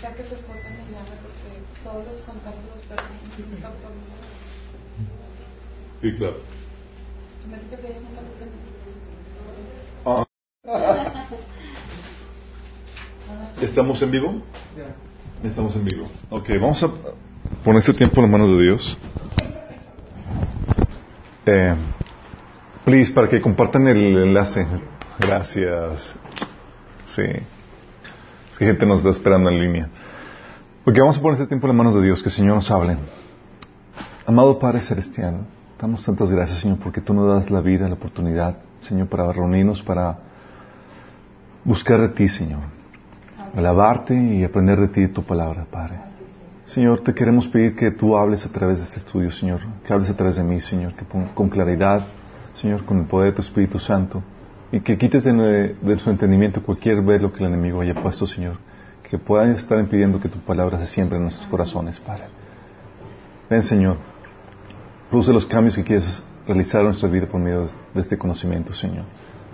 sea 0.00 0.14
que 0.14 0.24
su 0.24 0.34
esposa 0.34 0.68
me 0.70 0.84
llame 0.92 1.16
porque 1.22 1.62
todos 1.82 2.06
los 2.06 2.20
contactos 2.22 2.64
los 2.72 2.82
perdí. 2.82 3.54
Está 3.54 3.68
autorizado. 3.68 4.24
Sí, 6.00 6.12
claro. 6.16 6.36
Me 7.50 7.58
dice 7.58 7.76
que 7.76 7.86
ella 7.88 8.00
nunca 8.00 8.20
lo 8.22 8.28
tenía. 8.38 8.64
Ah. 10.06 10.26
¿Estamos 13.60 14.02
en 14.02 14.10
vivo? 14.10 14.42
Estamos 15.42 15.76
en 15.76 15.84
vivo. 15.84 16.08
Ok, 16.30 16.48
vamos 16.60 16.82
a 16.82 16.90
poner 17.62 17.80
este 17.80 17.94
tiempo 17.94 18.16
en 18.16 18.22
las 18.22 18.30
manos 18.30 18.56
de 18.56 18.62
Dios. 18.62 18.98
Eh, 21.46 21.74
please, 22.84 23.12
para 23.12 23.28
que 23.28 23.40
compartan 23.40 23.86
el 23.88 24.16
enlace. 24.16 24.66
Gracias. 25.18 26.00
Sí. 27.14 27.22
Que 28.58 28.66
gente 28.66 28.86
nos 28.86 28.98
está 28.98 29.10
esperando 29.10 29.50
en 29.50 29.58
línea. 29.58 29.88
Porque 30.84 31.00
vamos 31.00 31.18
a 31.18 31.20
poner 31.20 31.34
este 31.34 31.48
tiempo 31.48 31.66
en 31.66 31.70
las 31.70 31.76
manos 31.76 31.94
de 31.94 32.02
Dios, 32.02 32.22
que 32.22 32.30
Señor 32.30 32.54
nos 32.56 32.70
hable. 32.70 32.96
Amado 34.26 34.58
Padre 34.58 34.80
Celestial, 34.80 35.40
damos 35.80 36.04
tantas 36.04 36.30
gracias, 36.30 36.60
Señor, 36.60 36.78
porque 36.78 37.00
tú 37.00 37.14
nos 37.14 37.28
das 37.28 37.50
la 37.50 37.60
vida, 37.60 37.88
la 37.88 37.94
oportunidad, 37.94 38.58
Señor, 38.80 39.08
para 39.08 39.32
reunirnos, 39.32 39.82
para 39.82 40.18
buscar 41.64 42.00
de 42.00 42.08
ti, 42.10 42.28
Señor. 42.28 42.60
Alabarte 43.56 44.14
y 44.14 44.44
aprender 44.44 44.78
de 44.80 44.88
ti 44.88 45.08
tu 45.08 45.22
palabra, 45.22 45.66
Padre. 45.70 45.96
Señor, 46.64 47.02
te 47.02 47.12
queremos 47.12 47.48
pedir 47.48 47.74
que 47.74 47.90
tú 47.90 48.16
hables 48.16 48.46
a 48.46 48.52
través 48.52 48.78
de 48.78 48.84
este 48.84 48.98
estudio, 48.98 49.30
Señor. 49.30 49.60
Que 49.84 49.92
hables 49.92 50.10
a 50.10 50.16
través 50.16 50.36
de 50.36 50.44
mí, 50.44 50.60
Señor. 50.60 50.94
Que 50.94 51.04
con 51.04 51.48
claridad, 51.48 52.06
Señor, 52.54 52.84
con 52.84 52.98
el 52.98 53.06
poder 53.06 53.30
de 53.30 53.36
tu 53.36 53.42
Espíritu 53.42 53.78
Santo. 53.78 54.22
Y 54.74 54.80
que 54.80 54.98
quites 54.98 55.22
de, 55.22 55.98
su 56.00 56.10
entendimiento 56.10 56.60
cualquier 56.60 57.00
velo 57.00 57.32
que 57.32 57.44
el 57.44 57.46
enemigo 57.46 57.80
haya 57.80 57.94
puesto, 57.94 58.26
Señor. 58.26 58.56
Que 59.08 59.18
puedan 59.18 59.52
estar 59.52 59.78
impidiendo 59.78 60.18
que 60.18 60.28
tu 60.28 60.40
palabra 60.40 60.80
se 60.80 60.86
siembre 60.86 61.16
en 61.16 61.22
nuestros 61.22 61.46
corazones, 61.46 62.00
Padre. 62.00 62.24
Ven, 63.48 63.62
Señor. 63.62 63.98
Produce 65.10 65.32
los 65.32 65.46
cambios 65.46 65.76
que 65.76 65.84
quieres 65.84 66.20
realizar 66.44 66.80
en 66.80 66.88
nuestra 66.88 67.08
vida 67.08 67.26
por 67.28 67.40
medio 67.40 67.68
de 67.94 68.00
este 68.00 68.18
conocimiento, 68.18 68.72
Señor. 68.72 69.04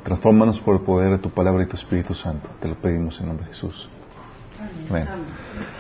Transfórmanos 0.05 0.59
por 0.59 0.77
el 0.77 0.81
poder 0.81 1.11
de 1.11 1.19
tu 1.19 1.29
palabra 1.29 1.65
y 1.65 1.67
tu 1.67 1.77
Espíritu 1.77 2.15
Santo. 2.15 2.49
Te 2.59 2.67
lo 2.67 2.77
pedimos 2.77 3.21
en 3.21 3.27
nombre 3.27 3.45
de 3.45 3.53
Jesús. 3.53 3.91
Amén. 4.89 5.07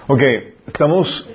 Ok, 0.06 0.20
estamos. 0.66 1.26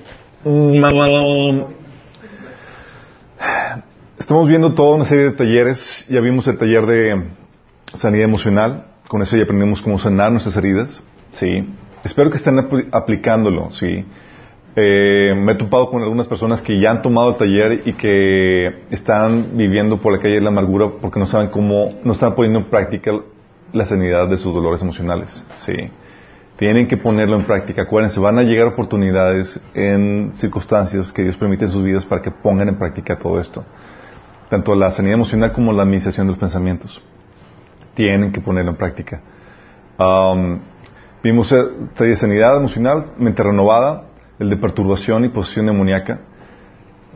Estamos 4.19 4.47
viendo 4.47 4.75
toda 4.75 4.95
una 4.95 5.05
serie 5.05 5.23
de 5.23 5.31
talleres. 5.31 6.05
Ya 6.07 6.19
vimos 6.19 6.45
el 6.45 6.59
taller 6.59 6.85
de 6.85 7.44
sanidad 7.93 8.25
emocional. 8.25 8.85
Con 9.07 9.21
eso 9.21 9.37
ya 9.37 9.43
aprendimos 9.43 9.81
cómo 9.81 9.99
sanar 9.99 10.31
nuestras 10.31 10.57
heridas. 10.57 11.01
Sí. 11.31 11.69
Espero 12.03 12.29
que 12.29 12.37
estén 12.37 12.55
apl- 12.55 12.87
aplicándolo. 12.91 13.71
Sí. 13.71 14.05
Eh, 14.75 15.33
me 15.35 15.53
he 15.53 15.55
topado 15.55 15.89
con 15.89 16.01
algunas 16.01 16.27
personas 16.27 16.61
que 16.61 16.79
ya 16.79 16.91
han 16.91 17.01
tomado 17.01 17.29
el 17.29 17.35
taller 17.37 17.81
y 17.85 17.93
que 17.93 18.83
están 18.89 19.55
viviendo 19.55 19.97
por 19.97 20.11
la 20.11 20.19
calle 20.19 20.35
de 20.35 20.41
la 20.41 20.49
amargura 20.49 20.89
porque 21.01 21.19
no 21.19 21.25
saben 21.25 21.47
cómo, 21.47 21.93
no 22.03 22.11
están 22.11 22.35
poniendo 22.35 22.59
en 22.59 22.65
práctica 22.65 23.11
la 23.71 23.85
sanidad 23.85 24.27
de 24.27 24.37
sus 24.37 24.53
dolores 24.53 24.81
emocionales. 24.81 25.41
Sí. 25.65 25.73
Tienen 26.57 26.87
que 26.87 26.97
ponerlo 26.97 27.37
en 27.37 27.43
práctica. 27.45 27.83
Acuérdense, 27.83 28.19
van 28.19 28.37
a 28.39 28.43
llegar 28.43 28.67
oportunidades 28.67 29.59
en 29.73 30.31
circunstancias 30.35 31.11
que 31.11 31.23
Dios 31.23 31.37
permite 31.37 31.65
en 31.65 31.71
sus 31.71 31.83
vidas 31.83 32.05
para 32.05 32.21
que 32.21 32.31
pongan 32.31 32.69
en 32.69 32.75
práctica 32.77 33.17
todo 33.17 33.39
esto. 33.39 33.63
Tanto 34.49 34.73
la 34.75 34.91
sanidad 34.91 35.15
emocional 35.15 35.51
como 35.53 35.73
la 35.73 35.83
administración 35.83 36.27
de 36.27 36.31
los 36.31 36.39
pensamientos. 36.39 37.01
Tienen 37.95 38.31
que 38.31 38.41
ponerlo 38.41 38.71
en 38.71 38.77
práctica. 38.77 39.21
Um, 39.97 40.59
vimos 41.23 41.49
de 41.97 42.15
sanidad 42.15 42.57
emocional, 42.57 43.13
mente 43.17 43.41
renovada, 43.41 44.03
el 44.37 44.49
de 44.49 44.57
perturbación 44.57 45.25
y 45.25 45.29
posesión 45.29 45.65
demoníaca. 45.65 46.19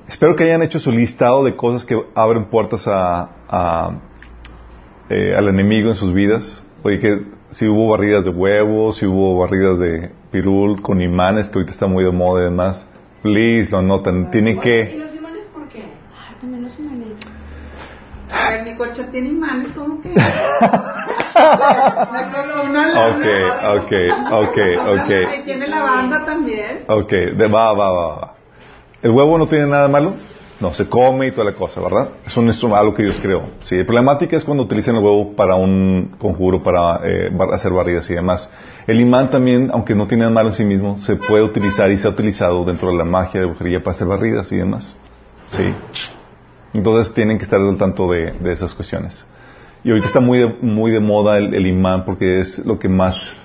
Espero 0.07 0.35
que 0.35 0.45
hayan 0.45 0.63
hecho 0.63 0.79
su 0.79 0.91
listado 0.91 1.43
de 1.43 1.55
cosas 1.55 1.85
que 1.85 1.95
abren 2.15 2.45
puertas 2.45 2.87
a, 2.87 3.29
a, 3.47 3.91
eh, 5.09 5.35
al 5.35 5.47
enemigo 5.49 5.89
en 5.89 5.95
sus 5.95 6.13
vidas. 6.13 6.63
Oye, 6.81 6.99
que 6.99 7.27
si 7.51 7.67
hubo 7.67 7.89
barridas 7.89 8.25
de 8.25 8.31
huevos, 8.31 8.97
si 8.97 9.05
hubo 9.05 9.37
barridas 9.37 9.77
de 9.77 10.11
pirul 10.31 10.81
con 10.81 11.01
imanes, 11.01 11.49
que 11.49 11.59
ahorita 11.59 11.73
está 11.73 11.87
muy 11.87 12.03
de 12.03 12.11
moda 12.11 12.41
y 12.41 12.45
demás. 12.45 12.87
Please, 13.21 13.69
lo 13.69 13.79
anotan. 13.79 14.31
Tienen 14.31 14.57
¿Y 14.57 14.59
que... 14.59 14.97
los 14.97 15.13
imanes 15.13 15.43
por 15.53 15.67
qué? 15.67 15.83
Ah, 16.15 16.33
también 16.39 16.63
los 16.63 16.79
imanes. 16.79 17.19
A 18.31 18.49
ver, 18.51 18.63
mi 18.63 18.75
colchón 18.75 19.09
tiene 19.11 19.29
imanes, 19.29 19.69
¿cómo 19.75 20.01
que? 20.01 20.13
La 21.35 22.31
columna, 22.33 22.87
la- 22.87 23.07
Ok, 23.09 23.25
ok, 23.77 23.91
ok, 24.31 24.57
ok. 24.87 25.11
Y 25.39 25.43
tiene 25.43 25.67
la 25.67 25.81
banda 25.81 26.25
también. 26.25 26.79
Ok, 26.87 27.11
de, 27.11 27.47
va, 27.47 27.73
va, 27.73 27.91
va, 27.91 28.07
va. 28.15 28.33
¿El 29.01 29.11
huevo 29.11 29.37
no 29.37 29.47
tiene 29.47 29.67
nada 29.67 29.87
malo? 29.87 30.13
No, 30.59 30.73
se 30.73 30.89
come 30.89 31.27
y 31.27 31.31
toda 31.31 31.45
la 31.51 31.55
cosa, 31.55 31.79
¿verdad? 31.79 32.09
Es 32.25 32.35
un 32.35 32.47
instrumento, 32.47 32.81
algo 32.81 32.93
que 32.93 33.03
Dios 33.03 33.17
creó. 33.21 33.43
Sí, 33.59 33.77
la 33.77 33.85
problemática 33.85 34.35
es 34.35 34.43
cuando 34.43 34.63
utilizan 34.63 34.95
el 34.97 35.01
huevo 35.03 35.33
para 35.33 35.55
un 35.55 36.15
conjuro, 36.19 36.61
para 36.61 36.99
eh, 37.05 37.31
hacer 37.53 37.71
barridas 37.71 38.09
y 38.09 38.15
demás. 38.15 38.51
El 38.85 38.99
imán 38.99 39.29
también, 39.29 39.69
aunque 39.73 39.95
no 39.95 40.05
tiene 40.07 40.23
nada 40.23 40.33
malo 40.33 40.49
en 40.49 40.55
sí 40.55 40.65
mismo, 40.65 40.97
se 40.97 41.15
puede 41.15 41.43
utilizar 41.43 41.89
y 41.91 41.97
se 41.97 42.07
ha 42.07 42.11
utilizado 42.11 42.65
dentro 42.65 42.89
de 42.91 42.97
la 42.97 43.05
magia 43.05 43.39
de 43.39 43.45
brujería 43.45 43.79
para 43.81 43.91
hacer 43.95 44.07
barridas 44.07 44.51
y 44.51 44.57
demás. 44.57 44.97
Sí. 45.47 45.73
Entonces 46.73 47.13
tienen 47.13 47.37
que 47.37 47.43
estar 47.45 47.59
al 47.59 47.77
tanto 47.77 48.11
de, 48.11 48.31
de 48.39 48.51
esas 48.53 48.73
cuestiones. 48.73 49.25
Y 49.83 49.89
ahorita 49.89 50.07
está 50.07 50.19
muy 50.19 50.39
de, 50.39 50.47
muy 50.61 50.91
de 50.91 50.99
moda 50.99 51.37
el, 51.37 51.53
el 51.53 51.65
imán 51.67 52.05
porque 52.05 52.39
es 52.41 52.59
lo 52.65 52.77
que 52.77 52.89
más... 52.89 53.35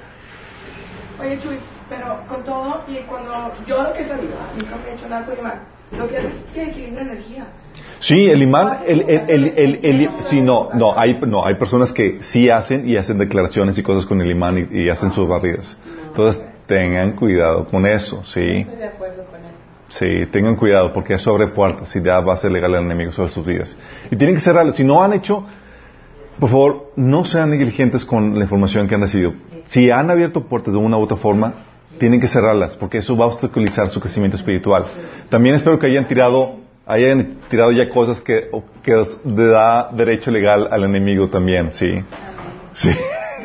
Oye, 1.20 1.38
Chuy, 1.38 1.56
pero 1.88 2.18
con 2.28 2.42
todo, 2.44 2.82
y 2.88 2.96
cuando 3.08 3.52
yo 3.66 3.82
lo 3.82 3.92
que 3.92 4.02
he 4.02 4.08
sabido, 4.08 4.34
¿ah? 4.40 4.52
nunca 4.56 4.76
me 4.76 4.90
he 4.90 4.94
hecho 4.94 5.08
nada 5.08 5.24
con 5.24 5.38
imán, 5.38 5.60
lo 5.96 6.08
que 6.08 6.16
hace 6.18 6.26
es 6.28 6.34
que 6.52 6.62
equilibra 6.64 7.02
energía. 7.02 7.46
Sí, 8.00 8.14
el 8.28 8.42
imán, 8.42 8.78
el, 8.86 9.00
el, 9.08 9.30
el, 9.30 9.44
el, 9.56 9.84
el- 9.84 10.10
sí, 10.24 10.40
no, 10.40 10.70
no, 10.74 10.98
hay, 10.98 11.18
no, 11.26 11.46
hay 11.46 11.54
personas 11.54 11.92
que 11.92 12.18
sí 12.22 12.50
hacen 12.50 12.86
y 12.88 12.96
hacen 12.96 13.16
declaraciones 13.18 13.78
y 13.78 13.82
cosas 13.82 14.04
con 14.06 14.20
el 14.20 14.30
imán 14.30 14.68
y, 14.70 14.82
y 14.84 14.90
hacen 14.90 15.12
sus 15.12 15.26
barridas. 15.28 15.78
Entonces, 16.08 16.42
tengan 16.66 17.12
cuidado 17.12 17.66
con 17.66 17.86
eso, 17.86 18.22
sí. 18.24 18.40
Estoy 18.40 18.76
de 18.76 18.84
acuerdo 18.86 19.24
con 19.24 19.40
eso. 19.44 19.53
Sí, 19.98 20.26
tengan 20.32 20.56
cuidado 20.56 20.92
porque 20.92 21.16
puertas 21.54 21.94
y 21.94 22.02
ya 22.02 22.18
va 22.18 22.34
a 22.34 22.36
ser 22.36 22.50
legal 22.50 22.74
el 22.74 22.84
enemigo 22.84 23.12
sobre 23.12 23.30
sus 23.30 23.46
vidas. 23.46 23.78
Y 24.10 24.16
tienen 24.16 24.34
que 24.34 24.40
cerrarlo. 24.40 24.72
Si 24.72 24.82
no 24.82 25.04
han 25.04 25.12
hecho, 25.12 25.46
por 26.40 26.50
favor, 26.50 26.92
no 26.96 27.24
sean 27.24 27.50
negligentes 27.50 28.04
con 28.04 28.36
la 28.36 28.42
información 28.42 28.88
que 28.88 28.96
han 28.96 29.02
recibido. 29.02 29.34
Si 29.66 29.92
han 29.92 30.10
abierto 30.10 30.48
puertas 30.48 30.74
de 30.74 30.80
una 30.80 30.98
u 30.98 31.02
otra 31.02 31.16
forma, 31.16 31.54
tienen 31.98 32.20
que 32.20 32.26
cerrarlas 32.26 32.76
porque 32.76 32.98
eso 32.98 33.16
va 33.16 33.26
a 33.26 33.28
obstaculizar 33.28 33.88
su 33.90 34.00
crecimiento 34.00 34.36
espiritual. 34.36 34.84
También 35.28 35.54
espero 35.54 35.78
que 35.78 35.86
hayan 35.86 36.08
tirado, 36.08 36.56
hayan 36.86 37.36
tirado 37.48 37.70
ya 37.70 37.88
cosas 37.88 38.20
que, 38.20 38.50
que 38.82 38.94
da 39.24 39.90
derecho 39.92 40.32
legal 40.32 40.68
al 40.72 40.82
enemigo 40.82 41.28
también, 41.28 41.70
sí. 41.70 42.02
Sí. 42.74 42.90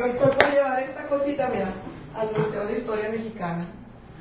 Yo 0.00 0.06
estoy 0.06 0.30
por 0.30 0.52
llevar 0.52 0.82
esta 0.82 1.06
cosita, 1.06 1.48
mira, 1.54 1.68
al 2.12 2.28
Museo 2.36 2.66
de 2.66 2.72
Historia 2.72 3.08
Mexicana. 3.08 3.66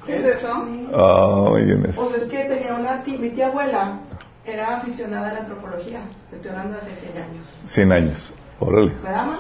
¿Qué 0.10 0.18
es 0.18 0.26
eso? 0.38 0.52
Oh, 0.94 1.52
my 1.54 1.62
goodness. 1.66 1.96
Pues 1.96 2.16
es 2.24 2.30
que 2.30 2.44
tenía 2.46 2.74
una 2.74 3.04
tía, 3.04 3.20
mi 3.20 3.30
tía 3.30 3.48
abuela 3.48 4.00
era 4.44 4.78
aficionada 4.78 5.30
a 5.30 5.34
la 5.34 5.40
antropología. 5.42 6.00
Estoy 6.32 6.50
hablando 6.50 6.74
de 6.78 6.80
hace 6.80 6.96
100 6.96 7.18
años. 7.24 7.46
100 7.68 7.92
años. 7.92 8.34
Órale. 8.60 8.92
¿Verdad, 9.04 9.26
ma? 9.28 9.40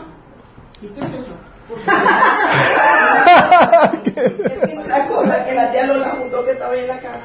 ¿Y 0.81 0.88
qué 0.90 1.00
es 1.02 1.09
eso? 1.12 1.31
es 4.06 4.69
que 4.69 4.78
una 4.78 5.07
cosa 5.07 5.44
que 5.46 5.53
la 5.56 5.72
tía 5.72 5.88
Lola 5.88 6.09
juntó 6.19 6.46
que 6.46 6.52
estaba 6.52 6.74
ahí 6.74 6.81
en 6.81 6.88
la 6.88 7.00
cara. 7.00 7.22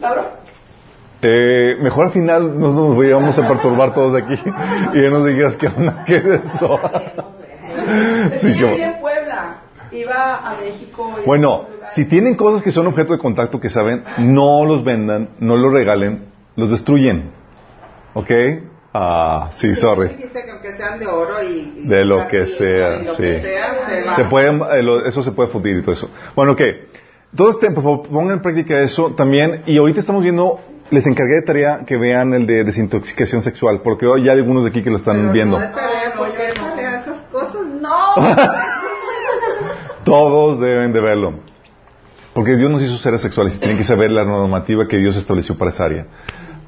¿La 0.00 0.08
abro? 0.10 0.24
Eh, 1.22 1.76
mejor 1.80 2.06
al 2.08 2.12
final 2.12 2.58
no 2.60 2.72
nos 2.72 2.96
vayamos 2.98 3.38
a 3.38 3.48
perturbar 3.48 3.94
todos 3.94 4.14
aquí 4.22 4.34
y 4.92 5.02
ya 5.02 5.08
nos 5.08 5.24
digas 5.26 5.56
que 5.56 5.68
onda, 5.68 6.04
¿qué 6.06 6.16
es 6.16 6.24
eso? 6.26 6.78
Es 8.32 8.42
Sí, 8.42 8.52
yo 8.54 8.66
como- 8.66 8.76
vivía 8.76 8.86
en 8.94 9.00
Puebla. 9.00 9.56
Iba 9.94 10.36
a 10.50 10.56
México. 10.60 11.14
y 11.22 11.26
Bueno, 11.26 11.66
si 11.94 12.04
tienen 12.06 12.34
cosas 12.34 12.62
que 12.62 12.70
son 12.72 12.86
objeto 12.86 13.12
de 13.12 13.18
contacto 13.18 13.60
que 13.60 13.70
saben, 13.70 14.04
no 14.18 14.64
los 14.64 14.84
vendan, 14.84 15.30
no 15.38 15.56
los 15.56 15.72
regalen, 15.72 16.26
los 16.56 16.70
destruyen. 16.70 17.30
¿Ok? 18.14 18.30
Ah, 18.92 19.50
sí, 19.54 19.74
sorry. 19.74 20.08
Dijiste 20.08 20.42
que 20.44 20.50
aunque 20.52 20.76
sean 20.76 20.98
de 21.00 21.06
oro 21.06 21.42
y, 21.42 21.72
y 21.84 21.88
De 21.88 22.04
lo 22.04 22.28
que 22.28 22.46
sea, 22.46 22.90
lo 23.02 23.14
sí. 23.14 23.22
que 23.22 23.40
sea, 23.42 23.86
se 23.86 24.02
va. 24.04 24.16
Se 24.16 24.24
pueden, 24.26 24.60
eh, 24.72 24.82
lo- 24.82 25.04
eso 25.04 25.22
se 25.24 25.32
puede 25.32 25.48
fundir 25.50 25.76
y 25.78 25.80
todo 25.82 25.92
eso. 25.92 26.08
Bueno, 26.36 26.52
ok. 26.52 26.60
Entonces, 27.32 27.60
te- 27.60 27.70
por 27.72 27.82
favor, 27.82 28.08
pongan 28.08 28.36
en 28.36 28.42
práctica 28.42 28.80
eso 28.80 29.10
también. 29.16 29.62
Y 29.66 29.78
ahorita 29.78 29.98
estamos 29.98 30.22
viendo, 30.22 30.60
les 30.90 31.04
encargué 31.08 31.34
de 31.40 31.42
tarea 31.42 31.80
que 31.84 31.96
vean 31.96 32.32
el 32.34 32.46
de 32.46 32.62
desintoxicación 32.62 33.42
sexual, 33.42 33.80
porque 33.82 34.06
hoy 34.06 34.24
ya 34.24 34.32
hay 34.32 34.38
algunos 34.38 34.62
de 34.62 34.70
aquí 34.70 34.82
que 34.84 34.90
lo 34.90 34.98
están 34.98 35.16
Pero 35.22 35.32
viendo. 35.32 35.58
No, 35.58 35.64
es 35.64 35.74
tarea, 35.74 36.08
No, 36.10 36.14
no, 36.14 36.20
porque 36.20 36.48
esas 36.48 37.20
cosas. 37.32 37.62
¡No! 37.80 38.14
Todos 40.04 40.60
deben 40.60 40.92
de 40.92 41.00
verlo. 41.00 41.34
Porque 42.34 42.56
Dios 42.56 42.70
nos 42.70 42.82
hizo 42.82 42.96
seres 42.98 43.20
sexuales 43.20 43.54
y 43.54 43.58
tienen 43.58 43.78
que 43.78 43.84
saber 43.84 44.10
la 44.10 44.24
normativa 44.24 44.88
que 44.88 44.96
Dios 44.98 45.16
estableció 45.16 45.56
para 45.56 45.70
esa 45.70 45.84
área. 45.84 46.06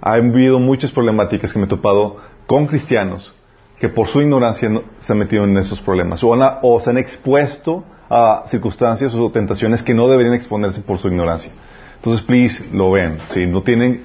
Ha 0.01 0.13
habido 0.15 0.59
muchas 0.59 0.93
problemáticas 0.93 1.53
que 1.53 1.59
me 1.59 1.65
he 1.65 1.69
topado 1.69 2.19
con 2.47 2.67
cristianos 2.67 3.33
que 3.81 3.89
por 3.89 4.07
su 4.09 4.21
ignorancia 4.23 4.69
no- 4.69 4.83
se 5.01 5.13
han 5.13 5.19
metido 5.19 5.45
en 5.45 5.57
esos 5.59 5.81
problemas 5.81 6.23
o, 6.25 6.33
han- 6.33 6.59
o 6.63 6.81
se 6.81 6.91
han 6.91 6.99
expuesto 6.99 7.85
a 8.09 8.45
circunstancias 8.47 9.13
o 9.15 9.31
tentaciones 9.31 9.83
que 9.83 9.93
no 9.93 10.09
deberían 10.09 10.35
exponerse 10.35 10.81
por 10.81 10.99
su 10.99 11.09
ignorancia. 11.09 11.51
Entonces, 11.97 12.25
please, 12.25 12.65
lo 12.73 12.93
ven. 12.93 13.19
Si 13.29 13.47
no 13.47 13.63
tienen, 13.63 14.05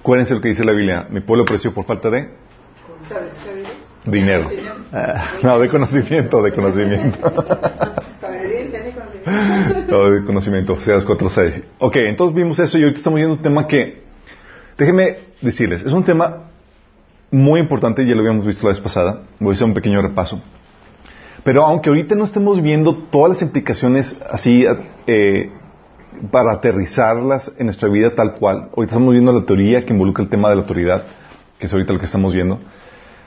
acuérdense 0.00 0.34
lo 0.34 0.40
que 0.40 0.48
dice 0.50 0.64
la 0.64 0.72
Biblia. 0.72 1.06
Mi 1.10 1.20
pueblo 1.20 1.44
pereció 1.44 1.74
por 1.74 1.84
falta 1.84 2.08
de 2.10 2.28
dinero. 4.06 4.48
Ah, 4.92 5.32
no, 5.42 5.58
de 5.58 5.68
conocimiento, 5.68 6.40
de 6.42 6.52
conocimiento. 6.52 7.18
Todo 9.88 10.10
de 10.10 10.24
conocimiento, 10.24 10.74
Oseas 10.74 11.06
4.6. 11.06 11.62
Ok, 11.78 11.96
entonces 11.96 12.36
vimos 12.36 12.58
eso 12.58 12.78
y 12.78 12.84
hoy 12.84 12.94
estamos 12.94 13.16
viendo 13.16 13.34
un 13.36 13.42
tema 13.42 13.66
que, 13.66 14.02
déjenme 14.76 15.16
decirles, 15.40 15.82
es 15.82 15.92
un 15.92 16.04
tema 16.04 16.44
muy 17.30 17.60
importante, 17.60 18.06
ya 18.06 18.14
lo 18.14 18.20
habíamos 18.20 18.46
visto 18.46 18.66
la 18.66 18.72
vez 18.72 18.80
pasada, 18.80 19.22
voy 19.40 19.50
a 19.50 19.52
hacer 19.54 19.66
un 19.66 19.74
pequeño 19.74 20.00
repaso. 20.02 20.40
Pero 21.42 21.64
aunque 21.64 21.90
ahorita 21.90 22.14
no 22.14 22.24
estemos 22.24 22.62
viendo 22.62 22.96
todas 23.10 23.30
las 23.30 23.42
implicaciones 23.42 24.18
así 24.30 24.64
eh, 25.06 25.50
para 26.30 26.52
aterrizarlas 26.52 27.52
en 27.58 27.66
nuestra 27.66 27.88
vida 27.88 28.14
tal 28.14 28.34
cual, 28.34 28.68
ahorita 28.74 28.94
estamos 28.94 29.12
viendo 29.12 29.32
la 29.32 29.44
teoría 29.44 29.84
que 29.84 29.92
involucra 29.92 30.24
el 30.24 30.30
tema 30.30 30.48
de 30.48 30.56
la 30.56 30.62
autoridad, 30.62 31.04
que 31.58 31.66
es 31.66 31.72
ahorita 31.72 31.92
lo 31.92 31.98
que 31.98 32.06
estamos 32.06 32.32
viendo, 32.32 32.60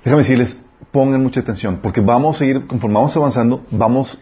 déjame 0.04 0.24
decirles, 0.24 0.58
pongan 0.92 1.22
mucha 1.22 1.42
atención, 1.42 1.80
porque 1.82 2.02
vamos 2.02 2.42
a 2.42 2.46
ir, 2.46 2.66
conforme 2.66 2.96
vamos 2.96 3.16
avanzando, 3.16 3.66
vamos, 3.72 4.18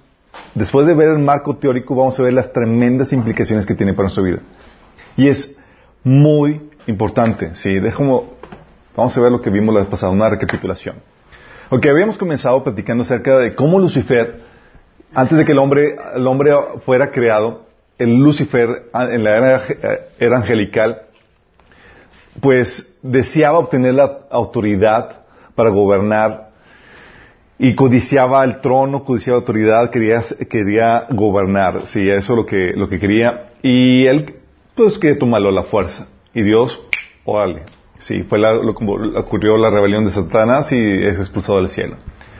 después 0.54 0.88
de 0.88 0.94
ver 0.94 1.10
el 1.10 1.20
marco 1.20 1.58
teórico, 1.58 1.96
vamos 1.96 2.20
a 2.20 2.24
ver 2.24 2.34
las 2.34 2.52
tremendas 2.52 3.14
implicaciones 3.14 3.66
que 3.66 3.76
tiene 3.76 3.94
para 3.94 4.04
nuestra 4.04 4.24
vida. 4.24 4.40
Y 5.18 5.28
es 5.28 5.56
muy 6.04 6.70
importante, 6.88 7.56
¿sí? 7.56 7.80
Déjame, 7.80 8.22
vamos 8.96 9.18
a 9.18 9.22
ver 9.22 9.32
lo 9.32 9.42
que 9.42 9.50
vimos 9.50 9.74
la 9.74 9.82
vez 9.82 9.90
pasada, 9.90 10.12
una 10.12 10.30
recapitulación. 10.30 10.98
Ok, 11.70 11.86
habíamos 11.88 12.18
comenzado 12.18 12.64
platicando 12.64 13.04
acerca 13.04 13.38
de 13.40 13.56
cómo 13.56 13.80
Lucifer, 13.80 14.42
antes 15.14 15.38
de 15.38 15.46
que 15.46 15.52
el 15.52 15.58
hombre, 15.58 15.96
el 16.14 16.28
hombre 16.28 16.52
fuera 16.86 17.12
creado, 17.12 17.66
el 17.98 18.20
Lucifer 18.20 18.90
en 18.94 19.24
la 19.24 19.38
era, 19.38 19.64
era 20.20 20.38
angelical, 20.38 21.02
pues 22.42 22.94
deseaba 23.02 23.60
obtener 23.60 23.96
la 23.96 24.20
autoridad 24.30 25.24
para 25.56 25.70
gobernar 25.70 26.45
y 27.58 27.76
codiciaba 27.76 28.44
el 28.44 28.60
trono, 28.60 29.04
codiciaba 29.04 29.40
autoridad, 29.40 29.90
quería, 29.90 30.22
quería 30.50 31.08
gobernar, 31.10 31.86
sí, 31.88 32.10
eso 32.10 32.34
es 32.34 32.38
lo 32.38 32.46
que, 32.46 32.74
lo 32.76 32.90
que 32.90 33.00
quería. 33.00 33.50
Y 33.62 34.06
él, 34.08 34.36
pues, 34.76 34.98
quería 34.98 35.18
tomarlo 35.18 35.50
a 35.50 35.54
la 35.54 35.64
fuerza. 35.64 36.08
Y 36.34 36.44
Dios, 36.44 36.82
órale, 37.24 37.64
sí, 38.00 38.24
fue 38.24 38.40
la, 38.40 38.54
lo, 38.54 38.72
ocurrió 38.72 39.58
la 39.58 39.70
rebelión 39.70 40.06
de 40.06 40.12
Satanás 40.12 40.72
y 40.72 40.78
es 40.78 41.18
expulsado 41.18 41.60
del 41.60 41.70
cielo. 41.70 41.96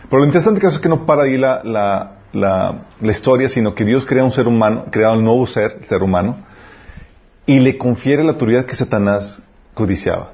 Pero 0.10 0.20
lo 0.20 0.26
interesante 0.26 0.66
es 0.68 0.80
que 0.80 0.90
no 0.90 1.06
para 1.06 1.24
ahí 1.24 1.38
la, 1.38 1.64
la, 1.64 2.18
la, 2.34 2.86
la 3.00 3.12
historia, 3.12 3.48
sino 3.48 3.74
que 3.74 3.86
Dios 3.86 4.06
crea 4.06 4.24
un 4.24 4.32
ser 4.32 4.48
humano, 4.48 4.86
crea 4.92 5.12
un 5.12 5.24
nuevo 5.24 5.48
ser, 5.48 5.78
el 5.80 5.88
ser 5.88 6.04
humano, 6.04 6.38
y 7.46 7.60
le 7.60 7.78
confiere 7.78 8.24
la 8.24 8.34
autoridad 8.34 8.66
que 8.66 8.76
Satanás 8.76 9.42
codiciaba. 9.74 10.34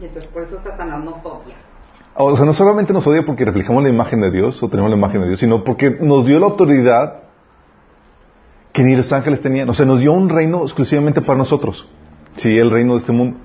Y 0.00 0.06
entonces 0.06 0.30
por 0.30 0.42
eso 0.42 0.60
Satanás 0.62 1.04
nos 1.04 1.24
odia. 1.24 1.54
O 2.18 2.34
sea, 2.34 2.46
no 2.46 2.54
solamente 2.54 2.92
nos 2.92 3.06
odia 3.06 3.24
porque 3.24 3.44
reflejamos 3.44 3.82
la 3.82 3.90
imagen 3.90 4.20
de 4.20 4.30
Dios 4.30 4.62
o 4.62 4.68
tenemos 4.68 4.90
la 4.90 4.96
imagen 4.96 5.20
de 5.20 5.28
Dios, 5.28 5.40
sino 5.40 5.64
porque 5.64 5.90
nos 6.00 6.26
dio 6.26 6.38
la 6.38 6.46
autoridad 6.46 7.24
que 8.72 8.82
ni 8.82 8.96
los 8.96 9.12
ángeles 9.12 9.42
tenían. 9.42 9.68
O 9.68 9.74
sea, 9.74 9.84
nos 9.84 10.00
dio 10.00 10.12
un 10.12 10.28
reino 10.28 10.62
exclusivamente 10.62 11.20
para 11.20 11.38
nosotros. 11.38 11.86
Sí, 12.36 12.56
el 12.56 12.70
reino 12.70 12.94
de 12.94 13.00
este 13.00 13.12
mundo. 13.12 13.38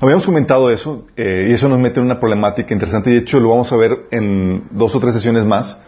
Habíamos 0.00 0.24
comentado 0.26 0.70
eso, 0.70 1.06
eh, 1.16 1.46
y 1.48 1.52
eso 1.52 1.68
nos 1.68 1.78
mete 1.78 2.00
en 2.00 2.06
una 2.06 2.18
problemática 2.18 2.74
interesante, 2.74 3.10
de 3.10 3.18
hecho 3.18 3.40
lo 3.40 3.50
vamos 3.50 3.72
a 3.72 3.76
ver 3.76 4.06
en 4.10 4.64
dos 4.70 4.94
o 4.94 5.00
tres 5.00 5.14
sesiones 5.14 5.46
más, 5.46 5.80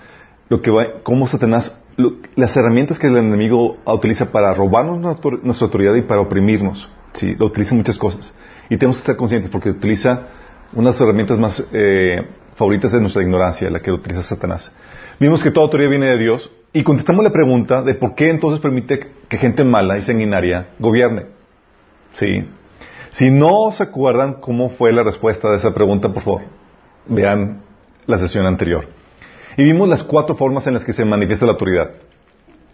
lo 0.48 0.62
que 0.62 0.70
va, 0.70 1.02
cómo 1.02 1.26
Satanás, 1.26 1.76
lo, 1.96 2.12
las 2.36 2.56
herramientas 2.56 2.98
que 2.98 3.08
el 3.08 3.16
enemigo 3.16 3.76
utiliza 3.84 4.30
para 4.30 4.54
robarnos 4.54 5.00
nuestra 5.42 5.66
autoridad 5.66 5.94
y 5.96 6.02
para 6.02 6.20
oprimirnos. 6.20 6.88
Sí, 7.14 7.34
lo 7.38 7.46
utiliza 7.46 7.74
en 7.74 7.78
muchas 7.78 7.98
cosas. 7.98 8.32
Y 8.70 8.76
tenemos 8.76 8.96
que 8.96 9.02
estar 9.02 9.16
conscientes 9.16 9.50
porque 9.50 9.70
utiliza 9.70 10.28
unas 10.72 10.94
de 10.94 11.00
las 11.00 11.00
herramientas 11.00 11.38
más 11.38 11.66
eh, 11.72 12.26
favoritas 12.54 12.92
de 12.92 13.00
nuestra 13.00 13.22
ignorancia, 13.22 13.70
la 13.70 13.80
que 13.80 13.92
utiliza 13.92 14.22
Satanás. 14.22 14.74
Vimos 15.18 15.42
que 15.42 15.50
toda 15.50 15.64
autoridad 15.64 15.90
viene 15.90 16.06
de 16.06 16.18
Dios 16.18 16.50
y 16.72 16.82
contestamos 16.82 17.24
la 17.24 17.30
pregunta 17.30 17.82
de 17.82 17.94
por 17.94 18.14
qué 18.14 18.28
entonces 18.28 18.60
permite 18.60 19.00
que 19.28 19.38
gente 19.38 19.64
mala 19.64 19.96
y 19.96 20.02
sanguinaria 20.02 20.68
gobierne. 20.78 21.26
Sí. 22.12 22.48
Si 23.12 23.30
no 23.30 23.72
se 23.72 23.82
acuerdan 23.82 24.34
cómo 24.34 24.70
fue 24.70 24.92
la 24.92 25.02
respuesta 25.02 25.50
de 25.50 25.56
esa 25.56 25.72
pregunta, 25.72 26.12
por 26.12 26.22
favor, 26.22 26.42
vean 27.06 27.62
la 28.06 28.18
sesión 28.18 28.46
anterior. 28.46 28.88
Y 29.56 29.64
vimos 29.64 29.88
las 29.88 30.02
cuatro 30.02 30.36
formas 30.36 30.66
en 30.66 30.74
las 30.74 30.84
que 30.84 30.92
se 30.92 31.04
manifiesta 31.04 31.46
la 31.46 31.52
autoridad. 31.52 31.92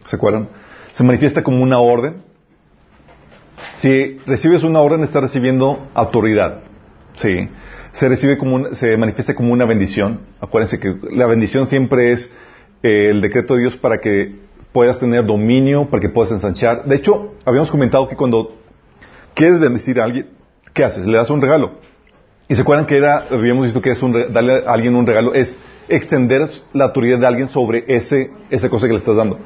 ¿Se 0.04 0.16
acuerdan? 0.16 0.48
Se 0.92 1.04
manifiesta 1.04 1.42
como 1.44 1.62
una 1.62 1.78
orden. 1.78 2.22
Si 3.76 4.18
recibes 4.26 4.64
una 4.64 4.80
orden, 4.80 5.04
estás 5.04 5.22
recibiendo 5.22 5.88
autoridad. 5.94 6.60
Sí. 7.14 7.48
Se 7.92 8.08
recibe 8.08 8.38
como 8.38 8.74
se 8.74 8.96
manifiesta 8.96 9.34
como 9.34 9.52
una 9.52 9.66
bendición. 9.66 10.20
Acuérdense 10.40 10.80
que 10.80 10.94
la 11.10 11.26
bendición 11.26 11.66
siempre 11.66 12.12
es 12.12 12.32
eh, 12.82 13.10
el 13.10 13.20
decreto 13.20 13.54
de 13.54 13.60
Dios 13.60 13.76
para 13.76 13.98
que 13.98 14.36
puedas 14.72 14.98
tener 14.98 15.24
dominio, 15.26 15.86
para 15.90 16.00
que 16.00 16.08
puedas 16.08 16.32
ensanchar. 16.32 16.84
De 16.86 16.96
hecho, 16.96 17.34
habíamos 17.44 17.70
comentado 17.70 18.08
que 18.08 18.16
cuando 18.16 18.56
quieres 19.34 19.60
bendecir 19.60 20.00
a 20.00 20.04
alguien, 20.04 20.28
¿qué 20.72 20.84
haces? 20.84 21.04
Le 21.06 21.18
das 21.18 21.28
un 21.30 21.42
regalo. 21.42 21.72
Y 22.48 22.54
se 22.54 22.62
acuerdan 22.62 22.86
que 22.86 22.96
era, 22.96 23.24
habíamos 23.30 23.64
visto 23.66 23.82
que 23.82 23.90
es 23.90 24.02
un, 24.02 24.12
darle 24.32 24.64
a 24.66 24.72
alguien 24.72 24.94
un 24.96 25.06
regalo, 25.06 25.34
es 25.34 25.56
extender 25.88 26.48
la 26.72 26.84
autoridad 26.84 27.18
de 27.18 27.26
alguien 27.26 27.48
sobre 27.48 27.84
ese, 27.88 28.30
esa 28.50 28.70
cosa 28.70 28.86
que 28.86 28.94
le 28.94 28.98
estás 29.00 29.16
dando. 29.16 29.38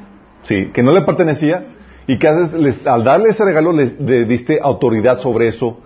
Sí, 0.43 0.69
que 0.73 0.81
no 0.83 0.93
le 0.93 1.01
pertenecía 1.01 1.65
y 2.07 2.17
que 2.17 2.27
haces, 2.29 2.53
Les- 2.53 2.87
al 2.87 3.03
darle 3.03 3.29
ese 3.29 3.43
regalo 3.43 3.73
le, 3.73 3.93
le 3.99 4.23
diste 4.25 4.59
autoridad 4.61 5.19
sobre 5.19 5.49
eso 5.49 5.81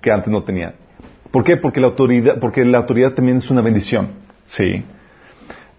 que 0.00 0.10
antes 0.10 0.28
no 0.32 0.42
tenía. 0.42 0.74
¿Por 1.30 1.44
qué? 1.44 1.56
Porque 1.56 1.80
la 1.80 1.88
autoridad, 1.88 2.38
porque 2.40 2.64
la 2.64 2.78
autoridad 2.78 3.12
también 3.12 3.38
es 3.38 3.50
una 3.50 3.60
bendición. 3.60 4.10
Sí. 4.46 4.84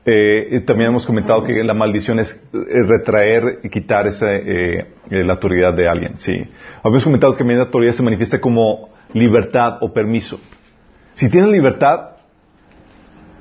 Eh, 0.06 0.64
también 0.66 0.92
hemos 0.92 1.06
comentado 1.06 1.44
que 1.44 1.64
la 1.64 1.74
maldición 1.74 2.20
es 2.20 2.40
retraer 2.54 3.60
y 3.64 3.70
quitar 3.70 4.08
esa, 4.08 4.34
eh, 4.36 4.88
la 5.10 5.34
autoridad 5.34 5.74
de 5.74 5.88
alguien. 5.88 6.18
Sí. 6.18 6.46
Habíamos 6.82 7.04
comentado 7.04 7.36
que 7.36 7.44
la 7.44 7.62
autoridad 7.62 7.94
se 7.94 8.04
manifiesta 8.04 8.40
como 8.40 8.90
libertad 9.14 9.78
o 9.82 9.92
permiso. 9.92 10.40
Si 11.16 11.30
tienes 11.30 11.52
libertad, 11.52 12.12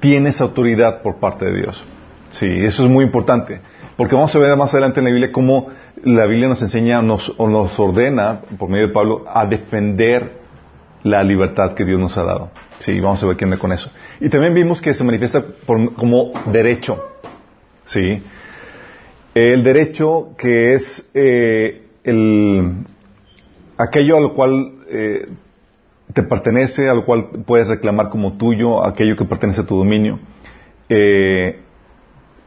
tienes 0.00 0.40
autoridad 0.40 1.02
por 1.02 1.20
parte 1.20 1.44
de 1.44 1.54
Dios. 1.54 1.84
Sí, 2.30 2.46
eso 2.46 2.84
es 2.84 2.90
muy 2.90 3.04
importante. 3.04 3.60
Porque 3.96 4.14
vamos 4.14 4.34
a 4.34 4.38
ver 4.38 4.56
más 4.56 4.72
adelante 4.72 5.00
en 5.00 5.04
la 5.04 5.10
Biblia 5.10 5.32
cómo 5.32 5.68
la 6.02 6.26
Biblia 6.26 6.48
nos 6.48 6.60
enseña 6.62 7.00
o 7.00 7.48
nos 7.48 7.80
ordena, 7.80 8.40
por 8.58 8.68
medio 8.68 8.88
de 8.88 8.92
Pablo, 8.92 9.24
a 9.28 9.46
defender 9.46 10.45
la 11.06 11.22
libertad 11.22 11.74
que 11.74 11.84
Dios 11.84 12.00
nos 12.00 12.18
ha 12.18 12.24
dado. 12.24 12.50
Sí, 12.80 12.98
vamos 12.98 13.22
a 13.22 13.26
ver 13.26 13.36
qué 13.36 13.44
onda 13.44 13.58
con 13.58 13.72
eso. 13.72 13.90
Y 14.20 14.28
también 14.28 14.54
vimos 14.54 14.82
que 14.82 14.92
se 14.92 15.04
manifiesta 15.04 15.44
como 15.64 16.32
derecho. 16.46 17.00
Sí. 17.84 18.22
El 19.32 19.62
derecho 19.62 20.30
que 20.36 20.74
es 20.74 21.08
eh, 21.14 21.86
el, 22.02 22.84
aquello 23.78 24.16
a 24.16 24.20
lo 24.20 24.34
cual 24.34 24.72
eh, 24.88 25.28
te 26.12 26.24
pertenece, 26.24 26.88
a 26.88 26.94
lo 26.94 27.04
cual 27.04 27.28
puedes 27.46 27.68
reclamar 27.68 28.08
como 28.08 28.36
tuyo, 28.36 28.84
aquello 28.84 29.16
que 29.16 29.24
pertenece 29.26 29.60
a 29.60 29.66
tu 29.66 29.76
dominio. 29.76 30.18
Eh, 30.88 31.60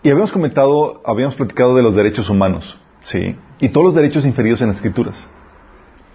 y 0.04 0.10
habíamos 0.10 0.34
comentado, 0.34 1.02
habíamos 1.06 1.36
platicado 1.36 1.78
de 1.78 1.84
los 1.84 1.96
derechos 1.96 2.30
humanos, 2.30 2.78
¿sí? 3.04 3.38
Y 3.62 3.70
todos 3.70 3.86
los 3.86 3.96
derechos 3.96 4.26
inferidos 4.26 4.60
en 4.62 4.68
las 4.68 4.78
escrituras. 4.78 5.26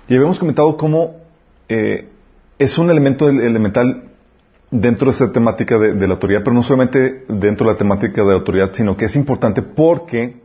Y 0.09 0.15
habíamos 0.15 0.39
comentado 0.39 0.77
cómo 0.77 1.25
es 2.59 2.79
un 2.79 2.91
elemento 2.91 3.29
ele- 3.29 3.47
elemental 3.47 4.11
dentro 4.71 5.07
de 5.07 5.13
esta 5.13 5.33
temática 5.33 5.79
de, 5.79 6.07
la 6.07 6.15
autoridad, 6.15 6.41
pero 6.43 6.55
no 6.55 6.63
solamente 6.63 7.25
dentro 7.29 7.67
de 7.67 7.73
la 7.73 7.79
temática 7.79 8.23
de 8.23 8.29
la 8.29 8.35
autoridad, 8.35 8.73
sino 8.73 8.97
que 8.97 9.05
es 9.05 9.17
importante 9.17 9.63
porque 9.63 10.43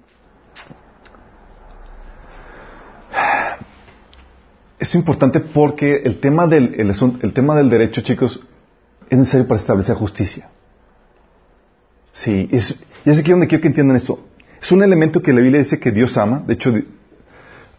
es 4.77 4.95
importante 4.95 5.39
porque 5.39 6.01
el 6.03 6.19
tema 6.19 6.47
del, 6.47 6.75
el, 6.79 6.93
el 7.21 7.33
tema 7.33 7.55
del 7.55 7.69
derecho, 7.69 8.01
chicos, 8.01 8.39
es 9.09 9.17
necesario 9.17 9.47
para 9.47 9.59
establecer 9.59 9.95
justicia. 9.95 10.49
Sí, 12.11 12.49
es, 12.51 12.83
y 13.05 13.09
es 13.09 13.19
aquí 13.19 13.31
donde 13.31 13.47
quiero 13.47 13.61
que 13.61 13.67
entiendan 13.67 13.97
esto. 13.97 14.19
Es 14.61 14.71
un 14.71 14.83
elemento 14.83 15.21
que 15.21 15.33
la 15.33 15.41
Biblia 15.41 15.59
dice 15.59 15.79
que 15.79 15.91
Dios 15.91 16.17
ama. 16.17 16.43
De 16.45 16.53
hecho, 16.53 16.71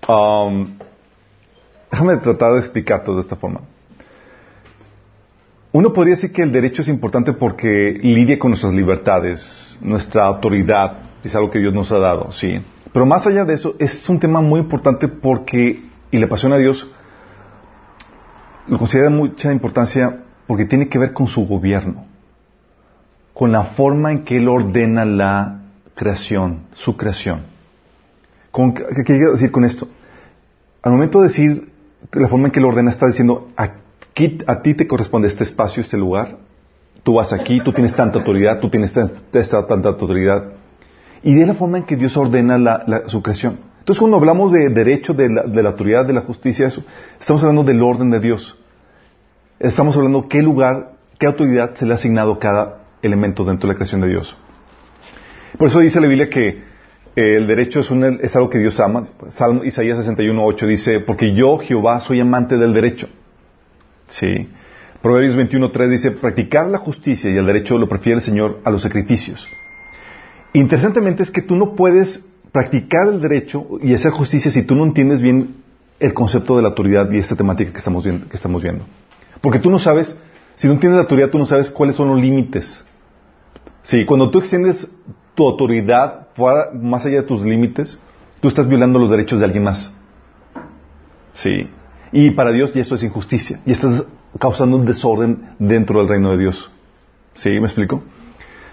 um, 0.09 0.79
déjame 1.91 2.17
tratar 2.19 2.55
de 2.55 2.61
explicar 2.61 3.05
todo 3.05 3.17
de 3.17 3.23
esta 3.23 3.37
forma. 3.37 3.61
Uno 5.73 5.93
podría 5.93 6.17
decir 6.17 6.33
que 6.33 6.43
el 6.43 6.51
derecho 6.53 6.83
es 6.83 6.89
importante 6.89 7.33
porque 7.33 7.99
lidia 8.03 8.39
con 8.39 8.51
nuestras 8.51 8.73
libertades, 8.73 9.77
nuestra 9.81 10.25
autoridad, 10.25 10.99
es 11.23 11.35
algo 11.35 11.51
que 11.51 11.61
Dios 11.61 11.73
nos 11.73 11.93
ha 11.93 11.99
dado, 11.99 12.33
sí. 12.33 12.61
Pero 12.93 13.07
más 13.07 13.27
allá 13.27 13.45
de 13.45 13.55
eso, 13.55 13.77
es 13.79 14.09
un 14.09 14.19
tema 14.19 14.41
muy 14.41 14.59
importante 14.61 15.07
porque, 15.07 15.83
y 16.11 16.19
le 16.19 16.25
apasiona 16.25 16.57
a 16.57 16.59
Dios, 16.59 16.91
lo 18.67 18.79
considera 18.79 19.11
de 19.11 19.17
mucha 19.17 19.53
importancia 19.53 20.25
porque 20.49 20.65
tiene 20.65 20.89
que 20.89 20.99
ver 20.99 21.13
con 21.13 21.29
su 21.29 21.47
gobierno, 21.47 22.05
con 23.33 23.53
la 23.53 23.63
forma 23.65 24.11
en 24.11 24.25
que 24.25 24.39
Él 24.39 24.49
ordena 24.49 25.05
la 25.05 25.61
creación, 25.95 26.63
su 26.75 26.97
creación. 26.97 27.43
¿Con- 28.51 28.75
¿Qué 28.75 29.05
quiero 29.05 29.33
decir 29.33 29.53
con 29.53 29.65
esto? 29.65 29.87
Al 30.83 30.91
momento 30.93 31.21
de 31.21 31.29
decir 31.29 31.71
la 32.13 32.27
forma 32.27 32.47
en 32.49 32.53
que 32.53 32.61
lo 32.61 32.69
ordena 32.69 32.91
está 32.91 33.07
diciendo, 33.07 33.51
a 34.47 34.63
ti 34.63 34.75
te 34.75 34.87
corresponde 34.87 35.29
este 35.29 35.45
espacio, 35.45 35.81
este 35.81 35.97
lugar, 35.97 36.37
tú 37.03 37.15
vas 37.15 37.33
aquí, 37.33 37.61
tú 37.61 37.73
tienes 37.73 37.95
tanta 37.95 38.19
autoridad, 38.19 38.61
tú 38.61 38.69
tienes 38.71 38.93
tan- 38.93 39.11
esta, 39.33 39.67
tanta 39.67 39.89
autoridad. 39.91 40.53
Y 41.23 41.35
de 41.35 41.47
la 41.47 41.55
forma 41.55 41.79
en 41.79 41.85
que 41.85 41.97
Dios 41.97 42.17
ordena 42.17 42.59
la- 42.59 42.85
su 43.09 43.23
creación. 43.23 43.59
Entonces 43.81 44.01
cuando 44.01 44.17
hablamos 44.19 44.53
de 44.53 44.69
derecho, 44.69 45.15
de 45.15 45.29
la, 45.29 45.69
autoridad, 45.69 46.07
de 46.07 46.13
la 46.13 46.21
justicia, 46.23 46.67
eso, 46.67 46.85
estamos 47.19 47.43
hablando 47.43 47.65
del 47.65 47.83
orden 47.83 48.11
de 48.11 48.21
Dios. 48.21 48.57
Estamos 49.59 49.97
hablando 49.97 50.29
qué 50.29 50.43
lugar, 50.43 50.93
qué 51.19 51.27
autoridad 51.27 51.75
se 51.75 51.87
le 51.87 51.93
ha 51.93 51.97
asignado 51.97 52.39
cada 52.39 52.79
elemento 53.03 53.45
dentro 53.45 53.67
de 53.69 53.75
la 53.75 53.77
creación 53.77 54.01
de 54.01 54.09
Dios. 54.09 54.37
Por 55.59 55.69
eso 55.69 55.81
dice 55.81 56.01
la 56.01 56.07
Biblia 56.07 56.29
que 56.31 56.49
eh, 56.49 57.37
el 57.37 57.47
derecho 57.47 57.81
es, 57.81 57.91
es 58.23 58.37
algo 58.37 58.49
que 58.51 58.59
Dios 58.59 58.79
ama. 58.81 59.09
Salmo 59.31 59.65
Isaías 59.65 59.99
61.8 59.99 60.67
dice, 60.67 61.01
porque 61.01 61.35
yo, 61.35 61.59
Jehová, 61.59 62.01
soy 62.01 62.21
amante 62.21 62.57
del 62.57 62.73
derecho. 62.73 63.09
Sí. 64.11 64.49
Proverbios 65.03 65.37
21.3 65.37 65.89
dice, 65.89 66.11
practicar 66.11 66.69
la 66.69 66.79
justicia 66.79 67.31
y 67.31 67.37
el 67.37 67.47
derecho 67.47 67.79
lo 67.79 67.89
prefiere 67.89 68.19
el 68.19 68.23
Señor 68.23 68.61
a 68.65 68.71
los 68.71 68.83
sacrificios. 68.83 69.49
Interesantemente 70.53 71.23
es 71.23 71.31
que 71.31 71.41
tú 71.41 71.57
no 71.57 71.75
puedes 71.75 72.23
practicar 72.53 73.09
el 73.09 73.21
derecho 73.21 73.67
y 73.81 73.95
hacer 73.95 74.11
justicia 74.11 74.51
si 74.51 74.63
tú 74.63 74.75
no 74.75 74.85
entiendes 74.85 75.23
bien 75.23 75.57
el 76.01 76.13
concepto 76.13 76.57
de 76.57 76.63
la 76.63 76.69
autoridad 76.69 77.11
y 77.11 77.19
esta 77.19 77.37
temática 77.37 77.73
que 77.73 77.79
estamos 77.79 78.05
viendo. 78.05 78.29
Que 78.29 78.37
estamos 78.37 78.63
viendo. 78.63 78.85
Porque 79.41 79.59
tú 79.59 79.71
no 79.71 79.79
sabes, 79.79 80.15
si 80.57 80.67
no 80.67 80.75
entiendes 80.75 80.97
la 80.97 81.03
autoridad, 81.03 81.31
tú 81.31 81.39
no 81.39 81.47
sabes 81.47 81.71
cuáles 81.71 81.97
son 81.97 82.09
los 82.09 82.21
límites. 82.21 82.85
Sí, 83.83 84.05
cuando 84.05 84.31
tú 84.31 84.41
extiendes 84.41 84.87
tu 85.35 85.49
autoridad 85.49 86.29
fuera, 86.35 86.71
más 86.75 87.07
allá 87.07 87.23
de 87.23 87.27
tus 87.27 87.43
límites, 87.43 87.99
tú 88.41 88.49
estás 88.49 88.69
violando 88.69 88.99
los 88.99 89.11
derechos 89.11 89.39
de 89.39 89.47
alguien 89.47 89.65
más. 89.65 89.93
Sí. 91.35 91.69
Y 92.13 92.31
para 92.33 92.53
Dios 92.53 92.73
y 92.75 92.81
esto 92.81 92.95
es 92.97 93.03
injusticia. 93.03 93.61
Y 93.67 93.73
estás 93.73 94.05
causando 94.39 94.77
un 94.77 94.85
desorden 94.87 95.51
dentro 95.59 96.01
del 96.01 96.09
reino 96.09 96.31
de 96.33 96.39
Dios. 96.39 96.71
¿Sí? 97.35 97.51
¿Me 97.61 97.67
explico? 97.67 98.03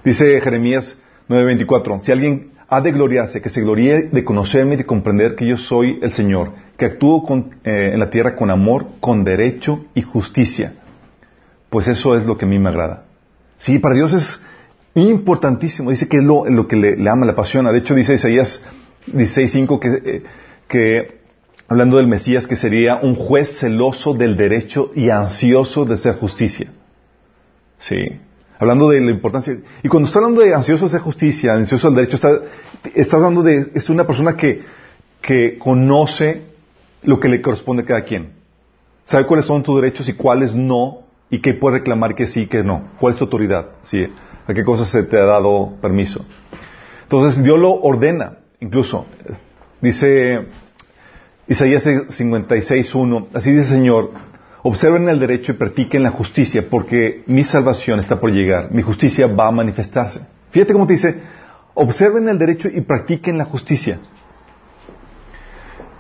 Dice 0.04 0.40
Jeremías 0.42 0.98
9:24, 1.30 2.00
si 2.02 2.12
alguien 2.12 2.52
ha 2.70 2.82
de 2.82 2.92
gloriarse, 2.92 3.42
que 3.42 3.50
se 3.50 3.62
gloríe 3.62 4.10
de 4.12 4.24
conocerme 4.24 4.74
y 4.74 4.78
de 4.78 4.86
comprender 4.86 5.36
que 5.36 5.48
yo 5.48 5.58
soy 5.58 6.00
el 6.02 6.12
Señor, 6.12 6.52
que 6.78 6.86
actúo 6.86 7.24
con- 7.24 7.56
eh, 7.64 7.92
en 7.94 8.00
la 8.00 8.10
tierra 8.10 8.36
con 8.36 8.50
amor, 8.50 8.88
con 9.00 9.24
derecho 9.24 9.86
y 9.94 10.02
justicia. 10.02 10.74
Pues 11.70 11.88
eso 11.88 12.18
es 12.18 12.26
lo 12.26 12.38
que 12.38 12.46
a 12.46 12.48
mí 12.48 12.60
me 12.60 12.70
agrada. 12.70 13.04
Sí, 13.58 13.80
para 13.80 13.96
Dios 13.96 14.14
es 14.14 14.42
importantísimo. 14.96 15.92
Dice 15.92 16.08
que 16.10 16.18
es 16.18 16.24
lo, 16.24 16.68
que 16.68 16.76
le, 16.76 16.96
le 16.98 17.10
ama, 17.10 17.26
le 17.26 17.32
apasiona. 17.34 17.72
De 17.72 17.80
hecho, 17.80 17.96
dice 17.96 18.14
Isaías 18.16 18.64
16.5 19.08 19.80
que, 19.80 19.88
eh, 20.10 20.24
que, 20.68 21.17
hablando 21.68 21.98
del 21.98 22.08
Mesías, 22.08 22.48
que 22.48 22.56
sería 22.56 22.98
un 22.98 23.16
juez 23.16 23.60
celoso 23.60 24.14
del 24.14 24.38
derecho 24.38 24.92
y 24.96 25.10
ansioso 25.10 25.86
de 25.86 25.96
hacer 25.96 26.16
justicia. 26.16 26.72
Sí. 27.80 28.20
Hablando 28.60 28.90
de 28.90 29.02
la 29.02 29.12
importancia. 29.12 29.58
Y 29.84 29.88
cuando 29.88 30.08
está 30.08 30.20
hablando 30.20 30.42
de 30.42 30.54
ansioso 30.54 30.86
de 30.86 30.90
hacer 30.90 31.02
justicia, 31.02 31.54
ansioso 31.54 31.88
del 31.88 31.96
derecho, 31.96 32.16
está, 32.16 32.40
está 32.96 33.18
hablando 33.18 33.44
de, 33.44 33.72
es 33.76 33.90
una 33.90 34.08
persona 34.08 34.36
que, 34.36 34.64
que 35.22 35.58
conoce 35.60 36.44
lo 37.04 37.20
que 37.20 37.28
le 37.28 37.42
corresponde 37.42 37.84
a 37.84 37.86
cada 37.86 38.04
quien. 38.04 38.34
Sabe 39.06 39.26
cuáles 39.26 39.46
son 39.46 39.64
tus 39.64 39.80
derechos 39.80 40.10
y 40.10 40.14
cuáles 40.14 40.56
no, 40.56 41.04
y 41.30 41.40
qué 41.40 41.54
puede 41.54 41.78
reclamar 41.78 42.16
que 42.16 42.28
sí, 42.28 42.48
que 42.48 42.64
no. 42.64 42.90
¿Cuál 43.00 43.14
es 43.14 43.20
tu 43.20 43.26
autoridad? 43.26 43.68
Sí. 43.84 44.06
¿A 44.48 44.54
qué 44.54 44.64
cosas 44.64 44.90
se 44.90 45.04
te 45.04 45.18
ha 45.18 45.26
dado 45.26 45.76
permiso? 45.82 46.26
Entonces 47.04 47.44
Dios 47.44 47.60
lo 47.60 47.74
ordena, 47.74 48.40
incluso. 48.60 49.06
Dice 49.82 50.48
Isaías 51.48 51.86
56.1, 51.86 53.28
así 53.34 53.52
dice 53.52 53.64
el 53.64 53.80
Señor, 53.80 54.12
observen 54.64 55.08
el 55.08 55.20
derecho 55.20 55.54
y 55.54 55.56
practiquen 55.56 56.04
la 56.04 56.12
justicia, 56.12 56.66
porque 56.70 57.24
mi 57.26 57.44
salvación 57.44 58.00
está 58.00 58.20
por 58.20 58.32
llegar, 58.32 58.72
mi 58.72 58.82
justicia 58.82 59.28
va 59.28 59.48
a 59.48 59.52
manifestarse. 59.52 60.28
Fíjate 60.52 60.74
cómo 60.74 60.86
te 60.86 60.94
dice, 60.94 61.22
observen 61.74 62.28
el 62.28 62.38
derecho 62.38 62.68
y 62.68 62.82
practiquen 62.82 63.38
la 63.38 63.46
justicia. 63.46 64.00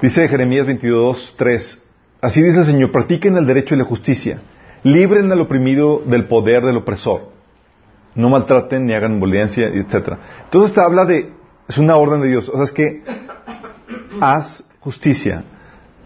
Dice 0.01 0.27
Jeremías 0.27 0.68
22.3, 0.68 1.80
así 2.22 2.42
dice 2.42 2.60
el 2.60 2.66
Señor, 2.66 2.92
practiquen 2.92 3.38
el 3.38 3.48
derecho 3.48 3.74
y 3.74 3.77
la 3.77 3.86
justicia, 3.86 4.42
libren 4.84 5.32
al 5.32 5.39
oprimido 5.39 6.04
del 6.06 6.27
poder 6.27 6.66
del 6.66 6.77
opresor, 6.77 7.30
no 8.16 8.27
maltraten 8.30 8.86
ni 8.86 8.94
hagan 8.94 9.20
violencia, 9.22 9.68
etc. 9.68 10.18
Entonces 10.44 10.74
te 10.74 10.82
habla 10.82 11.06
de, 11.06 11.32
es 11.70 11.77
una 11.77 11.96
orden 11.96 12.22
de 12.22 12.27
Dios, 12.27 12.50
o 12.50 12.56
sea, 12.56 12.66
es 12.66 12.74
que 12.74 13.04
haz 14.20 14.67
justicia, 14.88 15.44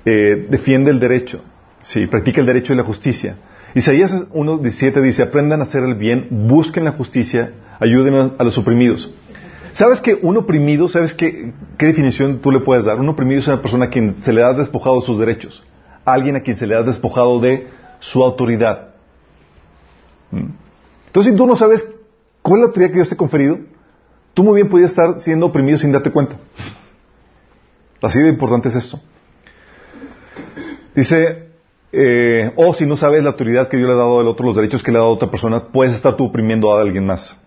eh, 0.05 0.47
defiende 0.50 0.89
el 0.89 1.00
derecho, 1.00 1.43
sí, 1.83 2.07
practica 2.07 2.41
el 2.41 2.47
derecho 2.47 2.73
y 2.73 2.75
la 2.75 2.83
justicia. 2.83 3.35
Isaías 3.75 4.11
1.17 4.11 5.01
dice, 5.03 5.21
aprendan 5.21 5.59
a 5.59 5.65
hacer 5.65 5.83
el 5.83 5.93
bien, 5.93 6.47
busquen 6.47 6.85
la 6.85 6.93
justicia, 6.93 7.51
ayuden 7.79 8.33
a 8.39 8.43
los 8.43 8.57
oprimidos. 8.57 9.13
¿Sabes 9.73 10.01
que 10.01 10.17
un 10.19 10.35
oprimido, 10.35 10.89
sabes 10.89 11.13
qué, 11.13 11.53
definición 11.77 12.39
tú 12.39 12.50
le 12.50 12.61
puedes 12.61 12.85
dar? 12.85 13.00
Un 13.00 13.07
oprimido 13.07 13.39
es 13.39 13.47
una 13.47 13.61
persona 13.61 13.85
a 13.85 13.89
quien 13.91 14.15
se 14.23 14.33
le 14.33 14.43
ha 14.43 14.51
despojado 14.53 15.00
de 15.00 15.05
sus 15.05 15.19
derechos, 15.19 15.63
alguien 16.03 16.35
a 16.35 16.41
quien 16.41 16.57
se 16.57 16.65
le 16.65 16.73
ha 16.75 16.81
despojado 16.81 17.39
de 17.39 17.67
su 18.00 18.23
autoridad. 18.23 18.95
¿Mm? 20.31 20.50
Entonces, 21.05 21.33
si 21.33 21.38
tú 21.38 21.45
no 21.45 21.55
sabes 21.55 21.88
cuál 22.41 22.57
es 22.57 22.61
la 22.61 22.67
autoridad 22.69 22.89
que 22.89 22.95
Dios 22.95 23.09
te 23.09 23.13
ha 23.13 23.17
conferido, 23.17 23.59
tú 24.33 24.43
muy 24.43 24.55
bien 24.55 24.69
podías 24.69 24.89
estar 24.89 25.19
siendo 25.19 25.45
oprimido 25.45 25.77
sin 25.77 25.91
darte 25.91 26.09
cuenta. 26.09 26.38
Así 28.01 28.20
de 28.22 28.29
importante 28.29 28.70
es 28.70 28.75
esto. 28.75 29.00
Dice, 30.96 31.50
eh, 31.91 32.51
o 32.55 32.74
si 32.74 32.86
no 32.86 32.98
sabes 32.98 33.24
la 33.24 33.29
autoridad 33.29 33.67
que 33.67 33.77
Dios 33.77 33.88
le 33.88 33.93
ha 33.93 33.98
dado 33.98 34.20
al 34.20 34.27
otro, 34.27 34.46
los 34.46 34.55
derechos 34.55 34.84
que 34.84 34.91
le 34.91 34.98
ha 34.98 35.01
dado 35.01 35.12
a 35.12 35.15
otra 35.15 35.29
persona, 35.29 35.67
puedes 35.72 35.93
estar 35.93 36.15
tú 36.15 36.25
oprimiendo 36.25 36.74
a 36.74 36.81
alguien 36.81 37.05
más. 37.05 37.38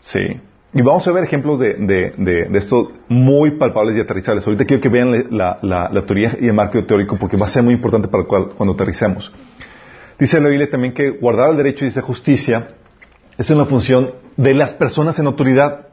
Sí. 0.00 0.40
Y 0.72 0.82
vamos 0.82 1.06
a 1.08 1.12
ver 1.12 1.24
ejemplos 1.24 1.58
de, 1.58 1.74
de, 1.74 2.14
de, 2.16 2.58
esto 2.58 2.92
muy 3.08 3.58
palpables 3.58 3.96
y 3.96 4.00
aterrizables. 4.00 4.46
Ahorita 4.46 4.64
quiero 4.64 4.80
que 4.80 4.88
vean 4.88 5.26
la, 5.30 5.58
la, 5.62 5.88
la 5.92 6.06
teoría 6.06 6.36
y 6.40 6.46
el 6.46 6.52
marco 6.52 6.84
teórico 6.84 7.16
porque 7.18 7.36
va 7.36 7.46
a 7.46 7.48
ser 7.48 7.64
muy 7.64 7.74
importante 7.74 8.06
para 8.06 8.24
cuando 8.24 8.74
aterricemos. 8.74 9.32
Dice 10.16 10.40
la 10.40 10.66
también 10.68 10.94
que 10.94 11.10
guardar 11.10 11.50
el 11.50 11.56
derecho 11.56 11.84
y 11.84 11.88
esa 11.88 12.02
justicia 12.02 12.68
es 13.36 13.50
una 13.50 13.64
función 13.64 14.12
de 14.36 14.54
las 14.54 14.74
personas 14.74 15.18
en 15.18 15.26
autoridad. 15.26 15.88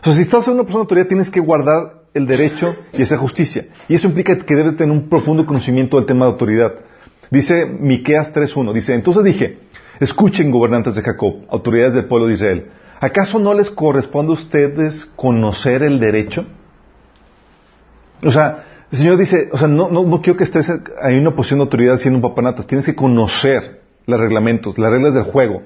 O 0.00 0.04
sea, 0.04 0.14
si 0.14 0.22
estás 0.22 0.46
en 0.48 0.54
una 0.54 0.62
persona 0.62 0.82
en 0.82 0.84
autoridad 0.84 1.06
tienes 1.08 1.28
que 1.28 1.40
guardar 1.40 1.99
el 2.14 2.26
derecho 2.26 2.76
y 2.92 3.02
esa 3.02 3.16
justicia. 3.16 3.66
Y 3.88 3.94
eso 3.94 4.08
implica 4.08 4.36
que 4.38 4.54
debes 4.54 4.76
tener 4.76 4.92
un 4.92 5.08
profundo 5.08 5.46
conocimiento 5.46 5.96
del 5.96 6.06
tema 6.06 6.26
de 6.26 6.32
autoridad. 6.32 6.74
Dice 7.30 7.66
Miqueas 7.66 8.34
3.1, 8.34 8.72
dice, 8.72 8.94
entonces 8.94 9.22
dije, 9.22 9.58
escuchen 10.00 10.50
gobernantes 10.50 10.96
de 10.96 11.02
Jacob, 11.02 11.44
autoridades 11.48 11.94
del 11.94 12.06
pueblo 12.06 12.26
de 12.26 12.34
Israel, 12.34 12.70
¿acaso 13.00 13.38
no 13.38 13.54
les 13.54 13.70
corresponde 13.70 14.32
a 14.32 14.34
ustedes 14.34 15.06
conocer 15.14 15.82
el 15.82 16.00
derecho? 16.00 16.46
O 18.24 18.32
sea, 18.32 18.64
el 18.90 18.98
Señor 18.98 19.16
dice, 19.16 19.48
o 19.52 19.58
sea, 19.58 19.68
no, 19.68 19.88
no, 19.90 20.20
quiero 20.20 20.36
que 20.36 20.44
estés 20.44 20.68
en 20.68 21.20
una 21.20 21.36
posición 21.36 21.60
de 21.60 21.64
autoridad 21.64 21.98
siendo 21.98 22.18
un 22.18 22.22
papanatas, 22.22 22.66
tienes 22.66 22.84
que 22.84 22.96
conocer 22.96 23.80
los 24.06 24.18
reglamentos, 24.18 24.76
las 24.78 24.90
reglas 24.90 25.14
del 25.14 25.22
juego. 25.22 25.62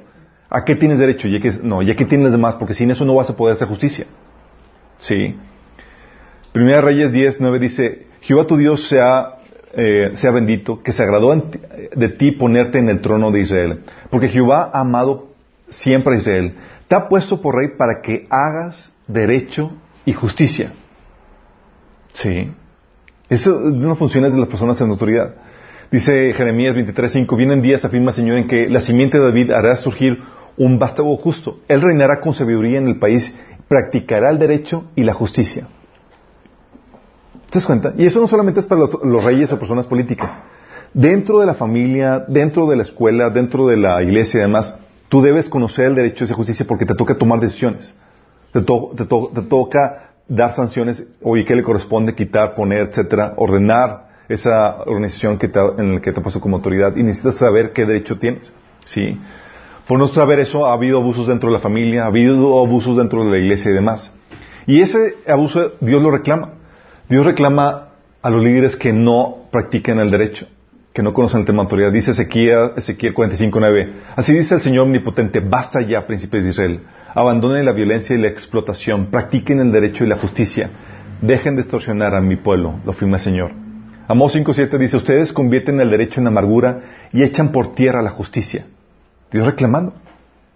¿A 0.50 0.64
qué 0.64 0.76
tienes 0.76 0.98
derecho? 0.98 1.26
Y 1.26 1.36
a 1.36 1.40
qué, 1.40 1.52
no, 1.62 1.80
y 1.80 1.90
a 1.90 1.96
qué 1.96 2.04
tienes 2.04 2.30
demás, 2.30 2.56
porque 2.56 2.74
sin 2.74 2.90
eso 2.90 3.06
no 3.06 3.14
vas 3.14 3.30
a 3.30 3.36
poder 3.36 3.56
hacer 3.56 3.66
justicia. 3.66 4.06
Sí. 4.98 5.36
Primera 6.54 6.80
Reyes 6.82 7.10
10, 7.10 7.40
9 7.40 7.58
dice, 7.58 8.06
Jehová 8.20 8.46
tu 8.46 8.56
Dios 8.56 8.86
sea, 8.88 9.38
eh, 9.72 10.14
bendito, 10.32 10.84
que 10.84 10.92
se 10.92 11.02
agradó 11.02 11.34
de 11.34 12.08
ti 12.10 12.30
ponerte 12.30 12.78
en 12.78 12.88
el 12.88 13.00
trono 13.00 13.32
de 13.32 13.40
Israel. 13.40 13.80
Porque 14.08 14.28
Jehová 14.28 14.70
ha 14.72 14.82
amado 14.82 15.30
siempre 15.68 16.14
a 16.14 16.18
Israel. 16.18 16.54
Te 16.86 16.94
ha 16.94 17.08
puesto 17.08 17.42
por 17.42 17.56
rey 17.56 17.70
para 17.76 18.00
que 18.02 18.28
hagas 18.30 18.92
derecho 19.08 19.72
y 20.04 20.12
justicia. 20.12 20.72
Sí. 22.12 22.52
Eso 23.28 23.58
es 23.58 23.74
una 23.74 23.96
función 23.96 24.22
de 24.22 24.38
las 24.38 24.48
personas 24.48 24.80
en 24.80 24.90
autoridad. 24.90 25.34
Dice 25.90 26.32
Jeremías 26.34 26.76
23:5, 26.76 27.36
vienen 27.36 27.62
días, 27.62 27.84
afirma 27.84 28.12
Señor, 28.12 28.38
en 28.38 28.46
que 28.46 28.68
la 28.68 28.80
simiente 28.80 29.18
de 29.18 29.24
David 29.24 29.50
hará 29.50 29.74
surgir 29.74 30.22
un 30.56 30.78
vástago 30.78 31.16
justo. 31.16 31.58
Él 31.66 31.82
reinará 31.82 32.20
con 32.20 32.32
sabiduría 32.32 32.78
en 32.78 32.86
el 32.86 33.00
país, 33.00 33.36
practicará 33.66 34.30
el 34.30 34.38
derecho 34.38 34.84
y 34.94 35.02
la 35.02 35.14
justicia. 35.14 35.66
¿Te 37.54 37.60
das 37.60 37.66
cuenta? 37.66 37.94
Y 37.96 38.04
eso 38.04 38.20
no 38.20 38.26
solamente 38.26 38.58
es 38.58 38.66
para 38.66 38.80
los, 38.80 39.22
reyes 39.22 39.52
o 39.52 39.58
personas 39.60 39.86
políticas. 39.86 40.36
Dentro 40.92 41.38
de 41.38 41.46
la 41.46 41.54
familia, 41.54 42.24
dentro 42.26 42.66
de 42.66 42.74
la 42.74 42.82
escuela, 42.82 43.30
dentro 43.30 43.68
de 43.68 43.76
la 43.76 44.02
iglesia 44.02 44.38
y 44.38 44.40
demás, 44.42 44.76
tú 45.08 45.22
debes 45.22 45.48
conocer 45.48 45.84
el 45.86 45.94
derecho 45.94 46.24
esa 46.24 46.34
justicia 46.34 46.66
porque 46.66 46.84
te 46.84 46.96
toca 46.96 47.14
tomar 47.14 47.38
decisiones. 47.38 47.94
Te, 48.52 48.60
to- 48.60 48.90
te 48.96 49.04
to- 49.04 49.30
te 49.32 49.42
toca 49.42 50.14
dar 50.26 50.52
sanciones, 50.56 51.06
oye, 51.22 51.44
¿qué 51.44 51.54
le 51.54 51.62
corresponde 51.62 52.16
quitar, 52.16 52.56
poner, 52.56 52.88
etcétera? 52.88 53.34
Ordenar 53.36 54.08
esa 54.28 54.78
organización 54.86 55.38
que 55.38 55.46
te, 55.46 55.60
en 55.78 55.94
la 55.94 56.00
que 56.00 56.10
te 56.12 56.20
puesto 56.20 56.40
como 56.40 56.56
autoridad 56.56 56.96
y 56.96 57.04
necesitas 57.04 57.36
saber 57.36 57.72
qué 57.72 57.86
derecho 57.86 58.18
tienes. 58.18 58.52
¿Sí? 58.84 59.16
Por 59.86 60.00
no 60.00 60.08
saber 60.08 60.40
eso, 60.40 60.66
ha 60.66 60.72
habido 60.72 60.98
abusos 60.98 61.28
dentro 61.28 61.50
de 61.50 61.52
la 61.54 61.60
familia, 61.60 62.02
ha 62.02 62.06
habido 62.06 62.58
abusos 62.64 62.96
dentro 62.96 63.24
de 63.24 63.30
la 63.30 63.38
iglesia 63.38 63.70
y 63.70 63.74
demás. 63.74 64.10
Y 64.66 64.80
ese 64.80 65.14
abuso 65.28 65.70
Dios 65.80 66.02
lo 66.02 66.10
reclama. 66.10 66.54
Dios 67.08 67.26
reclama 67.26 67.88
a 68.22 68.30
los 68.30 68.42
líderes 68.42 68.76
que 68.76 68.92
no 68.92 69.48
practiquen 69.50 69.98
el 69.98 70.10
derecho, 70.10 70.46
que 70.94 71.02
no 71.02 71.12
conocen 71.12 71.40
el 71.40 71.46
tema 71.46 71.58
de 71.58 71.64
autoridad. 71.64 71.92
Dice 71.92 72.12
Ezequiel, 72.12 72.70
Ezequiel 72.76 73.14
45.9. 73.14 73.92
Así 74.16 74.32
dice 74.32 74.54
el 74.54 74.62
Señor 74.62 74.84
Omnipotente, 74.84 75.40
basta 75.40 75.82
ya, 75.82 76.06
príncipes 76.06 76.44
de 76.44 76.50
Israel. 76.50 76.80
Abandonen 77.14 77.66
la 77.66 77.72
violencia 77.72 78.16
y 78.16 78.18
la 78.18 78.28
explotación, 78.28 79.10
practiquen 79.10 79.60
el 79.60 79.70
derecho 79.70 80.04
y 80.04 80.08
la 80.08 80.16
justicia. 80.16 80.70
Dejen 81.20 81.56
de 81.56 81.62
extorsionar 81.62 82.14
a 82.14 82.22
mi 82.22 82.36
pueblo, 82.36 82.80
lo 82.86 82.94
firma 82.94 83.18
el 83.18 83.22
Señor. 83.22 83.52
Amós 84.08 84.34
5.7 84.34 84.78
dice, 84.78 84.96
ustedes 84.96 85.32
convierten 85.32 85.80
el 85.80 85.90
derecho 85.90 86.20
en 86.20 86.26
amargura 86.26 87.08
y 87.12 87.22
echan 87.22 87.52
por 87.52 87.74
tierra 87.74 88.02
la 88.02 88.10
justicia. 88.10 88.66
Dios 89.30 89.46
reclamando. 89.46 89.92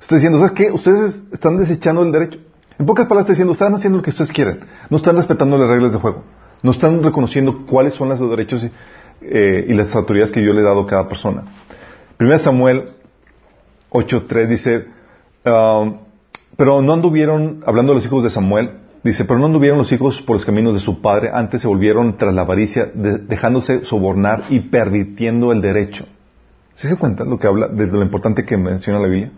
Está 0.00 0.14
diciendo, 0.14 0.38
¿sabes 0.38 0.52
qué? 0.52 0.70
Ustedes 0.70 1.22
están 1.30 1.58
desechando 1.58 2.02
el 2.02 2.12
derecho. 2.12 2.38
En 2.78 2.86
pocas 2.86 3.06
palabras 3.06 3.24
está 3.24 3.32
diciendo, 3.32 3.52
están 3.52 3.74
haciendo 3.74 3.98
lo 3.98 4.02
que 4.02 4.10
ustedes 4.10 4.32
quieren. 4.32 4.60
No 4.88 4.96
están 4.96 5.16
respetando 5.16 5.58
las 5.58 5.68
reglas 5.68 5.92
de 5.92 5.98
juego. 5.98 6.24
No 6.62 6.70
están 6.72 7.02
reconociendo 7.02 7.66
cuáles 7.66 7.94
son 7.94 8.08
los 8.08 8.18
derechos 8.30 8.64
y, 8.64 8.70
eh, 9.22 9.66
y 9.68 9.74
las 9.74 9.94
autoridades 9.94 10.32
que 10.32 10.42
yo 10.42 10.52
le 10.52 10.60
he 10.60 10.64
dado 10.64 10.80
a 10.80 10.86
cada 10.86 11.08
persona. 11.08 11.44
1 12.20 12.38
Samuel 12.38 12.84
8.3 13.90 14.46
dice, 14.48 14.86
um, 15.46 15.98
pero 16.56 16.82
no 16.82 16.92
anduvieron, 16.92 17.62
hablando 17.64 17.92
de 17.92 17.96
los 17.98 18.06
hijos 18.06 18.24
de 18.24 18.30
Samuel, 18.30 18.70
dice, 19.04 19.24
pero 19.24 19.38
no 19.38 19.46
anduvieron 19.46 19.78
los 19.78 19.92
hijos 19.92 20.20
por 20.22 20.36
los 20.36 20.44
caminos 20.44 20.74
de 20.74 20.80
su 20.80 21.00
padre, 21.00 21.30
antes 21.32 21.62
se 21.62 21.68
volvieron 21.68 22.16
tras 22.18 22.34
la 22.34 22.42
avaricia, 22.42 22.86
de- 22.92 23.18
dejándose 23.18 23.84
sobornar 23.84 24.42
y 24.50 24.60
pervirtiendo 24.60 25.52
el 25.52 25.60
derecho. 25.62 26.06
¿Sí 26.74 26.88
se 26.88 26.96
cuenta 26.96 27.24
lo 27.24 27.38
que 27.38 27.46
habla 27.46 27.68
de 27.68 27.86
lo 27.86 28.02
importante 28.02 28.44
que 28.44 28.56
menciona 28.56 28.98
la 28.98 29.08
Biblia? 29.08 29.30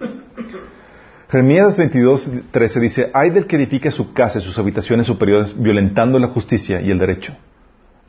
Jeremías 1.30 1.76
22, 1.76 2.30
13 2.50 2.80
dice, 2.80 3.10
hay 3.14 3.30
del 3.30 3.46
que 3.46 3.54
edifica 3.54 3.92
su 3.92 4.12
casa 4.12 4.40
y 4.40 4.42
sus 4.42 4.58
habitaciones 4.58 5.06
superiores 5.06 5.56
violentando 5.56 6.18
la 6.18 6.26
justicia 6.26 6.80
y 6.80 6.90
el 6.90 6.98
derecho. 6.98 7.36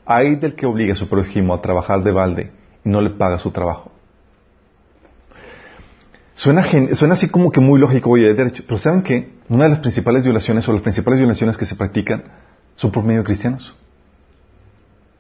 Hay 0.08 0.38
del 0.38 0.56
que 0.56 0.66
obliga 0.66 0.94
a 0.94 0.96
su 0.96 1.08
prójimo 1.08 1.54
a 1.54 1.62
trabajar 1.62 2.01
de 2.01 2.12
balde 2.12 2.51
y 2.84 2.90
no 2.90 3.00
le 3.00 3.12
paga 3.12 3.38
su 3.38 3.51
trabajo. 3.51 3.92
Suena, 6.34 6.63
así 7.12 7.30
como 7.30 7.51
que 7.51 7.60
muy 7.60 7.80
lógico, 7.80 8.10
oye, 8.10 8.28
el 8.28 8.36
derecho. 8.36 8.63
Pero 8.66 8.80
¿saben 8.80 9.04
qué? 9.04 9.30
Una 9.48 9.66
de 9.66 9.70
las 9.70 9.80
principales 9.80 10.24
violaciones 10.24 10.68
o 10.68 10.74
las 10.74 10.82
principales 10.82 11.20
violaciones 11.20 11.56
que 11.58 11.66
se 11.66 11.75
practican 11.75 12.24
son 12.75 12.92
por 12.92 13.04
medio 13.04 13.20
de 13.20 13.25
cristianos. 13.25 13.75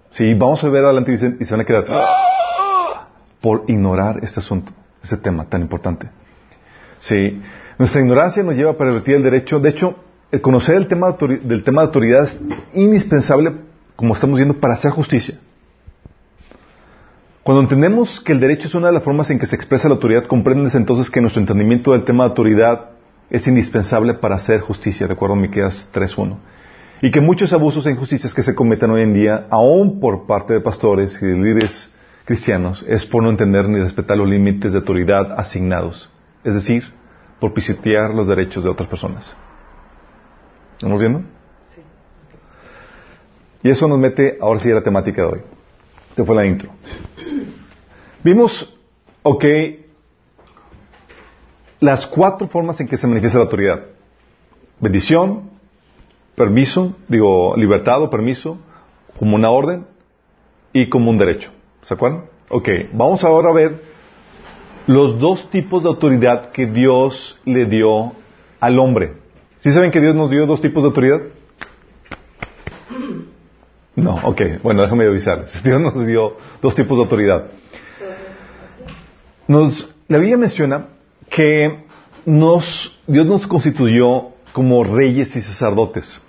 Sí, 0.09 0.33
vamos 0.33 0.63
a 0.63 0.69
ver 0.69 0.83
adelante 0.83 1.13
y 1.13 1.17
se, 1.19 1.37
y 1.39 1.45
se 1.45 1.53
van 1.53 1.61
a 1.61 1.65
quedar 1.65 1.85
¡Ah! 1.87 3.07
por 3.39 3.65
ignorar 3.67 4.23
este 4.23 4.39
asunto, 4.39 4.71
este 5.03 5.17
tema 5.17 5.45
tan 5.45 5.61
importante. 5.61 6.09
Sí, 6.97 7.39
nuestra 7.81 7.99
ignorancia 7.99 8.43
nos 8.43 8.55
lleva 8.55 8.71
a 8.71 8.77
pervertir 8.77 9.15
el 9.15 9.23
derecho. 9.23 9.59
De 9.59 9.69
hecho, 9.69 9.95
el 10.31 10.39
conocer 10.39 10.75
el 10.75 10.85
tema 10.85 11.13
del 11.17 11.63
tema 11.63 11.81
de 11.81 11.87
autoridad 11.87 12.25
es 12.25 12.39
indispensable, 12.75 13.53
como 13.95 14.13
estamos 14.13 14.37
viendo, 14.37 14.53
para 14.53 14.75
hacer 14.75 14.91
justicia. 14.91 15.39
Cuando 17.41 17.63
entendemos 17.63 18.19
que 18.19 18.33
el 18.33 18.39
derecho 18.39 18.67
es 18.67 18.75
una 18.75 18.89
de 18.89 18.93
las 18.93 19.01
formas 19.01 19.31
en 19.31 19.39
que 19.39 19.47
se 19.47 19.55
expresa 19.55 19.87
la 19.87 19.95
autoridad, 19.95 20.27
comprendes 20.27 20.75
entonces 20.75 21.09
que 21.09 21.21
nuestro 21.21 21.41
entendimiento 21.41 21.93
del 21.93 22.03
tema 22.03 22.23
de 22.23 22.29
autoridad 22.29 22.91
es 23.31 23.47
indispensable 23.47 24.13
para 24.13 24.35
hacer 24.35 24.59
justicia, 24.59 25.07
de 25.07 25.13
acuerdo 25.13 25.33
a 25.33 25.39
Miqueas 25.39 25.89
3.1. 25.91 26.37
Y 27.01 27.09
que 27.09 27.19
muchos 27.19 27.51
abusos 27.51 27.87
e 27.87 27.89
injusticias 27.89 28.35
que 28.35 28.43
se 28.43 28.53
cometen 28.53 28.91
hoy 28.91 29.01
en 29.01 29.15
día, 29.15 29.47
aún 29.49 29.99
por 29.99 30.27
parte 30.27 30.53
de 30.53 30.61
pastores 30.61 31.19
y 31.19 31.25
de 31.25 31.33
líderes 31.33 31.91
cristianos, 32.25 32.85
es 32.87 33.07
por 33.07 33.23
no 33.23 33.31
entender 33.31 33.67
ni 33.67 33.79
respetar 33.79 34.17
los 34.17 34.29
límites 34.29 34.71
de 34.71 34.77
autoridad 34.77 35.33
asignados. 35.35 36.11
Es 36.43 36.53
decir, 36.53 37.00
por 37.41 37.55
pisotear 37.55 38.11
los 38.11 38.27
derechos 38.27 38.63
de 38.63 38.69
otras 38.69 38.87
personas. 38.87 39.35
¿Estamos 40.73 40.99
viendo? 40.99 41.21
Sí. 41.73 41.81
Y 43.63 43.69
eso 43.71 43.87
nos 43.87 43.97
mete 43.97 44.37
ahora 44.39 44.59
sí 44.59 44.69
a 44.69 44.75
la 44.75 44.83
temática 44.83 45.23
de 45.23 45.27
hoy. 45.27 45.41
Esta 46.09 46.23
fue 46.23 46.35
la 46.35 46.45
intro. 46.45 46.69
Vimos, 48.23 48.77
ok, 49.23 49.43
las 51.79 52.05
cuatro 52.05 52.47
formas 52.47 52.79
en 52.79 52.87
que 52.87 52.97
se 52.97 53.07
manifiesta 53.07 53.39
la 53.39 53.45
autoridad. 53.45 53.85
Bendición, 54.79 55.49
permiso, 56.35 56.95
digo, 57.07 57.55
libertad 57.57 58.03
o 58.03 58.11
permiso, 58.11 58.59
como 59.17 59.35
una 59.35 59.49
orden 59.49 59.87
y 60.73 60.89
como 60.89 61.09
un 61.09 61.17
derecho. 61.17 61.51
¿Se 61.81 61.95
acuerdan? 61.95 62.25
Ok, 62.49 62.69
vamos 62.93 63.23
ahora 63.23 63.49
a 63.49 63.53
ver 63.53 63.90
los 64.87 65.19
dos 65.19 65.49
tipos 65.49 65.83
de 65.83 65.89
autoridad 65.89 66.51
que 66.51 66.65
Dios 66.65 67.39
le 67.45 67.65
dio 67.65 68.13
al 68.59 68.79
hombre. 68.79 69.13
¿Sí 69.59 69.71
saben 69.71 69.91
que 69.91 70.01
Dios 70.01 70.15
nos 70.15 70.29
dio 70.31 70.45
dos 70.45 70.61
tipos 70.61 70.83
de 70.83 70.87
autoridad? 70.87 71.21
No, 73.95 74.15
ok, 74.23 74.41
bueno, 74.63 74.81
déjame 74.81 75.05
avisarles. 75.05 75.51
Dios 75.63 75.81
nos 75.81 76.05
dio 76.05 76.37
dos 76.61 76.73
tipos 76.75 76.97
de 76.97 77.03
autoridad. 77.03 77.47
Nos, 79.47 79.93
la 80.07 80.17
Biblia 80.17 80.37
menciona 80.37 80.87
que 81.29 81.83
nos, 82.25 82.99
Dios 83.05 83.25
nos 83.25 83.45
constituyó 83.47 84.29
como 84.53 84.83
reyes 84.83 85.35
y 85.35 85.41
sacerdotes. 85.41 86.21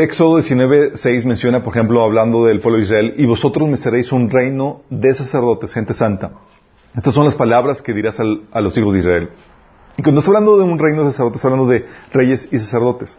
Éxodo 0.00 0.36
19, 0.36 0.92
6 0.96 1.26
menciona, 1.26 1.62
por 1.62 1.74
ejemplo, 1.76 2.02
hablando 2.02 2.46
del 2.46 2.60
pueblo 2.60 2.78
de 2.78 2.84
Israel, 2.84 3.14
y 3.18 3.26
vosotros 3.26 3.68
me 3.68 3.76
seréis 3.76 4.10
un 4.10 4.30
reino 4.30 4.80
de 4.88 5.14
sacerdotes, 5.14 5.74
gente 5.74 5.92
santa. 5.92 6.30
Estas 6.96 7.12
son 7.12 7.26
las 7.26 7.34
palabras 7.34 7.82
que 7.82 7.92
dirás 7.92 8.18
al- 8.18 8.44
a 8.52 8.62
los 8.62 8.74
hijos 8.78 8.94
de 8.94 9.00
Israel. 9.00 9.28
Y 9.98 10.02
cuando 10.02 10.20
está 10.20 10.30
hablando 10.30 10.56
de 10.56 10.64
un 10.64 10.78
reino 10.78 11.04
de 11.04 11.10
sacerdotes, 11.10 11.36
está 11.40 11.48
hablando 11.48 11.70
de 11.70 11.84
reyes 12.10 12.48
y 12.50 12.58
sacerdotes. 12.58 13.18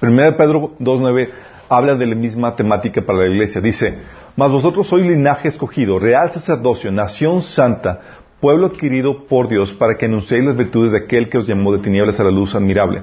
1 0.00 0.36
Pedro 0.38 0.72
2.9 0.78 1.28
habla 1.68 1.94
de 1.94 2.06
la 2.06 2.14
misma 2.14 2.56
temática 2.56 3.02
para 3.02 3.18
la 3.18 3.26
iglesia. 3.28 3.60
Dice, 3.60 3.98
mas 4.34 4.50
vosotros 4.50 4.88
sois 4.88 5.04
linaje 5.06 5.48
escogido, 5.48 5.98
real 5.98 6.32
sacerdocio, 6.32 6.90
nación 6.90 7.42
santa, 7.42 8.00
pueblo 8.40 8.68
adquirido 8.68 9.26
por 9.26 9.46
Dios 9.48 9.74
para 9.74 9.96
que 9.98 10.06
anunciéis 10.06 10.42
las 10.42 10.56
virtudes 10.56 10.92
de 10.92 10.98
aquel 11.00 11.28
que 11.28 11.36
os 11.36 11.46
llamó 11.46 11.70
de 11.76 11.80
tinieblas 11.82 12.18
a 12.18 12.24
la 12.24 12.30
luz 12.30 12.54
admirable. 12.54 13.02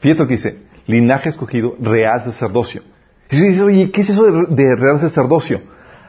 Fíjate 0.00 0.22
lo 0.22 0.28
que 0.28 0.34
dice, 0.34 0.58
linaje 0.86 1.28
escogido, 1.28 1.76
real 1.80 2.24
sacerdocio. 2.24 2.82
Y 3.30 3.40
dices, 3.40 3.62
oye, 3.62 3.90
¿qué 3.90 4.02
es 4.02 4.10
eso 4.10 4.24
de, 4.24 4.54
de 4.54 4.76
real 4.76 5.00
sacerdocio? 5.00 5.62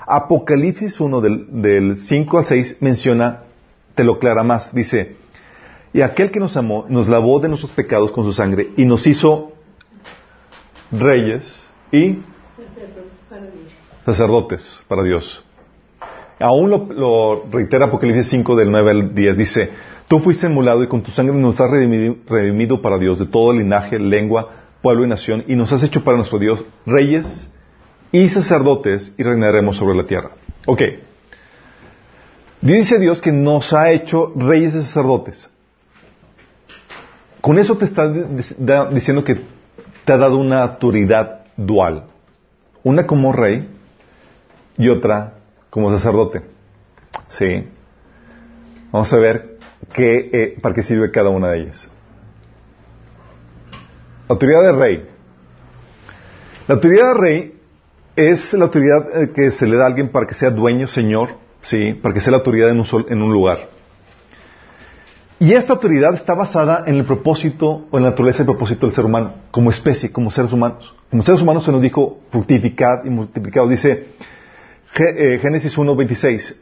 Apocalipsis 0.05 0.99
1 0.99 1.21
del, 1.21 1.61
del 1.61 1.97
5 1.97 2.37
al 2.37 2.45
6 2.45 2.77
menciona, 2.79 3.43
te 3.95 4.03
lo 4.03 4.13
aclara 4.15 4.43
más, 4.43 4.73
dice, 4.73 5.17
y 5.93 6.01
aquel 6.01 6.31
que 6.31 6.39
nos 6.39 6.55
amó 6.55 6.85
nos 6.89 7.07
lavó 7.07 7.39
de 7.39 7.47
nuestros 7.49 7.71
pecados 7.71 8.11
con 8.11 8.23
su 8.23 8.31
sangre 8.31 8.69
y 8.77 8.85
nos 8.85 9.07
hizo 9.07 9.53
reyes 10.91 11.43
y 11.91 12.19
sacerdotes 14.05 14.83
para 14.87 15.03
Dios. 15.03 15.43
Aún 16.39 16.69
lo, 16.69 16.85
lo 16.85 17.45
reitera 17.49 17.85
Apocalipsis 17.85 18.29
5 18.29 18.55
del 18.55 18.71
9 18.71 18.91
al 18.91 19.15
10. 19.15 19.37
Dice, 19.37 19.71
tú 20.07 20.19
fuiste 20.19 20.47
emulado 20.47 20.83
y 20.83 20.87
con 20.87 21.01
tu 21.01 21.11
sangre 21.11 21.35
nos 21.35 21.59
has 21.59 21.69
redimido, 21.69 22.15
redimido 22.27 22.81
para 22.81 22.97
Dios 22.97 23.19
de 23.19 23.25
todo 23.25 23.53
linaje, 23.53 23.99
lengua, 23.99 24.49
pueblo 24.81 25.05
y 25.05 25.09
nación 25.09 25.43
y 25.47 25.55
nos 25.55 25.71
has 25.73 25.83
hecho 25.83 26.03
para 26.03 26.17
nuestro 26.17 26.39
Dios 26.39 26.63
reyes 26.85 27.49
y 28.11 28.29
sacerdotes 28.29 29.13
y 29.17 29.23
reinaremos 29.23 29.77
sobre 29.77 29.95
la 29.95 30.05
tierra. 30.05 30.31
Ok. 30.65 30.81
Dice 32.61 32.99
Dios 32.99 33.21
que 33.21 33.31
nos 33.31 33.73
ha 33.73 33.91
hecho 33.91 34.33
reyes 34.35 34.73
y 34.73 34.81
sacerdotes. 34.81 35.49
Con 37.41 37.59
eso 37.59 37.77
te 37.77 37.85
está 37.85 38.09
diciendo 38.89 39.23
que 39.23 39.41
te 40.05 40.13
ha 40.13 40.17
dado 40.17 40.37
una 40.37 40.63
autoridad 40.63 41.45
dual. 41.55 42.05
Una 42.83 43.05
como 43.05 43.31
rey 43.31 43.69
y 44.77 44.89
otra 44.89 45.33
como 45.69 45.91
sacerdote. 45.91 46.43
Sí. 47.29 47.67
Vamos 48.91 49.11
a 49.13 49.17
ver 49.17 49.56
qué, 49.93 50.29
eh, 50.33 50.57
para 50.61 50.75
qué 50.75 50.81
sirve 50.81 51.11
cada 51.11 51.29
una 51.29 51.49
de 51.49 51.59
ellas. 51.61 51.89
Autoridad 54.27 54.61
de 54.63 54.71
rey. 54.73 55.09
La 56.67 56.75
autoridad 56.75 57.13
de 57.13 57.19
rey 57.19 57.53
es 58.15 58.53
la 58.53 58.65
autoridad 58.65 59.21
eh, 59.23 59.31
que 59.33 59.51
se 59.51 59.65
le 59.67 59.77
da 59.77 59.83
a 59.85 59.87
alguien 59.87 60.09
para 60.09 60.25
que 60.27 60.33
sea 60.33 60.49
dueño, 60.49 60.87
señor, 60.87 61.29
sí, 61.61 61.93
para 61.93 62.13
que 62.13 62.19
sea 62.19 62.31
la 62.31 62.37
autoridad 62.39 62.69
en 62.69 62.79
un, 62.79 62.85
sol- 62.85 63.05
en 63.09 63.21
un 63.21 63.31
lugar. 63.31 63.69
Y 65.39 65.53
esta 65.53 65.73
autoridad 65.73 66.15
está 66.15 66.33
basada 66.33 66.83
en 66.87 66.95
el 66.95 67.05
propósito 67.05 67.85
o 67.91 67.97
en 67.97 68.03
la 68.03 68.09
naturaleza 68.09 68.39
y 68.39 68.41
el 68.41 68.47
propósito 68.47 68.87
del 68.87 68.95
ser 68.95 69.05
humano, 69.05 69.35
como 69.51 69.69
especie, 69.69 70.11
como 70.11 70.31
seres 70.31 70.51
humanos. 70.51 70.95
Como 71.11 71.21
seres 71.21 71.41
humanos 71.41 71.63
se 71.63 71.71
nos 71.71 71.81
dijo 71.81 72.19
fructificad 72.31 73.05
y 73.05 73.11
multiplicad. 73.11 73.67
Dice 73.69 74.07
eh, 74.97 75.39
Génesis 75.39 75.77
1.26, 75.77 76.55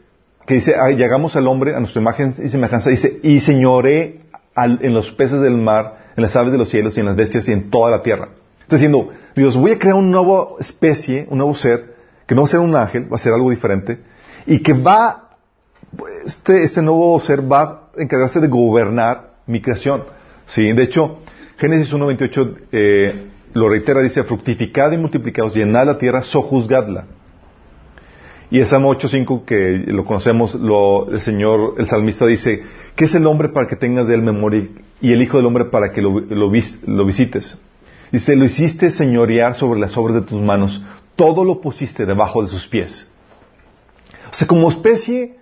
que 0.46 0.54
dice, 0.54 0.74
"Ay, 0.80 0.96
y 0.98 1.02
hagamos 1.02 1.36
al 1.36 1.46
hombre 1.46 1.74
a 1.74 1.80
nuestra 1.80 2.00
imagen 2.00 2.34
y 2.42 2.48
semejanza. 2.48 2.90
Dice, 2.90 3.18
y 3.22 3.40
señoré 3.40 4.20
al- 4.54 4.78
en 4.82 4.94
los 4.94 5.10
peces 5.12 5.40
del 5.40 5.56
mar, 5.56 6.12
en 6.16 6.22
las 6.22 6.34
aves 6.36 6.52
de 6.52 6.58
los 6.58 6.68
cielos 6.68 6.96
y 6.96 7.00
en 7.00 7.06
las 7.06 7.16
bestias 7.16 7.48
y 7.48 7.52
en 7.52 7.70
toda 7.70 7.90
la 7.90 8.02
tierra. 8.02 8.28
Está 8.62 8.76
diciendo, 8.76 9.10
Dios, 9.34 9.56
voy 9.56 9.72
a 9.72 9.78
crear 9.78 9.94
una 9.96 10.08
nueva 10.08 10.48
especie, 10.60 11.26
un 11.30 11.38
nuevo 11.38 11.54
ser, 11.54 11.94
que 12.26 12.34
no 12.34 12.42
va 12.42 12.46
a 12.46 12.50
ser 12.50 12.60
un 12.60 12.74
ángel, 12.74 13.12
va 13.12 13.16
a 13.16 13.18
ser 13.18 13.32
algo 13.32 13.50
diferente, 13.50 13.98
y 14.46 14.60
que 14.60 14.72
va 14.72 15.22
este, 16.26 16.62
este 16.64 16.82
nuevo 16.82 17.18
ser 17.20 17.40
va 17.50 17.62
a 17.96 18.02
encargarse 18.02 18.40
de 18.40 18.48
gobernar 18.48 19.34
mi 19.46 19.60
creación. 19.62 20.04
Sí, 20.46 20.72
de 20.72 20.82
hecho, 20.82 21.18
Génesis 21.58 21.92
1.28 21.92 22.56
eh, 22.72 23.26
lo 23.54 23.68
reitera, 23.68 24.02
dice, 24.02 24.22
fructificad 24.24 24.92
y 24.92 24.98
multiplicaos, 24.98 25.54
llenad 25.54 25.86
la 25.86 25.96
tierra, 25.98 26.22
sojuzgadla. 26.22 27.06
Y 28.50 28.60
el 28.60 28.66
Salmo 28.66 28.94
8.5, 28.94 29.44
que 29.44 29.84
lo 29.92 30.04
conocemos, 30.04 30.54
lo, 30.54 31.10
el 31.10 31.20
Señor, 31.20 31.74
el 31.78 31.88
salmista 31.88 32.26
dice, 32.26 32.62
¿qué 32.94 33.06
es 33.06 33.14
el 33.14 33.26
hombre 33.26 33.48
para 33.48 33.66
que 33.66 33.74
tengas 33.76 34.06
de 34.06 34.14
él 34.14 34.22
memoria 34.22 34.68
y 35.00 35.12
el 35.12 35.20
Hijo 35.22 35.36
del 35.38 35.46
hombre 35.46 35.64
para 35.66 35.90
que 35.92 36.00
lo, 36.00 36.20
lo 36.20 36.48
vis- 36.50 36.80
lo 36.86 37.04
visites? 37.04 37.58
Dice, 38.12 38.36
lo 38.36 38.44
hiciste 38.44 38.90
señorear 38.92 39.56
sobre 39.56 39.80
las 39.80 39.96
obras 39.96 40.14
de 40.14 40.22
tus 40.22 40.40
manos, 40.40 40.84
todo 41.16 41.42
lo 41.44 41.60
pusiste 41.60 42.06
debajo 42.06 42.40
de 42.42 42.48
sus 42.48 42.66
pies. 42.68 43.08
O 44.30 44.34
sea, 44.34 44.46
como 44.46 44.68
especie, 44.70 45.36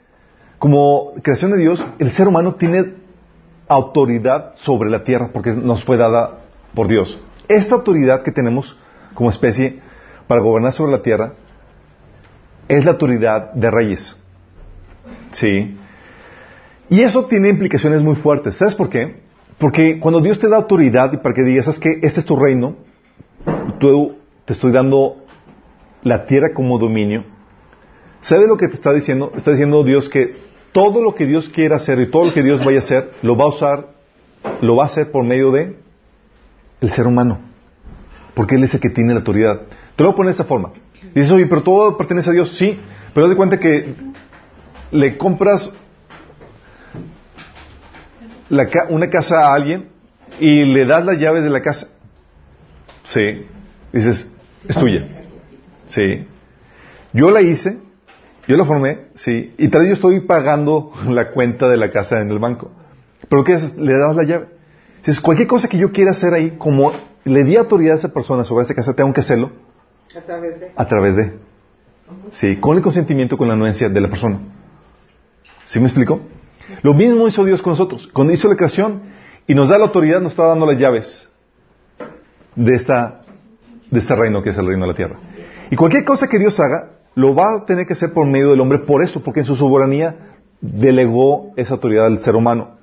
como 0.59 1.12
creación 1.23 1.51
de 1.53 1.59
Dios, 1.59 1.87
el 1.99 2.11
ser 2.12 2.27
humano 2.27 2.55
tiene 2.55 2.95
autoridad 3.69 4.55
sobre 4.57 4.88
la 4.88 5.05
tierra 5.05 5.31
porque 5.33 5.53
nos 5.53 5.85
fue 5.85 5.97
dada 5.99 6.38
por 6.75 6.88
Dios. 6.88 7.19
Esta 7.49 7.75
autoridad 7.75 8.23
que 8.23 8.33
tenemos 8.33 8.79
como 9.14 9.29
especie 9.31 9.81
para 10.27 10.40
gobernar 10.40 10.73
sobre 10.73 10.93
la 10.93 11.03
tierra 11.03 11.35
es 12.68 12.85
la 12.85 12.92
autoridad 12.92 13.53
de 13.53 13.70
reyes. 13.70 14.16
Sí. 15.33 15.77
Y 16.90 17.00
eso 17.00 17.27
tiene 17.27 17.48
implicaciones 17.48 18.03
muy 18.03 18.14
fuertes. 18.14 18.57
¿Sabes 18.57 18.74
por 18.74 18.88
qué? 18.88 19.22
Porque 19.59 19.98
cuando 20.00 20.20
Dios 20.20 20.38
te 20.38 20.48
da 20.48 20.57
autoridad 20.57 21.12
y 21.12 21.18
para 21.18 21.35
que 21.35 21.42
digas, 21.42 21.66
¿sabes 21.66 21.81
que 21.81 22.00
Este 22.03 22.20
es 22.20 22.27
tu 22.27 22.37
reino, 22.37 22.77
tú 23.79 24.16
te 24.44 24.53
estoy 24.53 24.72
dando 24.72 25.24
la 26.03 26.27
tierra 26.27 26.53
como 26.55 26.79
dominio. 26.79 27.24
¿Sabes 28.20 28.48
lo 28.48 28.57
que 28.57 28.68
te 28.68 28.74
está 28.74 28.92
diciendo? 28.92 29.33
Está 29.37 29.50
diciendo 29.50 29.83
Dios 29.85 30.09
que 30.09 30.37
todo 30.72 31.03
lo 31.03 31.14
que 31.14 31.27
Dios 31.27 31.48
quiera 31.48 31.77
hacer 31.77 32.00
y 32.00 32.11
todo 32.11 32.27
lo 32.27 32.33
que 32.33 32.42
Dios 32.42 32.64
vaya 32.64 32.79
a 32.79 32.83
hacer, 32.83 33.12
lo 33.22 33.37
va 33.37 33.44
a 33.44 33.48
usar, 33.48 33.88
lo 34.61 34.77
va 34.77 34.85
a 34.85 34.87
hacer 34.87 35.11
por 35.11 35.24
medio 35.24 35.50
de 35.50 35.77
el 36.81 36.90
ser 36.90 37.07
humano. 37.07 37.40
Porque 38.35 38.57
Él 38.57 38.64
es 38.64 38.74
el 38.74 38.81
que 38.81 38.90
tiene 38.90 39.12
la 39.12 39.20
autoridad. 39.20 39.62
Te 39.96 40.03
lo 40.03 40.11
voy 40.11 40.14
a 40.14 40.16
poner 40.16 40.29
de 40.29 40.33
esta 40.33 40.44
forma. 40.44 40.72
Dices, 41.14 41.31
oye, 41.31 41.46
pero 41.46 41.62
todo 41.62 41.96
pertenece 41.96 42.31
a 42.31 42.33
Dios. 42.33 42.57
Sí, 42.57 42.81
pero 43.12 43.27
haz 43.27 43.31
de 43.31 43.37
cuenta 43.37 43.59
que 43.59 43.94
le 44.90 45.16
compras 45.16 45.72
una 48.88 49.11
casa 49.11 49.48
a 49.48 49.55
alguien 49.55 49.88
y 50.40 50.64
le 50.64 50.85
das 50.85 51.05
las 51.05 51.18
llaves 51.18 51.44
de 51.44 51.50
la 51.50 51.62
casa. 51.62 51.88
Sí. 53.05 53.46
Dices, 53.92 54.31
es 54.68 54.77
tuya. 54.77 55.07
Sí. 55.87 56.27
Yo 57.12 57.31
la 57.31 57.42
hice, 57.42 57.79
yo 58.48 58.57
la 58.57 58.64
formé, 58.64 59.07
sí, 59.14 59.55
y 59.57 59.68
tal 59.68 59.83
vez 59.83 59.90
yo 59.90 59.94
estoy 59.94 60.20
pagando 60.20 60.90
la 61.09 61.31
cuenta 61.31 61.68
de 61.68 61.77
la 61.77 61.92
casa 61.92 62.20
en 62.20 62.31
el 62.31 62.40
banco. 62.40 62.72
Pero 63.29 63.44
¿qué 63.44 63.55
haces? 63.55 63.77
Le 63.77 63.92
das 63.96 64.16
la 64.16 64.24
llave. 64.24 64.46
Dices, 64.98 65.20
cualquier 65.20 65.46
cosa 65.46 65.68
que 65.68 65.79
yo 65.79 65.92
quiera 65.92 66.11
hacer 66.11 66.35
ahí, 66.35 66.57
como 66.59 66.92
le 67.24 67.44
di 67.44 67.57
autoridad 67.57 67.94
a 67.94 67.98
esa 67.98 68.12
persona 68.12 68.42
sobre 68.42 68.64
esa 68.64 68.74
casa, 68.74 68.94
tengo 68.94 69.12
que 69.12 69.20
hacerlo 69.20 69.53
A 70.16 70.20
través 70.20 70.61
de... 70.61 70.72
a 70.77 70.87
través 70.87 71.16
de. 71.16 71.38
Sí, 72.33 72.57
con 72.57 72.77
el 72.77 72.83
consentimiento, 72.83 73.37
con 73.37 73.48
la 73.48 73.55
anuencia 73.55 73.88
de 73.88 74.00
la 74.00 74.09
persona. 74.09 74.38
¿Sí 75.64 75.81
me 75.81 75.87
explico? 75.87 76.20
Lo 76.83 76.94
mismo 76.94 77.27
hizo 77.27 77.44
Dios 77.44 77.62
con 77.62 77.72
nosotros. 77.72 78.09
Cuando 78.12 78.33
hizo 78.33 78.48
la 78.48 78.57
creación 78.57 79.03
y 79.46 79.55
nos 79.55 79.68
da 79.68 79.79
la 79.79 79.87
autoridad, 79.87 80.20
nos 80.20 80.33
está 80.33 80.46
dando 80.46 80.66
las 80.66 80.79
llaves 80.79 81.29
de, 82.55 82.74
esta, 82.74 83.22
de 83.90 83.98
este 83.98 84.14
reino 84.14 84.42
que 84.42 84.50
es 84.50 84.59
el 84.59 84.66
reino 84.66 84.87
de 84.87 84.92
la 84.92 84.96
tierra. 84.96 85.18
Y 85.70 85.77
cualquier 85.77 86.05
cosa 86.05 86.29
que 86.29 86.38
Dios 86.38 86.59
haga, 86.61 86.90
lo 87.14 87.35
va 87.35 87.44
a 87.44 87.66
tener 87.66 87.87
que 87.87 87.92
hacer 87.92 88.12
por 88.12 88.27
medio 88.27 88.50
del 88.50 88.61
hombre, 88.61 88.81
por 88.81 89.03
eso, 89.03 89.22
porque 89.22 89.40
en 89.40 89.46
su 89.46 89.57
soberanía 89.57 90.35
delegó 90.61 91.53
esa 91.57 91.74
autoridad 91.74 92.07
al 92.07 92.18
ser 92.20 92.35
humano. 92.35 92.77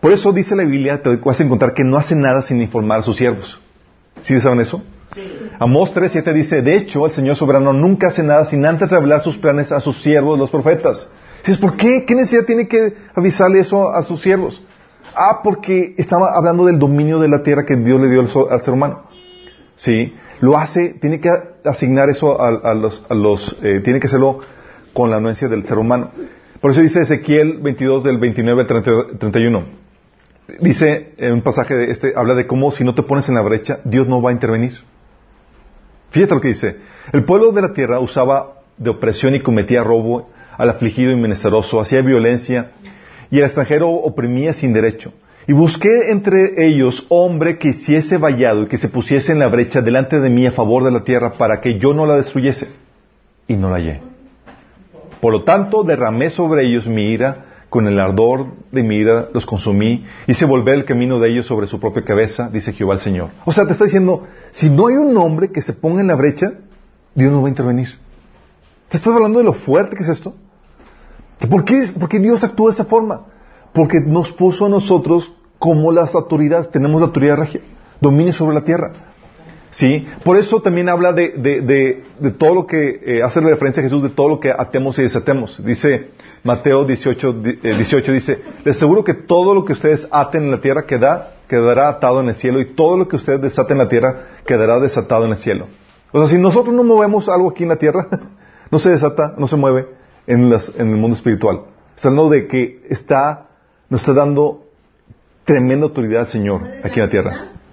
Por 0.00 0.12
eso 0.12 0.32
dice 0.32 0.54
la 0.54 0.64
Biblia, 0.64 1.02
te 1.02 1.16
vas 1.16 1.40
a 1.40 1.44
encontrar 1.44 1.72
que 1.74 1.82
no 1.82 1.96
hace 1.96 2.14
nada 2.14 2.42
sin 2.42 2.60
informar 2.60 3.00
a 3.00 3.02
sus 3.02 3.16
siervos. 3.16 3.60
¿Sí 4.22 4.38
saben 4.40 4.60
eso? 4.60 4.82
Amós 5.58 5.94
3.7 5.94 6.32
dice, 6.32 6.62
de 6.62 6.76
hecho, 6.76 7.06
el 7.06 7.12
Señor 7.12 7.36
soberano 7.36 7.72
nunca 7.72 8.08
hace 8.08 8.22
nada 8.22 8.44
sin 8.46 8.64
antes 8.66 8.90
revelar 8.90 9.22
sus 9.22 9.36
planes 9.36 9.70
a 9.72 9.80
sus 9.80 10.02
siervos, 10.02 10.38
los 10.38 10.50
profetas. 10.50 11.08
Dices, 11.44 11.60
¿por 11.60 11.76
qué? 11.76 12.04
¿Qué 12.06 12.14
necesidad 12.14 12.44
tiene 12.44 12.68
que 12.68 12.94
avisarle 13.14 13.60
eso 13.60 13.90
a 13.90 14.02
sus 14.02 14.20
siervos? 14.22 14.62
Ah, 15.14 15.40
porque 15.44 15.94
estaba 15.98 16.34
hablando 16.34 16.66
del 16.66 16.78
dominio 16.78 17.20
de 17.20 17.28
la 17.28 17.42
tierra 17.42 17.64
que 17.64 17.76
Dios 17.76 18.00
le 18.00 18.08
dio 18.08 18.20
al, 18.20 18.28
al 18.50 18.62
ser 18.62 18.74
humano. 18.74 19.02
Sí, 19.76 20.14
lo 20.40 20.56
hace, 20.56 20.94
tiene 21.00 21.20
que 21.20 21.30
asignar 21.64 22.10
eso 22.10 22.40
a, 22.40 22.74
los, 22.74 23.56
eh, 23.62 23.80
tiene 23.82 24.00
que 24.00 24.06
hacerlo 24.06 24.40
con 24.92 25.10
la 25.10 25.16
anuencia 25.16 25.48
del 25.48 25.64
ser 25.64 25.78
humano. 25.78 26.10
Por 26.60 26.70
eso 26.70 26.80
dice 26.80 27.00
Ezequiel 27.00 27.58
22 27.62 28.04
del 28.04 28.18
29 28.18 28.62
al 28.62 28.66
30 28.66 29.18
31. 29.18 29.64
Dice 30.60 31.14
en 31.16 31.32
un 31.32 31.42
pasaje 31.42 31.74
de 31.74 31.90
este, 31.90 32.12
habla 32.16 32.34
de 32.34 32.46
cómo 32.46 32.70
si 32.70 32.84
no 32.84 32.94
te 32.94 33.02
pones 33.02 33.28
en 33.28 33.34
la 33.34 33.42
brecha, 33.42 33.80
Dios 33.84 34.06
no 34.06 34.20
va 34.20 34.30
a 34.30 34.32
intervenir. 34.32 34.74
Fíjate 36.14 36.32
lo 36.32 36.40
que 36.40 36.48
dice. 36.48 36.76
El 37.12 37.24
pueblo 37.24 37.50
de 37.50 37.60
la 37.60 37.72
tierra 37.72 37.98
usaba 37.98 38.60
de 38.78 38.88
opresión 38.88 39.34
y 39.34 39.40
cometía 39.40 39.82
robo 39.82 40.30
al 40.56 40.70
afligido 40.70 41.10
y 41.10 41.16
menesteroso, 41.16 41.80
hacía 41.80 42.02
violencia 42.02 42.70
y 43.32 43.38
al 43.38 43.46
extranjero 43.46 43.90
oprimía 43.90 44.52
sin 44.52 44.72
derecho. 44.72 45.12
Y 45.48 45.54
busqué 45.54 46.12
entre 46.12 46.68
ellos 46.68 47.04
hombre 47.08 47.58
que 47.58 47.70
hiciese 47.70 48.16
vallado 48.16 48.62
y 48.62 48.66
que 48.68 48.76
se 48.76 48.88
pusiese 48.88 49.32
en 49.32 49.40
la 49.40 49.48
brecha 49.48 49.82
delante 49.82 50.20
de 50.20 50.30
mí 50.30 50.46
a 50.46 50.52
favor 50.52 50.84
de 50.84 50.92
la 50.92 51.02
tierra 51.02 51.32
para 51.32 51.60
que 51.60 51.80
yo 51.80 51.92
no 51.92 52.06
la 52.06 52.14
destruyese. 52.14 52.68
Y 53.48 53.56
no 53.56 53.68
la 53.68 53.78
hallé. 53.78 54.00
Por 55.20 55.32
lo 55.32 55.42
tanto, 55.42 55.82
derramé 55.82 56.30
sobre 56.30 56.64
ellos 56.64 56.86
mi 56.86 57.12
ira, 57.12 57.53
con 57.74 57.88
el 57.88 57.98
ardor 57.98 58.52
de 58.70 58.84
mi 58.84 58.98
ira 58.98 59.30
los 59.34 59.46
consumí, 59.46 60.04
hice 60.28 60.44
volver 60.44 60.76
el 60.76 60.84
camino 60.84 61.18
de 61.18 61.28
ellos 61.28 61.46
sobre 61.46 61.66
su 61.66 61.80
propia 61.80 62.04
cabeza, 62.04 62.48
dice 62.48 62.72
Jehová 62.72 62.94
el 62.94 63.00
Señor. 63.00 63.30
O 63.44 63.52
sea, 63.52 63.66
te 63.66 63.72
está 63.72 63.82
diciendo, 63.82 64.22
si 64.52 64.70
no 64.70 64.86
hay 64.86 64.94
un 64.94 65.16
hombre 65.16 65.50
que 65.50 65.60
se 65.60 65.72
ponga 65.72 66.00
en 66.00 66.06
la 66.06 66.14
brecha, 66.14 66.52
Dios 67.16 67.32
no 67.32 67.42
va 67.42 67.48
a 67.48 67.50
intervenir. 67.50 67.88
¿Te 68.90 68.96
estás 68.96 69.12
hablando 69.12 69.40
de 69.40 69.44
lo 69.46 69.54
fuerte 69.54 69.96
que 69.96 70.04
es 70.04 70.08
esto? 70.08 70.36
¿Por 71.50 71.64
qué, 71.64 71.82
por 71.98 72.08
qué 72.08 72.20
Dios 72.20 72.44
actúa 72.44 72.68
de 72.68 72.74
esa 72.74 72.84
forma? 72.84 73.22
Porque 73.72 73.98
nos 74.06 74.30
puso 74.30 74.66
a 74.66 74.68
nosotros 74.68 75.34
como 75.58 75.90
las 75.90 76.14
autoridades, 76.14 76.70
tenemos 76.70 77.00
la 77.00 77.08
autoridad 77.08 77.38
regia, 77.38 77.60
dominio 78.00 78.32
sobre 78.32 78.54
la 78.54 78.62
tierra. 78.62 78.92
¿Sí? 79.74 80.06
Por 80.24 80.36
eso 80.36 80.62
también 80.62 80.88
habla 80.88 81.12
de, 81.12 81.30
de, 81.30 81.60
de, 81.60 82.04
de 82.20 82.30
todo 82.30 82.54
lo 82.54 82.64
que, 82.64 83.00
eh, 83.04 83.22
hace 83.24 83.40
referencia 83.40 83.80
a 83.80 83.84
Jesús 83.84 84.04
de 84.04 84.08
todo 84.10 84.28
lo 84.28 84.38
que 84.38 84.52
atemos 84.56 84.96
y 85.00 85.02
desatemos. 85.02 85.60
Dice 85.64 86.10
Mateo 86.44 86.84
18, 86.84 87.32
di- 87.32 87.58
eh, 87.60 87.74
18 87.76 88.12
dice, 88.12 88.40
les 88.64 88.76
aseguro 88.76 89.02
que 89.02 89.14
todo 89.14 89.52
lo 89.52 89.64
que 89.64 89.72
ustedes 89.72 90.06
aten 90.12 90.44
en 90.44 90.52
la 90.52 90.60
tierra 90.60 90.86
queda, 90.86 91.34
quedará 91.48 91.88
atado 91.88 92.20
en 92.20 92.28
el 92.28 92.36
cielo 92.36 92.60
y 92.60 92.66
todo 92.76 92.96
lo 92.96 93.08
que 93.08 93.16
ustedes 93.16 93.40
desaten 93.42 93.72
en 93.76 93.82
la 93.82 93.88
tierra 93.88 94.28
quedará 94.46 94.78
desatado 94.78 95.24
en 95.24 95.32
el 95.32 95.38
cielo. 95.38 95.66
O 96.12 96.20
sea, 96.20 96.28
si 96.28 96.40
nosotros 96.40 96.72
no 96.72 96.84
movemos 96.84 97.28
algo 97.28 97.50
aquí 97.50 97.64
en 97.64 97.70
la 97.70 97.76
tierra, 97.76 98.06
no 98.70 98.78
se 98.78 98.90
desata, 98.90 99.34
no 99.38 99.48
se 99.48 99.56
mueve 99.56 99.88
en, 100.28 100.50
las- 100.50 100.70
en 100.78 100.88
el 100.90 100.96
mundo 100.98 101.16
espiritual. 101.16 101.62
Está 101.96 102.10
hablando 102.10 102.30
de 102.30 102.46
que 102.46 102.80
está, 102.90 103.48
nos 103.90 104.02
está 104.02 104.12
dando 104.14 104.66
tremenda 105.44 105.86
autoridad 105.86 106.20
al 106.20 106.28
Señor 106.28 106.62
aquí 106.84 107.00
en 107.00 107.06
la 107.06 107.10
tierra. 107.10 107.32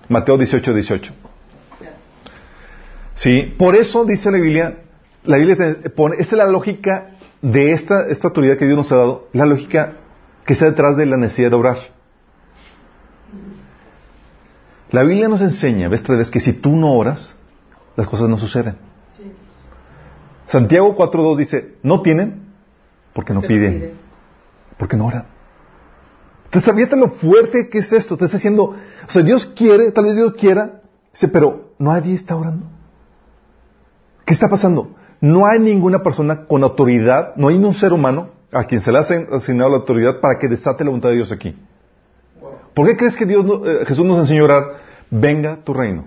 Mateo 0.09 0.35
18, 0.39 0.73
18. 0.73 1.13
Sí, 3.15 3.53
por 3.57 3.75
eso 3.75 4.05
dice 4.05 4.31
la 4.31 4.37
Biblia, 4.37 4.83
la 5.23 5.37
Biblia 5.37 5.55
te 5.55 5.89
pone, 5.89 6.15
esta 6.19 6.35
es 6.35 6.37
la 6.37 6.49
lógica 6.49 7.11
de 7.41 7.71
esta, 7.71 8.07
esta 8.07 8.27
autoridad 8.29 8.57
que 8.57 8.65
Dios 8.65 8.77
nos 8.77 8.91
ha 8.91 8.95
dado, 8.95 9.27
la 9.33 9.45
lógica 9.45 9.97
que 10.45 10.53
está 10.53 10.65
detrás 10.65 10.97
de 10.97 11.05
la 11.05 11.17
necesidad 11.17 11.49
de 11.49 11.55
obrar. 11.55 11.77
La 14.91 15.03
Biblia 15.03 15.27
nos 15.27 15.41
enseña, 15.41 15.87
ves 15.87 16.03
tres 16.03 16.17
veces, 16.17 16.31
que 16.31 16.39
si 16.39 16.53
tú 16.53 16.75
no 16.75 16.93
oras, 16.93 17.35
las 17.95 18.07
cosas 18.07 18.27
no 18.27 18.37
suceden. 18.37 18.75
Santiago 20.47 20.97
4.2 20.97 21.37
dice, 21.37 21.75
no 21.81 22.01
tienen 22.01 22.47
porque 23.13 23.33
no 23.33 23.41
piden, 23.41 23.93
porque 24.77 24.97
no 24.97 25.05
oran. 25.05 25.25
Entonces, 26.45 26.75
fíjate 26.75 26.97
lo 26.97 27.09
fuerte 27.11 27.69
que 27.69 27.77
es 27.77 27.93
esto. 27.93 28.17
Te 28.17 28.25
está 28.25 28.35
diciendo, 28.35 28.75
o 29.07 29.11
sea, 29.11 29.23
Dios 29.23 29.45
quiere, 29.45 29.91
tal 29.91 30.03
vez 30.03 30.15
Dios 30.15 30.33
quiera, 30.33 30.81
dice, 31.13 31.29
pero 31.29 31.71
nadie 31.79 32.13
está 32.13 32.35
orando. 32.35 32.65
¿Qué 34.31 34.35
está 34.35 34.47
pasando? 34.47 34.91
No 35.19 35.45
hay 35.45 35.59
ninguna 35.59 36.01
persona 36.03 36.45
con 36.45 36.63
autoridad, 36.63 37.35
no 37.35 37.49
hay 37.49 37.55
un 37.57 37.73
ser 37.73 37.91
humano 37.91 38.29
a 38.53 38.63
quien 38.63 38.79
se 38.79 38.89
le 38.89 38.99
ha 38.99 39.01
asignado 39.01 39.69
la 39.69 39.75
autoridad 39.75 40.21
para 40.21 40.39
que 40.39 40.47
desate 40.47 40.85
la 40.85 40.89
voluntad 40.89 41.09
de 41.09 41.15
Dios 41.15 41.33
aquí. 41.33 41.53
¿Por 42.73 42.87
qué 42.87 42.95
crees 42.95 43.17
que 43.17 43.25
Dios, 43.25 43.43
no- 43.43 43.69
eh, 43.69 43.85
Jesús 43.85 44.05
nos 44.05 44.19
enseñó 44.19 44.43
a 44.43 44.45
orar, 44.45 44.63
venga 45.09 45.57
tu 45.65 45.73
reino? 45.73 46.05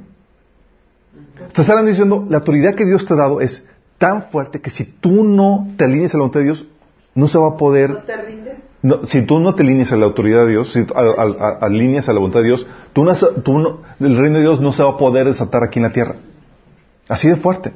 Te 1.52 1.60
están 1.60 1.84
diciendo, 1.84 2.24
la 2.30 2.38
autoridad 2.38 2.74
que 2.74 2.86
Dios 2.86 3.04
te 3.04 3.12
ha 3.12 3.16
dado 3.18 3.42
es 3.42 3.62
tan 3.98 4.22
fuerte 4.30 4.58
que 4.62 4.70
si 4.70 4.84
tú 4.86 5.22
no 5.22 5.68
te 5.76 5.84
alineas 5.84 6.14
a 6.14 6.16
la 6.16 6.22
voluntad 6.22 6.40
de 6.40 6.44
Dios, 6.46 6.66
no 7.14 7.28
se 7.28 7.36
va 7.38 7.48
a 7.48 7.56
poder 7.58 7.90
¿No 7.90 7.98
te 8.04 8.16
rindes? 8.16 8.58
no, 8.80 9.04
si 9.04 9.20
tú 9.26 9.38
no 9.38 9.54
te 9.54 9.64
alineas 9.64 9.92
a 9.92 9.96
la 9.96 10.06
autoridad 10.06 10.46
de 10.46 10.52
Dios, 10.52 10.72
si 10.72 10.82
tú 10.86 10.94
a- 10.96 11.00
a- 11.02 11.58
alineas 11.66 12.08
a 12.08 12.14
la 12.14 12.20
voluntad 12.20 12.40
de 12.40 12.46
Dios, 12.46 12.66
tú 12.94 13.04
no, 13.04 13.12
tú 13.44 13.58
no- 13.58 13.80
el 14.00 14.16
reino 14.16 14.36
de 14.38 14.44
Dios 14.44 14.62
no 14.62 14.72
se 14.72 14.82
va 14.82 14.92
a 14.92 14.96
poder 14.96 15.26
desatar 15.26 15.62
aquí 15.62 15.78
en 15.78 15.82
la 15.82 15.92
tierra. 15.92 16.14
Así 17.06 17.28
de 17.28 17.36
fuerte. 17.36 17.70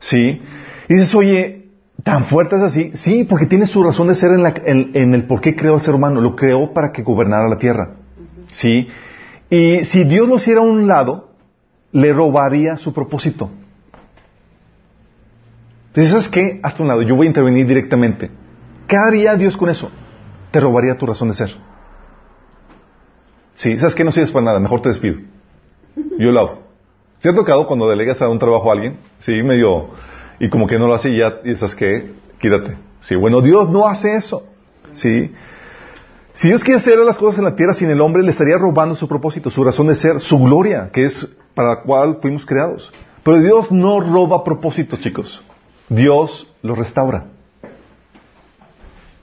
¿Sí? 0.00 0.40
Y 0.88 0.94
dices, 0.94 1.14
oye, 1.14 1.68
¿tan 2.04 2.26
fuerte 2.26 2.56
es 2.56 2.62
así? 2.62 2.90
Sí, 2.94 3.24
porque 3.24 3.46
tiene 3.46 3.66
su 3.66 3.82
razón 3.82 4.08
de 4.08 4.14
ser 4.14 4.30
en, 4.32 4.42
la- 4.42 4.54
en- 4.64 4.90
en 4.94 5.14
el 5.14 5.24
por 5.26 5.40
qué 5.40 5.56
creó 5.56 5.74
al 5.74 5.82
ser 5.82 5.94
humano. 5.94 6.20
Lo 6.20 6.36
creó 6.36 6.72
para 6.72 6.92
que 6.92 7.02
gobernara 7.02 7.48
la 7.48 7.58
tierra. 7.58 7.92
¿Sí? 8.52 8.88
Y 9.50 9.84
si 9.84 10.04
Dios 10.04 10.28
lo 10.28 10.36
hiciera 10.36 10.60
a 10.60 10.64
un 10.64 10.86
lado, 10.86 11.30
le 11.92 12.12
robaría 12.12 12.76
su 12.76 12.92
propósito. 12.92 13.50
Entonces, 15.88 16.10
¿sabes 16.12 16.28
qué? 16.28 16.60
Hasta 16.62 16.82
un 16.82 16.88
lado, 16.88 17.02
yo 17.02 17.16
voy 17.16 17.26
a 17.26 17.30
intervenir 17.30 17.66
directamente. 17.66 18.30
¿Qué 18.86 18.96
haría 18.96 19.34
Dios 19.34 19.56
con 19.56 19.70
eso? 19.70 19.90
Te 20.50 20.60
robaría 20.60 20.96
tu 20.96 21.06
razón 21.06 21.28
de 21.28 21.34
ser. 21.34 21.56
Sí, 23.54 23.78
¿sabes 23.78 23.94
qué? 23.94 24.04
No 24.04 24.12
sirves 24.12 24.30
para 24.30 24.44
nada, 24.44 24.60
mejor 24.60 24.82
te 24.82 24.90
despido. 24.90 25.16
Yo 26.18 26.30
lo 26.30 26.40
hago. 26.40 26.65
¿Se 27.20 27.28
ha 27.28 27.34
tocado 27.34 27.66
cuando 27.66 27.88
delegas 27.88 28.20
a 28.22 28.28
un 28.28 28.38
trabajo 28.38 28.70
a 28.70 28.74
alguien? 28.74 28.98
Sí, 29.20 29.42
medio... 29.42 29.90
Y 30.38 30.50
como 30.50 30.66
que 30.66 30.78
no 30.78 30.86
lo 30.86 30.94
hace 30.94 31.10
y 31.10 31.18
ya, 31.18 31.40
¿sabes 31.56 31.74
qué? 31.74 32.12
Quítate. 32.38 32.76
Sí, 33.00 33.16
bueno, 33.16 33.40
Dios 33.40 33.70
no 33.70 33.86
hace 33.86 34.16
eso. 34.16 34.44
Sí. 34.92 35.32
Si 36.34 36.48
Dios 36.48 36.62
quiere 36.62 36.78
hacer 36.78 36.98
las 36.98 37.16
cosas 37.16 37.38
en 37.38 37.44
la 37.44 37.56
tierra 37.56 37.72
sin 37.72 37.88
el 37.88 38.00
hombre, 38.02 38.22
le 38.22 38.30
estaría 38.30 38.58
robando 38.58 38.94
su 38.94 39.08
propósito, 39.08 39.48
su 39.48 39.64
razón 39.64 39.86
de 39.86 39.94
ser, 39.94 40.20
su 40.20 40.38
gloria, 40.38 40.90
que 40.92 41.06
es 41.06 41.26
para 41.54 41.70
la 41.70 41.82
cual 41.82 42.18
fuimos 42.20 42.44
creados. 42.44 42.92
Pero 43.22 43.40
Dios 43.40 43.72
no 43.72 44.00
roba 44.00 44.44
propósito, 44.44 44.98
chicos. 44.98 45.42
Dios 45.88 46.52
lo 46.62 46.74
restaura. 46.74 47.28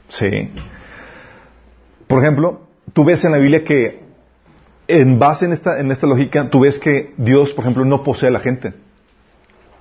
Sí. 0.10 0.52
Por 2.08 2.20
ejemplo, 2.20 2.62
tú 2.94 3.06
ves 3.06 3.24
en 3.26 3.32
la 3.32 3.38
Biblia 3.38 3.64
que, 3.64 4.03
en 5.02 5.20
base 5.20 5.46
en 5.46 5.54
esta, 5.54 5.80
en 5.80 5.92
esta 5.92 6.08
lógica, 6.08 6.50
tú 6.50 6.62
ves 6.62 6.80
que 6.80 7.14
Dios, 7.18 7.54
por 7.54 7.64
ejemplo, 7.64 7.86
no 7.86 8.04
posee 8.04 8.30
a 8.30 8.32
la 8.32 8.40
gente. 8.40 8.74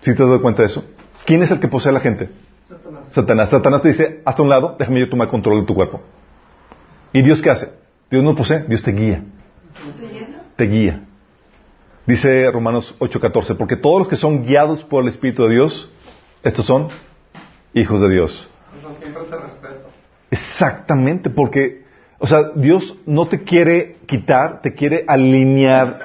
¿Sí 0.01 0.14
te 0.14 0.27
das 0.27 0.40
cuenta 0.40 0.62
de 0.62 0.66
eso? 0.68 0.85
¿Quién 1.25 1.42
es 1.42 1.51
el 1.51 1.61
que 1.61 1.68
posee 1.68 1.90
a 1.90 1.92
la 1.92 2.01
gente? 2.01 2.31
Satanás. 2.68 3.05
Satanás. 3.12 3.51
Satanás 3.51 3.83
te 3.83 3.88
dice, 3.88 4.22
hasta 4.25 4.42
un 4.42 4.48
lado, 4.48 4.77
déjame 4.79 5.01
yo 5.01 5.09
tomar 5.09 5.29
control 5.29 5.61
de 5.61 5.66
tu 5.66 5.75
cuerpo. 5.75 6.01
¿Y 7.12 7.22
Dios 7.22 7.42
qué 7.42 7.51
hace? 7.51 7.70
Dios 8.11 8.25
no 8.25 8.35
posee, 8.35 8.64
Dios 8.68 8.83
te 8.83 8.92
guía. 8.92 9.22
Te 10.57 10.64
guía. 10.64 11.03
Dice 12.07 12.51
Romanos 12.51 12.96
8:14, 12.98 13.57
porque 13.57 13.77
todos 13.77 14.01
los 14.01 14.09
que 14.09 14.16
son 14.16 14.44
guiados 14.44 14.83
por 14.83 15.03
el 15.03 15.09
Espíritu 15.09 15.44
de 15.44 15.55
Dios, 15.55 15.90
estos 16.42 16.66
son 16.66 16.88
hijos 17.75 18.01
de 18.01 18.11
Dios. 18.11 18.48
Eso 18.79 18.94
siempre 19.01 19.22
te 19.25 19.37
respeto. 19.37 19.90
Exactamente, 20.31 21.31
porque, 21.31 21.81
o 22.22 22.26
sea, 22.28 22.50
Dios 22.54 22.96
no 23.04 23.26
te 23.26 23.42
quiere 23.42 23.96
quitar, 24.06 24.62
te 24.62 24.74
quiere 24.74 25.04
alinear, 25.08 25.98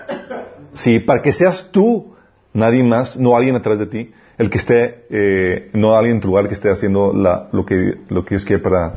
sí, 0.73 0.97
para 0.99 1.21
que 1.21 1.31
seas 1.31 1.69
tú, 1.71 2.15
nadie 2.53 2.81
más, 2.81 3.15
no 3.17 3.35
alguien 3.35 3.55
atrás 3.55 3.77
de 3.77 3.85
ti, 3.85 4.11
el 4.39 4.49
que 4.49 4.57
esté, 4.57 5.05
eh, 5.11 5.69
no 5.73 5.93
alguien 5.95 6.15
en 6.15 6.21
tu 6.21 6.29
lugar 6.29 6.47
que 6.47 6.55
esté 6.55 6.71
haciendo 6.71 7.13
la- 7.13 7.49
lo 7.51 7.65
que 7.67 7.99
lo 8.09 8.25
que 8.25 8.29
Dios 8.31 8.45
quiere 8.45 8.63
para 8.63 8.93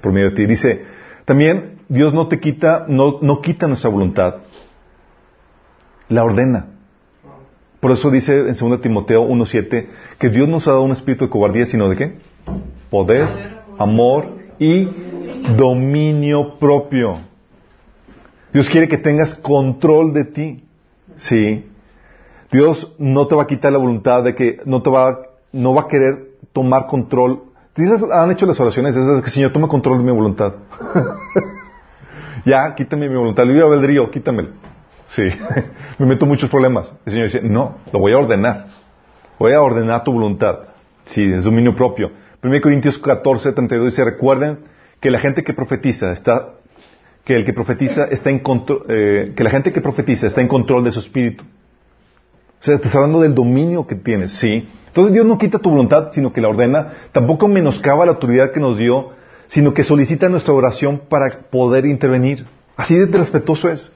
por 0.00 0.12
medio 0.12 0.30
de 0.30 0.36
ti. 0.36 0.46
Dice, 0.46 0.84
también 1.24 1.80
Dios 1.88 2.14
no 2.14 2.28
te 2.28 2.38
quita, 2.38 2.84
no, 2.86 3.18
no 3.22 3.40
quita 3.40 3.66
nuestra 3.66 3.90
voluntad, 3.90 4.36
la 6.08 6.22
ordena. 6.22 6.66
Por 7.80 7.90
eso 7.90 8.08
dice 8.12 8.38
en 8.48 8.54
2 8.54 8.80
Timoteo 8.80 9.24
1.7 9.26 9.88
que 10.20 10.28
Dios 10.30 10.48
nos 10.48 10.68
ha 10.68 10.70
dado 10.72 10.82
un 10.82 10.92
espíritu 10.92 11.24
de 11.24 11.30
cobardía, 11.30 11.66
sino 11.66 11.88
de 11.88 11.96
qué? 11.96 12.12
Poder, 12.88 13.26
amor 13.78 14.38
y 14.60 14.88
dominio 15.56 16.58
propio. 16.58 17.18
Dios 18.52 18.68
quiere 18.68 18.88
que 18.88 18.98
tengas 18.98 19.34
control 19.36 20.12
de 20.12 20.24
ti. 20.24 20.64
Sí. 21.16 21.68
Dios 22.50 22.94
no 22.98 23.26
te 23.26 23.34
va 23.34 23.44
a 23.44 23.46
quitar 23.46 23.72
la 23.72 23.78
voluntad 23.78 24.22
de 24.24 24.34
que 24.34 24.58
no 24.66 24.82
te 24.82 24.90
va, 24.90 25.18
no 25.52 25.74
va 25.74 25.82
a 25.82 25.88
querer 25.88 26.32
tomar 26.52 26.86
control. 26.86 27.44
¿Tienes- 27.74 28.02
¿Han 28.12 28.30
hecho 28.30 28.44
las 28.44 28.60
oraciones 28.60 28.94
esas 28.94 29.22
que 29.22 29.30
Señor 29.30 29.52
toma 29.52 29.68
control 29.68 29.98
de 29.98 30.04
mi 30.04 30.12
voluntad? 30.12 30.52
ya, 32.44 32.74
quítame 32.74 33.08
mi 33.08 33.16
voluntad. 33.16 33.44
Libre 33.44 33.62
albedrío, 33.62 34.10
quítamelo. 34.10 34.50
Sí. 35.06 35.22
Me 35.98 36.06
meto 36.06 36.26
muchos 36.26 36.50
problemas. 36.50 36.92
El 37.06 37.12
Señor 37.12 37.26
dice, 37.28 37.42
no, 37.42 37.78
lo 37.92 37.98
voy 37.98 38.12
a 38.12 38.18
ordenar. 38.18 38.66
Voy 39.38 39.52
a 39.52 39.62
ordenar 39.62 40.04
tu 40.04 40.12
voluntad. 40.12 40.58
Sí, 41.06 41.22
es 41.32 41.44
dominio 41.44 41.74
propio. 41.74 42.10
1 42.42 42.60
Corintios 42.60 42.98
14, 42.98 43.52
32 43.52 43.86
dice, 43.86 44.04
recuerden 44.04 44.58
que 45.02 45.10
la 45.10 45.18
gente 45.18 45.42
que 45.42 45.52
profetiza 45.52 46.12
está, 46.12 46.54
que 47.24 47.34
el 47.34 47.44
que 47.44 47.52
profetiza 47.52 48.04
está 48.04 48.30
en 48.30 48.38
control, 48.38 48.84
eh, 48.88 49.32
que 49.36 49.42
la 49.42 49.50
gente 49.50 49.72
que 49.72 49.80
profetiza 49.80 50.28
está 50.28 50.40
en 50.40 50.46
control 50.46 50.84
de 50.84 50.92
su 50.92 51.00
espíritu. 51.00 51.42
O 51.42 52.64
sea, 52.64 52.78
te 52.78 52.86
está 52.86 52.98
hablando 52.98 53.20
del 53.20 53.34
dominio 53.34 53.84
que 53.84 53.96
tienes, 53.96 54.32
sí. 54.32 54.68
Entonces 54.86 55.12
Dios 55.12 55.26
no 55.26 55.38
quita 55.38 55.58
tu 55.58 55.70
voluntad, 55.70 56.10
sino 56.12 56.32
que 56.32 56.40
la 56.40 56.48
ordena. 56.48 56.92
Tampoco 57.10 57.48
menoscaba 57.48 58.06
la 58.06 58.12
autoridad 58.12 58.52
que 58.52 58.60
nos 58.60 58.78
dio, 58.78 59.10
sino 59.48 59.74
que 59.74 59.82
solicita 59.82 60.28
nuestra 60.28 60.54
oración 60.54 61.02
para 61.08 61.48
poder 61.50 61.84
intervenir. 61.84 62.46
Así 62.76 62.96
de 62.96 63.06
respetuoso 63.06 63.70
es. 63.70 63.90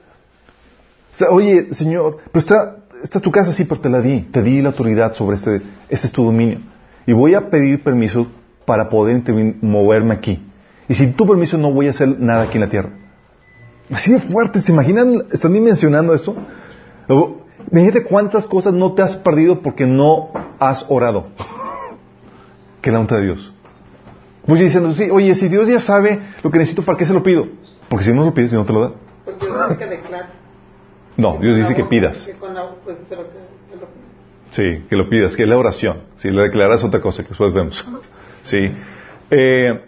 Oye, 1.30 1.72
Señor, 1.72 2.18
pero 2.32 2.40
está, 2.40 2.78
esta 3.04 3.18
es 3.18 3.22
tu 3.22 3.30
casa, 3.30 3.52
sí, 3.52 3.64
pero 3.64 3.80
te 3.80 3.88
la 3.88 4.00
di. 4.00 4.22
Te 4.22 4.42
di 4.42 4.60
la 4.60 4.70
autoridad 4.70 5.14
sobre 5.14 5.36
este, 5.36 5.62
este 5.88 6.08
es 6.08 6.12
tu 6.12 6.24
dominio. 6.24 6.58
Y 7.06 7.12
voy 7.12 7.34
a 7.34 7.48
pedir 7.48 7.84
permiso 7.84 8.26
para 8.64 8.88
poder 8.88 9.22
moverme 9.62 10.12
aquí. 10.12 10.42
Y 10.88 10.94
sin 10.94 11.14
tu 11.14 11.26
permiso 11.26 11.58
no 11.58 11.72
voy 11.72 11.88
a 11.88 11.90
hacer 11.90 12.20
nada 12.20 12.44
aquí 12.44 12.54
en 12.54 12.60
la 12.60 12.70
tierra. 12.70 12.90
Así 13.90 14.12
de 14.12 14.20
fuerte, 14.20 14.60
¿se 14.60 14.72
imaginan? 14.72 15.24
¿Están 15.32 15.52
dimensionando 15.52 16.14
esto? 16.14 16.34
Imagínate 17.70 18.04
cuántas 18.04 18.46
cosas 18.46 18.72
no 18.72 18.92
te 18.94 19.02
has 19.02 19.16
perdido 19.16 19.60
porque 19.60 19.86
no 19.86 20.30
has 20.58 20.84
orado. 20.88 21.28
que 22.80 22.90
la 22.90 23.00
honra 23.00 23.18
de 23.18 23.24
Dios. 23.24 23.52
Muchos 24.46 24.64
dicen, 24.64 24.92
sí, 24.92 25.10
oye, 25.10 25.34
si 25.34 25.48
Dios 25.48 25.68
ya 25.68 25.80
sabe 25.80 26.20
lo 26.42 26.50
que 26.50 26.58
necesito, 26.58 26.82
¿para 26.82 26.96
qué 26.96 27.04
se 27.04 27.12
lo 27.12 27.22
pido? 27.22 27.48
Porque 27.88 28.04
si 28.04 28.12
no 28.12 28.24
lo 28.24 28.32
pides, 28.32 28.50
si 28.50 28.56
no 28.56 28.64
te 28.64 28.72
lo 28.72 28.80
da. 28.80 28.92
Porque 29.24 29.44
Dios 29.44 29.68
dice 29.68 29.78
que 29.78 29.86
declares. 29.86 30.30
No, 31.16 31.38
Dios 31.40 31.56
dice 31.56 31.74
que 31.74 31.84
pidas. 31.84 32.24
Que 32.24 32.34
con 32.34 32.54
la, 32.54 32.70
pues, 32.84 32.98
pero 33.08 33.22
que, 33.24 33.38
que 33.70 33.76
lo 33.76 33.86
pidas. 33.86 34.06
Sí, 34.50 34.86
que 34.88 34.96
lo 34.96 35.08
pidas, 35.08 35.36
que 35.36 35.42
es 35.42 35.48
la 35.48 35.56
oración. 35.56 36.02
Si 36.16 36.30
la 36.30 36.42
declaras 36.42 36.84
otra 36.84 37.00
cosa 37.00 37.22
que 37.22 37.30
después 37.30 37.52
vemos. 37.52 37.84
Sí. 38.42 38.58
Eh, 39.30 39.84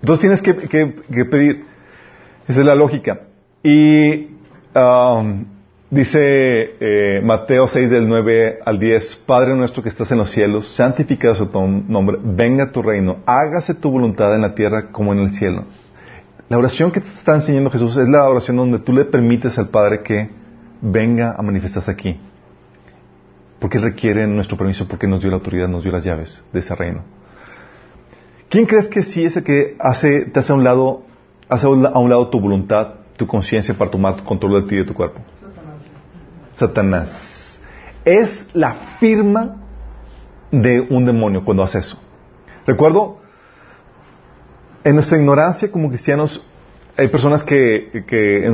entonces 0.00 0.40
tienes 0.40 0.42
que, 0.42 1.24
pedir. 1.24 1.64
Esa 2.46 2.60
es 2.60 2.66
la 2.66 2.74
lógica. 2.74 3.22
Y 3.62 4.28
um, 4.74 5.44
dice 5.90 6.76
eh, 6.80 7.20
Mateo 7.22 7.66
6 7.68 7.90
del 7.90 8.08
9 8.08 8.60
al 8.64 8.78
10, 8.78 9.24
Padre 9.26 9.54
nuestro 9.54 9.82
que 9.82 9.88
estás 9.88 10.10
en 10.12 10.18
los 10.18 10.30
cielos, 10.30 10.74
santificado 10.74 11.34
sea 11.34 11.46
tu 11.46 11.66
nombre, 11.66 12.18
venga 12.22 12.70
tu 12.70 12.82
reino, 12.82 13.18
hágase 13.26 13.74
tu 13.74 13.90
voluntad 13.90 14.34
en 14.34 14.42
la 14.42 14.54
tierra 14.54 14.90
como 14.92 15.12
en 15.12 15.20
el 15.20 15.32
cielo. 15.32 15.64
La 16.48 16.58
oración 16.58 16.92
que 16.92 17.00
te 17.00 17.08
está 17.08 17.34
enseñando 17.34 17.70
Jesús 17.70 17.96
es 17.96 18.08
la 18.08 18.28
oración 18.28 18.56
donde 18.56 18.78
tú 18.78 18.92
le 18.92 19.04
permites 19.04 19.58
al 19.58 19.68
Padre 19.68 20.02
que 20.04 20.30
venga 20.80 21.34
a 21.36 21.42
manifestarse 21.42 21.90
aquí. 21.90 22.20
Porque 23.58 23.78
Él 23.78 23.84
requiere 23.84 24.26
nuestro 24.28 24.56
permiso, 24.56 24.86
porque 24.86 25.08
nos 25.08 25.22
dio 25.22 25.30
la 25.30 25.38
autoridad, 25.38 25.66
nos 25.66 25.82
dio 25.82 25.90
las 25.90 26.04
llaves 26.04 26.44
de 26.52 26.60
ese 26.60 26.74
reino. 26.76 27.02
¿Quién 28.48 28.66
crees 28.66 28.88
que 28.88 29.02
sí 29.02 29.24
es 29.24 29.36
el 29.36 29.44
que 29.44 29.76
hace, 29.78 30.26
te 30.26 30.38
hace 30.40 30.52
a 30.52 30.56
un 30.56 30.64
lado, 30.64 31.02
hace 31.48 31.66
a 31.66 31.68
un 31.68 31.82
lado 32.10 32.28
tu 32.28 32.40
voluntad, 32.40 32.94
tu 33.16 33.26
conciencia 33.26 33.74
para 33.76 33.90
tomar 33.90 34.22
control 34.24 34.62
de 34.62 34.68
ti 34.68 34.74
y 34.76 34.78
de 34.78 34.84
tu 34.84 34.94
cuerpo? 34.94 35.20
Satanás. 36.54 37.58
Es 38.04 38.48
la 38.54 38.74
firma 39.00 39.56
de 40.50 40.80
un 40.90 41.04
demonio 41.04 41.44
cuando 41.44 41.62
hace 41.64 41.80
eso. 41.80 41.98
Recuerdo, 42.66 43.18
en 44.84 44.94
nuestra 44.94 45.18
ignorancia 45.18 45.70
como 45.70 45.88
cristianos, 45.88 46.46
hay 46.96 47.08
personas 47.08 47.42
que, 47.44 48.04
que 48.06 48.44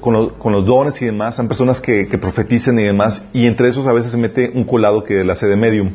con, 0.00 0.12
los- 0.12 0.32
con 0.32 0.52
los 0.52 0.66
dones 0.66 1.00
y 1.00 1.06
demás, 1.06 1.38
hay 1.38 1.46
personas 1.46 1.80
que, 1.80 2.06
que 2.08 2.18
profetizan 2.18 2.78
y 2.80 2.82
demás, 2.84 3.24
y 3.32 3.46
entre 3.46 3.68
esos 3.68 3.86
a 3.86 3.92
veces 3.92 4.10
se 4.10 4.18
mete 4.18 4.50
un 4.54 4.64
colado 4.64 5.04
que 5.04 5.24
la 5.24 5.32
hace 5.34 5.46
de 5.46 5.56
medium. 5.56 5.94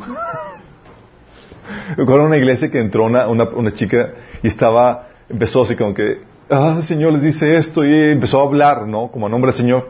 Recuerdo 1.98 2.26
una 2.26 2.38
iglesia 2.38 2.70
que 2.72 2.80
entró 2.80 3.06
una, 3.06 3.28
una, 3.28 3.46
una 3.46 3.72
chica 3.72 4.10
y 4.42 4.48
estaba, 4.48 5.10
empezó 5.30 5.62
así 5.62 5.76
como 5.76 5.94
que, 5.94 6.20
ah, 6.50 6.80
Señor 6.82 7.14
les 7.14 7.24
dice 7.24 7.58
esto, 7.58 7.86
y 7.86 7.94
empezó 8.12 8.40
a 8.40 8.44
hablar, 8.44 8.88
¿no? 8.88 9.10
Como 9.10 9.28
a 9.28 9.30
nombre 9.30 9.52
del 9.52 9.58
Señor. 9.58 9.90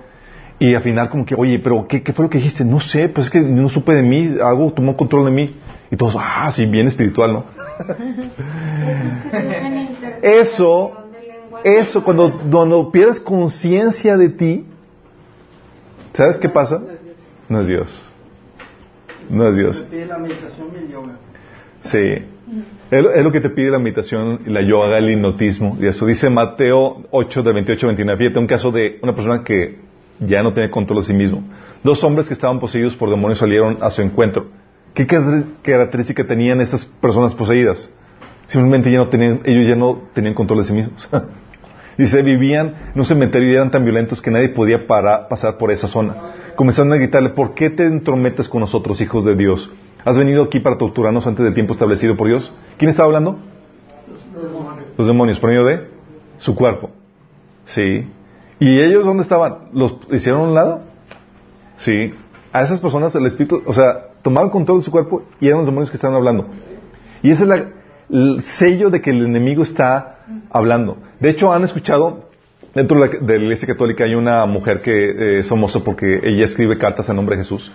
Y 0.59 0.75
al 0.75 0.83
final 0.83 1.09
como 1.09 1.25
que, 1.25 1.35
oye, 1.35 1.59
pero 1.59 1.87
¿qué, 1.87 2.03
qué 2.03 2.13
fue 2.13 2.23
lo 2.25 2.29
que 2.29 2.37
dijiste? 2.37 2.63
No 2.63 2.79
sé, 2.79 3.09
pues 3.09 3.27
es 3.27 3.31
que 3.31 3.41
no 3.41 3.69
supe 3.69 3.93
de 3.93 4.03
mí, 4.03 4.37
algo 4.41 4.71
tomó 4.71 4.95
control 4.95 5.25
de 5.25 5.31
mí. 5.31 5.55
Y 5.91 5.97
todos, 5.97 6.15
ah, 6.17 6.49
sí, 6.51 6.65
bien 6.65 6.87
espiritual, 6.87 7.33
¿no? 7.33 7.45
Eso, 10.21 10.91
eso, 11.63 12.03
cuando, 12.03 12.39
cuando 12.49 12.91
pierdes 12.91 13.19
conciencia 13.19 14.15
de 14.15 14.29
ti, 14.29 14.65
¿sabes 16.13 16.37
qué 16.37 16.49
pasa? 16.49 16.81
No 17.49 17.59
es 17.59 17.67
Dios. 17.67 18.01
No 19.29 19.47
es 19.47 19.57
Dios. 19.57 19.85
Me 19.89 19.97
pide 19.97 20.05
la 20.05 20.17
Sí. 21.83 21.99
Es, 22.91 23.23
lo- 23.23 23.31
que 23.31 23.41
te 23.41 23.49
pide 23.49 23.71
la 23.71 23.79
meditación, 23.79 24.41
la 24.45 24.61
yoga, 24.61 24.97
el 24.97 25.09
hipnotismo. 25.09 25.77
Y 25.81 25.87
eso 25.87 26.05
dice 26.05 26.29
Mateo 26.29 27.03
8, 27.11 27.43
de 27.43 27.53
28 27.53 27.85
a 27.85 27.89
29. 27.89 28.17
Fíjate, 28.19 28.39
un 28.39 28.47
caso 28.47 28.71
de 28.71 28.99
una 29.01 29.13
persona 29.15 29.43
que 29.43 29.79
ya 30.19 30.43
no 30.43 30.53
tiene 30.53 30.69
control 30.69 30.99
de 30.99 31.05
sí 31.05 31.13
mismo. 31.13 31.43
Dos 31.83 32.03
hombres 32.03 32.27
que 32.27 32.33
estaban 32.33 32.59
poseídos 32.59 32.95
por 32.95 33.09
demonios 33.09 33.39
salieron 33.39 33.77
a 33.81 33.89
su 33.89 34.01
encuentro. 34.01 34.47
¿Qué 34.93 35.07
car- 35.07 35.43
característica 35.63 36.25
tenían 36.25 36.61
esas 36.61 36.85
personas 36.85 37.33
poseídas? 37.33 37.89
Simplemente 38.47 38.91
ya 38.91 38.97
no 38.97 39.07
tenían, 39.07 39.41
ellos 39.45 39.67
ya 39.67 39.75
no 39.75 40.03
tenían 40.13 40.33
control 40.35 40.59
de 40.59 40.65
sí 40.65 40.73
mismos. 40.73 41.09
Dice, 41.97 42.21
vivían 42.23 42.73
en 42.93 42.99
un 42.99 43.05
cementerio 43.05 43.49
y 43.51 43.53
eran 43.55 43.69
tan 43.71 43.83
violentos 43.83 44.21
que 44.21 44.31
nadie 44.31 44.49
podía 44.49 44.87
pasar 44.87 45.57
por 45.57 45.71
esa 45.71 45.87
zona. 45.87 46.15
Comenzaron 46.55 46.91
a 46.93 46.95
gritarle, 46.95 47.29
¿por 47.29 47.53
qué 47.53 47.69
te 47.69 47.85
entrometes 47.85 48.47
con 48.49 48.61
nosotros, 48.61 48.99
hijos 49.01 49.25
de 49.25 49.35
Dios? 49.35 49.71
¿Has 50.05 50.17
venido 50.17 50.43
aquí 50.43 50.59
para 50.59 50.77
torturarnos 50.77 51.25
antes 51.27 51.45
del 51.45 51.53
tiempo 51.53 51.73
establecido 51.73 52.17
por 52.17 52.27
Dios? 52.27 52.51
¿Quién 52.77 52.89
estaba 52.89 53.07
hablando? 53.07 53.37
Los 54.97 55.07
demonios, 55.07 55.39
por 55.39 55.49
medio 55.49 55.63
de 55.65 55.87
su 56.39 56.55
cuerpo. 56.55 56.89
Sí. 57.65 58.07
¿Y 58.59 58.79
ellos 58.81 59.05
dónde 59.05 59.23
estaban? 59.23 59.69
¿Los 59.73 59.95
hicieron 60.11 60.41
a 60.41 60.43
un 60.43 60.53
lado? 60.53 60.81
Sí. 61.77 62.13
A 62.51 62.61
esas 62.61 62.79
personas 62.81 63.15
el 63.15 63.25
Espíritu, 63.25 63.61
o 63.65 63.73
sea, 63.73 64.07
tomaron 64.21 64.49
control 64.49 64.79
de 64.79 64.85
su 64.85 64.91
cuerpo 64.91 65.23
y 65.39 65.47
eran 65.47 65.59
los 65.59 65.65
demonios 65.67 65.89
que 65.89 65.97
estaban 65.97 66.15
hablando. 66.15 66.47
Y 67.21 67.31
ese 67.31 67.43
es 67.43 67.49
la- 67.49 67.69
el 68.09 68.43
sello 68.43 68.89
de 68.89 69.01
que 69.01 69.09
el 69.11 69.25
enemigo 69.25 69.63
está 69.63 70.19
hablando. 70.51 70.97
De 71.19 71.29
hecho, 71.29 71.51
han 71.51 71.63
escuchado, 71.63 72.29
dentro 72.75 72.99
de 72.99 73.07
la, 73.07 73.19
de 73.25 73.37
la 73.39 73.43
Iglesia 73.45 73.67
Católica 73.67 74.03
hay 74.03 74.15
una 74.15 74.45
mujer 74.45 74.81
que 74.81 75.09
eh, 75.09 75.39
es 75.39 75.47
famosa 75.47 75.79
porque 75.83 76.19
ella 76.23 76.45
escribe 76.45 76.77
cartas 76.77 77.09
a 77.09 77.13
nombre 77.13 77.37
de 77.37 77.43
Jesús. 77.43 77.71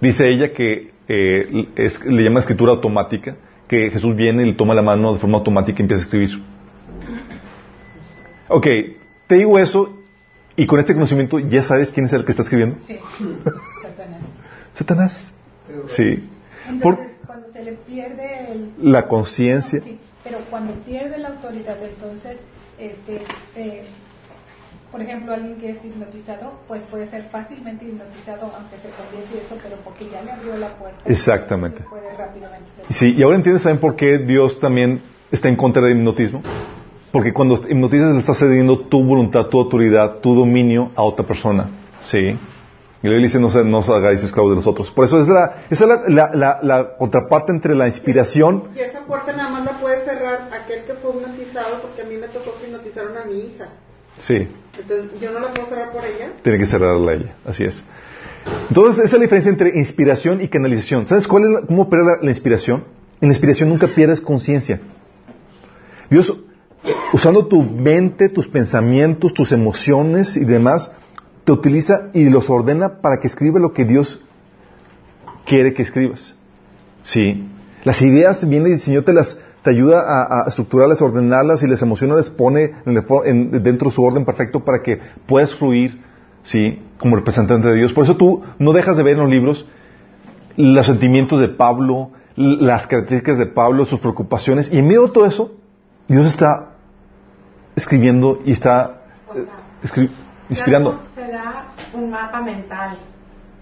Dice 0.00 0.28
ella 0.28 0.52
que 0.52 0.92
eh, 1.08 1.68
es- 1.76 2.04
le 2.04 2.22
llama 2.22 2.40
escritura 2.40 2.72
automática, 2.72 3.36
que 3.66 3.90
Jesús 3.90 4.14
viene 4.16 4.42
y 4.42 4.46
le 4.46 4.52
toma 4.54 4.74
la 4.74 4.82
mano 4.82 5.12
de 5.12 5.18
forma 5.18 5.38
automática 5.38 5.78
y 5.80 5.82
empieza 5.82 6.02
a 6.02 6.04
escribir. 6.04 6.42
Ok, 8.48 8.66
te 9.26 9.34
digo 9.36 9.58
eso 9.58 9.94
y 10.56 10.66
con 10.66 10.80
este 10.80 10.94
conocimiento 10.94 11.38
ya 11.38 11.62
sabes 11.62 11.90
quién 11.90 12.06
es 12.06 12.12
el 12.12 12.24
que 12.24 12.32
está 12.32 12.42
escribiendo. 12.42 12.76
Sí, 12.86 12.98
Satanás. 13.82 14.20
Satanás. 14.74 15.32
Sí. 15.88 16.28
Por 16.82 16.94
Entonces, 16.94 17.18
cuando 17.26 17.52
se 17.52 17.62
le 17.64 17.72
pierde 17.72 18.52
el... 18.52 18.70
la 18.80 19.06
conciencia. 19.06 19.80
Sí, 19.82 19.98
pero 20.24 20.38
cuando 20.50 20.72
pierde 20.74 21.18
la 21.18 21.28
autoridad, 21.28 21.76
entonces, 21.82 22.38
este, 22.78 23.22
eh, 23.56 23.84
por 24.90 25.02
ejemplo, 25.02 25.32
alguien 25.34 25.56
que 25.56 25.70
es 25.70 25.84
hipnotizado, 25.84 26.52
pues 26.66 26.80
puede 26.90 27.08
ser 27.08 27.24
fácilmente 27.30 27.84
hipnotizado, 27.84 28.50
aunque 28.56 28.76
se 28.76 28.88
convierte 28.90 29.44
eso, 29.46 29.56
pero 29.62 29.76
porque 29.84 30.08
ya 30.10 30.22
le 30.22 30.32
abrió 30.32 30.56
la 30.56 30.68
puerta. 30.76 31.00
Exactamente. 31.04 31.82
Puede 31.88 32.16
rápidamente 32.16 32.70
ser. 32.76 32.84
Sí, 32.88 33.14
y 33.16 33.22
ahora 33.22 33.36
entiendes, 33.36 33.62
¿saben 33.62 33.78
por 33.78 33.96
qué 33.96 34.18
Dios 34.18 34.58
también 34.60 35.02
está 35.30 35.48
en 35.48 35.56
contra 35.56 35.82
del 35.82 35.96
hipnotismo? 35.98 36.42
Porque 37.12 37.32
cuando 37.32 37.54
hipnotizas 37.68 38.12
le 38.14 38.20
estás 38.20 38.38
cediendo 38.38 38.78
tu 38.80 39.02
voluntad, 39.04 39.46
tu 39.46 39.60
autoridad, 39.60 40.16
tu 40.16 40.34
dominio 40.34 40.90
a 40.96 41.02
otra 41.02 41.26
persona. 41.26 41.70
Sí. 42.00 42.38
Y 43.00 43.06
luego 43.06 43.22
dice, 43.22 43.38
no, 43.38 43.48
se- 43.50 43.64
no 43.64 43.78
os 43.78 43.88
hagáis 43.88 44.22
esclavos 44.22 44.50
de 44.52 44.56
los 44.56 44.66
otros. 44.66 44.90
Por 44.90 45.04
eso 45.04 45.20
es 45.22 45.28
la, 45.28 45.64
esa 45.70 45.84
es 45.84 45.88
la, 45.88 46.00
la- 46.08 46.30
la- 46.34 46.58
la 46.62 46.96
contraparte 46.96 47.52
entre 47.52 47.74
la 47.74 47.86
inspiración. 47.86 48.64
Y 48.74 48.80
esa 48.80 49.00
puerta 49.00 49.32
nada 49.32 49.50
más 49.50 49.64
la 49.64 49.78
puede 49.78 50.04
cerrar 50.04 50.50
aquel 50.52 50.84
que 50.84 50.94
fue 50.94 51.12
hipnotizado, 51.14 51.80
porque 51.80 52.02
a 52.02 52.04
mí 52.06 52.16
me 52.16 52.26
tocó 52.28 52.50
que 52.60 52.66
hipnotizaron 52.66 53.16
a 53.16 53.24
mi 53.24 53.38
hija. 53.38 53.68
Sí, 54.20 54.48
Entonces, 54.78 55.20
¿yo 55.20 55.32
no 55.32 55.40
la 55.40 55.52
puedo 55.52 55.68
cerrar 55.68 55.90
por 55.90 56.04
ella? 56.04 56.32
tiene 56.42 56.58
que 56.58 56.66
cerrarla 56.66 57.12
ella. 57.14 57.34
Así 57.44 57.64
es. 57.64 57.82
Entonces, 58.68 59.04
esa 59.04 59.06
es 59.06 59.12
la 59.14 59.22
diferencia 59.22 59.50
entre 59.50 59.70
inspiración 59.76 60.40
y 60.40 60.48
canalización. 60.48 61.06
¿Sabes 61.06 61.26
cuál 61.26 61.44
es 61.44 61.66
cómo 61.66 61.82
opera 61.82 62.02
la, 62.22 62.30
inspiración? 62.30 62.84
En 63.20 63.28
la 63.28 63.34
inspiración 63.34 63.68
nunca 63.68 63.88
pierdes 63.88 64.20
conciencia. 64.20 64.80
Dios, 66.08 66.32
usando 67.12 67.46
tu 67.46 67.62
mente, 67.62 68.28
tus 68.28 68.48
pensamientos, 68.48 69.34
tus 69.34 69.52
emociones 69.52 70.36
y 70.36 70.44
demás, 70.44 70.92
te 71.44 71.52
utiliza 71.52 72.10
y 72.14 72.28
los 72.28 72.48
ordena 72.48 73.00
para 73.00 73.18
que 73.18 73.26
escriba 73.26 73.58
lo 73.58 73.72
que 73.72 73.84
Dios 73.84 74.22
quiere 75.44 75.74
que 75.74 75.82
escribas. 75.82 76.34
Sí. 77.02 77.48
Las 77.84 78.00
ideas 78.02 78.48
viene 78.48 78.70
y 78.70 78.72
el 78.74 78.80
Señor 78.80 79.04
te 79.04 79.12
las 79.12 79.38
te 79.62 79.70
ayuda 79.70 80.00
a, 80.00 80.44
a 80.44 80.48
estructurarlas, 80.48 81.02
ordenarlas 81.02 81.62
y 81.62 81.66
las 81.66 81.82
emociones 81.82 82.16
las 82.16 82.30
pone 82.30 82.72
en 82.86 82.96
el 82.96 83.04
fo- 83.04 83.24
en- 83.26 83.50
dentro 83.62 83.88
de 83.88 83.94
su 83.94 84.02
orden 84.02 84.24
perfecto 84.24 84.60
para 84.64 84.82
que 84.82 85.00
puedas 85.26 85.54
fluir, 85.54 86.00
sí, 86.42 86.80
como 86.98 87.16
representante 87.16 87.68
de 87.68 87.74
Dios. 87.74 87.92
Por 87.92 88.04
eso 88.04 88.16
tú 88.16 88.42
no 88.58 88.72
dejas 88.72 88.96
de 88.96 89.02
ver 89.02 89.14
en 89.14 89.20
los 89.22 89.30
libros 89.30 89.66
los 90.56 90.86
sentimientos 90.86 91.40
de 91.40 91.48
Pablo, 91.48 92.10
las 92.36 92.86
características 92.86 93.38
de 93.38 93.46
Pablo, 93.46 93.84
sus 93.84 94.00
preocupaciones, 94.00 94.72
y 94.72 94.78
en 94.78 94.86
medio 94.86 95.06
de 95.06 95.12
todo 95.12 95.26
eso, 95.26 95.52
Dios 96.08 96.26
está 96.26 96.70
escribiendo 97.76 98.40
y 98.44 98.52
está 98.52 99.02
eh, 99.34 99.46
escri- 99.82 100.10
inspirando. 100.48 101.00
Un 101.94 102.10
mapa 102.10 102.40
mental 102.42 102.98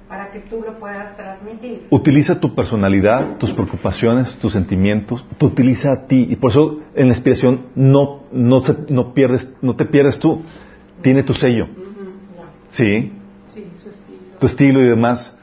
para 0.09 0.31
que 0.31 0.41
tú 0.41 0.63
lo 0.65 0.79
puedas 0.79 1.17
transmitir. 1.17 1.87
Utiliza 1.91 2.39
tu 2.41 2.55
personalidad, 2.55 3.37
tus 3.39 3.51
preocupaciones, 3.53 4.37
tus 4.39 4.53
sentimientos, 4.53 5.25
te 5.39 5.47
utiliza 5.47 5.93
a 5.93 6.07
ti. 6.07 6.27
Y 6.31 6.37
por 6.37 6.51
eso 6.53 6.81
en 6.95 7.09
la 7.09 7.15
inspiración 7.15 7.67
no, 7.75 8.23
no, 8.33 8.63
se- 8.63 8.77
no, 8.89 9.13
pierdes, 9.15 9.53
no 9.63 9.75
te 9.77 9.85
pierdes 9.85 10.19
tú. 10.19 10.43
Tiene 11.03 11.23
tu 11.23 11.35
sello. 11.35 11.67
Sí, 12.71 13.13
Sí, 13.49 13.67
su 13.83 13.89
estilo. 13.91 14.19
tu 14.39 14.47
estilo 14.47 14.81
y 14.81 14.85
demás. 14.89 15.37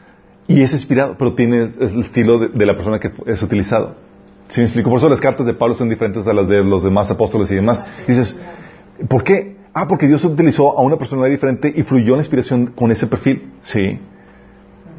Y 0.47 0.61
es 0.61 0.73
inspirado, 0.73 1.15
pero 1.17 1.33
tiene 1.33 1.69
el 1.79 1.99
estilo 2.01 2.37
de, 2.39 2.49
de 2.49 2.65
la 2.65 2.75
persona 2.75 2.99
que 2.99 3.11
es 3.27 3.41
utilizado. 3.41 3.95
¿Sí 4.49 4.59
me 4.59 4.65
explico? 4.65 4.89
Por 4.89 4.99
eso 4.99 5.09
las 5.09 5.21
cartas 5.21 5.45
de 5.45 5.53
Pablo 5.53 5.75
son 5.75 5.89
diferentes 5.89 6.27
a 6.27 6.33
las 6.33 6.47
de 6.47 6.63
los 6.63 6.83
demás 6.83 7.09
apóstoles 7.09 7.49
y 7.51 7.55
demás. 7.55 7.83
Dices, 8.07 8.37
¿por 9.07 9.23
qué? 9.23 9.55
Ah, 9.73 9.87
porque 9.87 10.07
Dios 10.07 10.23
utilizó 10.25 10.77
a 10.77 10.81
una 10.83 10.97
personalidad 10.97 11.31
diferente 11.33 11.73
y 11.75 11.81
fluyó 11.83 12.15
la 12.15 12.21
inspiración 12.21 12.67
con 12.75 12.91
ese 12.91 13.07
perfil. 13.07 13.51
Sí. 13.63 13.99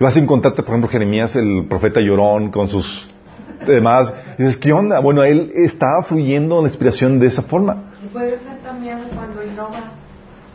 Vas 0.00 0.16
a 0.16 0.18
encontrarte, 0.18 0.62
por 0.62 0.70
ejemplo, 0.70 0.88
Jeremías, 0.88 1.36
el 1.36 1.66
profeta 1.68 2.00
llorón, 2.00 2.50
con 2.50 2.68
sus 2.68 3.08
demás. 3.66 4.12
Dices, 4.38 4.56
¿qué 4.56 4.72
onda? 4.72 5.00
Bueno, 5.00 5.22
él 5.22 5.52
estaba 5.54 6.02
fluyendo 6.04 6.60
la 6.60 6.68
inspiración 6.68 7.18
de 7.18 7.28
esa 7.28 7.42
forma. 7.42 7.92
Y 8.04 8.08
puede 8.08 8.38
ser 8.40 8.58
también 8.62 8.98
cuando 9.14 9.44
innovas. 9.44 9.92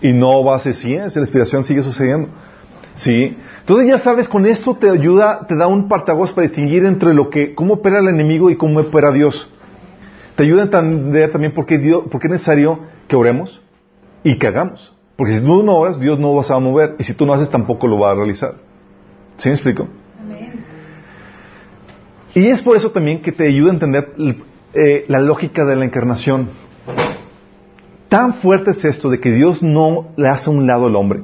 Y 0.02 0.14
no 0.14 0.44
va 0.44 0.58
a 0.58 0.60
ser 0.60 0.74
así, 0.74 0.94
es, 0.94 1.16
la 1.16 1.22
inspiración 1.22 1.64
sigue 1.64 1.84
sucediendo. 1.84 2.30
¿Sí? 2.96 3.38
Entonces 3.62 3.88
ya 3.88 3.98
sabes, 4.00 4.28
con 4.28 4.46
esto 4.46 4.76
te 4.76 4.90
ayuda, 4.90 5.46
te 5.48 5.56
da 5.56 5.68
un 5.68 5.88
partaguas 5.88 6.32
para 6.32 6.48
distinguir 6.48 6.86
entre 6.86 7.14
lo 7.14 7.30
que, 7.30 7.56
cómo 7.56 7.76
opera 7.76 8.00
el 8.00 8.08
enemigo 8.08 8.50
y 8.50 8.58
cómo 8.58 8.80
opera 8.80 9.12
Dios. 9.12 9.50
Te 10.36 10.44
ayuda 10.44 10.62
a 10.62 10.66
entender 10.66 11.32
también 11.32 11.54
por 11.54 11.66
qué, 11.66 11.78
Dios, 11.78 12.04
por 12.10 12.20
qué 12.20 12.28
es 12.28 12.34
necesario 12.34 12.80
que 13.08 13.16
oremos 13.16 13.62
y 14.24 14.38
que 14.38 14.48
hagamos. 14.48 14.94
Porque 15.16 15.34
si 15.38 15.42
tú 15.42 15.64
no 15.64 15.78
oras, 15.78 16.00
Dios 16.00 16.18
no 16.20 16.34
vas 16.34 16.50
a 16.50 16.60
mover. 16.60 16.96
Y 16.98 17.04
si 17.04 17.14
tú 17.14 17.26
no 17.26 17.34
haces, 17.34 17.50
tampoco 17.50 17.88
lo 17.88 18.00
va 18.00 18.12
a 18.12 18.16
realizar. 18.16 18.56
¿Sí 19.40 19.50
me 19.50 19.56
explico? 19.56 19.88
Amén. 20.20 20.64
Y 22.36 22.48
es 22.48 22.62
por 22.62 22.78
eso 22.78 22.92
también 22.92 23.22
que 23.22 23.32
te 23.32 23.48
ayuda 23.48 23.72
a 23.72 23.74
entender 23.74 24.14
eh, 24.74 25.06
la 25.08 25.20
lógica 25.20 25.66
de 25.66 25.76
la 25.76 25.86
encarnación. 25.86 26.50
Tan 28.08 28.36
fuerte 28.36 28.72
es 28.72 28.86
esto 28.86 29.10
de 29.10 29.20
que 29.20 29.32
Dios 29.32 29.62
no 29.62 30.10
le 30.16 30.30
hace 30.30 30.50
a 30.50 30.54
un 30.54 30.66
lado 30.66 30.88
al 30.88 30.96
hombre, 30.96 31.22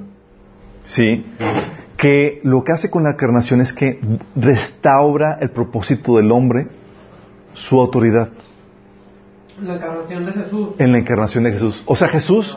¿sí? 0.85 1.25
Que 1.97 2.41
lo 2.43 2.63
que 2.63 2.71
hace 2.73 2.89
con 2.91 3.03
la 3.03 3.11
encarnación 3.11 3.61
es 3.61 3.73
que 3.73 3.99
restaura 4.35 5.37
el 5.41 5.49
propósito 5.49 6.17
del 6.17 6.31
hombre, 6.31 6.67
su 7.53 7.79
autoridad, 7.79 8.29
La 9.61 9.75
encarnación 9.75 10.25
de 10.25 10.31
Jesús. 10.33 10.69
en 10.77 10.91
la 10.91 10.97
encarnación 10.99 11.43
de 11.45 11.51
Jesús. 11.53 11.81
O 11.87 11.95
sea, 11.95 12.07
Jesús, 12.09 12.55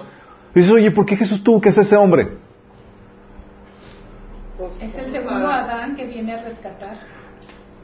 dices, 0.54 0.70
oye, 0.70 0.90
¿por 0.90 1.06
qué 1.06 1.16
Jesús 1.16 1.42
tuvo 1.42 1.60
que 1.60 1.72
ser 1.72 1.84
ese 1.84 1.96
hombre? 1.96 2.28
Es 4.80 4.94
el 4.96 5.12
segundo 5.12 5.46
Adán 5.46 5.94
que 5.94 6.04
viene 6.06 6.32
a 6.34 6.42
rescatar. 6.42 6.98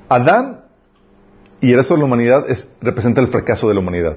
Adán 0.09 0.63
y 1.61 1.71
el 1.71 1.77
resto 1.77 1.95
de 1.95 2.01
la 2.01 2.07
humanidad 2.07 2.51
es, 2.51 2.69
representa 2.81 3.21
el 3.21 3.29
fracaso 3.29 3.69
de 3.69 3.75
la 3.75 3.81
humanidad. 3.81 4.17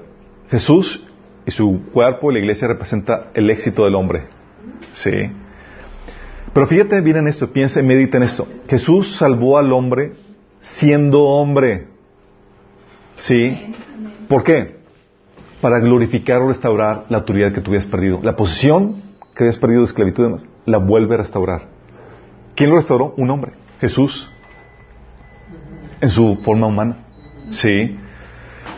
Jesús 0.50 1.06
y 1.46 1.52
su 1.52 1.84
cuerpo, 1.94 2.32
la 2.32 2.40
iglesia, 2.40 2.68
representa 2.68 3.28
el 3.36 3.50
éxito 3.52 3.84
del 3.84 3.94
hombre. 3.94 4.24
Sí. 4.92 5.32
Pero 6.52 6.66
fíjate 6.66 7.00
bien 7.02 7.18
en 7.18 7.28
esto, 7.28 7.54
piensa 7.54 7.80
y 7.80 7.84
medita 7.84 8.18
en 8.18 8.24
esto. 8.24 8.48
Jesús 8.68 9.18
salvó 9.18 9.60
al 9.60 9.72
hombre 9.72 10.14
siendo 10.60 11.26
hombre. 11.26 11.88
Sí. 13.18 13.72
¿Por 14.28 14.44
qué? 14.44 14.78
Para 15.62 15.80
glorificar 15.80 16.42
o 16.42 16.48
restaurar 16.48 17.06
la 17.10 17.20
autoridad 17.20 17.52
que 17.52 17.62
tú 17.62 17.70
habías 17.70 17.86
perdido. 17.86 18.20
La 18.24 18.36
posición 18.36 18.96
que 19.36 19.44
habías 19.44 19.58
perdido 19.58 19.82
de 19.82 19.86
esclavitud 19.86 20.24
y 20.24 20.26
demás, 20.26 20.48
la 20.66 20.80
vuelve 20.80 21.14
a 21.14 21.18
restaurar. 21.20 21.77
¿Quién 22.58 22.72
lo 22.72 22.76
restauró? 22.76 23.14
Un 23.16 23.30
hombre. 23.30 23.54
Jesús 23.80 24.30
en 26.02 26.10
su 26.10 26.38
forma 26.38 26.68
humana. 26.68 26.98
Sí. 27.52 27.98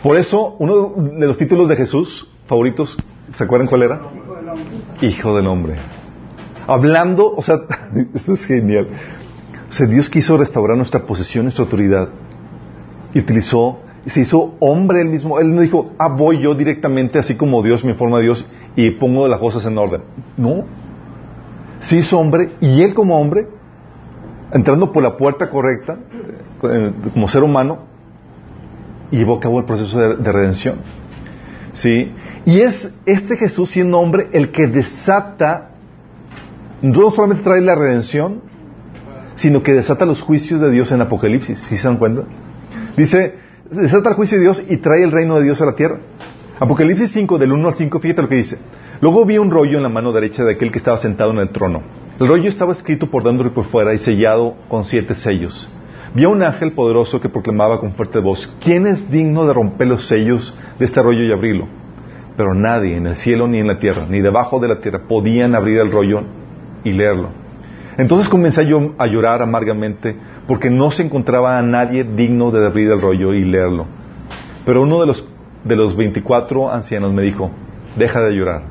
Por 0.02 0.18
eso, 0.18 0.54
uno 0.58 0.94
de 0.96 1.26
los 1.26 1.38
títulos 1.38 1.68
de 1.68 1.76
Jesús 1.76 2.28
favoritos, 2.46 2.96
¿se 3.34 3.42
acuerdan 3.44 3.68
cuál 3.68 3.82
era? 3.82 4.00
Hijo 4.02 4.34
del 4.34 4.48
hombre. 4.48 4.76
Hijo 5.00 5.50
hombre. 5.50 5.74
Hablando, 6.66 7.34
o 7.34 7.42
sea, 7.42 7.62
eso 8.14 8.34
es 8.34 8.44
genial. 8.46 8.88
O 9.68 9.72
sea, 9.72 9.86
Dios 9.86 10.10
quiso 10.10 10.36
restaurar 10.36 10.76
nuestra 10.76 11.06
posición, 11.06 11.46
nuestra 11.46 11.64
autoridad. 11.64 12.10
Y 13.14 13.20
utilizó, 13.20 13.78
se 14.04 14.20
hizo 14.20 14.56
hombre 14.60 15.00
él 15.00 15.08
mismo. 15.08 15.40
Él 15.40 15.54
no 15.54 15.62
dijo, 15.62 15.92
ah, 15.98 16.08
voy 16.08 16.42
yo 16.42 16.54
directamente, 16.54 17.18
así 17.18 17.34
como 17.34 17.62
Dios 17.62 17.82
me 17.82 17.94
forma 17.94 18.20
Dios, 18.20 18.46
y 18.76 18.90
pongo 18.90 19.26
las 19.26 19.40
cosas 19.40 19.64
en 19.64 19.78
orden. 19.78 20.02
No. 20.36 20.64
Se 21.80 21.96
hizo 21.96 22.18
hombre, 22.18 22.52
y 22.60 22.82
él 22.82 22.94
como 22.94 23.18
hombre, 23.18 23.48
entrando 24.52 24.92
por 24.92 25.02
la 25.02 25.16
puerta 25.16 25.50
correcta, 25.50 25.98
eh, 26.62 26.92
como 27.12 27.28
ser 27.28 27.42
humano, 27.42 27.86
y 29.10 29.18
llevó 29.18 29.38
a 29.38 29.40
cabo 29.40 29.58
el 29.58 29.66
proceso 29.66 29.98
de, 29.98 30.16
de 30.16 30.32
redención. 30.32 30.76
¿Sí? 31.72 32.12
Y 32.46 32.60
es 32.60 32.92
este 33.06 33.36
Jesús 33.36 33.70
siendo 33.70 33.98
hombre 33.98 34.28
el 34.32 34.50
que 34.50 34.66
desata, 34.66 35.70
no 36.82 37.10
solamente 37.10 37.44
trae 37.44 37.60
la 37.60 37.74
redención, 37.74 38.42
sino 39.34 39.62
que 39.62 39.72
desata 39.72 40.04
los 40.04 40.20
juicios 40.20 40.60
de 40.60 40.70
Dios 40.70 40.92
en 40.92 41.00
Apocalipsis. 41.00 41.58
¿Sí 41.60 41.76
se 41.76 41.88
dan 41.88 41.96
cuenta? 41.96 42.22
Dice, 42.96 43.36
desata 43.70 44.10
el 44.10 44.14
juicio 44.14 44.36
de 44.36 44.44
Dios 44.44 44.62
y 44.68 44.78
trae 44.78 45.02
el 45.02 45.12
reino 45.12 45.36
de 45.38 45.44
Dios 45.44 45.60
a 45.62 45.66
la 45.66 45.74
tierra. 45.74 45.98
Apocalipsis 46.58 47.10
5, 47.12 47.38
del 47.38 47.52
1 47.52 47.68
al 47.68 47.74
5, 47.74 48.00
fíjate 48.00 48.22
lo 48.22 48.28
que 48.28 48.36
dice. 48.36 48.58
Luego 49.00 49.24
vi 49.24 49.38
un 49.38 49.50
rollo 49.50 49.78
en 49.78 49.82
la 49.82 49.88
mano 49.88 50.12
derecha 50.12 50.44
de 50.44 50.52
aquel 50.52 50.70
que 50.70 50.78
estaba 50.78 50.98
sentado 50.98 51.30
en 51.30 51.38
el 51.38 51.48
trono. 51.48 51.80
El 52.20 52.28
rollo 52.28 52.50
estaba 52.50 52.72
escrito 52.72 53.06
por 53.06 53.24
dentro 53.24 53.46
y 53.46 53.50
por 53.50 53.64
fuera 53.64 53.94
y 53.94 53.98
sellado 53.98 54.54
con 54.68 54.84
siete 54.84 55.14
sellos. 55.14 55.66
Vi 56.14 56.24
a 56.24 56.28
un 56.28 56.42
ángel 56.42 56.72
poderoso 56.72 57.18
que 57.18 57.30
proclamaba 57.30 57.80
con 57.80 57.94
fuerte 57.94 58.18
voz, 58.18 58.46
¿quién 58.62 58.86
es 58.86 59.10
digno 59.10 59.46
de 59.46 59.54
romper 59.54 59.86
los 59.86 60.06
sellos 60.06 60.54
de 60.78 60.84
este 60.84 61.02
rollo 61.02 61.22
y 61.22 61.32
abrirlo? 61.32 61.66
Pero 62.36 62.52
nadie 62.52 62.98
en 62.98 63.06
el 63.06 63.16
cielo 63.16 63.48
ni 63.48 63.56
en 63.58 63.68
la 63.68 63.78
tierra, 63.78 64.04
ni 64.06 64.20
debajo 64.20 64.60
de 64.60 64.68
la 64.68 64.80
tierra, 64.80 65.04
podían 65.08 65.54
abrir 65.54 65.78
el 65.78 65.90
rollo 65.90 66.20
y 66.84 66.92
leerlo. 66.92 67.30
Entonces 67.96 68.28
comencé 68.28 68.66
yo 68.66 68.92
a 68.98 69.06
llorar 69.06 69.40
amargamente 69.40 70.14
porque 70.46 70.68
no 70.68 70.90
se 70.90 71.04
encontraba 71.04 71.58
a 71.58 71.62
nadie 71.62 72.04
digno 72.04 72.50
de 72.50 72.66
abrir 72.66 72.90
el 72.90 73.00
rollo 73.00 73.32
y 73.32 73.44
leerlo. 73.44 73.86
Pero 74.66 74.82
uno 74.82 75.00
de 75.00 75.06
los, 75.06 75.26
de 75.64 75.74
los 75.74 75.96
24 75.96 76.70
ancianos 76.70 77.14
me 77.14 77.22
dijo, 77.22 77.50
deja 77.96 78.20
de 78.20 78.34
llorar. 78.34 78.64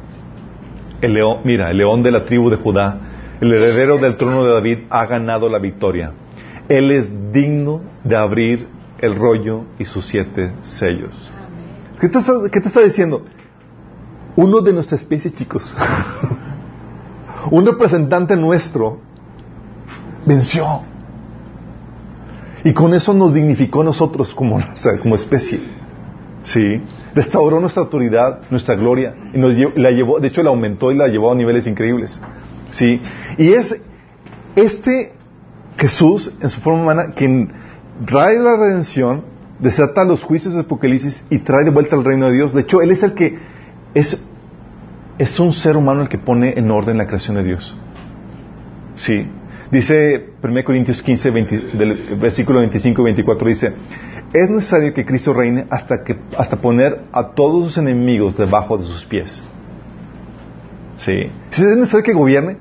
El 1.02 1.16
león, 1.16 1.39
mira, 1.45 1.72
el 1.72 1.78
león 1.78 2.04
de 2.04 2.12
la 2.12 2.26
tribu 2.26 2.52
de 2.52 2.58
Judá, 2.58 3.09
el 3.41 3.53
heredero 3.53 3.97
del 3.97 4.17
trono 4.17 4.43
de 4.45 4.53
David, 4.53 4.77
ha 4.89 5.05
ganado 5.05 5.49
la 5.49 5.59
victoria. 5.59 6.11
Él 6.67 6.91
es 6.91 7.31
digno 7.31 7.81
de 8.03 8.15
abrir 8.15 8.67
el 8.99 9.15
rollo 9.15 9.63
y 9.79 9.85
sus 9.85 10.05
siete 10.05 10.51
sellos. 10.63 11.31
¿Qué 11.99 12.09
te, 12.09 12.19
está, 12.19 12.81
diciendo? 12.81 13.25
Uno 14.35 14.61
de 14.61 14.71
nuestra 14.73 14.97
especie, 14.97 15.31
chicos, 15.31 15.73
un 17.51 17.65
representante 17.65 18.35
nuestro, 18.37 18.99
venció. 20.25 20.83
Y 22.63 22.73
con 22.73 22.93
eso 22.93 23.13
nos 23.13 23.33
dignificó 23.33 23.83
nosotros 23.83 24.33
como, 24.35 24.59
especie. 25.15 25.59
¿Sí? 26.43 26.81
Restauró 27.15 27.59
nuestra 27.59 27.83
autoridad, 27.83 28.41
nuestra 28.49 28.75
gloria, 28.75 29.13
y 29.33 29.37
nos 29.37 29.55
lle- 29.55 29.73
la 29.75 29.91
llevó, 29.91 30.19
de 30.19 30.29
hecho 30.29 30.41
la 30.41 30.49
aumentó 30.51 30.91
y 30.91 30.95
la 30.95 31.07
llevó 31.07 31.31
a 31.31 31.35
niveles 31.35 31.67
increíbles. 31.67 32.19
¿Sí? 32.72 33.01
Y 33.38 33.53
es 33.53 33.76
este 34.55 35.13
Jesús, 35.78 36.34
en 36.41 36.49
su 36.49 36.59
forma 36.59 36.82
humana, 36.82 37.13
quien 37.15 37.51
trae 38.05 38.38
la 38.38 38.55
redención, 38.57 39.24
desata 39.59 40.03
los 40.03 40.24
juicios 40.24 40.53
de 40.53 40.61
Apocalipsis 40.61 41.26
y 41.30 41.39
trae 41.39 41.63
de 41.63 41.72
vuelta 41.72 41.95
al 41.95 42.03
reino 42.03 42.28
de 42.28 42.34
Dios. 42.34 42.53
De 42.53 42.61
hecho, 42.61 42.82
Él 42.82 42.91
es 42.91 43.03
el 43.03 43.13
que 43.13 43.38
es, 43.93 44.22
es 45.17 45.39
un 45.39 45.53
ser 45.53 45.78
humano 45.78 46.01
el 46.01 46.09
que 46.09 46.17
pone 46.17 46.53
en 46.57 46.70
orden 46.70 46.97
la 46.97 47.07
creación 47.07 47.38
de 47.38 47.43
Dios. 47.43 47.76
Sí. 48.95 49.26
Dice 49.72 50.32
1 50.41 50.63
Corintios 50.63 51.01
15, 51.01 51.30
20, 51.30 51.57
del 51.78 52.20
versículo 52.20 52.59
25 52.59 53.01
y 53.01 53.05
24, 53.05 53.47
dice, 53.47 53.74
es 54.34 54.49
necesario 54.49 54.93
que 54.93 55.05
Cristo 55.05 55.34
reine 55.34 55.65
hasta, 55.70 56.03
que, 56.03 56.17
hasta 56.38 56.57
poner 56.57 57.03
a 57.11 57.30
todos 57.30 57.65
sus 57.65 57.78
enemigos 57.78 58.36
debajo 58.36 58.78
de 58.78 58.86
sus 58.86 59.05
pies. 59.05 59.43
Sí. 61.00 61.32
Si 61.52 61.62
es 61.62 61.78
necesario 61.78 62.04
que 62.04 62.14
gobierne, 62.14 62.58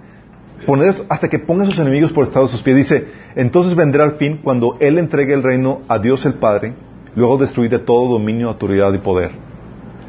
poner 0.67 0.95
hasta 1.09 1.29
que 1.29 1.39
ponga 1.39 1.65
a 1.65 1.67
sus 1.67 1.79
enemigos 1.79 2.13
por 2.13 2.25
estado 2.25 2.47
de 2.47 2.53
sus 2.53 2.63
pies. 2.63 2.77
Dice, 2.77 3.07
entonces 3.37 3.75
vendrá 3.75 4.05
el 4.05 4.13
fin 4.13 4.41
cuando 4.43 4.77
Él 4.81 4.99
entregue 4.99 5.35
el 5.35 5.43
reino 5.43 5.83
a 5.89 5.99
Dios 5.99 6.25
el 6.27 6.35
Padre, 6.35 6.75
luego 7.15 7.39
destruir 7.39 7.71
de 7.71 7.79
todo 7.79 8.13
dominio, 8.13 8.49
autoridad 8.49 8.93
y 8.93 8.99
poder. 8.99 9.33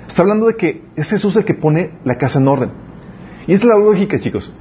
Está 0.08 0.22
hablando 0.22 0.48
de 0.48 0.56
que 0.56 0.84
es 0.96 1.10
Jesús 1.10 1.36
el 1.36 1.46
que 1.46 1.54
pone 1.54 1.92
la 2.04 2.18
casa 2.18 2.40
en 2.40 2.48
orden. 2.48 2.72
Y 3.48 3.54
es 3.54 3.64
la 3.64 3.78
lógica, 3.78 4.20
chicos. 4.20 4.52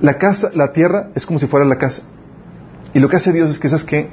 La 0.00 0.14
casa, 0.14 0.50
la 0.54 0.72
tierra 0.72 1.10
es 1.14 1.26
como 1.26 1.38
si 1.38 1.46
fuera 1.46 1.66
la 1.66 1.76
casa. 1.76 2.02
Y 2.94 3.00
lo 3.00 3.08
que 3.08 3.16
hace 3.16 3.32
Dios 3.32 3.50
es 3.50 3.58
que, 3.58 3.68
¿sabes 3.68 3.84
qué? 3.84 4.08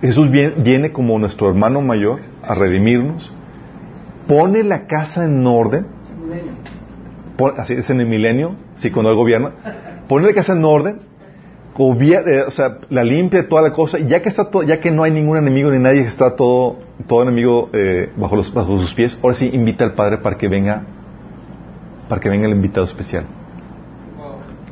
Jesús 0.00 0.30
viene, 0.30 0.54
viene 0.62 0.92
como 0.92 1.18
nuestro 1.18 1.48
hermano 1.48 1.80
mayor 1.80 2.20
a 2.42 2.54
redimirnos, 2.54 3.32
pone 4.26 4.62
la 4.62 4.86
casa 4.86 5.24
en 5.24 5.46
orden, 5.46 5.86
pon- 7.36 7.54
así 7.58 7.72
es 7.74 7.88
en 7.90 8.00
el 8.00 8.06
milenio, 8.06 8.56
sí, 8.76 8.90
cuando 8.90 9.10
Él 9.10 9.16
gobierna, 9.16 9.52
pone 10.08 10.26
la 10.26 10.32
casa 10.34 10.52
en 10.52 10.64
orden, 10.64 11.00
eh, 11.76 12.44
o 12.46 12.50
sea, 12.50 12.78
la 12.90 13.02
limpia 13.02 13.48
toda 13.48 13.62
la 13.62 13.72
cosa, 13.72 13.98
y 13.98 14.06
ya 14.06 14.22
que 14.22 14.28
está 14.28 14.50
todo, 14.50 14.62
ya 14.62 14.80
que 14.80 14.90
no 14.90 15.02
hay 15.02 15.10
ningún 15.10 15.36
enemigo 15.36 15.70
ni 15.70 15.78
nadie 15.78 16.02
está 16.02 16.36
todo, 16.36 16.76
todo 17.06 17.22
enemigo 17.22 17.70
eh, 17.72 18.10
bajo, 18.16 18.36
los, 18.36 18.52
bajo 18.54 18.78
sus 18.78 18.94
pies, 18.94 19.18
ahora 19.22 19.34
sí 19.34 19.50
invita 19.52 19.84
al 19.84 19.94
Padre 19.94 20.18
para 20.18 20.36
que 20.36 20.48
venga, 20.48 20.82
para 22.08 22.20
que 22.20 22.28
venga 22.28 22.46
el 22.46 22.52
invitado 22.52 22.84
especial. 22.84 23.24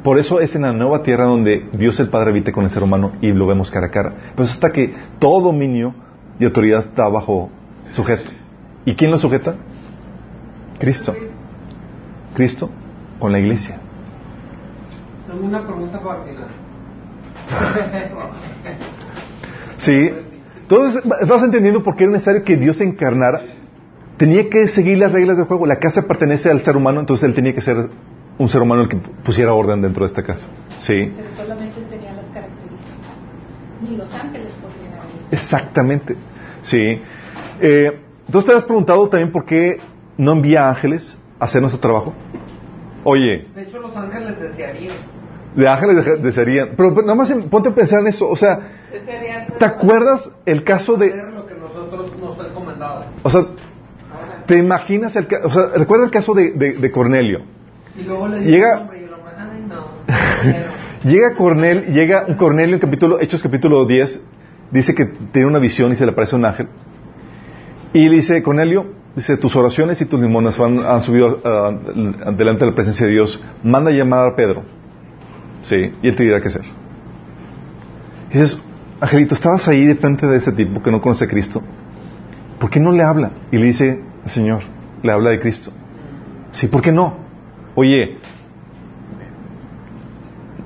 Por 0.05 0.19
eso 0.19 0.41
es 0.41 0.55
en 0.57 0.63
la 0.63 0.73
nueva 0.73 1.03
tierra 1.05 1.25
donde 1.27 1.69
Dios 1.73 1.99
el 2.01 2.09
Padre 2.09 2.31
habita 2.31 2.51
con 2.51 2.65
el 2.65 2.71
ser 2.71 2.83
humano 2.83 3.13
y 3.21 3.33
lo 3.33 3.47
vemos 3.47 3.71
cara 3.71 3.87
a 3.87 3.91
cara. 3.91 4.13
Pero 4.35 4.45
es 4.45 4.51
hasta 4.53 4.73
que 4.73 4.93
todo 5.21 5.41
dominio 5.41 5.95
y 6.41 6.45
autoridad 6.45 6.81
está 6.81 7.09
bajo 7.09 7.51
sujeto. 7.93 8.31
¿Y 8.85 8.95
quién 8.97 9.13
lo 9.13 9.19
sujeta? 9.19 9.55
Cristo. 10.81 11.15
Cristo 12.35 12.71
con 13.19 13.33
la 13.33 13.39
iglesia. 13.39 13.79
Tengo 15.27 15.47
una 15.47 15.67
pregunta 15.67 16.01
para 16.01 16.25
final. 16.25 16.49
Sí. 19.77 20.11
Entonces 20.63 21.03
vas 21.05 21.43
entendiendo 21.43 21.83
por 21.83 21.97
qué 21.97 22.05
era 22.05 22.13
necesario 22.13 22.45
que 22.45 22.57
Dios 22.57 22.77
se 22.77 22.85
encarnara. 22.85 23.41
Tenía 24.17 24.49
que 24.49 24.69
seguir 24.69 24.99
las 24.99 25.13
reglas 25.13 25.37
del 25.37 25.47
juego. 25.47 25.67
La 25.67 25.77
casa 25.77 26.03
pertenece 26.03 26.51
al 26.51 26.63
ser 26.63 26.77
humano, 26.77 27.01
entonces 27.01 27.29
él 27.29 27.35
tenía 27.35 27.55
que 27.55 27.61
ser 27.61 27.89
un 28.39 28.49
ser 28.49 28.63
humano 28.63 28.83
el 28.83 28.89
que 28.89 28.97
pusiera 28.97 29.53
orden 29.53 29.83
dentro 29.83 30.05
de 30.05 30.09
esta 30.09 30.23
casa. 30.23 30.47
Sí. 30.79 31.13
Pero 31.17 31.29
solamente 31.37 31.81
tenía 31.91 32.13
las 32.13 32.27
características. 32.27 33.13
Ni 33.83 33.97
los 33.97 34.15
ángeles. 34.15 34.53
Exactamente. 35.31 36.17
Sí. 36.63 37.03
Eh, 37.61 38.01
entonces 38.27 38.51
te 38.51 38.57
has 38.57 38.65
preguntado 38.65 39.09
también 39.09 39.33
por 39.33 39.45
qué 39.45 39.79
no 40.17 40.33
envía 40.33 40.69
ángeles 40.69 41.19
hacer 41.45 41.61
nuestro 41.61 41.81
trabajo. 41.81 42.13
Oye, 43.05 43.49
De 43.55 43.63
hecho, 43.63 43.81
los 43.81 43.97
ángeles 43.97 44.39
desearían. 44.41 44.95
de 45.57 45.69
ángeles 45.69 46.23
desearían. 46.23 46.71
Pero, 46.77 46.95
pero 46.95 47.03
nada 47.07 47.15
más 47.17 47.33
ponte 47.51 47.69
a 47.71 47.75
pensar 47.75 48.01
en 48.01 48.07
eso. 48.09 48.29
O 48.29 48.37
sea, 48.37 48.59
¿te 49.59 49.65
acuerdas 49.65 50.31
el 50.47 50.63
caso 50.65 50.97
de... 50.97 51.07
Hacer 51.13 51.33
lo 51.33 51.47
que 51.47 51.55
nosotros 51.57 52.21
nos 52.21 52.37
fue 52.37 52.49
encomendado. 52.49 53.05
O 53.23 53.31
sea, 53.31 53.45
¿te 54.47 54.57
imaginas 54.59 55.17
el 55.17 55.27
ca- 55.27 55.41
O 55.45 55.51
sea, 55.51 55.67
recuerda 55.77 56.05
el 56.05 56.11
caso 56.11 56.33
de, 56.35 56.53
de- 56.53 56.73
de 56.75 56.91
Cornelio. 56.91 57.41
Y 57.97 58.03
luego 58.03 58.29
le 58.29 58.41
Llega- 58.41 58.71
dice 58.71 58.75
el 58.75 58.81
hombre 58.83 59.01
y 59.01 59.05
hombre, 59.05 59.33
ay 59.39 59.65
no. 59.69 60.83
Llega 61.11 61.35
Cornel, 61.35 61.87
llega 61.93 62.37
Cornelio 62.37 62.77
en 62.77 62.81
capítulo, 62.81 63.19
Hechos 63.21 63.43
capítulo 63.43 63.85
10, 63.87 64.25
dice 64.71 64.95
que 64.95 65.07
tiene 65.33 65.49
una 65.49 65.59
visión 65.59 65.91
y 65.91 65.97
se 65.97 66.07
le 66.07 66.13
aparece 66.13 66.37
un 66.37 66.45
ángel. 66.45 66.69
Y 67.93 68.09
le 68.09 68.15
dice, 68.17 68.41
Cornelio, 68.45 68.87
dice, 69.17 69.37
tus 69.37 69.55
oraciones 69.57 70.01
y 70.01 70.07
tus 70.07 70.21
limonas 70.21 70.57
van- 70.59 70.85
han 70.85 71.01
subido 71.03 71.41
ah, 71.45 71.73
delante 72.37 72.65
de 72.65 72.71
la 72.71 72.75
presencia 72.75 73.07
de 73.07 73.13
Dios. 73.13 73.43
Manda 73.63 73.91
a 73.91 73.95
llamar 73.95 74.29
a 74.29 74.37
Pedro. 74.37 74.63
Sí, 75.63 75.77
y 76.03 76.09
él 76.09 76.17
te 76.17 76.23
dirá 76.25 76.41
qué 76.41 76.49
hacer. 76.49 76.63
Y 78.31 78.39
dices, 78.39 78.63
Angelito, 79.01 79.35
estabas 79.35 79.67
ahí 79.69 79.85
de 79.85 79.95
frente 79.97 80.27
de 80.27 80.37
ese 80.39 80.53
tipo 80.53 80.83
que 80.83 80.91
no 80.91 81.01
conoce 81.01 81.25
a 81.25 81.29
Cristo. 81.29 81.63
¿Por 82.59 82.71
qué 82.71 82.81
no 82.81 82.93
le 82.93 83.03
habla? 83.03 83.31
Y 83.51 83.59
le 83.59 83.67
dice, 83.67 84.01
Señor, 84.27 84.63
le 85.03 85.13
habla 85.13 85.31
de 85.31 85.41
Cristo. 85.41 85.73
Sí, 86.53 86.69
¿por 86.69 86.83
qué 86.83 86.93
no? 86.93 87.17
Oye, 87.75 88.19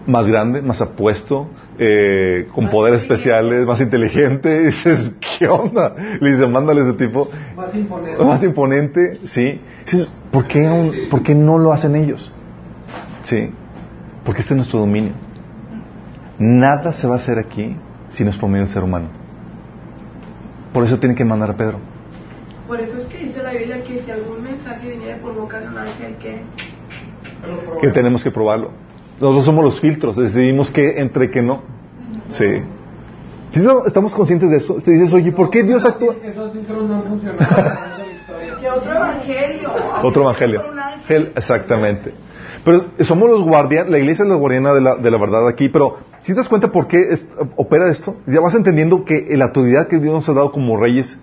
más 0.06 0.26
grande, 0.26 0.62
más 0.62 0.80
apuesto, 0.80 1.48
eh, 1.78 2.48
con 2.54 2.68
poderes 2.68 3.02
especiales, 3.02 3.66
más 3.66 3.80
inteligente. 3.80 4.60
Y 4.62 4.66
dices, 4.66 5.12
¿qué 5.38 5.48
onda? 5.48 5.94
Le 6.20 6.30
dice, 6.32 6.46
mándale 6.46 6.82
ese 6.82 6.92
tipo 6.94 7.28
Más 7.56 7.74
imponente. 7.74 8.24
más 8.24 8.42
imponente, 8.42 9.18
¿sí? 9.24 9.60
Dices, 9.84 10.12
¿por 10.30 10.46
qué, 10.46 10.66
aún- 10.66 10.92
¿por 11.10 11.22
qué 11.22 11.34
no 11.34 11.58
lo 11.58 11.72
hacen 11.72 11.96
ellos? 11.96 12.32
¿Sí? 13.24 13.50
Porque 14.24 14.40
este 14.42 14.54
es 14.54 14.56
nuestro 14.56 14.78
dominio. 14.80 15.12
Nada 16.38 16.92
se 16.92 17.06
va 17.06 17.14
a 17.14 17.16
hacer 17.16 17.38
aquí 17.38 17.76
si 18.10 18.24
no 18.24 18.30
es 18.30 18.36
por 18.36 18.48
medio 18.48 18.64
del 18.64 18.72
ser 18.74 18.82
humano. 18.84 19.08
Por 20.72 20.84
eso 20.84 20.98
tienen 20.98 21.16
que 21.16 21.24
mandar 21.24 21.50
a 21.50 21.56
Pedro. 21.56 21.78
Por 22.68 22.80
eso 22.80 22.96
es 22.98 23.04
que 23.06 23.18
dice 23.18 23.42
la 23.42 23.52
Biblia 23.52 23.82
que 23.84 23.98
si 24.02 24.10
algún 24.10 24.42
mensaje 24.42 24.88
viniera 24.90 25.18
por 25.18 25.34
boca 25.34 25.60
de 25.60 25.68
un 25.68 25.78
ángel, 25.78 26.16
que 26.16 26.42
Que 27.80 27.88
tenemos 27.92 28.22
que 28.24 28.30
probarlo. 28.30 28.70
Nosotros 29.20 29.44
somos 29.44 29.64
los 29.64 29.80
filtros, 29.80 30.16
decidimos 30.16 30.70
que 30.70 31.00
entre 31.00 31.30
que 31.30 31.42
no. 31.42 31.62
Sí. 32.28 32.44
¿Sí 33.52 33.60
no- 33.60 33.86
¿Estamos 33.86 34.14
conscientes 34.14 34.50
de 34.50 34.56
eso? 34.58 34.74
Te 34.84 34.90
dices, 34.92 35.12
oye, 35.14 35.32
¿por 35.32 35.48
qué 35.50 35.62
Dios 35.62 35.84
actúa? 35.84 36.16
Esos 36.22 36.52
filtros 36.52 36.88
no 36.88 37.02
que 38.60 38.68
otro 38.68 38.92
evangelio. 38.94 39.70
Otro 40.02 40.22
evangelio. 40.22 40.62
Exactamente. 41.34 42.12
Pero 42.64 42.86
somos 43.00 43.30
los 43.30 43.42
guardianes, 43.42 43.90
la 43.92 43.98
iglesia 43.98 44.24
es 44.24 44.28
la 44.28 44.34
guardiana 44.34 44.72
de 44.74 44.80
la, 44.80 44.96
de 44.96 45.10
la 45.10 45.18
verdad 45.18 45.46
aquí, 45.48 45.68
pero 45.68 45.98
si 46.22 46.32
te 46.32 46.38
das 46.40 46.48
cuenta 46.48 46.72
por 46.72 46.88
qué 46.88 46.98
es- 47.10 47.28
opera 47.56 47.88
esto, 47.90 48.16
ya 48.26 48.40
vas 48.40 48.54
entendiendo 48.54 49.04
que 49.04 49.28
la 49.36 49.46
autoridad 49.46 49.86
que 49.86 49.98
Dios 50.00 50.12
nos 50.12 50.28
ha 50.28 50.32
dado 50.34 50.50
como 50.50 50.76
reyes 50.76 51.16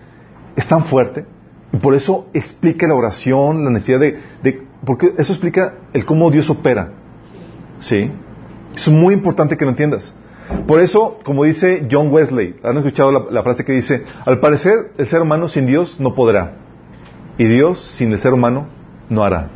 es 0.55 0.67
tan 0.67 0.85
fuerte 0.85 1.25
Y 1.73 1.77
por 1.77 1.95
eso 1.95 2.27
explica 2.33 2.87
la 2.87 2.95
oración, 2.95 3.65
la 3.65 3.71
necesidad 3.71 3.99
de, 3.99 4.19
de- 4.41 4.63
Porque 4.85 5.13
eso 5.17 5.33
explica 5.33 5.73
el 5.93 6.05
cómo 6.05 6.31
Dios 6.31 6.49
opera. 6.49 6.91
¿Sí? 7.84 8.09
Es 8.75 8.88
muy 8.88 9.13
importante 9.13 9.57
que 9.57 9.65
lo 9.65 9.71
entiendas. 9.71 10.15
Por 10.67 10.79
eso, 10.79 11.17
como 11.23 11.43
dice 11.43 11.88
John 11.89 12.11
Wesley, 12.11 12.55
¿han 12.63 12.77
escuchado 12.77 13.11
la, 13.11 13.25
la 13.29 13.43
frase 13.43 13.63
que 13.63 13.73
dice, 13.73 14.03
al 14.25 14.39
parecer 14.39 14.91
el 14.97 15.07
ser 15.07 15.21
humano 15.21 15.47
sin 15.47 15.65
Dios 15.65 15.99
no 15.99 16.15
podrá, 16.15 16.55
y 17.38 17.45
Dios 17.45 17.79
sin 17.79 18.11
el 18.11 18.19
ser 18.19 18.34
humano 18.34 18.67
no 19.09 19.23
hará? 19.23 19.49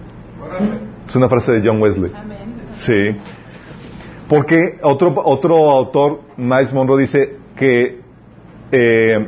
Es 1.07 1.15
una 1.15 1.29
frase 1.29 1.53
de 1.53 1.67
John 1.67 1.81
Wesley. 1.81 2.11
Amén. 2.15 2.53
Sí. 2.77 3.15
Porque 4.27 4.79
otro, 4.81 5.13
otro 5.23 5.69
autor, 5.69 6.21
Miles 6.35 6.73
Monroe, 6.73 6.99
dice 6.99 7.37
que, 7.55 8.01
eh, 8.71 9.27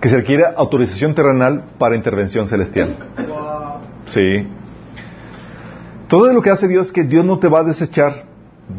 que 0.00 0.08
se 0.08 0.16
requiere 0.16 0.44
autorización 0.54 1.14
terrenal 1.14 1.64
para 1.78 1.96
intervención 1.96 2.46
celestial. 2.46 2.96
Sí. 4.06 4.46
Todo 6.08 6.32
lo 6.32 6.40
que 6.42 6.50
hace 6.50 6.68
Dios 6.68 6.86
es 6.86 6.92
que 6.92 7.04
Dios 7.04 7.24
no 7.24 7.38
te 7.38 7.48
va 7.48 7.60
a 7.60 7.64
desechar, 7.64 8.24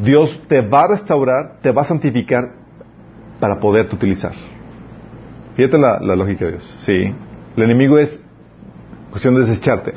Dios 0.02 0.42
te 0.48 0.62
va 0.62 0.84
a 0.84 0.88
restaurar, 0.88 1.58
te 1.62 1.72
va 1.72 1.82
a 1.82 1.86
santificar 1.86 2.54
para 3.40 3.60
poderte 3.60 3.96
utilizar. 3.96 4.34
Fíjate 5.56 5.78
la, 5.78 6.00
la 6.00 6.16
lógica 6.16 6.46
de 6.46 6.52
Dios. 6.52 6.78
Sí. 6.80 7.14
El 7.56 7.64
enemigo 7.64 7.98
es 7.98 8.18
cuestión 9.10 9.36
de 9.36 9.42
desecharte. 9.42 9.94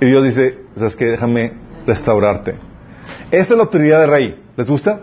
Y 0.00 0.06
Dios 0.06 0.24
dice, 0.24 0.58
¿sabes 0.76 0.96
qué? 0.96 1.06
Déjame 1.06 1.52
restaurarte. 1.86 2.54
Esta 3.30 3.54
es 3.54 3.56
la 3.56 3.62
autoridad 3.62 4.00
de 4.00 4.06
rey. 4.06 4.42
¿Les 4.56 4.68
gusta? 4.68 5.00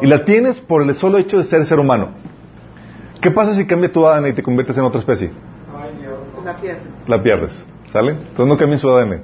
Y 0.00 0.06
la 0.06 0.24
tienes 0.24 0.60
por 0.60 0.82
el 0.82 0.94
solo 0.94 1.18
hecho 1.18 1.38
de 1.38 1.44
ser 1.44 1.64
ser 1.66 1.78
humano. 1.78 2.10
¿Qué 3.20 3.30
pasa 3.30 3.54
si 3.54 3.66
cambia 3.66 3.92
tu 3.92 4.06
ADN 4.06 4.28
y 4.28 4.32
te 4.32 4.42
conviertes 4.42 4.76
en 4.76 4.84
otra 4.84 5.00
especie? 5.00 5.30
La 7.06 7.22
pierdes. 7.22 7.64
¿Sale? 7.92 8.12
Entonces 8.12 8.46
no 8.46 8.56
cambien 8.56 8.78
su 8.78 8.88
ADN. 8.88 9.20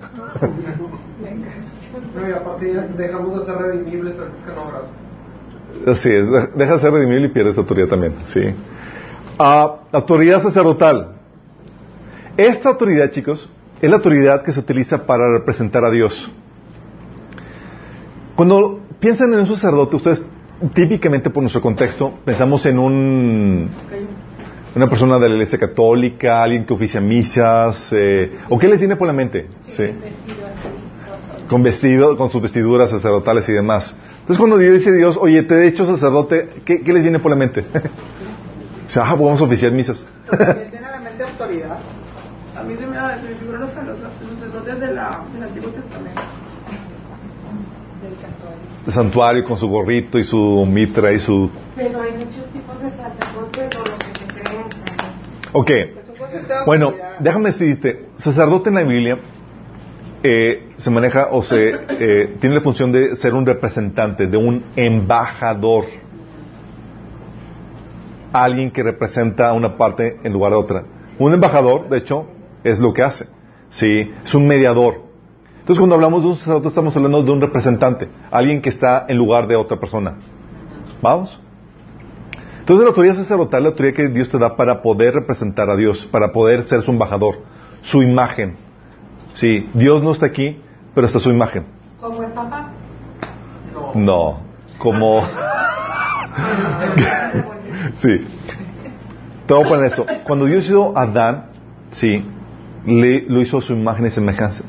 No, 2.15 2.29
y 2.29 2.33
aparte 2.33 2.67
dejamos 2.97 3.39
de 3.39 3.45
ser 3.47 3.57
redimibles, 3.57 4.17
que 4.17 4.53
no, 4.53 4.69
gracias. 4.69 4.93
Así 5.87 6.11
es. 6.11 6.27
de- 6.31 6.49
Deja 6.57 6.75
de 6.75 6.81
ser 6.81 6.93
redimible 6.93 7.27
y 7.29 7.31
pierdes 7.33 7.57
autoridad 7.59 7.89
también. 7.89 8.15
Sí. 8.27 8.41
Ah, 9.39 9.77
autoridad 9.93 10.43
sacerdotal. 10.43 11.13
Esta 12.37 12.71
autoridad, 12.71 13.11
chicos, 13.11 13.49
es 13.81 13.89
la 13.89 13.97
autoridad 13.97 14.43
que 14.43 14.53
se 14.53 14.61
utiliza 14.61 15.07
para 15.07 15.31
representar 15.39 15.85
a 15.85 15.91
Dios. 15.91 16.31
Cuando 18.37 18.81
piensan 19.01 19.33
en 19.35 19.41
un 19.41 19.47
sacerdote, 19.47 19.97
ustedes 19.97 20.25
típicamente 20.75 21.31
por 21.31 21.43
nuestro 21.43 21.63
contexto 21.63 22.15
pensamos 22.25 22.65
en 22.67 22.79
un 22.79 23.71
una 24.75 24.89
persona 24.89 25.19
de 25.19 25.29
la 25.29 25.35
iglesia 25.35 25.59
católica, 25.59 26.43
alguien 26.43 26.65
que 26.65 26.75
oficia 26.75 27.01
misas, 27.01 27.89
eh, 27.93 28.39
o 28.49 28.59
qué 28.59 28.69
les 28.69 28.79
viene 28.79 28.97
por 28.97 29.07
la 29.07 29.13
mente, 29.13 29.49
sí, 29.77 29.85
con 31.49 31.63
vestido, 31.63 32.17
con 32.17 32.31
sus 32.31 32.43
vestiduras 32.43 32.91
sacerdotales 32.91 33.49
y 33.49 33.53
demás. 33.53 33.95
Entonces 34.21 34.39
cuando 34.39 34.59
Dios 34.59 34.75
dice 34.75 34.93
Dios, 34.93 35.19
oye, 35.19 35.43
te 35.43 35.55
he 35.55 35.69
hecho 35.69 35.87
sacerdote, 35.87 36.51
¿qué, 36.65 36.83
qué 36.83 36.93
les 36.93 37.03
viene 37.03 37.19
por 37.19 37.31
la 37.31 37.37
mente? 37.37 37.65
o 38.87 38.91
sea, 38.91 39.09
ah, 39.09 39.15
vamos 39.15 39.41
a 39.41 39.45
oficiar 39.45 39.73
misas. 39.73 40.05
A 40.31 40.37
la 40.37 41.01
mente 41.01 41.23
autoridad. 41.25 41.79
A 42.55 42.63
mí 42.63 42.75
se 42.77 42.87
me, 42.87 42.97
se 43.19 43.29
me 43.29 43.35
figuran 43.37 43.61
los, 43.63 43.75
los, 43.75 43.87
los 43.87 44.39
sacerdotes 44.39 44.81
de 44.81 44.93
la, 44.93 45.25
del 45.33 45.43
Antiguo 45.45 45.71
Testamento. 45.71 46.21
del 48.03 48.19
santuario. 48.19 48.59
El 48.87 48.93
santuario 48.93 49.45
con 49.45 49.57
su 49.57 49.69
gorrito 49.69 50.19
y 50.19 50.25
su 50.25 50.67
mitra 50.67 51.13
y 51.13 51.21
su... 51.21 51.51
Pero 51.77 52.03
hay 52.03 52.13
muchos 52.13 52.45
tipos 52.53 52.83
de 52.83 52.91
sacerdotes 52.91 53.77
o 53.77 53.79
los 53.79 54.08
Ok, 55.53 55.71
Bueno, 56.67 56.93
déjame 57.21 57.51
decirte, 57.51 58.07
sacerdote 58.17 58.69
en 58.69 58.75
la 58.75 58.83
Biblia 58.83 59.19
eh, 60.23 60.73
se 60.77 60.91
maneja 60.91 61.29
o 61.31 61.43
se 61.43 61.71
eh, 61.71 62.37
tiene 62.41 62.57
la 62.57 62.61
función 62.61 62.93
de 62.93 63.17
ser 63.17 63.35
un 63.35 63.47
representante, 63.47 64.27
de 64.27 64.37
un 64.37 64.65
embajador, 64.77 65.85
alguien 68.33 68.71
que 68.71 68.83
representa 68.83 69.53
una 69.53 69.77
parte 69.77 70.19
en 70.23 70.33
lugar 70.33 70.53
de 70.53 70.59
otra. 70.59 70.85
Un 71.19 71.33
embajador, 71.33 71.89
de 71.89 71.99
hecho, 71.99 72.27
es 72.65 72.79
lo 72.79 72.93
que 72.93 73.03
hace, 73.03 73.27
sí, 73.71 74.13
es 74.23 74.35
un 74.35 74.47
mediador. 74.47 75.03
Entonces, 75.61 75.79
cuando 75.79 75.95
hablamos 75.95 76.23
de 76.23 76.29
un 76.29 76.37
sacerdote, 76.37 76.69
estamos 76.69 76.97
hablando 76.97 77.23
de 77.23 77.31
un 77.31 77.41
representante, 77.41 78.09
alguien 78.31 78.61
que 78.61 78.69
está 78.69 79.07
en 79.09 79.17
lugar 79.17 79.47
de 79.47 79.57
otra 79.57 79.79
persona. 79.79 80.17
¿Vamos? 81.01 81.41
Entonces 82.69 82.85
la 82.85 82.91
autoridad 82.91 83.15
sacerdotal, 83.15 83.63
la 83.63 83.71
autoridad 83.71 83.95
que 83.95 84.09
Dios 84.09 84.29
te 84.29 84.39
da 84.39 84.55
para 84.55 84.83
poder 84.83 85.15
representar 85.15 85.71
a 85.71 85.77
Dios, 85.77 86.05
para 86.05 86.33
poder 86.33 86.65
ser 86.65 86.83
su 86.83 86.91
embajador, 86.91 87.37
su 87.81 88.03
imagen. 88.03 88.59
Sí, 89.33 89.71
Dios 89.73 90.03
no 90.03 90.11
está 90.11 90.27
aquí, 90.27 90.61
pero 90.95 91.07
está 91.07 91.19
su 91.19 91.31
imagen. 91.31 91.65
Como 91.99 92.23
el 92.23 92.31
papá. 92.31 92.71
No. 93.73 93.95
No, 93.95 94.41
como... 94.77 95.23
sí. 97.97 98.27
Te 99.47 99.55
voy 99.55 99.65
a 99.65 99.67
poner 99.67 99.87
esto. 99.87 100.05
Cuando 100.25 100.45
Dios 100.45 100.67
hizo 100.67 100.95
a 100.95 101.05
Adán, 101.05 101.47
sí, 101.91 102.23
le, 102.85 103.23
lo 103.31 103.41
hizo 103.41 103.57
a 103.57 103.63
su 103.63 103.73
imagen 103.73 104.05
y 104.05 104.11
semejanza. 104.11 104.65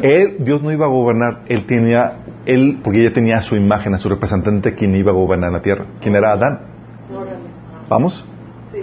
Él, 0.00 0.36
Dios 0.38 0.62
no 0.62 0.72
iba 0.72 0.86
a 0.86 0.88
gobernar, 0.88 1.42
él 1.48 1.66
tenía, 1.66 2.20
él, 2.46 2.80
porque 2.82 3.02
ella 3.02 3.12
tenía 3.12 3.36
a 3.36 3.42
su 3.42 3.54
imagen, 3.54 3.92
a 3.92 3.98
su 3.98 4.08
representante 4.08 4.74
quien 4.74 4.94
iba 4.94 5.10
a 5.10 5.14
gobernar 5.14 5.52
la 5.52 5.60
tierra. 5.60 5.84
¿Quién 6.00 6.16
era 6.16 6.32
Adán? 6.32 6.77
¿Vamos? 7.88 8.26
Sí. 8.70 8.78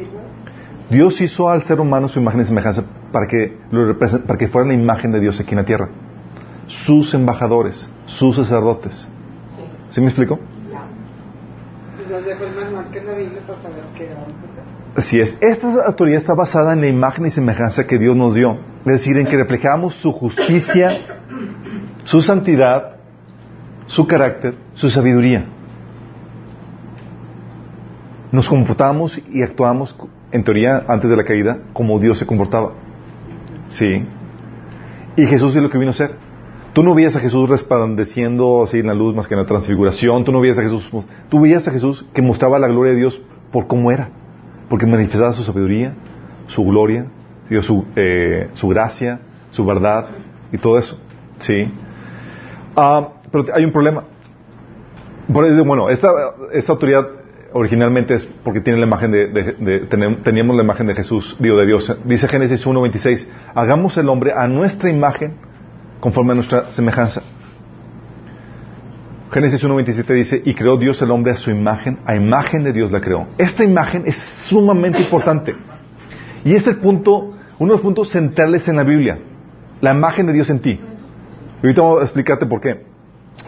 Dios 0.89 1.19
hizo 1.21 1.49
al 1.49 1.63
ser 1.63 1.79
humano 1.79 2.07
su 2.07 2.19
imagen 2.19 2.41
y 2.41 2.45
semejanza 2.45 2.83
para 3.11 3.27
que, 3.27 3.57
lo 3.71 3.97
para 3.97 4.37
que 4.37 4.47
fuera 4.47 4.67
la 4.67 4.73
imagen 4.73 5.11
de 5.11 5.19
Dios 5.19 5.39
aquí 5.39 5.51
en 5.51 5.57
la 5.57 5.65
tierra. 5.65 5.89
Sus 6.67 7.13
embajadores, 7.13 7.87
sus 8.05 8.35
sacerdotes. 8.35 9.07
¿Sí 9.89 10.01
me 10.01 10.07
explico? 10.07 10.39
Así 14.95 15.19
es. 15.19 15.37
Esta 15.41 15.85
autoridad 15.85 16.17
está 16.17 16.33
basada 16.33 16.73
en 16.73 16.81
la 16.81 16.87
imagen 16.87 17.25
y 17.25 17.31
semejanza 17.31 17.85
que 17.85 17.97
Dios 17.97 18.15
nos 18.15 18.35
dio. 18.35 18.57
Es 18.85 18.93
decir, 18.93 19.17
en 19.17 19.25
que 19.25 19.37
reflejamos 19.37 19.95
su 19.95 20.11
justicia, 20.11 20.97
su 22.03 22.21
santidad, 22.21 22.97
su 23.87 24.07
carácter, 24.07 24.55
su 24.73 24.89
sabiduría. 24.89 25.45
Nos 28.35 28.49
comportamos 28.49 29.17
y 29.31 29.43
actuamos, 29.43 29.95
en 30.33 30.43
teoría, 30.43 30.83
antes 30.89 31.09
de 31.09 31.15
la 31.15 31.23
caída, 31.23 31.59
como 31.71 31.99
Dios 31.99 32.19
se 32.19 32.25
comportaba. 32.25 32.73
Sí. 33.69 34.05
Y 35.15 35.25
Jesús 35.25 35.55
es 35.55 35.63
lo 35.63 35.69
que 35.69 35.77
vino 35.77 35.91
a 35.91 35.93
ser. 35.93 36.17
Tú 36.73 36.83
no 36.83 36.93
veías 36.93 37.15
a 37.15 37.21
Jesús 37.21 37.47
resplandeciendo 37.47 38.63
así 38.63 38.79
en 38.79 38.87
la 38.87 38.93
luz 38.93 39.15
más 39.15 39.29
que 39.29 39.35
en 39.35 39.39
la 39.39 39.45
transfiguración. 39.45 40.25
Tú 40.25 40.33
no 40.33 40.41
veías 40.41 40.57
a 40.57 40.63
Jesús. 40.63 40.85
Tú 41.29 41.39
veías 41.39 41.65
a 41.69 41.71
Jesús 41.71 42.05
que 42.13 42.21
mostraba 42.21 42.59
la 42.59 42.67
gloria 42.67 42.91
de 42.91 42.99
Dios 42.99 43.21
por 43.53 43.67
cómo 43.67 43.89
era. 43.89 44.09
Porque 44.67 44.85
manifestaba 44.85 45.31
su 45.31 45.45
sabiduría, 45.45 45.93
su 46.47 46.65
gloria, 46.65 47.05
su, 47.61 47.85
eh, 47.95 48.49
su 48.51 48.67
gracia, 48.67 49.21
su 49.51 49.65
verdad 49.65 50.09
y 50.51 50.57
todo 50.57 50.77
eso. 50.77 50.99
Sí. 51.39 51.71
Ah, 52.75 53.07
pero 53.31 53.45
hay 53.53 53.63
un 53.63 53.71
problema. 53.71 54.03
Bueno, 55.29 55.89
esta, 55.89 56.09
esta 56.51 56.73
autoridad 56.73 57.07
originalmente 57.57 58.15
es 58.15 58.25
porque 58.43 58.59
tiene 58.59 58.79
la 58.79 58.85
imagen 58.85 59.11
de, 59.11 59.87
teníamos 60.23 60.57
la 60.57 60.63
imagen 60.63 60.87
de 60.87 60.95
Jesús, 60.95 61.37
digo, 61.39 61.57
de 61.57 61.65
Dios. 61.65 61.97
Dice 62.03 62.27
Génesis 62.27 62.65
1.26, 62.65 63.27
hagamos 63.55 63.97
el 63.97 64.09
hombre 64.09 64.33
a 64.35 64.45
nuestra 64.45 64.89
imagen 64.89 65.35
conforme 66.01 66.33
a 66.33 66.35
nuestra 66.35 66.71
semejanza. 66.71 67.23
Génesis 69.31 69.63
1.27 69.63 70.13
dice, 70.13 70.41
y 70.43 70.53
creó 70.53 70.75
Dios 70.75 71.01
el 71.01 71.11
hombre 71.11 71.31
a 71.31 71.37
su 71.37 71.49
imagen, 71.49 71.99
a 72.05 72.17
imagen 72.17 72.65
de 72.65 72.73
Dios 72.73 72.91
la 72.91 72.99
creó. 72.99 73.25
Esta 73.37 73.63
imagen 73.63 74.03
es 74.05 74.17
sumamente 74.49 75.01
importante. 75.01 75.55
Y 76.43 76.55
es 76.55 76.67
el 76.67 76.75
punto, 76.75 77.37
uno 77.57 77.71
de 77.71 77.77
los 77.77 77.81
puntos 77.81 78.09
centrales 78.09 78.67
en 78.67 78.75
la 78.75 78.83
Biblia, 78.83 79.17
la 79.79 79.93
imagen 79.93 80.27
de 80.27 80.33
Dios 80.33 80.49
en 80.49 80.59
ti. 80.59 80.71
Y 81.63 81.65
ahorita 81.67 81.81
voy 81.81 82.01
a 82.01 82.03
explicarte 82.03 82.45
por 82.47 82.59
qué. 82.59 82.83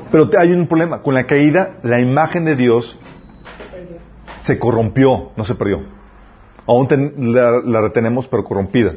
Pero 0.09 0.29
hay 0.39 0.53
un 0.53 0.65
problema. 0.65 1.01
Con 1.01 1.13
la 1.13 1.25
caída, 1.25 1.79
la 1.83 1.99
imagen 1.99 2.45
de 2.45 2.55
Dios 2.55 2.97
se 4.47 4.57
corrompió, 4.57 5.31
no 5.35 5.43
se 5.43 5.55
perdió. 5.55 5.81
Aún 6.67 6.87
ten- 6.87 7.33
la, 7.33 7.61
la 7.63 7.81
retenemos, 7.81 8.27
pero 8.27 8.43
corrompida. 8.43 8.93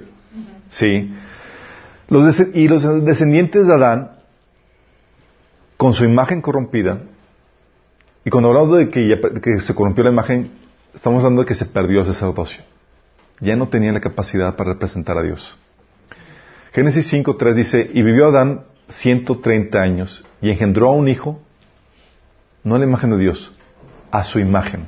Sí. 0.70 1.12
Los 2.08 2.40
y 2.54 2.68
los 2.68 3.04
descendientes 3.04 3.66
de 3.66 3.74
Adán, 3.74 4.12
con 5.76 5.92
su 5.94 6.04
imagen 6.04 6.40
corrompida, 6.42 6.98
y 8.24 8.30
cuando 8.30 8.48
hablamos 8.50 8.76
de 8.78 8.90
que, 8.90 9.08
ya- 9.08 9.20
que 9.40 9.60
se 9.60 9.74
corrompió 9.74 10.04
la 10.04 10.10
imagen, 10.10 10.50
estamos 10.94 11.18
hablando 11.18 11.42
de 11.42 11.46
que 11.48 11.54
se 11.54 11.66
perdió 11.66 12.00
el 12.00 12.06
sacerdocio. 12.06 12.62
Ya 13.40 13.56
no 13.56 13.68
tenía 13.68 13.92
la 13.92 14.00
capacidad 14.00 14.56
para 14.56 14.72
representar 14.72 15.16
a 15.18 15.22
Dios. 15.22 15.56
Génesis 16.72 17.12
5.3 17.12 17.54
dice, 17.54 17.90
y 17.92 18.02
vivió 18.02 18.26
Adán 18.28 18.64
130 18.88 19.80
años 19.80 20.24
y 20.42 20.50
engendró 20.50 20.88
a 20.90 20.94
un 20.94 21.08
hijo, 21.08 21.40
no 22.64 22.74
a 22.74 22.78
la 22.78 22.84
imagen 22.84 23.10
de 23.10 23.18
Dios, 23.18 23.52
a 24.10 24.24
su 24.24 24.38
imagen, 24.40 24.86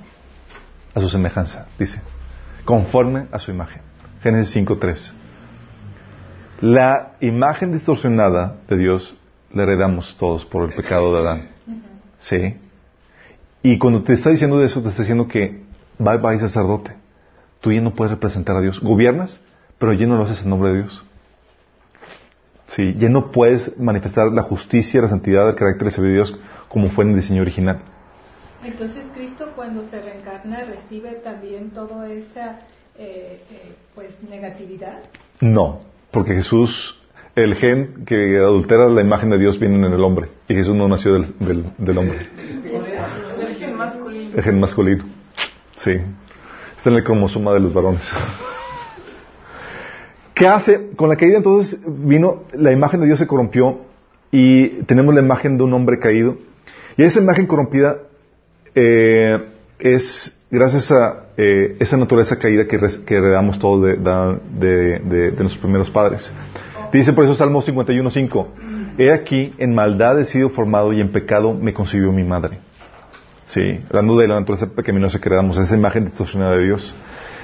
a 0.95 1.01
su 1.01 1.09
semejanza, 1.09 1.68
dice, 1.78 2.01
conforme 2.64 3.26
a 3.32 3.38
su 3.38 3.51
imagen. 3.51 3.82
Génesis 4.22 4.57
5.3. 4.57 5.12
La 6.61 7.16
imagen 7.20 7.72
distorsionada 7.72 8.57
de 8.68 8.76
Dios 8.76 9.16
la 9.53 9.64
heredamos 9.64 10.16
todos 10.18 10.45
por 10.45 10.68
el 10.68 10.74
pecado 10.76 11.12
de 11.12 11.20
Adán. 11.20 11.49
¿Sí? 12.18 12.57
Y 13.62 13.78
cuando 13.78 14.03
te 14.03 14.12
está 14.12 14.30
diciendo 14.30 14.59
de 14.59 14.66
eso, 14.66 14.80
te 14.82 14.88
está 14.88 15.03
diciendo 15.03 15.26
que 15.26 15.62
bye 15.99 16.18
bye 16.18 16.38
sacerdote. 16.38 16.93
Tú 17.61 17.72
ya 17.72 17.80
no 17.80 17.95
puedes 17.95 18.12
representar 18.12 18.57
a 18.57 18.61
Dios. 18.61 18.80
Gobiernas, 18.80 19.40
pero 19.78 19.93
ya 19.93 20.07
no 20.07 20.16
lo 20.16 20.24
haces 20.24 20.43
en 20.43 20.51
nombre 20.51 20.70
de 20.70 20.78
Dios. 20.82 21.05
Sí, 22.68 22.95
ya 22.99 23.09
no 23.09 23.30
puedes 23.30 23.78
manifestar 23.78 24.32
la 24.32 24.43
justicia, 24.43 25.03
la 25.03 25.09
santidad, 25.09 25.49
el 25.49 25.55
carácter 25.55 25.93
de 25.93 26.12
Dios 26.12 26.38
como 26.68 26.88
fue 26.88 27.05
en 27.05 27.11
el 27.11 27.16
diseño 27.16 27.43
original. 27.43 27.80
Entonces 28.64 29.04
Cristo 29.14 29.52
cuando 29.56 29.84
se 29.84 30.00
reencarna 30.00 30.64
recibe 30.64 31.12
también 31.24 31.70
toda 31.70 32.08
esa 32.10 32.60
eh, 32.96 33.42
eh, 33.50 33.74
pues 33.94 34.10
negatividad. 34.28 35.02
No, 35.40 35.80
porque 36.12 36.34
Jesús, 36.34 37.00
el 37.34 37.56
gen 37.56 38.04
que 38.04 38.36
adultera 38.38 38.88
la 38.88 39.00
imagen 39.00 39.30
de 39.30 39.38
Dios 39.38 39.58
viene 39.58 39.86
en 39.86 39.92
el 39.92 40.04
hombre 40.04 40.28
y 40.46 40.54
Jesús 40.54 40.76
no 40.76 40.86
nació 40.86 41.14
del, 41.14 41.38
del, 41.40 41.64
del 41.78 41.98
hombre. 41.98 42.28
El 43.40 43.56
gen 43.56 43.76
masculino. 43.76 44.36
El 44.36 44.42
gen 44.42 44.60
masculino. 44.60 45.04
Sí. 45.76 45.92
Está 46.76 46.90
en 46.90 46.96
el 46.96 47.04
cromosoma 47.04 47.52
de 47.54 47.60
los 47.60 47.72
varones. 47.72 48.08
¿Qué 50.34 50.46
hace? 50.46 50.90
Con 50.96 51.08
la 51.08 51.16
caída 51.16 51.38
entonces 51.38 51.80
vino, 51.84 52.44
la 52.52 52.72
imagen 52.72 53.00
de 53.00 53.06
Dios 53.06 53.18
se 53.18 53.26
corrompió 53.26 53.80
y 54.30 54.68
tenemos 54.84 55.14
la 55.14 55.20
imagen 55.20 55.58
de 55.58 55.64
un 55.64 55.72
hombre 55.74 55.98
caído. 55.98 56.36
Y 56.96 57.02
esa 57.02 57.20
imagen 57.20 57.46
corrompida 57.46 57.98
eh, 58.74 59.38
es 59.78 60.38
gracias 60.50 60.90
a 60.90 61.26
eh, 61.36 61.76
esa 61.80 61.96
naturaleza 61.96 62.38
caída 62.38 62.66
que, 62.66 62.76
heredamos 63.14 63.58
todos 63.58 63.82
de- 63.84 63.96
de 63.96 65.30
nuestros 65.30 65.58
primeros 65.58 65.90
padres. 65.90 66.30
Dice 66.92 67.12
por 67.12 67.24
eso 67.24 67.34
Salmo 67.34 67.62
51.5, 67.62 68.46
He 68.98 69.10
aquí, 69.10 69.54
en 69.56 69.74
maldad 69.74 70.20
he 70.20 70.26
sido 70.26 70.50
formado 70.50 70.92
y 70.92 71.00
en 71.00 71.10
pecado 71.12 71.54
me 71.54 71.72
concibió 71.72 72.12
mi 72.12 72.24
madre. 72.24 72.58
Sí, 73.46 73.80
hablando 73.88 74.18
de 74.18 74.28
la 74.28 74.38
naturaleza 74.40 74.66
pecaminosa 74.74 75.18
que 75.18 75.28
heredamos, 75.28 75.56
esa 75.56 75.74
imagen 75.76 76.04
distorsionada 76.04 76.56
de 76.56 76.64
Dios. 76.64 76.94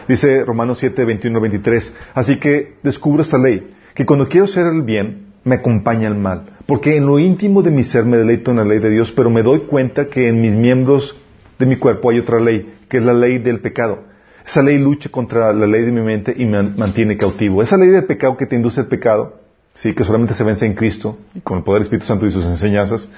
Dice 0.07 0.45
Romanos 0.45 0.79
7, 0.79 1.05
21, 1.05 1.41
23. 1.41 1.95
Así 2.15 2.39
que 2.39 2.75
descubro 2.83 3.23
esta 3.23 3.39
ley, 3.39 3.75
que 3.95 4.05
cuando 4.07 4.29
quiero 4.29 4.45
hacer 4.45 4.67
el 4.67 4.83
bien, 4.83 5.28
me 5.49 5.57
acompaña 5.57 6.09
el 6.09 6.15
mal. 6.15 6.57
Porque 6.67 6.97
en 6.97 7.07
lo 7.07 7.19
íntimo 7.19 7.63
de 7.63 7.71
mi 7.71 7.83
ser 7.83 8.05
me 8.05 8.19
deleito 8.19 8.51
en 8.51 8.59
la 8.59 8.65
ley 8.65 8.79
de 8.79 8.91
Dios, 8.91 9.11
pero 9.13 9.31
me 9.31 9.43
doy 9.43 9.61
cuenta 9.61 10.07
que 10.07 10.29
en 10.29 10.41
mis 10.41 10.55
miembros 10.55 11.17
de 11.59 11.67
mi 11.67 11.77
cuerpo 11.77 12.11
hay 12.11 12.19
otra 12.19 12.39
ley, 12.39 12.75
que 12.89 12.99
es 12.99 13.03
la 13.03 13.15
ley 13.15 13.39
del 13.39 13.61
pecado. 13.61 14.05
Esa 14.47 14.63
ley 14.63 14.79
lucha 14.79 15.11
contra 15.11 15.53
la 15.53 15.67
ley 15.67 15.83
de 15.83 15.93
mi 15.93 16.01
mente 16.01 16.35
y 16.37 16.45
me 16.45 16.63
mantiene 16.63 17.17
cautivo. 17.17 17.63
Esa 17.63 17.77
ley 17.77 17.89
del 17.89 18.05
pecado 18.05 18.37
que 18.37 18.47
te 18.47 18.57
induce 18.57 18.81
al 18.81 18.87
pecado, 18.87 19.41
sí, 19.75 19.95
que 19.95 20.05
solamente 20.05 20.35
se 20.35 20.45
vence 20.45 20.67
en 20.67 20.75
Cristo, 20.75 21.19
y 21.35 21.41
con 21.41 21.59
el 21.59 21.65
poder 21.65 21.81
del 21.81 21.87
Espíritu 21.87 22.07
Santo 22.07 22.27
y 22.27 22.31
sus 22.31 22.45
enseñanzas, 22.45 23.11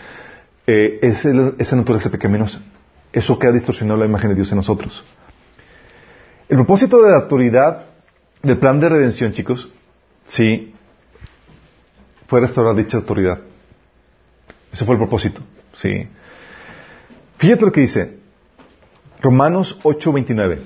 eh, 0.67 0.99
es 1.03 1.25
el- 1.25 1.55
esa 1.59 1.77
naturaleza 1.77 2.11
pecaminosa. 2.11 2.63
Eso 3.13 3.39
que 3.39 3.47
ha 3.47 3.53
distorsionado 3.53 3.99
la 3.99 4.07
imagen 4.07 4.31
de 4.31 4.37
Dios 4.37 4.51
en 4.53 4.57
nosotros. 4.57 5.05
El 6.49 6.57
propósito 6.57 7.03
de 7.03 7.11
la 7.11 7.19
autoridad 7.19 7.87
del 8.43 8.59
plan 8.59 8.81
de 8.81 8.89
redención, 8.89 9.33
chicos, 9.33 9.71
sí, 10.27 10.70
fue 12.31 12.41
restaurar 12.41 12.77
dicha 12.77 12.97
autoridad. 12.97 13.41
Ese 14.73 14.85
fue 14.85 14.95
el 14.95 15.01
propósito, 15.01 15.41
sí. 15.75 16.07
Fíjate 17.39 17.65
lo 17.65 17.73
que 17.73 17.81
dice 17.81 18.19
Romanos 19.21 19.81
8:29. 19.83 20.61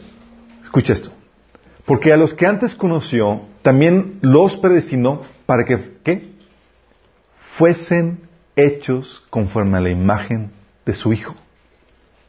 Escucha 0.62 0.93
esto. 0.93 1.11
Porque 1.87 2.12
a 2.12 2.19
los 2.19 2.35
que 2.35 2.47
antes 2.47 2.75
conoció, 2.75 3.47
también 3.62 4.19
los 4.21 4.59
predestinó 4.59 5.23
para 5.47 5.65
que, 5.65 5.97
¿qué? 6.05 6.33
Fuesen 7.57 8.21
hechos 8.57 9.25
conforme 9.31 9.79
a 9.79 9.81
la 9.81 9.91
imagen 9.91 10.53
de 10.85 10.93
su 10.93 11.15
Hijo. 11.15 11.35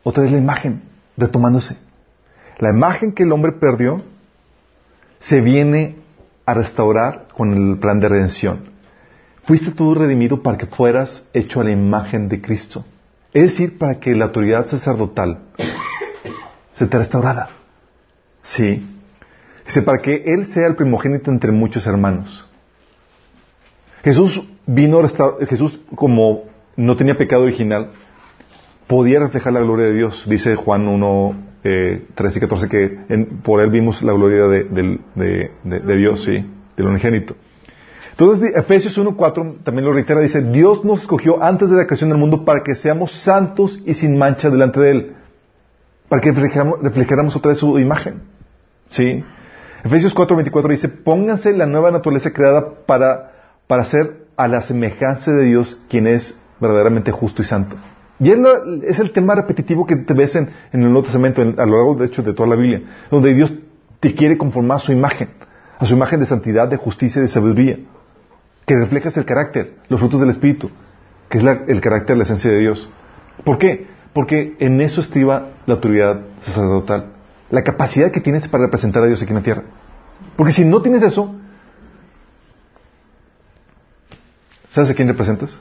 Otra 0.03 0.23
vez 0.23 0.31
la 0.31 0.37
imagen, 0.37 0.83
retomándose. 1.17 1.75
La 2.59 2.69
imagen 2.69 3.11
que 3.11 3.23
el 3.23 3.33
hombre 3.33 3.51
perdió 3.51 4.01
se 5.19 5.41
viene 5.41 5.97
a 6.45 6.53
restaurar 6.53 7.27
con 7.35 7.53
el 7.53 7.79
plan 7.79 7.99
de 7.99 8.07
redención. 8.07 8.74
Fuiste 9.45 9.71
tú 9.71 9.93
redimido 9.93 10.41
para 10.41 10.57
que 10.57 10.65
fueras 10.65 11.27
hecho 11.33 11.61
a 11.61 11.63
la 11.63 11.71
imagen 11.71 12.27
de 12.29 12.41
Cristo. 12.41 12.83
Es 13.33 13.43
decir, 13.51 13.77
para 13.77 13.99
que 13.99 14.15
la 14.15 14.25
autoridad 14.25 14.67
sacerdotal 14.67 15.39
se 16.73 16.87
te 16.87 16.97
restaurara. 16.97 17.49
Sí. 18.41 18.87
Dice, 19.65 19.81
para 19.81 19.99
que 19.99 20.23
Él 20.25 20.47
sea 20.47 20.67
el 20.67 20.75
primogénito 20.75 21.31
entre 21.31 21.51
muchos 21.51 21.85
hermanos. 21.85 22.47
Jesús 24.03 24.47
vino 24.65 24.99
a 25.01 25.45
Jesús 25.47 25.79
como 25.95 26.43
no 26.75 26.95
tenía 26.95 27.17
pecado 27.17 27.43
original, 27.43 27.91
podía 28.87 29.19
reflejar 29.19 29.53
la 29.53 29.61
gloria 29.61 29.85
de 29.87 29.93
Dios. 29.93 30.23
Dice 30.27 30.55
Juan 30.55 30.87
1, 30.87 31.35
eh, 31.63 32.05
13 32.15 32.37
y 32.37 32.41
14 32.41 32.69
que 32.69 33.27
por 33.43 33.61
Él 33.61 33.69
vimos 33.71 34.01
la 34.03 34.13
gloria 34.13 34.47
de- 34.47 34.63
de 35.63 35.97
Dios, 35.97 36.23
sí, 36.23 36.45
del 36.77 36.87
unigénito. 36.87 37.35
Entonces, 38.17 38.55
Efesios 38.55 38.97
1.4 38.97 39.63
también 39.63 39.85
lo 39.85 39.91
reitera, 39.91 40.21
dice, 40.21 40.41
Dios 40.41 40.85
nos 40.85 41.01
escogió 41.01 41.43
antes 41.43 41.69
de 41.69 41.75
la 41.75 41.85
creación 41.85 42.09
del 42.11 42.17
mundo 42.19 42.45
para 42.45 42.63
que 42.63 42.73
seamos 42.75 43.11
santos 43.11 43.81
y 43.85 43.93
sin 43.93 44.17
mancha 44.17 44.49
delante 44.49 44.79
de 44.79 44.91
Él, 44.91 45.15
para 46.07 46.21
que 46.21 46.31
reflejáramos, 46.31 47.35
otra 47.35 47.49
vez 47.49 47.59
su 47.59 47.77
imagen. 47.77 48.21
¿Sí? 48.85 49.21
Efesios 49.83 50.15
4.24 50.15 50.69
dice, 50.69 50.87
pónganse 50.87 51.51
la 51.51 51.65
nueva 51.65 51.91
naturaleza 51.91 52.31
creada 52.31 52.65
para, 52.85 53.33
para 53.67 53.83
ser 53.83 54.27
a 54.37 54.47
la 54.47 54.61
semejanza 54.61 55.31
de 55.33 55.43
Dios, 55.43 55.83
quien 55.89 56.07
es 56.07 56.39
verdaderamente 56.61 57.11
justo 57.11 57.41
y 57.41 57.45
santo. 57.45 57.75
Y 58.21 58.31
es, 58.31 58.39
es 58.83 58.99
el 58.99 59.11
tema 59.11 59.35
repetitivo 59.35 59.85
que 59.85 59.97
te 59.97 60.13
ves 60.13 60.37
en, 60.37 60.51
en 60.71 60.81
el 60.83 60.87
Nuevo 60.89 61.03
Testamento, 61.03 61.41
en- 61.41 61.59
a 61.59 61.65
lo 61.65 61.75
largo, 61.75 61.95
de 61.95 62.05
hecho, 62.05 62.23
de 62.23 62.33
toda 62.33 62.47
la 62.47 62.55
Biblia, 62.55 62.81
donde 63.11 63.33
Dios 63.33 63.51
te 63.99 64.15
quiere 64.15 64.37
conformar 64.37 64.77
a 64.77 64.79
su 64.79 64.93
imagen, 64.93 65.31
a 65.77 65.85
su 65.85 65.95
imagen 65.95 66.21
de 66.21 66.25
santidad, 66.25 66.69
de 66.69 66.77
justicia 66.77 67.19
y 67.19 67.23
de 67.23 67.27
sabiduría 67.27 67.77
que 68.65 68.75
reflejas 68.75 69.15
el 69.17 69.25
carácter, 69.25 69.75
los 69.89 69.99
frutos 69.99 70.19
del 70.19 70.31
Espíritu, 70.31 70.69
que 71.29 71.37
es 71.37 71.43
el 71.67 71.81
carácter, 71.81 72.17
la 72.17 72.23
esencia 72.23 72.51
de 72.51 72.59
Dios. 72.59 72.89
¿Por 73.43 73.57
qué? 73.57 73.87
Porque 74.13 74.55
en 74.59 74.81
eso 74.81 75.01
estriba 75.01 75.49
la 75.65 75.75
autoridad 75.75 76.21
sacerdotal, 76.41 77.13
la 77.49 77.63
capacidad 77.63 78.11
que 78.11 78.21
tienes 78.21 78.47
para 78.47 78.65
representar 78.65 79.03
a 79.03 79.07
Dios 79.07 79.21
aquí 79.21 79.31
en 79.31 79.37
la 79.37 79.43
tierra. 79.43 79.63
Porque 80.35 80.53
si 80.53 80.63
no 80.65 80.81
tienes 80.81 81.03
eso, 81.03 81.35
¿sabes 84.69 84.89
a 84.89 84.93
quién 84.95 85.07
representas? 85.07 85.59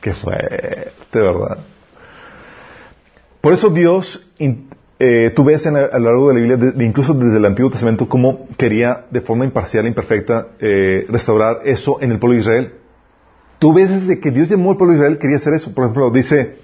Qué 0.00 0.14
fuerte, 0.14 0.92
¿verdad? 1.12 1.58
Por 3.40 3.52
eso 3.54 3.70
Dios, 3.70 4.26
eh, 5.02 5.30
tú 5.34 5.44
ves 5.44 5.64
en 5.64 5.76
a 5.76 5.98
lo 5.98 6.04
largo 6.04 6.28
de 6.28 6.34
la 6.34 6.56
Biblia, 6.56 6.86
incluso 6.86 7.14
desde 7.14 7.38
el 7.38 7.46
Antiguo 7.46 7.70
Testamento, 7.70 8.06
cómo 8.06 8.46
quería 8.58 9.06
de 9.10 9.22
forma 9.22 9.46
imparcial 9.46 9.86
e 9.86 9.88
imperfecta 9.88 10.48
eh, 10.58 11.06
restaurar 11.08 11.60
eso 11.64 12.02
en 12.02 12.12
el 12.12 12.18
pueblo 12.18 12.34
de 12.34 12.40
Israel. 12.42 12.74
Tú 13.58 13.72
ves 13.72 13.88
desde 13.88 14.20
que 14.20 14.30
Dios 14.30 14.50
llamó 14.50 14.72
al 14.72 14.76
pueblo 14.76 14.92
de 14.92 14.98
Israel, 14.98 15.18
quería 15.18 15.38
hacer 15.38 15.54
eso. 15.54 15.72
Por 15.72 15.84
ejemplo, 15.84 16.10
dice 16.10 16.56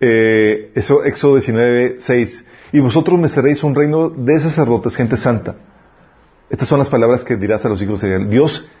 eh, 0.00 0.72
eso, 0.74 1.04
Éxodo 1.04 1.34
19, 1.34 1.96
6, 1.98 2.46
y 2.72 2.80
vosotros 2.80 3.20
me 3.20 3.28
seréis 3.28 3.62
un 3.62 3.74
reino 3.74 4.08
de 4.08 4.40
sacerdotes, 4.40 4.96
gente 4.96 5.18
santa. 5.18 5.56
Estas 6.48 6.68
son 6.68 6.78
las 6.78 6.88
palabras 6.88 7.22
que 7.22 7.36
dirás 7.36 7.66
a 7.66 7.68
los 7.68 7.82
hijos 7.82 8.00
de 8.00 8.08
Israel. 8.08 8.30
Dios, 8.30 8.72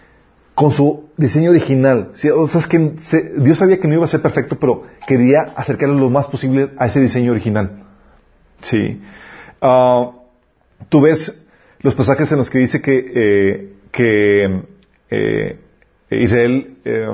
con 0.54 0.70
su 0.70 1.10
diseño 1.18 1.50
original, 1.50 2.12
Dios 2.22 3.58
sabía 3.58 3.78
que 3.78 3.86
no 3.86 3.96
iba 3.96 4.06
a 4.06 4.08
ser 4.08 4.22
perfecto, 4.22 4.56
pero 4.58 4.84
quería 5.06 5.42
acercarlo 5.42 5.94
lo 5.94 6.08
más 6.08 6.26
posible 6.28 6.70
a 6.78 6.86
ese 6.86 7.00
diseño 7.00 7.32
original. 7.32 7.84
Sí. 8.62 9.00
Ah, 9.60 10.10
tú 10.88 11.00
ves 11.00 11.44
los 11.80 11.94
pasajes 11.94 12.30
en 12.32 12.38
los 12.38 12.50
que 12.50 12.58
dice 12.58 12.80
que, 12.82 13.12
eh, 13.14 14.62
eh, 15.10 15.58
Israel 16.10 16.76
eh, 16.84 17.06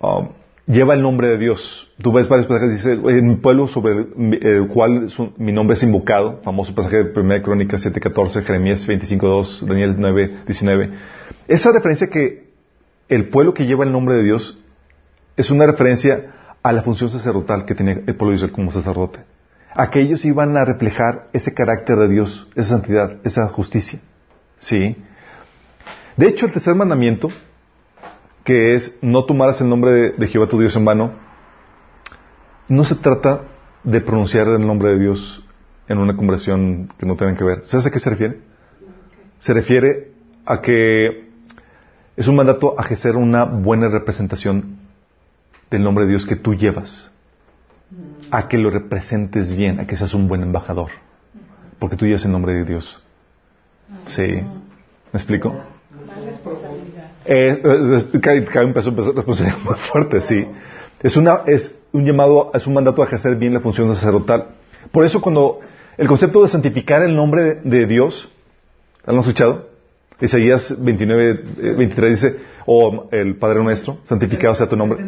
um, 0.00 0.28
lleva 0.66 0.94
el 0.94 1.02
nombre 1.02 1.28
de 1.28 1.38
Dios. 1.38 1.90
Tú 2.00 2.12
ves 2.12 2.28
varios 2.28 2.46
pasajes, 2.46 2.72
dice, 2.72 2.92
en 2.92 3.26
mi 3.26 3.36
pueblo 3.36 3.66
sobre 3.68 4.06
el, 4.40 4.68
cual 4.68 5.08
su- 5.10 5.32
mi 5.38 5.52
nombre 5.52 5.74
es 5.74 5.82
invocado, 5.82 6.40
famoso 6.44 6.74
pasaje 6.74 7.04
de 7.04 7.20
1 7.20 7.42
Crónicas 7.42 7.84
7.14, 7.84 8.44
Jeremías 8.44 8.86
25.2, 8.86 9.62
Daniel 9.66 9.96
9.19. 9.96 10.90
Esa 11.48 11.72
referencia 11.72 12.08
que 12.08 12.48
el 13.08 13.28
pueblo 13.30 13.54
que 13.54 13.66
lleva 13.66 13.84
el 13.84 13.92
nombre 13.92 14.14
de 14.16 14.22
Dios 14.22 14.58
es 15.36 15.50
una 15.50 15.66
referencia 15.66 16.34
a 16.62 16.72
la 16.72 16.82
función 16.82 17.10
sacerdotal 17.10 17.64
que 17.64 17.74
tenía 17.74 17.94
el 17.94 18.16
pueblo 18.16 18.30
de 18.30 18.36
Israel 18.36 18.52
como 18.52 18.72
sacerdote. 18.72 19.20
Aquellos 19.74 20.24
iban 20.24 20.56
a 20.56 20.64
reflejar 20.64 21.28
ese 21.32 21.54
carácter 21.54 21.98
de 21.98 22.08
Dios, 22.08 22.48
esa 22.56 22.70
santidad, 22.70 23.16
esa 23.24 23.48
justicia. 23.48 24.00
¿Sí? 24.58 24.96
De 26.16 26.26
hecho, 26.26 26.46
el 26.46 26.52
tercer 26.52 26.74
mandamiento, 26.74 27.28
que 28.42 28.74
es 28.74 28.98
no 29.02 29.24
tomarás 29.24 29.60
el 29.60 29.68
nombre 29.68 30.12
de, 30.18 30.26
Jehová 30.26 30.48
tu 30.48 30.58
Dios 30.58 30.74
en 30.74 30.84
vano, 30.84 31.12
no 32.68 32.84
se 32.84 32.96
trata 32.96 33.42
de 33.84 34.00
pronunciar 34.00 34.48
el 34.48 34.66
nombre 34.66 34.92
de 34.92 34.98
Dios 34.98 35.44
en 35.86 35.98
una 35.98 36.16
conversación 36.16 36.92
que 36.98 37.06
no 37.06 37.16
tienen 37.16 37.36
que 37.36 37.44
ver. 37.44 37.62
¿Sabes 37.66 37.86
a 37.86 37.90
qué 37.90 38.00
se 38.00 38.10
refiere? 38.10 38.40
Se 39.38 39.54
refiere 39.54 40.12
a 40.44 40.60
que 40.60 41.28
es 42.16 42.26
un 42.26 42.34
mandato 42.34 42.74
a 42.78 42.82
ejercer 42.82 43.14
una 43.14 43.44
buena 43.44 43.88
representación 43.88 44.77
del 45.70 45.82
nombre 45.82 46.04
de 46.04 46.10
Dios 46.10 46.26
que 46.26 46.36
tú 46.36 46.54
llevas. 46.54 47.10
A 48.30 48.48
que 48.48 48.58
lo 48.58 48.70
representes 48.70 49.56
bien, 49.56 49.80
a 49.80 49.86
que 49.86 49.96
seas 49.96 50.12
un 50.14 50.28
buen 50.28 50.42
embajador. 50.42 50.90
Porque 51.78 51.96
tú 51.96 52.04
llevas 52.04 52.24
el 52.24 52.32
nombre 52.32 52.52
de 52.54 52.64
Dios. 52.64 53.02
Sí. 54.08 54.22
¿Me 54.22 55.14
explico? 55.14 55.54
Es, 57.24 57.58
es, 57.58 58.20
cae, 58.20 58.64
un 58.64 58.72
peso 58.72 58.90
responsabilidad 58.90 59.58
muy 59.64 59.74
fuerte, 59.74 60.20
sí. 60.20 60.46
Es, 61.02 61.16
una, 61.16 61.42
es 61.46 61.74
un 61.92 62.04
llamado, 62.04 62.50
es 62.54 62.66
un 62.66 62.74
mandato 62.74 63.02
a 63.02 63.06
ejercer 63.06 63.36
bien 63.36 63.54
la 63.54 63.60
función 63.60 63.94
sacerdotal. 63.94 64.48
Por 64.90 65.04
eso 65.04 65.20
cuando 65.20 65.60
el 65.96 66.06
concepto 66.06 66.42
de 66.42 66.48
santificar 66.48 67.02
el 67.02 67.14
nombre 67.14 67.60
de, 67.64 67.86
Dios, 67.86 68.28
¿han 69.04 69.18
escuchado? 69.18 69.68
Isaías 70.20 70.74
29, 70.78 71.30
eh, 71.30 71.74
23 71.76 72.10
dice, 72.10 72.40
o 72.66 73.08
el 73.12 73.36
Padre 73.36 73.62
Nuestro, 73.62 73.98
santificado 74.04 74.54
sea 74.54 74.68
tu 74.68 74.76
nombre. 74.76 75.04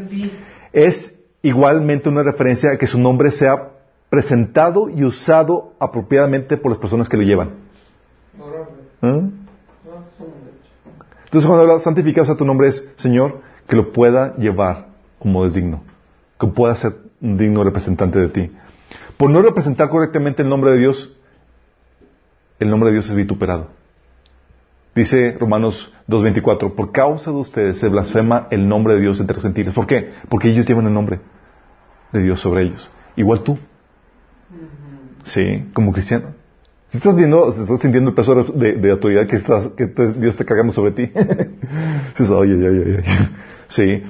Es 0.73 1.15
igualmente 1.43 2.09
una 2.09 2.23
referencia 2.23 2.73
a 2.73 2.77
que 2.77 2.87
su 2.87 2.99
nombre 2.99 3.31
sea 3.31 3.71
presentado 4.09 4.89
y 4.89 5.05
usado 5.05 5.75
apropiadamente 5.79 6.57
por 6.57 6.73
las 6.73 6.81
personas 6.81 7.09
que 7.09 7.17
lo 7.17 7.23
llevan. 7.23 7.51
¿Mm? 9.01 9.29
Entonces 11.25 11.47
cuando 11.47 11.61
habla 11.61 11.79
santificado 11.79 12.27
sea 12.27 12.37
tu 12.37 12.45
nombre 12.45 12.69
es, 12.69 12.89
Señor, 12.97 13.41
que 13.69 13.77
lo 13.77 13.93
pueda 13.93 14.35
llevar 14.37 14.89
como 15.21 15.47
es 15.47 15.55
digno, 15.55 15.85
que 16.41 16.49
pueda 16.49 16.75
ser 16.75 16.97
un 17.21 17.39
digno 17.39 17.63
representante 17.63 18.19
de 18.19 18.29
ti. 18.29 18.51
Por 19.17 19.31
no 19.31 19.41
representar 19.41 19.89
correctamente 19.91 20.43
el 20.43 20.49
nombre 20.49 20.73
de 20.73 20.79
Dios, 20.79 21.17
el 22.59 22.69
nombre 22.69 22.89
de 22.89 22.95
Dios 22.95 23.09
es 23.09 23.15
vituperado. 23.15 23.69
Dice 24.95 25.37
Romanos 25.39 25.93
2.24, 26.09 26.75
por 26.75 26.93
causa 26.93 27.31
de 27.31 27.37
ustedes 27.37 27.79
se 27.79 27.89
blasfema 27.89 28.49
el 28.51 28.69
nombre 28.69 28.95
de 28.95 29.01
Dios 29.01 29.21
entre 29.21 29.35
los 29.35 29.43
gentiles. 29.43 29.73
¿Por 29.73 29.87
qué? 29.87 30.13
Porque 30.29 30.49
ellos 30.49 30.67
llevan 30.67 30.87
el 30.87 30.95
nombre 30.95 31.21
de 32.13 32.23
Dios 32.23 32.41
sobre 32.41 32.65
ellos. 32.65 32.91
Igual 33.17 33.43
tú. 33.43 33.59
Sí, 35.25 35.71
como 35.73 35.93
cristiano. 35.93 36.35
Si 36.89 36.97
estás 36.97 37.15
viendo, 37.15 37.49
estás 37.51 37.81
sintiendo 37.81 38.11
el 38.11 38.17
peso 38.17 38.35
de, 38.35 38.73
de 38.73 38.91
autoridad 38.91 39.29
que, 39.29 39.37
estás, 39.37 39.69
que 39.69 39.87
te, 39.87 40.13
Dios 40.15 40.35
está 40.35 40.45
cargando 40.45 40.73
sobre 40.73 40.91
ti. 40.91 41.07
Dices, 41.07 42.31
oye, 42.31 42.55
oye, 42.55 42.69
oye, 42.69 43.05
Sí. 43.69 44.03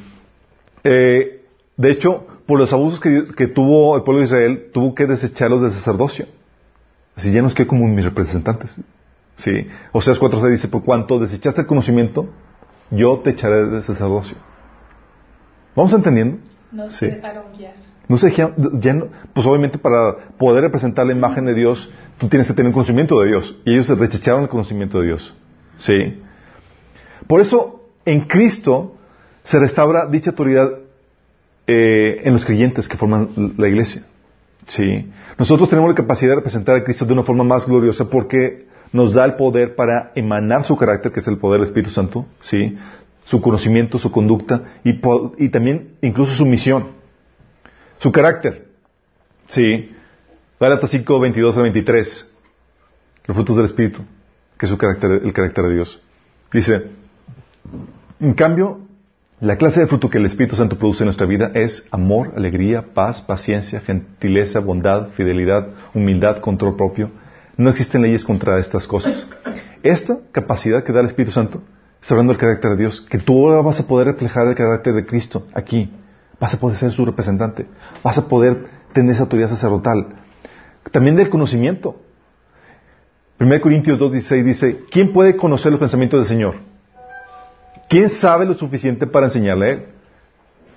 Eh, 0.85 1.45
de 1.77 1.91
hecho, 1.91 2.27
por 2.47 2.59
los 2.59 2.73
abusos 2.73 2.99
que, 3.01 3.27
que, 3.37 3.49
tuvo 3.49 3.97
el 3.97 4.03
pueblo 4.03 4.21
de 4.21 4.27
Israel, 4.27 4.71
tuvo 4.73 4.95
que 4.95 5.07
desecharlos 5.07 5.61
del 5.61 5.73
sacerdocio. 5.73 6.27
Así 7.17 7.31
ya 7.31 7.43
nos 7.43 7.55
quedó 7.55 7.67
como 7.69 7.87
mis 7.87 8.05
representantes. 8.05 8.75
Sí. 9.41 9.67
Oseas 9.93 10.21
4.6 10.21 10.51
dice, 10.51 10.69
por 10.69 10.85
cuanto 10.85 11.19
desechaste 11.19 11.63
el 11.63 11.67
conocimiento, 11.67 12.29
yo 12.91 13.21
te 13.21 13.31
echaré 13.31 13.67
del 13.67 13.83
sacerdocio. 13.83 14.37
¿Vamos 15.75 15.93
entendiendo? 15.95 16.39
No 16.73 16.91
se 16.91 17.07
dejaron 17.07 17.45
guiar. 17.57 17.75
No 18.07 18.19
se 18.19 18.27
dejaron, 18.27 18.81
ya 18.81 18.93
no, 18.93 19.07
pues 19.33 19.47
obviamente 19.47 19.79
para 19.79 20.17
poder 20.37 20.65
representar 20.65 21.07
la 21.07 21.13
imagen 21.13 21.47
de 21.47 21.55
Dios, 21.55 21.91
tú 22.19 22.29
tienes 22.29 22.49
que 22.49 22.55
tener 22.55 22.73
conocimiento 22.73 23.19
de 23.21 23.29
Dios. 23.29 23.57
Y 23.65 23.73
ellos 23.73 23.89
rechazaron 23.89 24.43
el 24.43 24.49
conocimiento 24.49 25.01
de 25.01 25.07
Dios. 25.07 25.35
Sí. 25.79 26.23
Por 27.27 27.41
eso, 27.41 27.89
en 28.05 28.23
Cristo 28.23 28.97
se 29.43 29.59
restaura 29.59 30.07
dicha 30.07 30.31
autoridad 30.31 30.69
eh, 31.67 32.21
en 32.25 32.35
los 32.35 32.45
creyentes 32.45 32.89
que 32.89 32.99
forman 32.99 33.55
la 33.57 33.69
iglesia. 33.69 34.03
Sí. 34.67 35.11
Nosotros 35.39 35.71
tenemos 35.71 35.89
la 35.89 35.95
capacidad 35.95 36.33
de 36.33 36.37
representar 36.37 36.77
a 36.77 36.85
Cristo 36.85 37.07
de 37.07 37.15
una 37.15 37.23
forma 37.23 37.45
más 37.45 37.67
gloriosa 37.67 38.05
porque 38.11 38.69
nos 38.93 39.15
da 39.15 39.25
el 39.25 39.35
poder 39.35 39.75
para 39.75 40.13
emanar 40.15 40.65
su 40.65 40.77
carácter, 40.77 41.13
que 41.13 41.21
es 41.21 41.29
el 41.29 41.39
poder 41.39 41.61
del 41.61 41.69
Espíritu 41.69 41.91
Santo, 41.91 42.27
¿sí? 42.41 42.77
Su 43.25 43.41
conocimiento, 43.41 43.99
su 43.99 44.11
conducta 44.11 44.63
y, 44.83 45.49
también 45.51 45.95
incluso 46.01 46.35
su 46.35 46.45
misión. 46.45 46.89
Su 47.99 48.11
carácter, 48.11 48.67
¿sí? 49.49 49.93
Gálatas 50.59 50.91
5, 50.91 51.21
22 51.21 51.57
a 51.57 51.63
23. 51.63 52.33
Los 53.27 53.35
frutos 53.37 53.57
del 53.57 53.67
Espíritu, 53.67 54.03
que 54.59 54.67
es 54.67 54.71
su 54.71 54.79
carácter, 54.79 55.13
el 55.25 55.33
carácter 55.33 55.65
de 55.67 55.75
Dios. 55.75 56.03
Dice, 56.53 56.89
en 58.19 58.35
cambio, 58.35 58.81
la 59.41 59.57
clase 59.57 59.81
de 59.81 59.87
fruto 59.87 60.11
que 60.11 60.19
el 60.19 60.27
Espíritu 60.27 60.57
Santo 60.57 60.77
produce 60.77 61.03
en 61.03 61.07
nuestra 61.07 61.27
vida 61.27 61.51
es 61.55 61.87
amor, 61.91 62.33
alegría, 62.37 62.93
paz, 62.93 63.23
paciencia, 63.23 63.81
gentileza, 63.81 64.61
bondad, 64.61 65.11
fidelidad, 65.11 65.69
humildad, 65.95 66.41
control 66.41 66.77
propio. 66.77 67.11
No 67.57 67.71
existen 67.71 68.03
leyes 68.03 68.25
contra 68.25 68.59
estas 68.59 68.87
cosas. 68.87 69.27
Esta 69.83 70.19
capacidad 70.33 70.85
que 70.85 70.93
da 70.93 71.01
el 71.01 71.07
Espíritu 71.07 71.33
Santo 71.33 71.63
está 72.01 72.15
hablando 72.15 72.33
del 72.33 72.41
carácter 72.41 72.73
de 72.73 72.77
Dios, 72.77 73.01
que 73.03 73.19
tú 73.19 73.47
ahora 73.47 73.63
vas 73.63 73.81
a 73.81 73.87
poder 73.87 74.07
reflejar 74.07 74.47
el 74.47 74.55
carácter 74.55 74.95
de 74.95 75.07
Cristo 75.07 75.47
aquí. 75.55 75.93
Vas 76.39 76.55
a 76.55 76.61
poder 76.61 76.79
ser 76.79 76.93
su 76.93 77.05
representante. 77.05 77.67
Vas 78.03 78.19
a 78.19 78.29
poder 78.29 78.65
tener 78.93 79.13
esa 79.13 79.25
autoridad 79.25 79.49
sacerdotal. 79.49 80.07
También 80.91 81.17
del 81.17 81.29
conocimiento. 81.29 82.01
1 83.39 83.61
Corintios 83.61 83.99
2.16 83.99 84.45
dice, 84.45 84.81
¿quién 84.91 85.13
puede 85.13 85.37
conocer 85.37 85.71
los 85.71 85.81
pensamientos 85.81 86.21
del 86.21 86.29
Señor? 86.29 86.57
¿Quién 87.89 88.09
sabe 88.09 88.47
lo 88.47 88.55
suficiente 88.55 89.07
para 89.07 89.27
enseñarle 89.27 89.67
a 89.67 89.73
Él? 89.73 89.87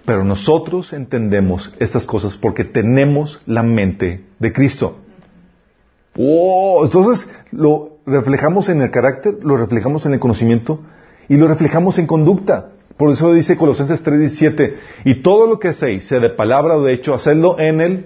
Pero 0.05 0.23
nosotros 0.23 0.91
entendemos 0.91 1.73
estas 1.79 2.05
cosas 2.05 2.35
porque 2.35 2.65
tenemos 2.65 3.41
la 3.45 3.63
mente 3.63 4.25
de 4.39 4.51
Cristo. 4.51 5.02
Oh, 6.17 6.81
entonces 6.83 7.29
lo 7.51 7.97
reflejamos 8.05 8.69
en 8.69 8.81
el 8.81 8.91
carácter, 8.91 9.35
lo 9.43 9.57
reflejamos 9.57 10.05
en 10.05 10.13
el 10.13 10.19
conocimiento 10.19 10.79
y 11.27 11.37
lo 11.37 11.47
reflejamos 11.47 11.97
en 11.99 12.07
conducta. 12.07 12.69
Por 12.97 13.11
eso 13.11 13.33
dice 13.33 13.57
Colosenses 13.57 14.03
3:17, 14.03 14.75
y 15.05 15.21
todo 15.21 15.47
lo 15.47 15.59
que 15.59 15.69
hacéis, 15.69 16.07
sea 16.07 16.19
de 16.19 16.29
palabra 16.29 16.77
o 16.77 16.83
de 16.83 16.93
hecho, 16.93 17.13
hacedlo 17.13 17.59
en 17.59 17.81
el 17.81 18.05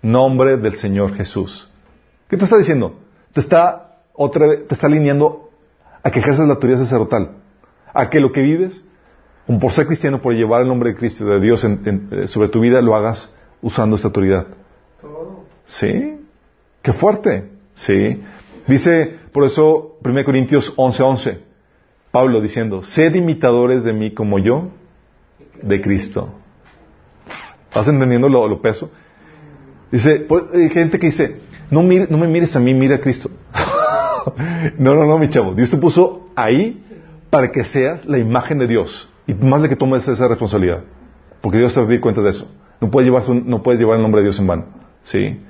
nombre 0.00 0.56
del 0.56 0.76
Señor 0.76 1.14
Jesús. 1.14 1.68
¿Qué 2.28 2.36
te 2.36 2.44
está 2.44 2.56
diciendo? 2.56 2.96
Te 3.34 3.40
está 3.40 3.98
otra 4.14 4.46
vez, 4.46 4.66
te 4.66 4.74
está 4.74 4.86
alineando 4.86 5.50
a 6.02 6.10
que 6.10 6.20
ejerces 6.20 6.46
la 6.46 6.54
autoridad 6.54 6.78
sacerdotal, 6.78 7.32
a 7.92 8.08
que 8.08 8.20
lo 8.20 8.32
que 8.32 8.40
vives, 8.40 8.82
como 9.46 9.58
por 9.58 9.72
ser 9.72 9.86
cristiano, 9.86 10.22
por 10.22 10.34
llevar 10.34 10.62
el 10.62 10.68
nombre 10.68 10.90
de 10.90 10.96
Cristo, 10.96 11.24
de 11.26 11.40
Dios 11.40 11.64
en, 11.64 11.82
en, 11.84 12.28
sobre 12.28 12.48
tu 12.48 12.60
vida, 12.60 12.80
lo 12.80 12.96
hagas 12.96 13.30
usando 13.60 13.96
esta 13.96 14.08
autoridad. 14.08 14.46
¿Sí? 15.66 16.23
¡Qué 16.84 16.92
fuerte! 16.92 17.48
Sí. 17.72 18.22
Dice, 18.68 19.16
por 19.32 19.44
eso, 19.44 19.96
1 20.04 20.24
Corintios 20.24 20.76
11:11, 20.76 21.00
11, 21.00 21.38
Pablo 22.10 22.42
diciendo, 22.42 22.82
sed 22.82 23.14
imitadores 23.14 23.84
de 23.84 23.94
mí 23.94 24.12
como 24.12 24.38
yo, 24.38 24.68
de 25.62 25.80
Cristo. 25.80 26.34
¿Estás 27.68 27.88
entendiendo 27.88 28.28
lo, 28.28 28.46
lo 28.46 28.60
peso? 28.60 28.90
Dice, 29.90 30.26
hay 30.52 30.68
gente 30.68 30.98
que 30.98 31.06
dice, 31.06 31.40
no, 31.70 31.82
mire, 31.82 32.06
no 32.10 32.18
me 32.18 32.28
mires 32.28 32.54
a 32.54 32.60
mí, 32.60 32.74
mira 32.74 32.96
a 32.96 33.00
Cristo. 33.00 33.30
no, 34.78 34.94
no, 34.94 35.06
no, 35.06 35.16
mi 35.16 35.30
chavo. 35.30 35.54
Dios 35.54 35.70
te 35.70 35.78
puso 35.78 36.28
ahí 36.36 36.84
para 37.30 37.50
que 37.50 37.64
seas 37.64 38.04
la 38.04 38.18
imagen 38.18 38.58
de 38.58 38.66
Dios. 38.66 39.08
Y 39.26 39.32
más 39.32 39.62
de 39.62 39.70
que 39.70 39.76
tomes 39.76 40.06
esa 40.06 40.28
responsabilidad. 40.28 40.84
Porque 41.40 41.56
Dios 41.56 41.72
te 41.72 41.80
va 41.80 42.00
cuenta 42.00 42.20
de 42.20 42.28
eso. 42.28 42.46
No 42.78 42.90
puedes 42.90 43.08
llevar, 43.08 43.22
su, 43.22 43.34
no 43.34 43.62
puedes 43.62 43.80
llevar 43.80 43.96
el 43.96 44.02
nombre 44.02 44.20
de 44.20 44.26
Dios 44.26 44.38
en 44.38 44.46
vano. 44.46 44.66
¿Sí? 45.04 45.40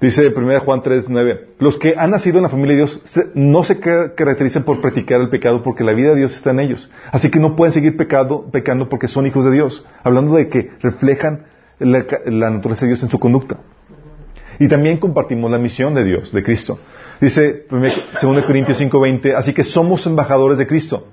Dice 0.00 0.32
1 0.34 0.60
Juan 0.60 0.82
3, 0.82 1.10
9, 1.10 1.48
los 1.58 1.76
que 1.76 1.94
han 1.96 2.10
nacido 2.10 2.38
en 2.38 2.44
la 2.44 2.48
familia 2.48 2.74
de 2.74 2.82
Dios 2.84 3.02
no 3.34 3.62
se 3.62 3.80
caracterizan 3.80 4.62
por 4.62 4.80
practicar 4.80 5.20
el 5.20 5.28
pecado 5.28 5.62
porque 5.62 5.84
la 5.84 5.92
vida 5.92 6.10
de 6.10 6.16
Dios 6.16 6.34
está 6.34 6.52
en 6.52 6.60
ellos. 6.60 6.90
Así 7.12 7.30
que 7.30 7.38
no 7.38 7.54
pueden 7.54 7.72
seguir 7.72 7.98
pecado, 7.98 8.50
pecando 8.50 8.88
porque 8.88 9.08
son 9.08 9.26
hijos 9.26 9.44
de 9.44 9.50
Dios. 9.50 9.84
Hablando 10.02 10.36
de 10.36 10.48
que 10.48 10.70
reflejan 10.80 11.44
la, 11.78 12.06
la 12.24 12.50
naturaleza 12.50 12.86
de 12.86 12.92
Dios 12.92 13.02
en 13.02 13.10
su 13.10 13.18
conducta. 13.18 13.58
Y 14.58 14.68
también 14.68 14.96
compartimos 14.96 15.50
la 15.50 15.58
misión 15.58 15.94
de 15.94 16.04
Dios, 16.04 16.32
de 16.32 16.42
Cristo. 16.42 16.78
Dice 17.20 17.66
2 17.70 18.44
Corintios 18.44 18.78
5, 18.78 19.00
20, 19.00 19.34
así 19.34 19.52
que 19.52 19.64
somos 19.64 20.06
embajadores 20.06 20.56
de 20.56 20.66
Cristo. 20.66 21.08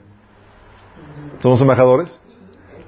¿Somos 1.42 1.60
embajadores? 1.60 2.18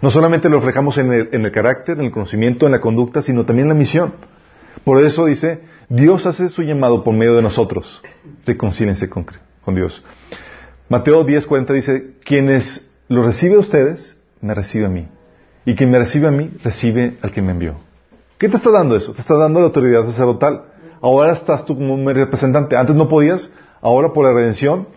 No 0.02 0.12
solamente 0.12 0.48
lo 0.48 0.58
reflejamos 0.58 0.98
en 0.98 1.12
el, 1.12 1.30
en 1.34 1.44
el 1.44 1.52
carácter, 1.52 2.00
en 2.00 2.06
el 2.06 2.12
conocimiento, 2.12 2.66
en 2.66 2.72
la 2.72 2.80
conducta, 2.80 3.22
sino 3.22 3.46
también 3.46 3.66
en 3.66 3.70
la 3.70 3.76
misión. 3.76 4.14
Por 4.86 5.04
eso 5.04 5.26
dice, 5.26 5.62
Dios 5.90 6.28
hace 6.28 6.50
su 6.50 6.62
llamado 6.62 7.04
por 7.04 7.16
medio 7.16 7.36
de 7.36 7.42
nosotros. 7.42 8.02
Reconcílense 8.46 9.10
con, 9.10 9.26
con 9.66 9.74
Dios. 9.74 10.04
Mateo 10.88 11.26
10:40 11.26 11.74
dice, 11.74 12.14
quienes 12.24 12.92
lo 13.08 13.24
recibe 13.24 13.56
a 13.56 13.60
ustedes, 13.60 14.16
me 14.40 14.54
recibe 14.54 14.86
a 14.86 14.90
mí. 14.90 15.08
Y 15.66 15.76
quien 15.76 15.90
me 15.90 15.98
recibe 15.98 16.28
a 16.28 16.32
mí, 16.32 16.52
recibe 16.64 17.18
al 17.24 17.32
que 17.32 17.42
me 17.42 17.52
envió. 17.52 17.80
¿Qué 18.38 18.50
te 18.50 18.58
está 18.58 18.70
dando 18.70 18.96
eso? 18.96 19.14
Te 19.14 19.22
está 19.22 19.36
dando 19.36 19.60
la 19.60 19.66
autoridad 19.66 20.06
sacerdotal. 20.06 20.66
Ahora 21.02 21.34
estás 21.34 21.66
tú 21.66 21.76
como 21.76 21.96
un 21.96 22.06
representante. 22.06 22.78
Antes 22.78 22.96
no 22.96 23.08
podías, 23.08 23.52
ahora 23.82 24.14
por 24.14 24.26
la 24.26 24.34
redención 24.34 24.88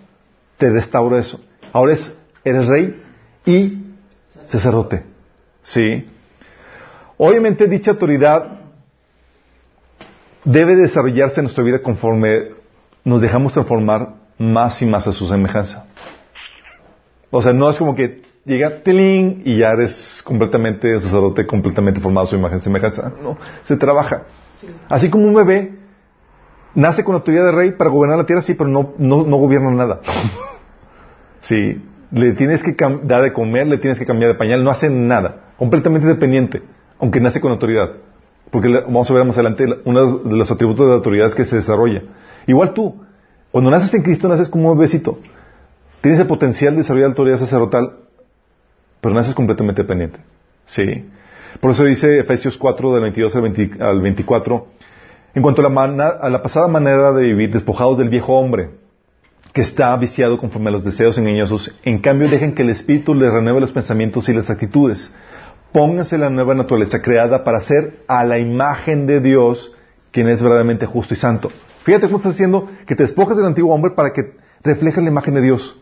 te 0.59 0.69
restaura 0.69 1.19
eso. 1.21 1.41
Ahora 1.73 1.95
es, 1.95 2.17
eres 2.45 2.67
rey 2.67 3.03
y 3.47 3.79
sacerdote. 4.47 5.05
¿Sí? 5.63 6.07
Obviamente 7.17 7.67
dicha 7.67 7.93
autoridad 7.93 8.62
debe 10.45 10.77
desarrollarse 10.77 11.41
en 11.41 11.45
nuestra 11.45 11.65
vida 11.65 11.81
conforme 11.81 12.51
nos 13.05 13.21
dejamos 13.21 13.53
transformar 13.53 14.15
más 14.39 14.81
y 14.83 14.87
más 14.87 15.07
a 15.07 15.13
su 15.13 15.27
semejanza. 15.27 15.87
O 17.31 17.41
sea, 17.41 17.53
no 17.53 17.71
es 17.71 17.79
como 17.79 17.95
que 17.95 18.23
llega 18.45 18.83
Telín 18.83 19.43
y 19.45 19.59
ya 19.59 19.71
eres 19.71 20.21
completamente 20.25 21.01
sacerdote, 21.01 21.47
completamente 21.47 22.01
formado 22.01 22.27
a 22.27 22.31
su 22.31 22.37
imagen 22.37 22.59
y 22.59 22.61
semejanza. 22.61 23.13
No, 23.23 23.39
se 23.63 23.77
trabaja. 23.77 24.23
Así 24.89 25.11
como 25.11 25.27
un 25.27 25.35
bebé 25.35 25.79
nace 26.75 27.05
con 27.05 27.15
la 27.15 27.19
autoridad 27.19 27.45
de 27.47 27.53
rey 27.53 27.73
para 27.73 27.91
gobernar 27.91 28.19
la 28.19 28.27
tierra, 28.27 28.43
sí, 28.43 28.55
pero 28.55 28.69
no, 28.69 28.95
no, 28.99 29.25
no 29.25 29.37
gobierna 29.37 29.71
nada. 29.71 30.01
sí, 31.41 31.83
le 32.11 32.33
tienes 32.35 32.63
que 32.63 32.77
dar 33.03 33.23
de 33.23 33.33
comer, 33.33 33.67
le 33.67 33.79
tienes 33.79 33.99
que 33.99 34.07
cambiar 34.07 34.33
de 34.33 34.39
pañal, 34.39 34.63
no 34.63 34.71
hace 34.71 34.91
nada, 34.91 35.53
completamente 35.57 36.07
dependiente, 36.07 36.63
aunque 36.99 37.21
nace 37.21 37.41
con 37.41 37.53
autoridad. 37.53 37.93
Porque 38.53 38.69
vamos 38.69 39.11
a 39.11 39.15
ver 39.15 39.25
más 39.25 39.35
adelante 39.37 39.67
la- 39.67 39.79
uno 39.85 40.19
de 40.19 40.37
los 40.37 40.51
atributos 40.51 40.87
de 40.87 40.93
autoridad 40.93 41.27
es 41.27 41.35
que 41.35 41.45
se 41.45 41.57
desarrolla. 41.57 42.03
Igual 42.47 42.75
tú, 42.75 43.03
cuando 43.51 43.71
naces 43.71 43.93
en 43.95 44.03
Cristo, 44.03 44.29
naces 44.29 44.49
como 44.49 44.71
un 44.71 44.79
bebecito. 44.79 45.19
Tienes 46.03 46.21
el 46.21 46.27
potencial 46.27 46.75
de 46.75 46.79
desarrollar 46.83 47.09
autoridad 47.09 47.39
sacerdotal, 47.39 47.93
pero 49.01 49.15
naces 49.15 49.35
completamente 49.35 49.83
dependiente. 49.83 50.21
Sí. 50.67 51.09
Por 51.61 51.71
eso 51.71 51.85
dice 51.85 52.19
Efesios 52.21 52.57
4, 52.57 52.93
del 52.93 53.03
22 53.03 53.35
al, 53.37 53.43
20 53.43 53.83
al 53.83 54.01
24, 54.03 54.67
en 55.35 55.43
cuanto 55.43 55.61
a 55.63 55.65
la, 55.65 55.71
mana- 55.71 56.13
a 56.21 56.29
la 56.29 56.43
pasada 56.43 56.69
manera 56.69 57.13
de 57.13 57.23
vivir, 57.23 57.53
despojados 57.53 57.97
del 57.99 58.11
viejo 58.11 58.35
hombre, 58.39 58.71
que 59.55 59.61
está 59.63 59.97
viciado 59.97 60.39
conforme 60.39 60.69
a 60.69 60.73
los 60.73 60.85
deseos 60.85 61.17
engañosos, 61.19 61.75
en 61.85 61.99
cambio 62.01 62.29
dejen 62.29 62.55
que 62.55 62.63
el 62.63 62.71
Espíritu 62.71 63.15
les 63.15 63.33
renueve 63.33 63.61
los 63.61 63.73
pensamientos 63.73 64.29
y 64.29 64.33
las 64.35 64.51
actitudes. 64.51 65.15
Pónganse 65.73 66.19
la 66.19 66.29
nueva 66.29 66.55
naturaleza 66.55 67.01
creada 67.01 67.45
para 67.45 67.61
ser 67.61 68.01
a 68.07 68.25
la 68.25 68.39
imagen 68.39 69.07
de 69.07 69.21
Dios, 69.21 69.73
quien 70.11 70.29
es 70.29 70.43
verdaderamente 70.43 70.87
justo 70.87 71.15
y 71.15 71.17
santo. 71.17 71.51
Fíjate 71.85 72.07
cómo 72.07 72.19
está 72.19 72.31
diciendo 72.31 72.69
que 72.87 72.95
te 72.95 73.03
despojas 73.05 73.37
del 73.37 73.47
antiguo 73.47 73.75
hombre 73.75 73.93
para 73.93 74.13
que 74.13 74.35
reflejes 74.63 75.03
la 75.03 75.11
imagen 75.11 75.35
de 75.35 75.43
Dios. 75.43 75.79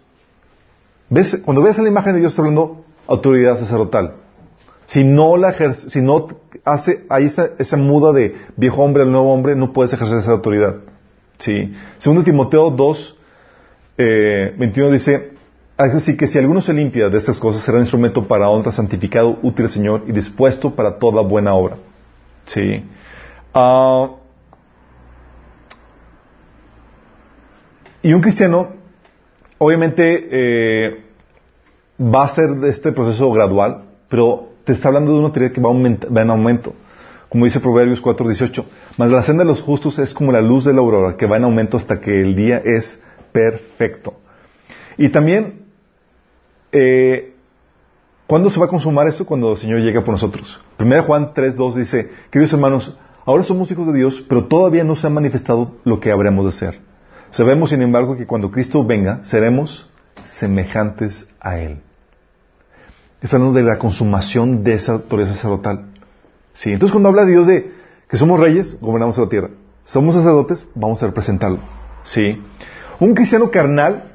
¿Ves? 1.08 1.42
Cuando 1.44 1.62
ves 1.62 1.78
la 1.78 1.88
imagen 1.88 2.14
de 2.14 2.20
Dios, 2.20 2.32
está 2.32 2.42
hablando 2.42 2.84
autoridad 3.08 3.58
sacerdotal. 3.58 4.14
Si 4.86 5.04
no 5.04 5.36
la 5.36 5.54
si 5.74 6.00
no 6.00 6.28
hace, 6.64 7.04
esa, 7.18 7.50
esa 7.58 7.76
muda 7.76 8.12
de 8.12 8.36
viejo 8.56 8.82
hombre 8.82 9.02
al 9.02 9.12
nuevo 9.12 9.32
hombre, 9.32 9.56
no 9.56 9.72
puedes 9.72 9.92
ejercer 9.92 10.18
esa 10.18 10.32
autoridad. 10.32 10.76
Sí. 11.38 11.74
Segundo 11.98 12.22
Timoteo 12.22 12.70
2, 12.70 13.18
eh, 13.98 14.54
21 14.56 14.90
dice, 14.92 15.32
así 15.80 16.16
que 16.16 16.26
si 16.26 16.38
alguno 16.38 16.60
se 16.60 16.72
limpia 16.72 17.08
de 17.08 17.18
estas 17.18 17.38
cosas, 17.38 17.62
será 17.62 17.78
instrumento 17.78 18.26
para 18.26 18.48
honra, 18.48 18.72
santificado, 18.72 19.38
útil 19.42 19.64
al 19.66 19.70
Señor 19.70 20.02
y 20.06 20.12
dispuesto 20.12 20.74
para 20.74 20.98
toda 20.98 21.22
buena 21.22 21.54
obra. 21.54 21.76
Sí. 22.46 22.84
Ah, 23.54 24.10
y 28.02 28.12
un 28.12 28.20
cristiano, 28.20 28.68
obviamente, 29.58 30.28
eh, 30.30 31.04
va 32.00 32.24
a 32.24 32.28
ser 32.28 32.50
este 32.64 32.92
proceso 32.92 33.30
gradual, 33.30 33.84
pero 34.08 34.50
te 34.64 34.72
está 34.72 34.88
hablando 34.88 35.12
de 35.12 35.18
una 35.18 35.32
teoría 35.32 35.52
que 35.52 35.60
va, 35.60 35.68
aumenta- 35.68 36.08
va 36.08 36.22
en 36.22 36.30
aumento. 36.30 36.74
Como 37.28 37.44
dice 37.44 37.60
Proverbios 37.60 38.00
4:18, 38.02 38.64
mas 38.96 39.10
la 39.10 39.22
senda 39.22 39.44
de 39.44 39.50
los 39.50 39.62
justos 39.62 39.98
es 39.98 40.12
como 40.14 40.32
la 40.32 40.40
luz 40.40 40.64
de 40.64 40.72
la 40.72 40.80
aurora, 40.80 41.16
que 41.16 41.26
va 41.26 41.36
en 41.36 41.44
aumento 41.44 41.76
hasta 41.76 42.00
que 42.00 42.20
el 42.20 42.34
día 42.34 42.60
es 42.64 43.02
perfecto. 43.32 44.14
Y 44.96 45.10
también, 45.10 45.59
eh, 46.72 47.34
¿cuándo 48.26 48.50
se 48.50 48.60
va 48.60 48.66
a 48.66 48.68
consumar 48.68 49.08
eso? 49.08 49.26
Cuando 49.26 49.52
el 49.52 49.58
Señor 49.58 49.80
llega 49.80 50.02
por 50.02 50.12
nosotros. 50.12 50.60
1 50.78 51.02
Juan 51.04 51.34
3:2 51.34 51.74
dice, 51.74 52.10
queridos 52.30 52.52
hermanos, 52.52 52.96
ahora 53.24 53.44
somos 53.44 53.70
hijos 53.70 53.86
de 53.86 53.94
Dios, 53.94 54.24
pero 54.28 54.46
todavía 54.46 54.84
no 54.84 54.96
se 54.96 55.06
ha 55.06 55.10
manifestado 55.10 55.76
lo 55.84 56.00
que 56.00 56.10
habremos 56.10 56.46
de 56.46 56.52
ser. 56.52 56.80
Sabemos, 57.30 57.70
sin 57.70 57.82
embargo, 57.82 58.16
que 58.16 58.26
cuando 58.26 58.50
Cristo 58.50 58.84
venga, 58.84 59.20
seremos 59.24 59.88
semejantes 60.24 61.28
a 61.40 61.58
Él. 61.58 61.80
Está 63.20 63.36
hablando 63.36 63.58
de 63.58 63.64
la 63.64 63.78
consumación 63.78 64.64
de 64.64 64.74
esa 64.74 64.92
autoridad 64.92 65.32
sacerdotal. 65.32 65.86
Sí, 66.54 66.72
entonces 66.72 66.92
cuando 66.92 67.10
habla 67.10 67.24
Dios 67.26 67.46
de 67.46 67.72
que 68.08 68.16
somos 68.16 68.40
reyes, 68.40 68.76
gobernamos 68.80 69.16
la 69.18 69.28
tierra. 69.28 69.50
Somos 69.84 70.14
sacerdotes, 70.14 70.66
vamos 70.74 71.02
a 71.02 71.06
representarlo. 71.06 71.58
Sí. 72.02 72.42
Un 72.98 73.14
cristiano 73.14 73.50
carnal 73.50 74.09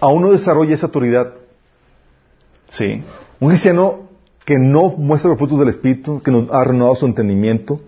aún 0.00 0.22
no 0.22 0.30
desarrolla 0.32 0.74
esa 0.74 0.86
autoridad. 0.86 1.34
Sí. 2.68 3.02
Un 3.40 3.48
cristiano 3.48 4.08
que 4.44 4.56
no 4.58 4.90
muestra 4.96 5.30
los 5.30 5.38
frutos 5.38 5.58
del 5.58 5.68
Espíritu, 5.68 6.22
que 6.22 6.30
no 6.30 6.46
ha 6.50 6.64
renovado 6.64 6.96
su 6.96 7.06
entendimiento, 7.06 7.80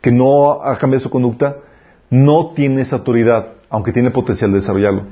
que 0.00 0.10
no 0.10 0.62
ha 0.62 0.76
cambiado 0.76 1.02
su 1.02 1.10
conducta, 1.10 1.56
no 2.10 2.52
tiene 2.54 2.82
esa 2.82 2.96
autoridad, 2.96 3.54
aunque 3.70 3.92
tiene 3.92 4.08
el 4.08 4.14
potencial 4.14 4.50
de 4.50 4.58
desarrollarlo, 4.58 5.04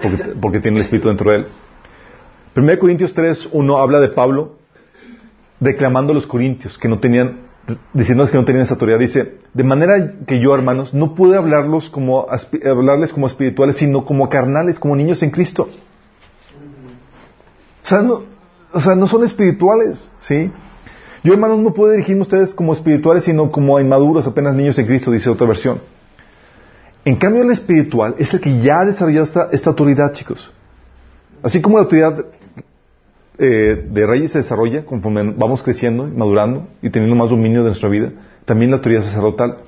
porque, 0.00 0.16
porque 0.40 0.60
tiene 0.60 0.78
el 0.78 0.84
Espíritu 0.84 1.08
dentro 1.08 1.30
de 1.30 1.38
él. 1.38 1.46
1 2.56 2.78
Corintios 2.78 3.14
3, 3.14 3.50
1 3.52 3.78
habla 3.78 4.00
de 4.00 4.08
Pablo 4.08 4.56
reclamando 5.60 6.12
a 6.12 6.14
los 6.14 6.26
corintios 6.26 6.78
que 6.78 6.88
no 6.88 6.98
tenían, 6.98 7.49
diciéndoles 7.92 8.30
que 8.30 8.38
no 8.38 8.44
tenían 8.44 8.64
esa 8.64 8.74
autoridad. 8.74 8.98
Dice, 8.98 9.38
de 9.52 9.64
manera 9.64 10.12
que 10.26 10.40
yo, 10.40 10.54
hermanos, 10.54 10.94
no 10.94 11.14
pude 11.14 11.36
hablarlos 11.36 11.90
como, 11.90 12.26
hablarles 12.64 13.12
como 13.12 13.26
espirituales, 13.26 13.76
sino 13.76 14.04
como 14.04 14.28
carnales, 14.28 14.78
como 14.78 14.96
niños 14.96 15.22
en 15.22 15.30
Cristo. 15.30 15.68
O 17.82 17.86
sea, 17.86 18.02
no, 18.02 18.22
no 18.96 19.06
son 19.08 19.24
espirituales, 19.24 20.08
¿sí? 20.20 20.50
Yo, 21.22 21.32
hermanos, 21.34 21.58
no 21.58 21.74
puedo 21.74 21.92
dirigirme 21.92 22.20
a 22.20 22.22
ustedes 22.22 22.54
como 22.54 22.72
espirituales, 22.72 23.24
sino 23.24 23.50
como 23.50 23.78
inmaduros, 23.78 24.26
apenas 24.26 24.54
niños 24.54 24.78
en 24.78 24.86
Cristo, 24.86 25.10
dice 25.10 25.28
otra 25.28 25.46
versión. 25.46 25.80
En 27.04 27.16
cambio, 27.16 27.42
el 27.42 27.50
espiritual 27.50 28.14
es 28.18 28.32
el 28.32 28.40
que 28.40 28.60
ya 28.60 28.80
ha 28.80 28.84
desarrollado 28.84 29.24
esta, 29.24 29.48
esta 29.52 29.70
autoridad, 29.70 30.12
chicos. 30.12 30.50
Así 31.42 31.60
como 31.60 31.76
la 31.76 31.84
autoridad 31.84 32.26
eh, 33.40 33.88
de 33.90 34.06
reyes 34.06 34.32
se 34.32 34.38
desarrolla 34.38 34.84
conforme 34.84 35.32
vamos 35.36 35.62
creciendo 35.62 36.06
y 36.06 36.10
madurando 36.10 36.68
y 36.82 36.90
teniendo 36.90 37.16
más 37.16 37.30
dominio 37.30 37.60
de 37.60 37.68
nuestra 37.68 37.88
vida, 37.88 38.12
también 38.44 38.70
la 38.70 38.76
autoridad 38.76 39.02
sacerdotal. 39.02 39.58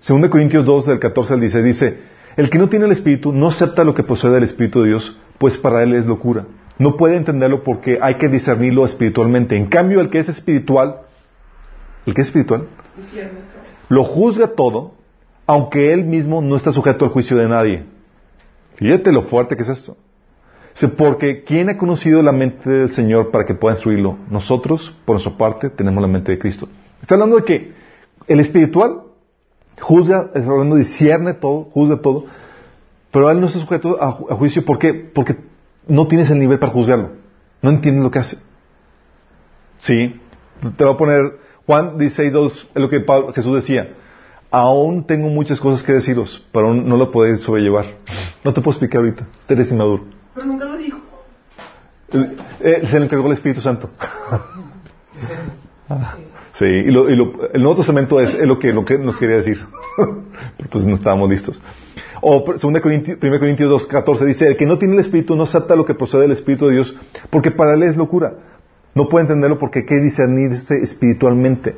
Según 0.00 0.28
Corintios 0.28 0.64
2, 0.64 0.86
del 0.86 0.98
14 0.98 1.34
al 1.34 1.40
16, 1.40 1.64
dice, 1.64 1.98
el 2.36 2.50
que 2.50 2.58
no 2.58 2.68
tiene 2.68 2.84
el 2.84 2.92
Espíritu 2.92 3.32
no 3.32 3.48
acepta 3.48 3.84
lo 3.84 3.94
que 3.94 4.02
procede 4.02 4.34
del 4.34 4.44
Espíritu 4.44 4.82
de 4.82 4.88
Dios, 4.88 5.18
pues 5.38 5.56
para 5.56 5.82
él 5.82 5.94
es 5.94 6.04
locura. 6.04 6.46
No 6.78 6.96
puede 6.96 7.16
entenderlo 7.16 7.64
porque 7.64 7.98
hay 8.02 8.16
que 8.16 8.28
discernirlo 8.28 8.84
espiritualmente. 8.84 9.56
En 9.56 9.66
cambio, 9.66 10.00
el 10.00 10.10
que 10.10 10.18
es 10.18 10.28
espiritual, 10.28 11.00
el 12.04 12.12
que 12.12 12.20
es 12.20 12.26
espiritual, 12.26 12.68
lo 13.88 14.04
juzga 14.04 14.48
todo, 14.48 14.92
aunque 15.46 15.94
él 15.94 16.04
mismo 16.04 16.42
no 16.42 16.56
está 16.56 16.72
sujeto 16.72 17.06
al 17.06 17.12
juicio 17.12 17.36
de 17.38 17.48
nadie. 17.48 17.84
Fíjate 18.74 19.10
lo 19.10 19.22
fuerte 19.22 19.56
que 19.56 19.62
es 19.62 19.70
esto. 19.70 19.96
Porque 20.98 21.42
¿quién 21.42 21.70
ha 21.70 21.78
conocido 21.78 22.22
la 22.22 22.32
mente 22.32 22.68
del 22.68 22.92
Señor 22.92 23.30
para 23.30 23.46
que 23.46 23.54
pueda 23.54 23.74
instruirlo? 23.76 24.18
Nosotros, 24.30 24.94
por 25.06 25.14
nuestra 25.14 25.36
parte, 25.36 25.70
tenemos 25.70 26.02
la 26.02 26.08
mente 26.08 26.32
de 26.32 26.38
Cristo. 26.38 26.68
Está 27.00 27.14
hablando 27.14 27.36
de 27.36 27.44
que 27.44 27.72
el 28.28 28.40
espiritual 28.40 29.02
juzga, 29.80 30.30
está 30.34 30.50
hablando, 30.50 30.76
discierne 30.76 31.32
todo, 31.34 31.64
juzga 31.70 31.96
todo, 32.02 32.26
pero 33.10 33.30
él 33.30 33.40
no 33.40 33.46
está 33.46 33.58
sujeto 33.58 33.96
a, 34.02 34.18
ju- 34.18 34.26
a 34.30 34.34
juicio. 34.34 34.64
¿Por 34.64 34.78
qué? 34.78 34.92
Porque 34.92 35.36
no 35.88 36.06
tienes 36.08 36.28
el 36.30 36.38
nivel 36.38 36.58
para 36.58 36.72
juzgarlo. 36.72 37.12
No 37.62 37.70
entiendes 37.70 38.04
lo 38.04 38.10
que 38.10 38.18
hace. 38.18 38.36
Sí. 39.78 40.20
Te 40.76 40.84
voy 40.84 40.94
a 40.94 40.96
poner 40.96 41.38
Juan 41.66 41.96
16.2, 41.98 42.50
es 42.50 42.66
lo 42.74 42.88
que 42.88 43.04
Jesús 43.34 43.54
decía. 43.54 43.94
Aún 44.50 45.06
tengo 45.06 45.28
muchas 45.28 45.58
cosas 45.60 45.82
que 45.82 45.92
deciros, 45.92 46.46
pero 46.52 46.72
no 46.74 46.96
lo 46.96 47.10
podéis 47.10 47.40
sobrellevar. 47.40 47.96
No 48.44 48.52
te 48.52 48.60
puedo 48.60 48.72
explicar 48.72 49.00
ahorita. 49.00 49.26
Eres 49.48 49.70
inmaduro. 49.72 50.04
Pero 50.36 50.46
nunca 50.48 50.66
lo 50.66 50.76
dijo. 50.76 50.98
Eh, 52.60 52.82
se 52.88 52.98
le 53.00 53.06
encargó 53.06 53.26
el 53.26 53.32
Espíritu 53.32 53.60
Santo. 53.62 53.88
sí, 56.54 56.64
y, 56.66 56.90
lo- 56.90 57.08
y 57.10 57.16
lo- 57.16 57.50
el 57.52 57.62
Nuevo 57.62 57.76
Testamento 57.78 58.20
es, 58.20 58.34
es 58.34 58.46
lo, 58.46 58.58
que, 58.58 58.72
lo 58.72 58.84
que 58.84 58.98
nos 58.98 59.18
quería 59.18 59.36
decir. 59.36 59.64
Pero 60.58 60.70
pues 60.70 60.86
no 60.86 60.94
estábamos 60.94 61.28
listos. 61.30 61.60
O 62.20 62.44
2 62.46 62.80
Corintios, 62.80 63.18
1 63.22 63.38
Corintios 63.38 63.70
2, 63.70 63.86
14 63.86 64.24
dice, 64.26 64.48
el 64.48 64.56
que 64.56 64.66
no 64.66 64.78
tiene 64.78 64.94
el 64.94 65.00
Espíritu 65.00 65.36
no 65.36 65.44
acepta 65.44 65.74
lo 65.74 65.84
que 65.86 65.94
procede 65.94 66.22
del 66.22 66.32
Espíritu 66.32 66.66
de 66.66 66.74
Dios, 66.74 66.96
porque 67.30 67.50
para 67.50 67.74
él 67.74 67.82
es 67.82 67.96
locura. 67.96 68.34
No 68.94 69.08
puede 69.08 69.22
entenderlo 69.24 69.58
porque 69.58 69.80
hay 69.80 69.86
que 69.86 70.00
discernirse 70.00 70.74
espiritualmente. 70.82 71.76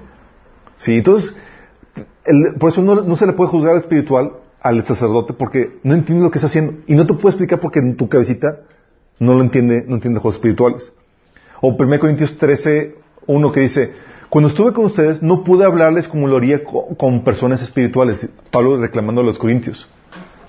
Sí, 0.76 0.96
entonces, 0.96 1.36
el- 2.24 2.54
por 2.58 2.70
eso 2.70 2.82
no, 2.82 3.02
no 3.02 3.16
se 3.16 3.26
le 3.26 3.32
puede 3.34 3.50
juzgar 3.50 3.76
espiritual 3.76 4.32
al 4.60 4.84
sacerdote 4.84 5.32
porque 5.34 5.78
no 5.82 5.94
entiende 5.94 6.24
lo 6.24 6.30
que 6.30 6.38
está 6.38 6.46
haciendo. 6.48 6.74
Y 6.86 6.94
no 6.94 7.06
te 7.06 7.14
puedo 7.14 7.28
explicar 7.28 7.60
porque 7.60 7.78
en 7.80 7.96
tu 7.96 8.08
cabecita 8.08 8.60
no 9.18 9.34
lo 9.34 9.42
entiende, 9.42 9.84
no 9.86 9.94
entiende 9.96 10.20
juegos 10.20 10.36
espirituales. 10.36 10.92
O 11.60 11.68
1 11.76 11.98
Corintios 12.00 12.36
13, 12.38 12.94
1 13.26 13.52
que 13.52 13.60
dice, 13.60 13.92
cuando 14.28 14.48
estuve 14.48 14.72
con 14.72 14.84
ustedes 14.84 15.22
no 15.22 15.42
pude 15.44 15.64
hablarles 15.64 16.06
como 16.08 16.26
lo 16.28 16.36
haría 16.36 16.62
co- 16.64 16.88
con, 16.96 17.24
personas 17.24 17.62
espirituales. 17.62 18.28
Pablo 18.50 18.76
reclamando 18.76 19.20
a 19.22 19.24
los 19.24 19.38
corintios. 19.38 19.88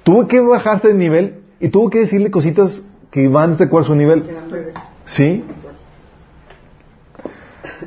Tuve 0.04 0.28
que 0.28 0.40
bajarse 0.40 0.90
de 0.90 0.94
nivel 0.96 1.40
y 1.60 1.70
tuvo 1.70 1.90
que 1.90 2.00
decirle 2.00 2.30
cositas 2.32 2.84
que 3.12 3.28
van 3.28 3.58
de 3.58 3.66
acuerdo 3.66 3.86
a 3.86 3.88
su 3.88 3.96
nivel. 3.96 4.24
¿Sí? 5.06 5.44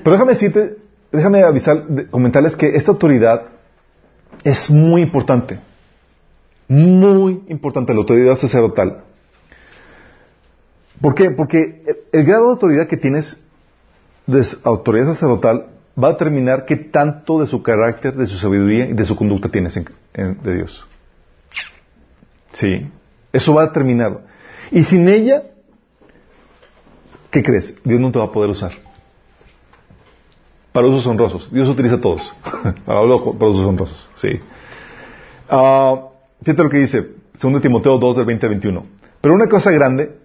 Pero 0.03 0.12
déjame 0.16 0.33
decirte, 0.33 0.77
déjame 1.12 1.43
avisar, 1.43 1.85
comentarles 2.11 2.57
que 2.57 2.75
esta 2.77 2.91
autoridad 2.93 3.43
es 4.45 4.68
muy 4.70 5.03
importante. 5.03 5.61
Muy 6.73 7.43
importante 7.49 7.93
la 7.93 7.99
autoridad 8.01 8.39
sacerdotal. 8.39 9.05
¿Por 11.03 11.14
qué? 11.14 11.31
Porque 11.31 11.83
el 12.12 12.25
grado 12.25 12.47
de 12.47 12.53
autoridad 12.53 12.87
que 12.89 12.97
tienes 12.97 13.45
de 14.27 14.43
autoridad 14.64 15.09
sacerdotal 15.12 15.66
va 16.03 16.09
a 16.09 16.12
determinar 16.12 16.64
qué 16.64 16.77
tanto 16.77 17.41
de 17.41 17.47
su 17.47 17.62
carácter, 17.62 18.14
de 18.16 18.27
su 18.27 18.37
sabiduría 18.39 18.87
y 18.87 18.95
de 18.95 19.05
su 19.05 19.14
conducta 19.16 19.51
tienes 19.51 19.77
en- 19.77 19.91
en- 20.14 20.43
de 20.43 20.55
Dios. 20.55 20.87
Sí. 22.53 22.91
Eso 23.35 23.53
va 23.53 23.64
a 23.64 23.66
determinar. 23.66 24.20
Y 24.70 24.83
sin 24.85 25.07
ella, 25.11 25.43
¿qué 27.31 27.43
crees? 27.43 27.75
Dios 27.85 28.01
no 28.01 28.11
te 28.11 28.18
va 28.18 28.27
a 28.27 28.33
poder 28.33 28.49
usar. 28.49 28.73
Para 30.73 30.87
usos 30.87 31.07
honrosos. 31.07 31.53
Dios 31.53 31.68
utiliza 31.68 32.01
todos. 32.01 32.33
para, 32.87 33.03
usos 33.05 33.66
honrosos. 33.66 34.09
Sí. 34.14 34.41
Ah, 35.51 36.09
fíjate 36.43 36.62
lo 36.62 36.70
que 36.70 36.78
dice, 36.78 37.07
2 37.40 37.61
Timoteo 37.61 37.99
2 37.99 38.16
del 38.16 38.26
20 38.26 38.47
al 38.47 38.51
21. 38.51 38.86
Pero 39.20 39.34
una 39.34 39.49
cosa 39.49 39.70
grande, 39.70 40.16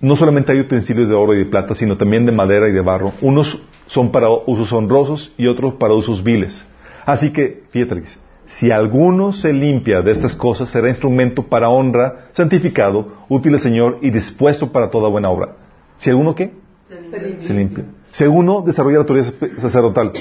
no 0.00 0.16
solamente 0.16 0.52
hay 0.52 0.60
utensilios 0.60 1.08
de 1.08 1.14
oro 1.14 1.34
y 1.34 1.38
de 1.38 1.46
plata, 1.46 1.74
sino 1.74 1.96
también 1.96 2.26
de 2.26 2.32
madera 2.32 2.68
y 2.68 2.72
de 2.72 2.80
barro. 2.80 3.12
Unos 3.20 3.66
son 3.86 4.12
para 4.12 4.28
usos 4.30 4.72
honrosos 4.72 5.32
y 5.36 5.46
otros 5.46 5.74
para 5.74 5.94
usos 5.94 6.22
viles. 6.22 6.64
Así 7.06 7.32
que, 7.32 7.64
fíjate 7.70 7.94
lo 7.94 8.00
que 8.00 8.06
dice, 8.08 8.18
si 8.46 8.70
alguno 8.70 9.32
se 9.32 9.52
limpia 9.52 10.02
de 10.02 10.12
estas 10.12 10.34
cosas, 10.34 10.68
será 10.70 10.88
instrumento 10.88 11.44
para 11.44 11.68
honra, 11.68 12.28
santificado, 12.32 13.24
útil 13.28 13.54
al 13.54 13.60
Señor 13.60 13.98
y 14.02 14.10
dispuesto 14.10 14.70
para 14.70 14.90
toda 14.90 15.08
buena 15.08 15.30
obra. 15.30 15.56
Si 15.98 16.10
alguno 16.10 16.34
qué? 16.34 16.52
Se 17.40 17.54
limpia. 17.54 17.84
Si 18.12 18.24
alguno 18.24 18.62
desarrolla 18.62 18.96
la 18.96 19.00
autoridad 19.00 19.34
sacerdotal, 19.58 20.12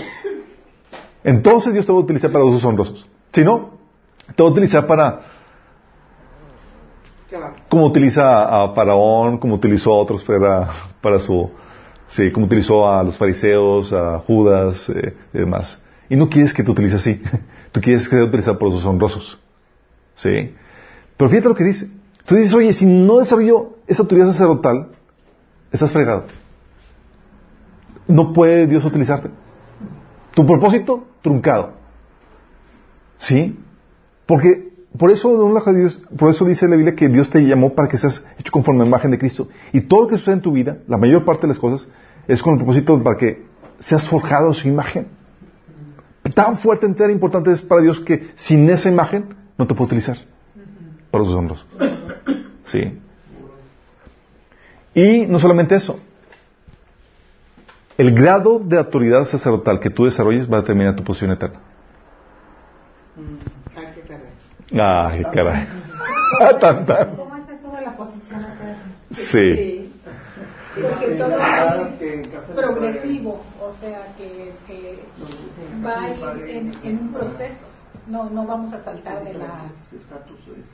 entonces 1.23 1.73
Dios 1.73 1.85
te 1.85 1.91
va 1.91 1.99
a 1.99 2.01
utilizar 2.01 2.31
para 2.31 2.45
usos 2.45 2.63
honrosos. 2.65 3.07
Si 3.31 3.43
no, 3.43 3.71
te 4.35 4.41
va 4.41 4.49
a 4.49 4.51
utilizar 4.51 4.87
para. 4.87 5.32
Como 7.69 7.85
utiliza 7.85 8.63
a 8.63 8.73
Faraón, 8.73 9.37
como 9.37 9.55
utilizó 9.55 9.91
a 9.91 9.97
otros 9.97 10.23
para, 10.23 10.69
para 11.01 11.19
su, 11.19 11.49
sí, 12.07 12.31
como 12.31 12.45
utilizó 12.45 12.87
a 12.87 13.03
los 13.03 13.17
fariseos, 13.17 13.91
a 13.93 14.19
Judas 14.19 14.89
eh, 14.89 15.15
y 15.33 15.37
demás. 15.39 15.81
Y 16.09 16.15
no 16.15 16.29
quieres 16.29 16.53
que 16.53 16.63
te 16.63 16.71
utilice 16.71 16.95
así. 16.95 17.21
Tú 17.71 17.81
quieres 17.81 18.07
que 18.07 18.15
te 18.15 18.23
utilice 18.23 18.53
por 18.53 18.69
esos 18.69 18.85
honrosos. 18.85 19.39
¿Sí? 20.15 20.53
Pero 21.17 21.29
fíjate 21.29 21.49
lo 21.49 21.55
que 21.55 21.63
dice. 21.63 21.89
Tú 22.25 22.35
dices, 22.35 22.53
oye, 22.53 22.71
si 22.71 22.85
no 22.85 23.19
desarrollo 23.19 23.77
esa 23.87 24.03
autoridad 24.03 24.27
sacerdotal, 24.27 24.89
estás 25.71 25.91
fregado. 25.91 26.25
No 28.07 28.31
puede 28.33 28.67
Dios 28.67 28.85
utilizarte. 28.85 29.29
Tu 30.35 30.45
propósito, 30.45 31.05
truncado. 31.21 31.73
¿Sí? 33.17 33.57
Porque 34.25 34.72
por 34.97 35.09
eso, 35.11 35.29
por 36.17 36.29
eso 36.29 36.45
dice 36.45 36.67
la 36.67 36.75
Biblia 36.75 36.95
que 36.95 37.09
Dios 37.09 37.29
te 37.29 37.41
llamó 37.41 37.73
para 37.73 37.87
que 37.87 37.97
seas 37.97 38.23
hecho 38.37 38.51
conforme 38.51 38.81
a 38.81 38.83
la 38.83 38.89
imagen 38.89 39.11
de 39.11 39.17
Cristo. 39.17 39.47
Y 39.71 39.81
todo 39.81 40.03
lo 40.03 40.07
que 40.07 40.17
sucede 40.17 40.35
en 40.35 40.41
tu 40.41 40.51
vida, 40.51 40.77
la 40.87 40.97
mayor 40.97 41.25
parte 41.25 41.41
de 41.41 41.47
las 41.47 41.59
cosas, 41.59 41.87
es 42.27 42.43
con 42.43 42.53
el 42.53 42.59
propósito 42.59 43.01
para 43.01 43.17
que 43.17 43.43
seas 43.79 44.07
forjado 44.07 44.53
su 44.53 44.67
imagen. 44.67 45.07
Tan 46.35 46.57
fuerte, 46.57 46.87
tan 46.93 47.11
importante 47.11 47.51
es 47.51 47.61
para 47.61 47.81
Dios 47.81 47.99
que 47.99 48.29
sin 48.35 48.69
esa 48.69 48.89
imagen 48.89 49.35
no 49.57 49.67
te 49.67 49.73
puede 49.73 49.87
utilizar 49.87 50.17
para 51.11 51.25
sus 51.25 51.33
hombros. 51.33 51.65
Sí. 52.65 52.99
Y 54.93 55.25
no 55.25 55.39
solamente 55.39 55.75
eso. 55.75 55.99
El 57.97 58.13
grado 58.13 58.59
de 58.59 58.77
autoridad 58.77 59.25
sacerdotal 59.25 59.79
que 59.79 59.89
tú 59.89 60.05
desarrolles 60.05 60.51
va 60.51 60.57
a 60.57 60.61
determinar 60.61 60.95
tu 60.95 61.03
posición 61.03 61.31
eterna. 61.31 61.59
Ay, 64.71 65.17
qué 65.17 65.23
caray. 65.23 65.33
Ay, 65.33 65.33
caray. 65.33 65.67
Ah, 66.41 66.59
tan, 66.59 66.85
tan. 66.85 67.15
¿Cómo 67.15 67.35
es 67.35 67.49
eso 67.49 67.71
de 67.71 67.81
la 67.81 67.95
posición 67.95 68.41
eterna? 68.41 68.77
Sí. 69.11 69.93
Porque 70.73 71.15
todo 71.15 71.37
es 72.01 72.39
progresivo, 72.55 73.43
o 73.61 73.71
sea 73.79 74.07
que, 74.17 74.53
que 74.65 75.03
va 75.85 76.01
a 76.01 76.09
ir 76.09 76.49
en, 76.49 76.73
en 76.83 76.97
un 76.99 77.13
proceso. 77.13 77.67
No, 78.07 78.29
no 78.29 78.45
vamos 78.45 78.73
a 78.73 78.83
saltar 78.83 79.23
de 79.23 79.35
las... 79.35 79.71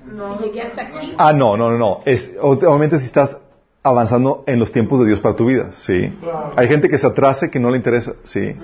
No, 0.06 0.36
y 0.40 0.46
llegué 0.46 0.62
hasta 0.62 0.84
aquí. 0.84 1.14
Ah, 1.18 1.34
no, 1.34 1.58
no, 1.58 1.70
no, 1.70 1.78
no. 1.78 2.02
Es, 2.06 2.36
obviamente 2.42 2.98
si 3.00 3.06
estás 3.08 3.38
avanzando 3.84 4.44
en 4.48 4.58
los 4.60 4.72
tiempos 4.72 5.02
de 5.02 5.08
Dios 5.08 5.20
para 5.20 5.36
tu 5.36 5.46
vida, 5.46 5.72
sí. 5.74 6.18
Hay 6.56 6.68
gente 6.70 6.88
que 6.90 6.98
se 6.98 7.06
atrase 7.06 7.52
que 7.52 7.60
no 7.60 7.70
le 7.70 7.78
interesa, 7.78 8.14
sí. 8.24 8.56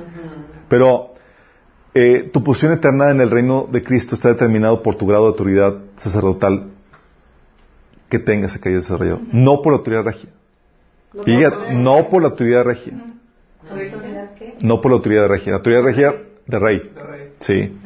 Pero 0.69 1.14
eh, 1.97 2.29
tu 2.31 2.43
posición 2.43 2.73
eterna 2.73 3.09
en 3.09 3.21
el 3.21 3.31
reino 3.31 3.69
de 3.71 3.81
Cristo 3.81 4.15
está 4.15 4.27
determinado 4.27 4.83
por 4.83 4.97
tu 4.97 5.07
grado 5.07 5.23
de 5.23 5.29
autoridad 5.29 5.77
sacerdotal 5.95 6.71
que 8.09 8.19
tengas 8.19 8.57
que 8.57 8.67
hayas 8.67 8.81
desarrollado. 8.81 9.21
No 9.31 9.61
por 9.61 9.71
la 9.71 9.77
autoridad 9.77 10.03
regia. 10.03 10.29
No, 11.13 11.23
Fíjate, 11.23 11.73
no 11.73 12.09
por 12.09 12.21
la 12.21 12.29
autoridad 12.29 12.65
regia. 12.65 12.93
¿Autoridad 13.61 14.33
qué? 14.35 14.55
No 14.61 14.81
por 14.81 14.91
la 14.91 14.97
autoridad 14.97 15.27
regia. 15.29 15.51
La 15.51 15.57
autoridad 15.59 15.83
regia 15.83 16.15
de 16.45 16.59
rey. 16.59 16.91
De 16.93 17.03
rey. 17.03 17.33
Sí. 17.39 17.79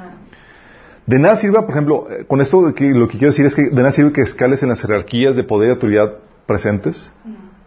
De 1.06 1.20
nada 1.20 1.38
sirve, 1.38 1.62
por 1.62 1.70
ejemplo, 1.70 2.08
eh, 2.10 2.26
con 2.28 2.42
esto 2.42 2.64
lo 2.64 2.74
que, 2.74 2.90
lo 2.90 3.08
que 3.08 3.20
quiero 3.20 3.32
decir 3.32 3.46
es 3.46 3.56
que 3.56 3.62
de 3.62 3.76
nada 3.76 3.92
sirve 3.92 4.12
que 4.12 4.22
escales 4.22 4.64
en 4.64 4.70
las 4.70 4.82
jerarquías 4.82 5.36
de 5.36 5.44
poder 5.44 5.70
y 5.70 5.72
autoridad 5.74 6.16
presentes 6.48 7.12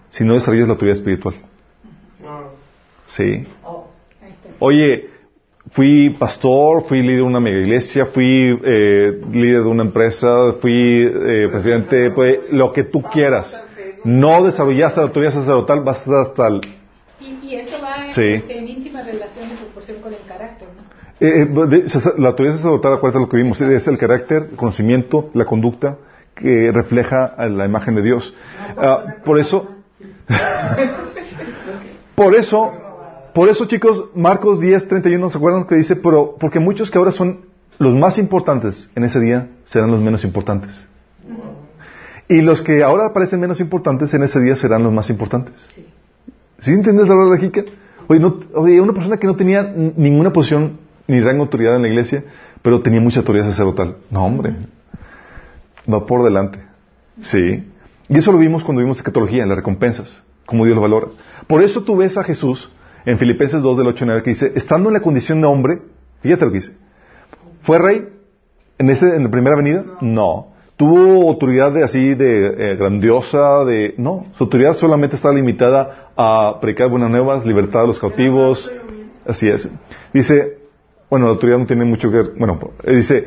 si 0.09 0.25
no 0.25 0.35
desarrollas 0.35 0.67
la 0.67 0.73
autoridad 0.73 0.97
espiritual. 0.97 1.37
Sí. 3.07 3.47
Está. 3.47 3.69
Oye, 4.59 5.12
fui 5.73 6.11
pastor, 6.11 6.85
fui 6.87 7.01
líder 7.03 7.17
de 7.17 7.23
una 7.23 7.41
mega 7.41 7.59
iglesia, 7.59 8.07
fui 8.07 8.59
eh, 8.65 9.21
líder 9.33 9.63
de 9.63 9.69
una 9.69 9.83
empresa, 9.85 10.55
fui 10.61 11.03
eh, 11.03 11.49
presidente, 11.51 12.11
pues, 12.11 12.39
lo 12.51 12.73
que 12.73 12.85
tú 12.85 13.03
quieras. 13.03 13.59
No 14.05 14.43
desarrollaste 14.45 15.01
la 15.01 15.07
autoridad 15.07 15.33
sacerdotal, 15.33 15.81
vas 15.85 16.07
hasta 16.07 16.49
el... 16.49 16.61
Y, 17.21 17.39
y 17.47 17.55
eso 17.57 17.77
va 17.83 18.07
en, 18.07 18.13
Sí. 18.13 18.43
en 18.49 18.69
íntima 18.69 19.03
relación 19.03 19.47
y 19.53 19.55
proporción 19.57 20.01
con 20.01 20.13
el 20.13 20.21
carácter, 20.27 20.69
¿no? 20.77 20.83
Eh, 21.21 21.43
eh, 21.43 21.67
de- 21.69 21.89
sacer- 21.89 22.19
la 22.19 22.31
autoridad 22.31 22.57
sacerdotal, 22.57 22.95
acuérdate 22.95 23.21
lo 23.25 23.29
que 23.29 23.37
vimos, 23.37 23.61
es 23.61 23.87
el 23.87 23.97
carácter, 23.97 24.49
el 24.51 24.57
conocimiento, 24.57 25.31
la 25.35 25.45
conducta 25.45 25.99
que 26.35 26.73
refleja 26.73 27.35
la 27.49 27.65
imagen 27.65 27.95
de 27.95 28.03
Dios. 28.03 28.35
Ah, 28.77 29.05
por 29.25 29.39
eso, 29.39 29.69
por 32.15 32.35
eso, 32.35 32.73
por 33.35 33.49
eso 33.49 33.67
chicos, 33.67 34.07
Marcos 34.15 34.61
10, 34.61 34.89
31, 34.89 35.31
¿se 35.31 35.39
acuerdan 35.39 35.65
que 35.65 35.77
dice? 35.77 35.97
Pero, 35.97 36.37
porque 36.39 36.61
muchos 36.61 36.91
que 36.91 36.99
ahora 36.99 37.13
son 37.13 37.47
los 37.79 37.95
más 37.95 38.19
importantes 38.19 38.91
en 38.95 39.05
ese 39.05 39.21
día 39.21 39.49
serán 39.65 39.91
los 39.91 40.01
menos 40.01 40.25
importantes. 40.25 40.71
Y 42.29 42.41
los 42.43 42.63
que 42.63 42.83
ahora 42.83 43.13
parecen 43.13 43.41
menos 43.41 43.61
importantes 43.61 44.13
en 44.15 44.23
ese 44.23 44.41
día 44.41 44.57
serán 44.57 44.83
los 44.83 44.93
más 44.93 45.11
importantes. 45.11 45.55
¿Sí 46.61 46.71
entiendes 46.71 47.09
la 47.09 47.15
lógica? 47.15 47.65
Oye, 48.07 48.21
no, 48.21 48.39
oye, 48.55 48.81
una 48.81 48.93
persona 48.93 49.17
que 49.17 49.27
no 49.27 49.37
tenía 49.37 49.63
ninguna 49.63 50.33
posición 50.33 50.79
ni 51.09 51.21
rango 51.21 51.39
de 51.39 51.43
autoridad 51.43 51.77
en 51.77 51.83
la 51.83 51.89
iglesia, 51.89 52.25
pero 52.63 52.81
tenía 52.83 53.01
mucha 53.01 53.21
autoridad 53.21 53.47
sacerdotal. 53.47 53.97
No, 54.11 54.25
hombre. 54.25 54.55
Va 55.93 56.07
por 56.07 56.23
delante. 56.23 56.61
Sí. 57.23 57.65
Y 58.09 58.19
eso 58.19 58.33
lo 58.33 58.39
vimos 58.39 58.63
cuando 58.63 58.83
vimos 58.83 58.99
escatología, 58.99 59.43
en 59.43 59.49
las 59.49 59.59
recompensas, 59.59 60.23
como 60.47 60.65
Dios 60.65 60.77
lo 60.77 60.83
valora. 60.83 61.09
Por 61.47 61.63
eso 61.63 61.83
tú 61.83 61.97
ves 61.97 62.17
a 62.17 62.25
Jesús 62.25 62.71
en 63.05 63.19
Filipenses 63.19 63.63
2 63.63 63.79
del 63.79 63.87
8 63.89 64.05
al 64.05 64.07
9 64.09 64.23
que 64.23 64.31
dice, 64.31 64.53
estando 64.55 64.89
en 64.89 64.95
la 64.95 65.01
condición 65.01 65.41
de 65.41 65.47
hombre, 65.47 65.83
fíjate 66.21 66.45
lo 66.45 66.53
que 66.53 66.59
dice, 66.59 66.77
¿fue 67.63 67.79
rey 67.79 68.09
en, 68.79 68.91
ese, 68.91 69.17
en 69.17 69.25
la 69.25 69.31
primera 69.31 69.57
venida? 69.57 69.85
No. 70.01 70.53
¿Tuvo 70.77 71.29
autoridad 71.29 71.73
de 71.73 71.85
así, 71.85 72.15
de 72.15 72.73
eh, 72.73 72.77
grandiosa, 72.77 73.65
de... 73.65 73.95
No, 73.99 74.27
su 74.37 74.45
autoridad 74.45 74.75
solamente 74.75 75.17
está 75.17 75.33
limitada 75.33 76.11
a 76.17 76.59
predicar 76.61 76.89
buenas 76.89 77.11
nuevas, 77.11 77.45
libertad 77.45 77.83
a 77.83 77.87
los 77.87 78.01
cautivos. 78.01 78.73
Así 79.27 79.49
es. 79.49 79.71
Dice, 80.13 80.59
bueno, 81.09 81.27
la 81.27 81.33
autoridad 81.33 81.59
no 81.59 81.67
tiene 81.67 81.85
mucho 81.85 82.11
que 82.11 82.17
ver, 82.17 82.33
bueno, 82.37 82.59
eh, 82.85 82.97
dice, 82.97 83.27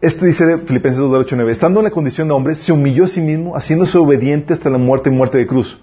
este 0.00 0.26
dice 0.26 0.58
Filipenses 0.58 1.00
2 1.00 1.12
del 1.12 1.20
8 1.22 1.34
al 1.34 1.38
9, 1.38 1.52
estando 1.52 1.80
en 1.80 1.84
la 1.84 1.90
condición 1.90 2.28
de 2.28 2.34
hombre, 2.34 2.54
se 2.54 2.72
humilló 2.72 3.04
a 3.04 3.08
sí 3.08 3.20
mismo, 3.20 3.56
haciéndose 3.56 3.96
obediente 3.98 4.52
hasta 4.52 4.68
la 4.68 4.78
muerte 4.78 5.08
y 5.08 5.12
muerte 5.12 5.38
de 5.38 5.46
cruz. 5.46 5.80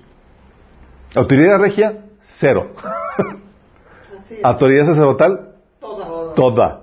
Autoridad 1.15 1.59
regia, 1.59 2.05
cero. 2.39 2.71
Es. 4.40 4.46
Autoridad 4.46 4.86
sacerdotal, 4.86 5.50
Toda. 5.80 6.34
toda. 6.34 6.82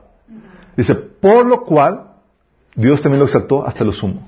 Dice, 0.76 0.94
por 0.94 1.46
lo 1.46 1.64
cual 1.64 2.04
Dios 2.74 3.02
también 3.02 3.18
lo 3.20 3.26
exaltó 3.26 3.66
hasta 3.66 3.84
lo 3.84 3.92
sumo. 3.92 4.26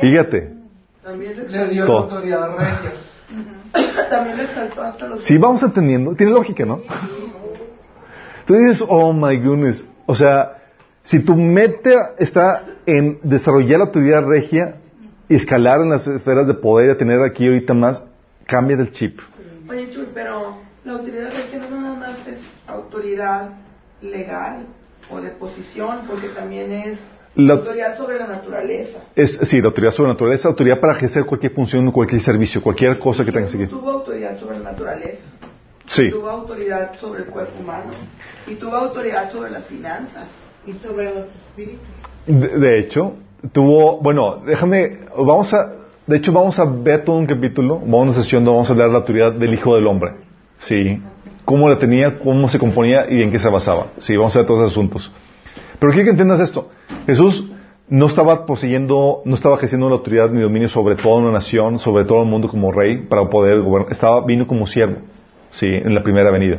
Fíjate. 0.00 0.54
También 1.02 1.36
lo 1.38 1.48
Le 1.48 1.68
dio 1.68 1.86
Todo. 1.86 1.98
autoridad 1.98 2.56
regia. 2.56 2.92
También 4.10 4.36
lo 4.38 4.42
exaltó 4.44 4.82
hasta 4.82 5.06
los... 5.06 5.24
Si 5.24 5.36
vamos 5.36 5.62
entendiendo, 5.62 6.14
tiene 6.14 6.32
lógica, 6.32 6.64
¿no? 6.64 6.80
Tú 8.46 8.54
dices, 8.54 8.82
oh 8.88 9.12
my 9.12 9.36
goodness. 9.36 9.84
O 10.06 10.14
sea, 10.14 10.58
si 11.02 11.20
tu 11.20 11.36
meta 11.36 12.14
está 12.18 12.64
en 12.86 13.18
desarrollar 13.22 13.78
la 13.80 13.84
autoridad 13.86 14.24
regia 14.24 14.76
y 15.28 15.34
escalar 15.34 15.82
en 15.82 15.90
las 15.90 16.06
esferas 16.06 16.46
de 16.46 16.54
poder 16.54 16.90
y 16.90 16.98
tener 16.98 17.20
aquí 17.22 17.46
ahorita 17.46 17.74
más, 17.74 18.02
cambia 18.46 18.76
del 18.76 18.90
chip. 18.92 19.20
Oye, 19.68 19.90
Chuy, 19.90 20.08
pero 20.14 20.56
la 20.84 20.92
autoridad 20.92 21.30
regia 21.30 21.58
no 21.68 21.80
nada 21.80 21.94
más 21.96 22.26
es 22.26 22.40
autoridad 22.98 23.50
legal, 24.02 24.66
o 25.10 25.20
de 25.20 25.30
posición, 25.30 26.00
porque 26.08 26.28
también 26.28 26.70
es 26.72 26.98
La- 27.34 27.54
autoridad 27.54 27.96
sobre 27.96 28.18
la 28.18 28.26
naturaleza. 28.26 28.98
Es, 29.14 29.38
sí, 29.42 29.60
la 29.60 29.68
autoridad 29.68 29.92
sobre 29.92 30.08
la 30.08 30.14
naturaleza, 30.14 30.48
autoridad 30.48 30.80
para 30.80 30.94
ejercer 30.94 31.24
cualquier 31.24 31.52
función, 31.52 31.90
cualquier 31.92 32.20
servicio, 32.20 32.60
cualquier 32.62 32.98
cosa 32.98 33.24
que 33.24 33.32
tenga 33.32 33.46
que 33.46 33.52
seguir. 33.52 33.68
Tuvo 33.70 33.90
autoridad 33.90 34.38
sobre 34.38 34.58
la 34.58 34.72
naturaleza. 34.72 35.24
Sí. 35.86 36.10
Tuvo 36.10 36.28
autoridad 36.28 36.94
sobre 37.00 37.22
el 37.22 37.26
cuerpo 37.28 37.60
humano. 37.60 37.90
Y 38.46 38.54
tuvo 38.56 38.76
autoridad 38.76 39.30
sobre 39.32 39.50
las 39.50 39.64
finanzas. 39.66 40.28
Y 40.66 40.72
sobre 40.74 41.14
los 41.14 41.26
espíritus. 41.28 41.80
De, 42.26 42.48
de 42.58 42.78
hecho, 42.80 43.14
tuvo, 43.52 43.98
bueno, 44.02 44.42
déjame, 44.44 44.98
vamos 45.16 45.54
a, 45.54 45.72
de 46.06 46.16
hecho 46.18 46.30
vamos 46.32 46.58
a 46.58 46.64
ver 46.66 47.04
todo 47.04 47.16
un 47.16 47.26
capítulo, 47.26 47.78
vamos 47.78 47.94
a 47.94 48.02
una 48.10 48.12
sesión 48.14 48.44
donde 48.44 48.56
vamos 48.56 48.68
a 48.68 48.72
hablar 48.72 48.88
de 48.88 48.92
la 48.92 48.98
autoridad 48.98 49.32
del 49.32 49.54
Hijo 49.54 49.74
del 49.76 49.86
Hombre. 49.86 50.12
Sí. 50.58 51.00
Cómo 51.48 51.66
la 51.66 51.78
tenía, 51.78 52.18
cómo 52.18 52.50
se 52.50 52.58
componía 52.58 53.06
y 53.08 53.22
en 53.22 53.30
qué 53.30 53.38
se 53.38 53.48
basaba. 53.48 53.86
Sí, 54.00 54.14
vamos 54.14 54.36
a 54.36 54.40
ver 54.40 54.46
todos 54.46 54.60
esos 54.60 54.72
asuntos. 54.72 55.10
Pero 55.78 55.92
quiero 55.92 56.04
que 56.04 56.10
entiendas 56.10 56.40
esto. 56.40 56.68
Jesús 57.06 57.50
no 57.88 58.04
estaba 58.04 58.44
poseyendo, 58.44 59.22
no 59.24 59.34
estaba 59.34 59.56
ejerciendo 59.56 59.88
la 59.88 59.94
autoridad 59.94 60.28
ni 60.28 60.42
dominio 60.42 60.68
sobre 60.68 60.94
toda 60.96 61.16
una 61.16 61.32
nación, 61.32 61.78
sobre 61.78 62.04
todo 62.04 62.20
el 62.20 62.28
mundo 62.28 62.50
como 62.50 62.70
rey 62.70 62.98
para 62.98 63.30
poder 63.30 63.62
gobernar. 63.62 63.90
Estaba, 63.90 64.26
vino 64.26 64.46
como 64.46 64.66
siervo, 64.66 64.98
sí, 65.48 65.68
en 65.68 65.94
la 65.94 66.02
primera 66.02 66.30
venida. 66.30 66.58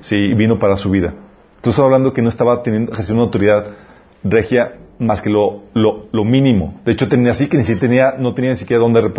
Sí, 0.00 0.16
vino 0.34 0.58
para 0.58 0.78
su 0.78 0.90
vida. 0.90 1.14
Estás 1.58 1.78
hablando 1.78 2.12
que 2.12 2.20
no 2.20 2.28
estaba 2.28 2.60
teniendo, 2.64 2.90
ejerciendo 2.90 3.22
una 3.22 3.28
autoridad 3.28 3.66
regia 4.24 4.72
más 4.98 5.22
que 5.22 5.30
lo, 5.30 5.62
lo, 5.74 6.24
mínimo. 6.24 6.80
De 6.84 6.90
hecho, 6.90 7.08
tenía 7.08 7.30
así 7.30 7.46
que 7.46 7.56
ni 7.56 7.62
siquiera 7.62 7.80
tenía, 7.80 8.14
no 8.18 8.34
tenía 8.34 8.50
ni 8.50 8.56
siquiera 8.56 8.82
dónde 8.82 9.12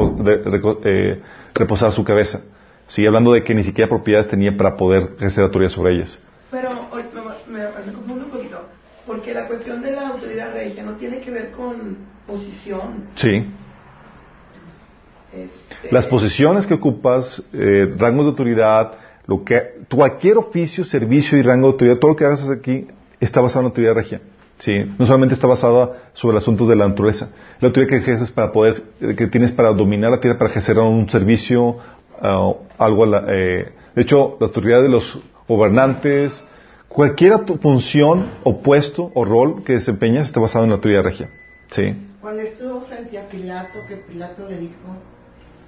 eh, 0.83 1.21
reposar 1.53 1.93
su 1.93 2.03
cabeza. 2.03 2.41
Sí, 2.87 3.05
hablando 3.05 3.33
de 3.33 3.43
que 3.43 3.55
ni 3.55 3.63
siquiera 3.63 3.89
propiedades 3.89 4.29
tenía 4.29 4.55
para 4.55 4.75
poder 4.75 5.13
ejercer 5.17 5.43
autoridad 5.43 5.71
sobre 5.71 5.95
ellas. 5.95 6.19
Pero 6.51 6.69
hoy 6.91 7.03
me, 7.47 7.57
me, 7.57 7.65
me 7.85 7.93
confundo 7.93 8.25
un 8.25 8.31
poquito. 8.31 8.59
Porque 9.05 9.33
la 9.33 9.47
cuestión 9.47 9.81
de 9.81 9.91
la 9.91 10.09
autoridad 10.09 10.51
regia 10.53 10.83
no 10.83 10.93
tiene 10.93 11.19
que 11.19 11.29
ver 11.29 11.51
con 11.51 11.97
posición. 12.25 13.05
Sí. 13.15 13.45
Este, 15.31 15.91
Las 15.91 16.07
posiciones 16.07 16.65
que 16.65 16.73
ocupas, 16.73 17.43
eh, 17.53 17.93
rangos 17.97 18.25
de 18.25 18.29
autoridad, 18.31 18.93
lo 19.27 19.43
que, 19.43 19.61
cualquier 19.93 20.37
oficio, 20.37 20.83
servicio 20.83 21.37
y 21.37 21.41
rango 21.41 21.67
de 21.67 21.73
autoridad, 21.73 21.97
todo 21.97 22.11
lo 22.11 22.17
que 22.17 22.25
hagas 22.25 22.49
aquí 22.49 22.87
está 23.19 23.41
basado 23.41 23.61
en 23.61 23.65
la 23.65 23.69
autoridad 23.69 23.93
regia. 23.93 24.21
Sí, 24.57 24.71
no 24.97 25.05
solamente 25.05 25.33
está 25.33 25.47
basada 25.47 26.09
sobre 26.13 26.37
asuntos 26.37 26.67
de 26.69 26.77
la 26.77 26.87
naturaleza. 26.87 27.29
La 27.59 27.67
autoridad 27.67 27.89
que 27.89 27.97
ejerces 27.97 28.31
para 28.31 28.53
poder, 28.53 28.83
eh, 29.01 29.15
que 29.15 29.27
tienes 29.27 29.51
para 29.51 29.73
dominar 29.73 30.11
la 30.11 30.19
tierra, 30.21 30.37
para 30.37 30.49
ejercer 30.49 30.79
un 30.79 31.09
servicio, 31.09 31.77
ah, 32.21 32.53
algo 32.77 33.03
a 33.03 33.07
la, 33.07 33.25
eh, 33.29 33.71
de 33.95 34.01
hecho, 34.01 34.37
la 34.39 34.47
autoridad 34.47 34.81
de 34.81 34.89
los 34.89 35.19
gobernantes, 35.47 36.43
cualquier 36.87 37.39
tu- 37.45 37.57
función 37.57 38.31
o 38.43 38.61
puesto 38.61 39.11
o 39.13 39.25
rol 39.25 39.63
que 39.63 39.73
desempeñas 39.73 40.27
está 40.27 40.39
basado 40.39 40.63
en 40.65 40.71
la 40.71 40.75
autoridad 40.77 41.03
regia. 41.03 41.29
Sí. 41.71 41.83
Cuando 42.21 42.41
estuvo 42.41 42.81
frente 42.81 43.17
a 43.19 43.27
Pilato, 43.27 43.79
que 43.87 43.97
Pilato 43.97 44.47
le 44.49 44.57
dijo... 44.57 44.73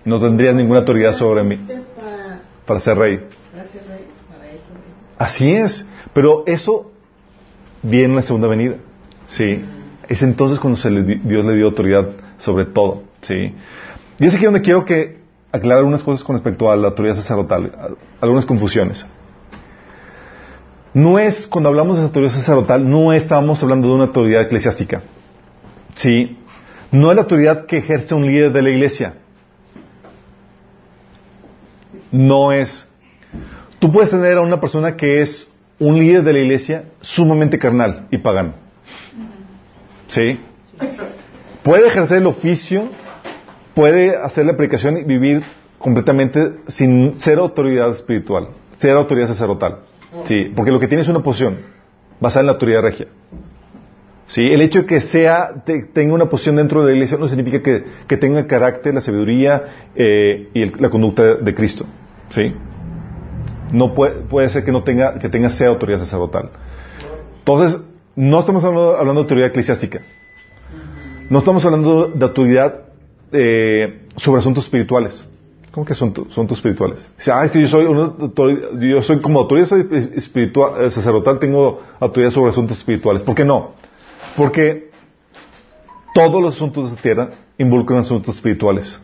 No 0.05 0.19
tendrías 0.19 0.55
ninguna 0.55 0.79
autoridad 0.79 1.13
sobre 1.13 1.43
mí 1.43 1.55
"Naciste 1.57 1.81
Para, 1.95 2.41
para 2.65 2.79
ser 2.79 2.97
rey. 2.97 3.19
para 3.51 3.67
ser 3.67 3.81
rey, 3.87 4.05
para 4.29 4.45
eso. 4.51 4.63
Así 5.17 5.51
es, 5.53 5.85
pero 6.13 6.43
eso 6.47 6.91
viene 7.83 8.05
en 8.05 8.15
la 8.15 8.21
segunda 8.23 8.47
venida. 8.47 8.75
Sí. 9.25 9.63
Es 10.07 10.21
entonces 10.23 10.59
cuando 10.59 10.79
se 10.79 10.89
le 10.89 11.03
di- 11.03 11.19
Dios 11.23 11.43
le 11.45 11.55
dio 11.55 11.65
autoridad 11.65 12.07
sobre 12.37 12.65
todo. 12.65 13.03
Sí. 13.21 13.53
Y 14.19 14.25
es 14.25 14.33
aquí 14.33 14.45
donde 14.45 14.61
quiero 14.61 14.85
que 14.85 15.17
aclarar 15.51 15.79
algunas 15.79 16.03
cosas 16.03 16.23
con 16.23 16.35
respecto 16.35 16.71
a 16.71 16.75
la 16.75 16.89
autoridad 16.89 17.15
sacerdotal, 17.15 17.97
algunas 18.21 18.45
confusiones. 18.45 19.05
No 20.93 21.19
es, 21.19 21.47
cuando 21.47 21.69
hablamos 21.69 21.97
de 21.97 22.03
autoridad 22.03 22.31
sacerdotal, 22.31 22.89
no 22.89 23.13
estamos 23.13 23.61
hablando 23.61 23.87
de 23.87 23.93
una 23.93 24.03
autoridad 24.05 24.41
eclesiástica. 24.41 25.03
Sí. 25.95 26.37
No 26.91 27.09
es 27.11 27.15
la 27.15 27.23
autoridad 27.23 27.65
que 27.65 27.77
ejerce 27.77 28.15
un 28.15 28.25
líder 28.25 28.51
de 28.51 28.61
la 28.61 28.69
iglesia. 28.69 29.13
No 32.11 32.51
es. 32.51 32.87
Tú 33.79 33.91
puedes 33.91 34.09
tener 34.09 34.37
a 34.37 34.41
una 34.41 34.59
persona 34.59 34.95
que 34.95 35.21
es 35.21 35.51
un 35.79 35.99
líder 35.99 36.23
de 36.23 36.33
la 36.33 36.39
iglesia 36.39 36.85
sumamente 37.01 37.59
carnal 37.59 38.07
y 38.09 38.17
pagano. 38.17 38.53
¿Sí? 40.07 40.39
Puede 41.63 41.87
ejercer 41.87 42.19
el 42.19 42.27
oficio, 42.27 42.89
puede 43.77 44.17
hacer 44.17 44.43
la 44.47 44.57
predicación 44.57 44.97
y 44.97 45.03
vivir 45.03 45.43
completamente 45.77 46.53
sin 46.67 47.19
ser 47.19 47.37
autoridad 47.37 47.91
espiritual, 47.91 48.47
ser 48.77 48.95
autoridad 48.97 49.27
sacerdotal. 49.27 49.81
Sí, 50.23 50.51
porque 50.55 50.71
lo 50.71 50.79
que 50.79 50.87
tiene 50.87 51.03
es 51.03 51.09
una 51.09 51.21
posición 51.21 51.57
basada 52.19 52.39
en 52.41 52.45
la 52.47 52.51
autoridad 52.53 52.81
regia. 52.81 53.05
Sí, 54.25 54.41
el 54.41 54.61
hecho 54.61 54.79
de 54.81 54.85
que 54.87 55.01
sea, 55.01 55.61
te- 55.63 55.83
tenga 55.93 56.15
una 56.15 56.25
posición 56.25 56.55
dentro 56.55 56.81
de 56.81 56.87
la 56.87 56.93
iglesia 56.95 57.17
no 57.19 57.27
significa 57.27 57.61
que, 57.61 58.17
tenga 58.17 58.39
el 58.39 58.47
carácter, 58.47 58.95
la 58.95 59.01
sabiduría 59.01 59.63
eh, 59.95 60.49
y 60.55 60.63
el- 60.63 60.73
la 60.79 60.89
conducta 60.89 61.23
de, 61.23 61.35
de 61.35 61.53
Cristo. 61.53 61.85
Sí. 62.31 62.53
No 63.71 63.93
puede, 63.93 64.15
puede 64.21 64.49
ser 64.49 64.65
que 64.65 64.71
no 64.71 64.81
tenga, 64.81 65.19
que 65.19 65.29
tenga 65.29 65.51
sea 65.51 65.67
autoridad 65.67 65.99
sacerdotal. 65.99 66.49
Entonces, 67.39 67.79
no 68.15 68.39
estamos 68.39 68.63
hablando, 68.63 68.97
hablando 68.97 69.21
de 69.21 69.25
autoridad 69.25 69.49
eclesiástica. 69.49 70.01
No 71.29 71.39
estamos 71.39 71.63
hablando 71.63 72.07
de 72.07 72.25
autoridad 72.25 72.86
eh, 73.31 74.07
sobre 74.15 74.39
asuntos 74.39 74.65
espirituales. 74.65 75.25
¿Cómo 75.71 75.85
que 75.85 75.93
asuntos, 75.93 76.35
espirituales? 76.57 77.07
Dice, 77.17 77.31
ah, 77.31 77.45
es 77.45 77.51
que 77.51 77.61
yo 77.61 77.67
soy, 77.67 79.19
como 79.19 79.39
autoridad 79.39 79.67
soy 79.67 79.87
espiritual, 80.15 80.85
eh, 80.85 80.89
sacerdotal, 80.89 81.37
tengo 81.37 81.83
autoridad 81.99 82.31
sobre 82.31 82.49
asuntos 82.49 82.79
espirituales. 82.79 83.21
¿Por 83.21 83.35
qué 83.35 83.45
no? 83.45 83.73
Porque 84.35 84.89
todos 86.15 86.41
los 86.41 86.55
asuntos 86.55 86.85
de 86.85 86.89
esta 86.89 87.01
tierra 87.03 87.29
involucran 87.59 87.99
asuntos 87.99 88.35
espirituales. 88.35 88.99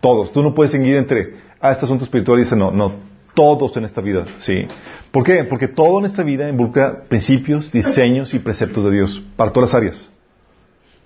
Todos. 0.00 0.32
Tú 0.32 0.42
no 0.42 0.54
puedes 0.54 0.70
seguir 0.70 0.94
entre, 0.94 1.34
ah, 1.60 1.72
este 1.72 1.86
asunto 1.86 2.04
espiritual 2.04 2.38
y 2.38 2.44
dice, 2.44 2.54
no, 2.54 2.70
no. 2.70 2.92
Todos 3.34 3.76
en 3.76 3.84
esta 3.84 4.00
vida, 4.00 4.26
sí. 4.38 4.66
¿Por 5.10 5.24
qué? 5.24 5.42
Porque 5.42 5.66
todo 5.66 5.98
en 5.98 6.04
esta 6.04 6.22
vida 6.22 6.48
involucra 6.48 7.02
principios, 7.08 7.72
diseños 7.72 8.32
y 8.32 8.38
preceptos 8.38 8.84
de 8.84 8.92
Dios 8.92 9.22
para 9.34 9.52
todas 9.52 9.70
las 9.70 9.74
áreas. 9.74 10.10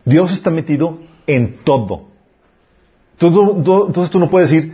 Dios 0.04 0.30
está 0.30 0.50
metido 0.50 0.98
en 1.26 1.56
todo. 1.64 2.13
Tú- 3.18 3.30
tú- 3.32 3.62
tú- 3.62 3.86
entonces 3.86 4.10
tú 4.10 4.18
no 4.18 4.28
puedes 4.30 4.50
decir, 4.50 4.72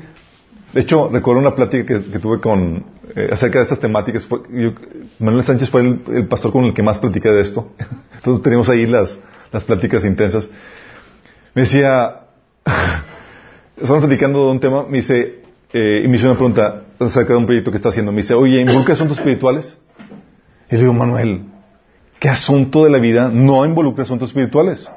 de 0.72 0.80
hecho, 0.80 1.08
recuerdo 1.08 1.40
una 1.40 1.54
plática 1.54 1.84
que, 1.84 2.10
que 2.10 2.18
tuve 2.18 2.40
con, 2.40 2.84
eh, 3.14 3.28
acerca 3.32 3.58
de 3.58 3.64
estas 3.64 3.80
temáticas. 3.80 4.24
Fue- 4.24 4.40
yo- 4.50 4.72
Manuel 5.18 5.44
Sánchez 5.44 5.68
fue 5.70 5.80
el, 5.82 6.00
el 6.12 6.26
pastor 6.28 6.52
con 6.52 6.64
el 6.64 6.72
que 6.74 6.82
más 6.82 6.98
platiqué 6.98 7.28
de 7.30 7.42
esto. 7.42 7.72
Entonces 8.16 8.42
teníamos 8.42 8.68
ahí 8.68 8.86
las, 8.86 9.16
las 9.52 9.64
pláticas 9.64 10.04
intensas. 10.04 10.48
Me 11.54 11.62
decía, 11.62 12.20
estamos 13.76 14.00
platicando 14.04 14.46
de 14.46 14.52
un 14.52 14.60
tema, 14.60 14.84
me 14.88 14.98
dice, 14.98 15.42
eh, 15.72 16.02
y 16.04 16.08
me 16.08 16.16
hizo 16.16 16.26
una 16.26 16.34
pregunta 16.36 16.82
acerca 16.98 17.32
de 17.32 17.38
un 17.38 17.46
proyecto 17.46 17.70
que 17.70 17.76
está 17.78 17.88
haciendo. 17.88 18.12
Me 18.12 18.18
dice, 18.22 18.34
oye, 18.34 18.60
¿involucra 18.60 18.94
asuntos 18.94 19.18
espirituales? 19.18 19.76
Y 20.70 20.74
le 20.74 20.80
digo, 20.82 20.92
Manuel, 20.92 21.46
¿qué 22.20 22.28
asunto 22.28 22.84
de 22.84 22.90
la 22.90 22.98
vida 22.98 23.28
no 23.32 23.64
involucra 23.66 24.04
asuntos 24.04 24.28
espirituales? 24.30 24.88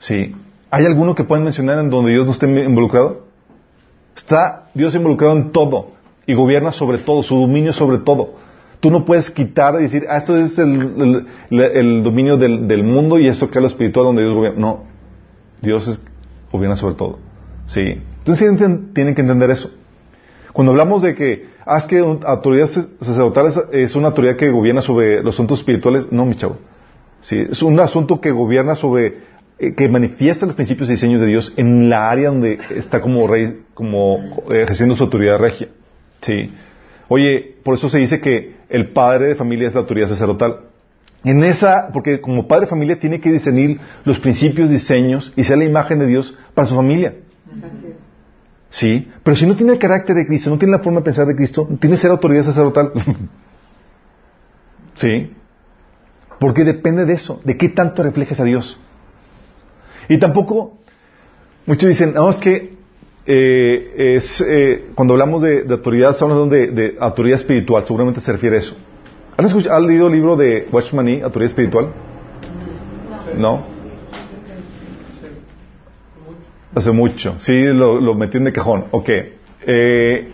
Sí. 0.00 0.34
¿Hay 0.70 0.84
alguno 0.84 1.14
que 1.14 1.24
puedan 1.24 1.44
mencionar 1.44 1.78
en 1.78 1.90
donde 1.90 2.12
Dios 2.12 2.26
no 2.26 2.32
esté 2.32 2.46
involucrado? 2.46 3.26
Está 4.16 4.68
Dios 4.74 4.94
involucrado 4.94 5.34
en 5.36 5.52
todo 5.52 5.92
y 6.26 6.34
gobierna 6.34 6.72
sobre 6.72 6.98
todo, 6.98 7.22
su 7.22 7.36
dominio 7.40 7.72
sobre 7.72 7.98
todo. 7.98 8.34
Tú 8.80 8.90
no 8.90 9.04
puedes 9.04 9.30
quitar 9.30 9.76
y 9.80 9.84
decir, 9.84 10.04
ah, 10.08 10.18
esto 10.18 10.36
es 10.36 10.56
el, 10.58 12.02
dominio 12.02 12.36
del, 12.36 12.84
mundo 12.84 13.18
y 13.18 13.26
esto 13.26 13.50
que 13.50 13.58
es 13.58 13.62
lo 13.62 13.68
espiritual 13.68 14.06
donde 14.06 14.22
Dios 14.22 14.34
gobierna. 14.34 14.60
No, 14.60 14.84
Dios 15.62 16.00
gobierna 16.52 16.76
sobre 16.76 16.94
todo. 16.94 17.18
Sí. 17.66 18.02
Entonces 18.18 18.56
tienen, 18.94 19.14
que 19.14 19.20
entender 19.22 19.50
eso. 19.50 19.70
Cuando 20.52 20.72
hablamos 20.72 21.02
de 21.02 21.14
que, 21.14 21.48
ah, 21.64 21.78
es 21.78 21.84
que 21.86 22.02
un- 22.02 22.20
autoridad 22.24 22.66
sacerdotal 22.66 23.46
es, 23.46 23.60
es 23.72 23.96
una 23.96 24.08
autoridad 24.08 24.36
que 24.36 24.50
gobierna 24.50 24.82
sobre 24.82 25.22
los 25.22 25.34
asuntos 25.34 25.60
espirituales, 25.60 26.12
no, 26.12 26.26
mi 26.26 26.34
chavo. 26.34 26.58
Sí, 27.20 27.46
es 27.50 27.62
un 27.62 27.80
asunto 27.80 28.20
que 28.20 28.30
gobierna 28.30 28.76
sobre, 28.76 29.22
eh, 29.58 29.74
que 29.74 29.88
manifiesta 29.88 30.46
los 30.46 30.54
principios 30.54 30.88
y 30.88 30.92
diseños 30.92 31.20
de 31.20 31.26
Dios 31.26 31.52
en 31.56 31.90
la 31.90 32.10
área 32.10 32.28
donde 32.28 32.58
está 32.76 33.00
como 33.00 33.26
rey, 33.26 33.62
como 33.74 34.18
eh, 34.50 34.62
ejerciendo 34.62 34.94
su 34.94 35.04
autoridad 35.04 35.38
regia. 35.38 35.68
Sí. 36.20 36.52
Oye, 37.08 37.56
por 37.64 37.76
eso 37.76 37.88
se 37.88 37.98
dice 37.98 38.20
que 38.20 38.56
el 38.68 38.92
padre 38.92 39.28
de 39.28 39.34
familia 39.34 39.68
es 39.68 39.74
la 39.74 39.80
autoridad 39.80 40.08
sacerdotal. 40.08 40.60
En 41.24 41.42
esa, 41.42 41.88
porque 41.92 42.20
como 42.20 42.46
padre 42.46 42.66
de 42.66 42.70
familia 42.70 43.00
tiene 43.00 43.20
que 43.20 43.32
discernir 43.32 43.80
los 44.04 44.20
principios, 44.20 44.70
diseños 44.70 45.32
y 45.34 45.44
ser 45.44 45.58
la 45.58 45.64
imagen 45.64 45.98
de 45.98 46.06
Dios 46.06 46.36
para 46.54 46.68
su 46.68 46.76
familia. 46.76 47.14
Así 47.46 47.86
es. 47.86 48.08
Sí, 48.70 49.10
pero 49.22 49.34
si 49.34 49.46
no 49.46 49.56
tiene 49.56 49.72
el 49.72 49.78
carácter 49.78 50.14
de 50.14 50.26
Cristo, 50.26 50.50
no 50.50 50.58
tiene 50.58 50.72
la 50.72 50.80
forma 50.80 51.00
de 51.00 51.04
pensar 51.04 51.26
de 51.26 51.34
Cristo, 51.34 51.66
tiene 51.80 51.96
que 51.96 52.02
ser 52.02 52.10
autoridad 52.10 52.44
sacerdotal. 52.44 52.92
sí. 54.94 55.32
Porque 56.38 56.64
depende 56.64 57.06
de 57.06 57.14
eso, 57.14 57.40
de 57.44 57.56
qué 57.56 57.70
tanto 57.70 58.02
reflejes 58.02 58.38
a 58.38 58.44
Dios. 58.44 58.78
Y 60.08 60.18
tampoco, 60.18 60.78
muchos 61.66 61.88
dicen, 61.88 62.14
no, 62.14 62.30
es 62.30 62.36
que 62.38 62.76
eh, 63.26 64.14
es, 64.16 64.40
eh, 64.40 64.86
cuando 64.94 65.14
hablamos 65.14 65.42
de, 65.42 65.64
autoridad, 65.68 66.12
estamos 66.12 66.32
hablando 66.34 66.54
de, 66.56 66.96
autoridad 66.98 67.38
espiritual, 67.38 67.84
seguramente 67.84 68.20
se 68.20 68.32
refiere 68.32 68.56
a 68.56 68.58
eso. 68.60 68.74
¿Han, 69.36 69.44
escuchado, 69.44 69.76
¿Han 69.76 69.86
leído 69.86 70.06
el 70.06 70.14
libro 70.14 70.36
de 70.36 70.66
Watchman 70.72 71.04
Nee, 71.04 71.22
Autoridad 71.22 71.50
Espiritual? 71.50 71.88
¿No? 73.36 73.62
Hace 76.74 76.90
mucho. 76.92 77.34
Sí, 77.38 77.64
lo, 77.64 78.00
lo 78.00 78.14
metí 78.14 78.36
en 78.38 78.44
de 78.44 78.52
cajón. 78.52 78.84
Ok. 78.90 79.08
Eh, 79.66 80.32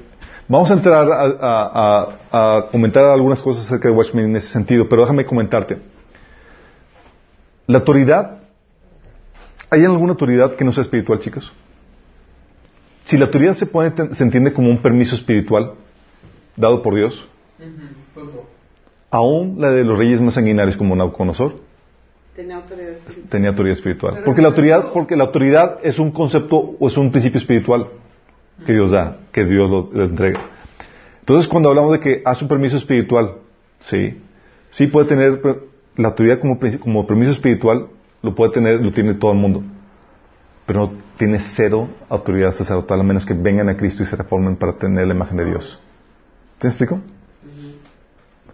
vamos 0.48 0.70
a 0.70 0.74
entrar 0.74 1.10
a, 1.10 1.22
a- 1.40 2.08
a- 2.30 2.66
comentar 2.70 3.04
algunas 3.04 3.40
cosas 3.40 3.66
acerca 3.66 3.88
de 3.88 3.94
Watchman 3.94 4.24
en 4.26 4.36
ese 4.36 4.48
sentido, 4.48 4.88
pero 4.88 5.02
déjame 5.02 5.24
comentarte. 5.24 5.78
La 7.66 7.78
autoridad, 7.78 8.38
¿hay 9.74 9.84
alguna 9.84 10.12
autoridad 10.12 10.54
que 10.54 10.64
no 10.64 10.72
sea 10.72 10.82
espiritual, 10.82 11.18
chicos? 11.20 11.52
Si 13.04 13.18
la 13.18 13.26
autoridad 13.26 13.54
se, 13.54 13.66
pone, 13.66 13.92
se 14.14 14.24
entiende 14.24 14.52
como 14.52 14.70
un 14.70 14.80
permiso 14.80 15.14
espiritual 15.14 15.74
dado 16.56 16.82
por 16.82 16.94
Dios, 16.94 17.28
aún 19.10 19.56
la 19.60 19.70
de 19.70 19.84
los 19.84 19.98
reyes 19.98 20.20
más 20.20 20.34
sanguinarios 20.34 20.76
como 20.76 20.96
Nabucodonosor 20.96 21.56
Tenía 22.34 22.56
autoridad 22.56 22.90
espiritual. 22.90 23.28
tenía 23.30 23.50
autoridad 23.50 23.76
espiritual. 23.76 24.22
Porque 24.24 24.42
la 24.42 24.48
autoridad, 24.48 24.92
porque 24.92 25.16
la 25.16 25.24
autoridad 25.24 25.78
es 25.84 25.98
un 26.00 26.10
concepto 26.10 26.76
o 26.80 26.88
es 26.88 26.96
un 26.96 27.12
principio 27.12 27.38
espiritual 27.38 27.88
que 28.66 28.72
Dios 28.72 28.90
da, 28.90 29.18
que 29.30 29.44
Dios 29.44 29.70
lo, 29.70 29.90
lo 29.92 30.04
entrega. 30.04 30.40
Entonces, 31.20 31.48
cuando 31.48 31.68
hablamos 31.68 31.92
de 31.92 32.00
que 32.00 32.22
hace 32.24 32.44
un 32.44 32.48
permiso 32.48 32.76
espiritual, 32.76 33.36
sí, 33.80 34.20
sí 34.70 34.88
puede 34.88 35.06
tener 35.06 35.40
la 35.96 36.08
autoridad 36.08 36.40
como 36.40 37.06
permiso 37.06 37.30
espiritual, 37.30 37.86
lo 38.24 38.34
puede 38.34 38.52
tener, 38.52 38.84
lo 38.84 38.92
tiene 38.92 39.14
todo 39.14 39.32
el 39.32 39.38
mundo. 39.38 39.62
Pero 40.66 40.80
no 40.80 40.92
tiene 41.18 41.40
cero 41.40 41.88
autoridad 42.08 42.52
sacerdotal, 42.52 43.00
a 43.00 43.02
menos 43.02 43.26
que 43.26 43.34
vengan 43.34 43.68
a 43.68 43.76
Cristo 43.76 44.02
y 44.02 44.06
se 44.06 44.16
reformen 44.16 44.56
para 44.56 44.72
tener 44.72 45.06
la 45.06 45.14
imagen 45.14 45.36
de 45.36 45.44
Dios. 45.44 45.80
¿Te 46.58 46.68
explico? 46.68 47.00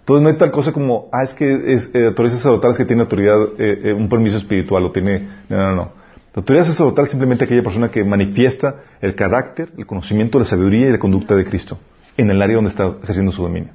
Entonces 0.01 0.22
no 0.22 0.28
hay 0.28 0.36
tal 0.36 0.51
cosa 0.51 0.72
como, 0.72 1.09
ah, 1.12 1.22
es 1.22 1.32
que 1.32 1.72
es, 1.72 1.90
eh, 1.94 2.06
autoridad 2.06 2.36
sacerdotal 2.36 2.72
es 2.72 2.78
que 2.78 2.84
tiene 2.84 3.02
autoridad, 3.02 3.38
eh, 3.59 3.80
eh, 3.84 3.92
un 3.92 4.09
permiso 4.09 4.38
espiritual, 4.38 4.84
o 4.84 4.90
tiene... 4.90 5.28
No, 5.48 5.56
no, 5.56 5.76
no. 5.76 5.92
La 6.32 6.40
autoridad 6.40 6.64
sacerdotal 6.64 7.05
es 7.05 7.10
simplemente 7.10 7.44
aquella 7.44 7.62
persona 7.62 7.90
que 7.90 8.02
manifiesta 8.02 8.82
el 9.01 9.14
carácter, 9.14 9.70
el 9.76 9.86
conocimiento, 9.86 10.38
la 10.38 10.44
sabiduría 10.44 10.88
y 10.88 10.90
la 10.90 10.98
conducta 10.98 11.36
de 11.36 11.44
Cristo 11.44 11.78
en 12.16 12.30
el 12.30 12.42
área 12.42 12.56
donde 12.56 12.70
está 12.70 12.86
ejerciendo 13.02 13.32
su 13.32 13.42
dominio. 13.42 13.70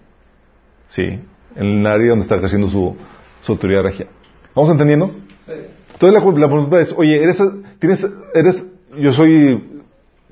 Sí, 0.88 1.04
en 1.04 1.66
el 1.66 1.88
área 1.88 2.10
donde 2.10 2.24
está 2.24 2.36
ejerciendo 2.36 2.68
su, 2.68 2.96
su 3.42 3.52
autoridad 3.52 3.84
regia. 3.84 4.08
¿Vamos 4.54 4.72
entendiendo? 4.72 5.12
Sí. 5.46 5.54
Entonces 5.96 6.40
la, 6.40 6.48
pregunta 6.50 6.80
es, 6.82 6.94
oye, 6.98 7.24
eres, 7.24 7.42
tienes, 7.80 8.06
eres, 8.34 8.66
yo 8.98 9.14
soy 9.14 9.82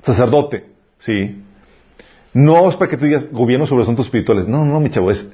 sacerdote, 0.02 0.66
sí. 0.98 1.42
No 2.34 2.68
es 2.68 2.76
para 2.76 2.90
que 2.90 2.98
tú 2.98 3.06
digas 3.06 3.30
gobierno 3.32 3.66
sobre 3.66 3.84
asuntos 3.84 4.06
espirituales. 4.06 4.46
No, 4.46 4.66
no, 4.66 4.78
mi 4.78 4.90
chavo, 4.90 5.10
es 5.10 5.32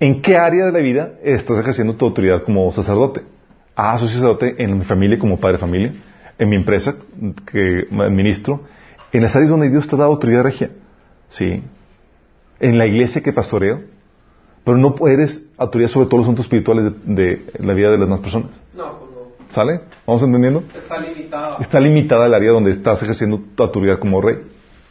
en 0.00 0.20
qué 0.20 0.36
área 0.36 0.66
de 0.66 0.72
la 0.72 0.80
vida 0.80 1.12
estás 1.22 1.58
ejerciendo 1.58 1.94
tu 1.94 2.06
autoridad 2.06 2.42
como 2.42 2.72
sacerdote. 2.72 3.22
Ah, 3.76 3.96
soy 4.00 4.08
sacerdote 4.08 4.56
en 4.58 4.78
mi 4.78 4.84
familia 4.84 5.16
como 5.16 5.38
padre 5.38 5.54
de 5.54 5.60
familia, 5.60 5.94
en 6.38 6.48
mi 6.48 6.56
empresa 6.56 6.96
que 7.46 7.86
administro, 8.00 8.64
en 9.12 9.22
las 9.22 9.36
áreas 9.36 9.50
donde 9.50 9.70
Dios 9.70 9.86
te 9.86 9.94
ha 9.94 9.98
dado 9.98 10.10
autoridad 10.10 10.42
regia, 10.42 10.70
sí. 11.28 11.62
En 12.58 12.78
la 12.78 12.86
iglesia 12.86 13.22
que 13.22 13.32
pastoreo, 13.32 13.82
pero 14.64 14.76
no 14.76 14.94
eres 15.06 15.46
autoridad 15.56 15.90
sobre 15.90 16.06
todos 16.06 16.18
los 16.18 16.24
asuntos 16.26 16.46
espirituales 16.46 16.92
de, 17.04 17.46
la 17.60 17.74
vida 17.74 17.92
de 17.92 17.98
las 17.98 18.08
demás 18.08 18.20
personas. 18.20 18.50
No. 18.74 19.07
¿Sale? 19.50 19.80
¿Vamos 20.06 20.22
entendiendo? 20.22 20.62
Está 20.74 20.98
limitado. 20.98 21.56
Está 21.60 21.80
limitada 21.80 22.26
el 22.26 22.34
área 22.34 22.50
donde 22.52 22.72
estás 22.72 23.02
ejerciendo 23.02 23.40
tu 23.54 23.62
autoridad 23.62 23.98
como 23.98 24.20
rey. 24.20 24.40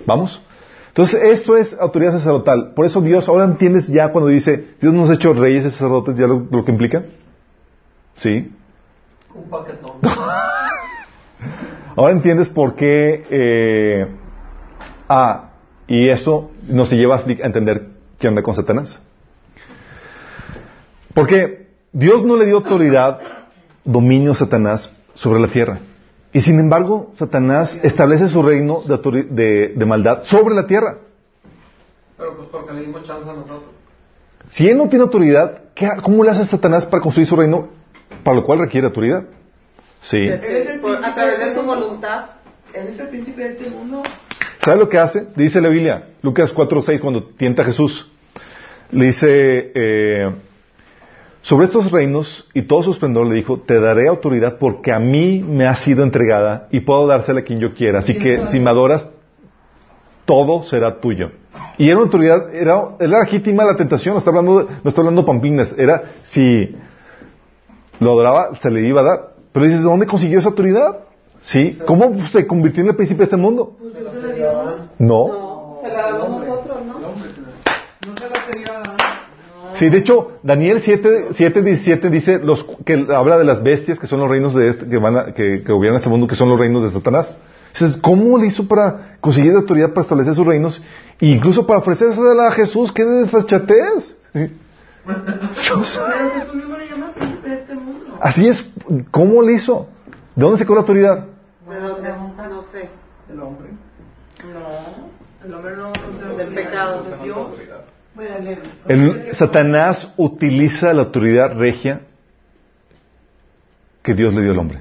¿Vamos? 0.06 0.42
Entonces, 0.88 1.22
esto 1.22 1.56
es 1.58 1.78
autoridad 1.80 2.12
sacerdotal. 2.14 2.74
Por 2.74 2.86
eso 2.86 3.02
Dios, 3.02 3.30
ahora 3.30 3.46
entiendes 3.46 3.88
ya 3.88 4.12
cuando 4.12 4.30
dice, 4.30 4.76
Dios 4.82 4.94
nos 4.94 5.10
ha 5.10 5.14
hecho 5.14 5.34
reyes 5.34 5.66
y 5.66 5.70
sacerdotes, 5.70 6.18
ya 6.18 6.26
lo, 6.26 6.48
lo 6.50 6.66
que 6.66 6.72
implica. 6.72 7.04
¿Sí? 8.16 8.52
Un 9.36 9.50
paquetón. 9.50 9.92
Ahora 11.96 12.14
entiendes 12.14 12.50
por 12.50 12.76
qué... 12.76 13.24
eh, 13.30 14.08
ah, 15.10 15.50
y 15.88 16.10
eso 16.10 16.52
nos 16.68 16.92
lleva 16.92 17.16
a 17.18 17.24
entender 17.28 17.88
qué 18.20 18.28
onda 18.28 18.44
con 18.44 18.54
Satanás. 18.54 19.02
Porque 21.14 21.68
Dios 21.94 22.24
no 22.24 22.36
le 22.36 22.46
dio 22.46 22.58
autoridad, 22.58 23.20
dominio 23.88 24.34
a 24.34 24.36
Satanás 24.36 24.92
sobre 25.16 25.40
la 25.40 25.48
tierra. 25.48 25.80
Y 26.34 26.42
sin 26.42 26.60
embargo, 26.60 27.12
Satanás 27.16 27.80
establece 27.84 28.28
su 28.28 28.44
reino 28.44 28.84
de, 28.84 28.98
de- 29.32 29.74
de 29.76 29.86
maldad 29.86 30.24
sobre 30.26 30.54
la 30.54 30.68
tierra. 30.68 30.98
Pero 32.18 32.36
pues 32.38 32.50
porque 32.52 32.74
le 32.74 32.82
dimos 32.82 33.04
chance 33.08 33.28
a 33.30 33.34
nosotros. 33.34 33.64
Si 34.50 34.68
él 34.70 34.78
no 34.78 34.88
tiene 34.90 35.04
autoridad, 35.04 35.62
¿qué 35.74 35.90
¿cómo 36.04 36.24
le 36.24 36.32
hace 36.32 36.46
Satanás 36.46 36.86
para 36.86 37.02
construir 37.02 37.28
su 37.28 37.36
reino? 37.36 37.70
Para 38.24 38.38
lo 38.38 38.44
cual 38.46 38.60
requiere 38.60 38.86
autoridad. 38.88 39.24
Sí. 40.02 40.28
A 40.30 40.40
través 41.16 41.40
de 41.40 41.54
tu 41.56 41.62
voluntad. 41.64 42.26
Eres 42.74 43.00
el 43.00 43.08
príncipe 43.08 43.42
de 43.42 43.48
este 43.50 43.70
mundo. 43.70 44.04
¿Sabe 44.60 44.78
lo 44.80 44.90
que 44.90 44.98
hace? 45.00 45.28
Dice 45.36 45.62
la 45.62 45.70
Biblia, 45.70 46.10
Lucas 46.22 46.54
4.6, 46.54 47.00
cuando 47.00 47.24
tienta 47.24 47.62
a 47.64 47.66
Jesús. 47.66 48.12
Le 48.92 49.06
dice, 49.06 49.72
eh, 49.74 50.36
sobre 51.48 51.66
estos 51.68 51.90
reinos 51.92 52.46
y 52.54 52.64
todo 52.64 52.84
su 52.84 52.92
esplendor 52.92 53.26
le 53.26 53.36
dijo, 53.36 53.62
te 53.62 53.80
daré 53.80 54.10
autoridad 54.10 54.58
porque 54.60 54.92
a 54.92 55.00
mí 55.00 55.42
me 55.42 55.66
ha 55.66 55.78
sido 55.78 56.04
entregada 56.04 56.68
y 56.72 56.82
puedo 56.82 57.08
dársela 57.08 57.40
a 57.40 57.44
quien 57.44 57.60
yo 57.62 57.74
quiera. 57.74 58.00
Así 58.00 58.20
que 58.20 58.48
si 58.48 58.60
me 58.60 58.70
adoras, 58.70 59.10
todo 60.26 60.64
será 60.64 61.00
tuyo. 61.00 61.32
Y 61.78 61.86
era 61.88 61.96
una 61.96 62.06
autoridad, 62.08 62.54
era, 62.54 62.90
era 63.00 63.20
legítima 63.24 63.64
la 63.64 63.78
tentación, 63.78 64.16
no 64.16 64.20
está 64.20 64.30
hablando, 64.32 64.60
de- 64.60 64.66
no 64.84 64.90
está 64.90 65.00
hablando 65.00 65.26
pamplinas, 65.26 65.74
era 65.78 66.04
si 66.26 66.76
lo 68.02 68.12
adoraba, 68.12 68.56
se 68.62 68.70
le 68.70 68.86
iba 68.86 69.00
a 69.00 69.04
dar. 69.06 69.20
Pero 69.54 69.66
dices, 69.68 69.82
¿de 69.84 69.88
dónde 69.90 70.06
consiguió 70.06 70.40
esa 70.40 70.50
autoridad? 70.50 70.98
¿Sí? 71.44 71.80
¿Cómo 71.88 72.14
se 72.28 72.46
convirtió 72.46 72.84
en 72.84 72.90
el 72.90 72.96
príncipe 72.98 73.20
de 73.20 73.24
este 73.24 73.38
mundo? 73.38 73.78
¿no? 75.00 75.28
No 78.06 78.18
se 78.18 78.30
la 78.30 78.46
quería 78.48 78.74
dar. 78.74 78.98
Sí, 79.78 79.90
de 79.90 79.98
hecho, 80.00 80.40
Daniel 80.44 80.82
7, 80.82 81.30
7 81.34 81.62
17 81.62 82.10
dice 82.10 82.40
los, 82.40 82.64
que 82.86 83.06
habla 83.14 83.38
de 83.38 83.44
las 83.44 83.62
bestias 83.62 84.00
que 84.00 84.08
son 84.08 84.20
los 84.20 84.30
reinos 84.30 84.56
de 84.56 84.70
este, 84.70 84.88
que 84.88 84.98
van 84.98 85.18
a, 85.18 85.26
que, 85.34 85.64
que 85.64 85.72
gobiernan 85.72 85.98
este 85.98 86.10
mundo, 86.10 86.28
que 86.28 86.36
son 86.36 86.50
los 86.50 86.60
reinos 86.60 86.84
de 86.84 86.92
Satanás. 86.92 87.38
Dices, 87.74 87.98
¿cómo 87.98 88.38
le 88.38 88.48
hizo 88.48 88.68
para 88.68 89.18
conseguir 89.22 89.54
la 89.54 89.60
autoridad 89.60 89.90
para 89.90 90.02
establecer 90.02 90.34
sus 90.34 90.46
reinos? 90.46 90.82
E 91.20 91.28
incluso 91.28 91.68
para 91.68 91.80
ofrecérsela 91.80 92.48
a 92.48 92.52
Jesús, 92.52 92.92
qué 92.92 93.04
desfachatez. 93.04 94.18
Pero 94.34 94.54
Jesús 95.54 96.00
mismo 96.56 96.78
le 96.78 96.90
llama 96.90 97.12
príncipe 97.14 97.50
de 97.50 97.56
este 97.56 97.76
mundo. 97.76 98.18
Así 98.20 98.48
es, 98.48 98.68
¿cómo 99.12 99.42
le 99.42 99.54
hizo? 99.54 99.88
¿De 100.36 100.44
dónde 100.44 100.60
sacó 100.60 100.74
la 100.74 100.82
autoridad? 100.82 101.26
¿De 101.70 101.80
dónde? 101.80 102.14
No 102.50 102.64
sé. 102.64 102.90
El 103.30 103.40
hombre. 103.42 103.70
No, 104.44 105.46
el 105.46 105.54
hombre 105.54 105.76
no, 105.76 105.92
no 105.92 106.38
Del 106.38 106.54
pecado. 106.54 107.04
de 107.04 107.24
Dios. 107.24 107.48
El, 108.88 109.34
Satanás 109.36 110.14
utiliza 110.18 110.94
la 110.94 111.04
autoridad 111.04 111.54
regia 111.58 112.02
que 114.04 114.14
Dios 114.14 114.34
le 114.34 114.42
dio 114.42 114.52
al 114.52 114.60
hombre. 114.60 114.80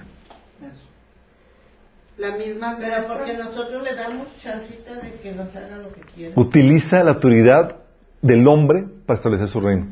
La 2.16 2.36
misma. 2.36 2.76
Pero 2.78 3.06
porque 3.08 3.34
nosotros 3.34 3.82
le 3.82 3.94
damos 3.94 4.28
chancita 4.42 4.94
de 4.94 5.12
que 5.22 5.32
nos 5.32 5.54
haga 5.54 5.76
lo 5.76 5.92
que 5.92 6.00
quiera. 6.14 6.32
Utiliza 6.36 7.04
la 7.04 7.12
autoridad 7.12 7.76
del 8.22 8.46
hombre 8.48 8.84
para 9.04 9.16
establecer 9.18 9.48
su 9.48 9.60
reino. 9.60 9.86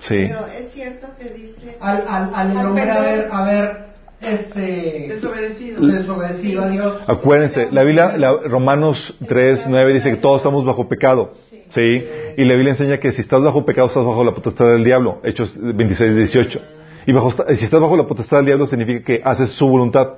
Sí. 0.00 0.16
Pero 0.28 0.46
es 0.48 0.70
cierto 0.72 1.06
que 1.18 1.30
dice... 1.30 1.78
Al, 1.80 2.04
al, 2.06 2.34
al 2.34 2.56
Al 2.58 2.66
hombre 2.66 2.90
haber, 2.90 3.28
haber 3.32 3.84
este, 4.20 5.06
Desobedecido. 5.14 5.86
desobedecido 5.86 6.62
a 6.64 6.68
Dios. 6.68 7.02
Acuérdense, 7.06 7.68
la 7.72 7.82
Biblia, 7.84 8.14
la- 8.18 8.36
Romanos 8.44 9.16
3, 9.26 9.64
9 9.66 9.94
dice 9.94 10.10
que 10.10 10.16
todos 10.18 10.38
estamos 10.38 10.62
bajo 10.66 10.88
pecado. 10.88 11.32
Sí. 11.70 12.04
Y 12.36 12.44
la 12.44 12.54
Biblia 12.54 12.70
enseña 12.70 12.98
que 12.98 13.12
si 13.12 13.20
estás 13.20 13.42
bajo 13.42 13.64
pecado, 13.64 13.88
estás 13.88 14.04
bajo 14.04 14.24
la 14.24 14.32
potestad 14.34 14.66
del 14.72 14.84
diablo. 14.84 15.20
Hechos 15.24 15.58
26, 15.60 16.14
18. 16.16 16.60
Y 17.06 17.12
bajo, 17.12 17.30
si 17.32 17.64
estás 17.64 17.80
bajo 17.80 17.96
la 17.96 18.06
potestad 18.06 18.38
del 18.38 18.46
diablo, 18.46 18.66
significa 18.66 19.04
que 19.04 19.20
haces 19.24 19.50
su 19.50 19.66
voluntad. 19.68 20.14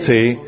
Sí. 0.00 0.38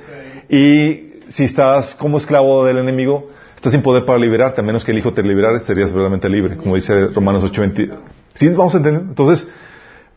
Y 0.48 1.20
si 1.28 1.44
estás 1.44 1.94
como 1.94 2.18
esclavo 2.18 2.64
del 2.64 2.78
enemigo, 2.78 3.31
estás 3.56 3.73
sin 3.73 3.82
poder 3.82 4.05
para 4.05 4.18
liberarte, 4.18 4.60
a 4.60 4.64
menos 4.64 4.85
que 4.85 4.93
el 4.93 4.98
Hijo 4.98 5.12
te 5.12 5.23
liberara, 5.23 5.60
serías 5.60 5.90
verdaderamente 5.90 6.28
libre, 6.28 6.56
como 6.56 6.74
dice 6.74 7.06
Romanos 7.14 7.43
8, 7.44 7.60
20. 7.60 7.89
¿Sí? 8.35 8.48
¿Vamos 8.48 8.74
a 8.74 8.78
entender? 8.78 9.02
Entonces, 9.02 9.51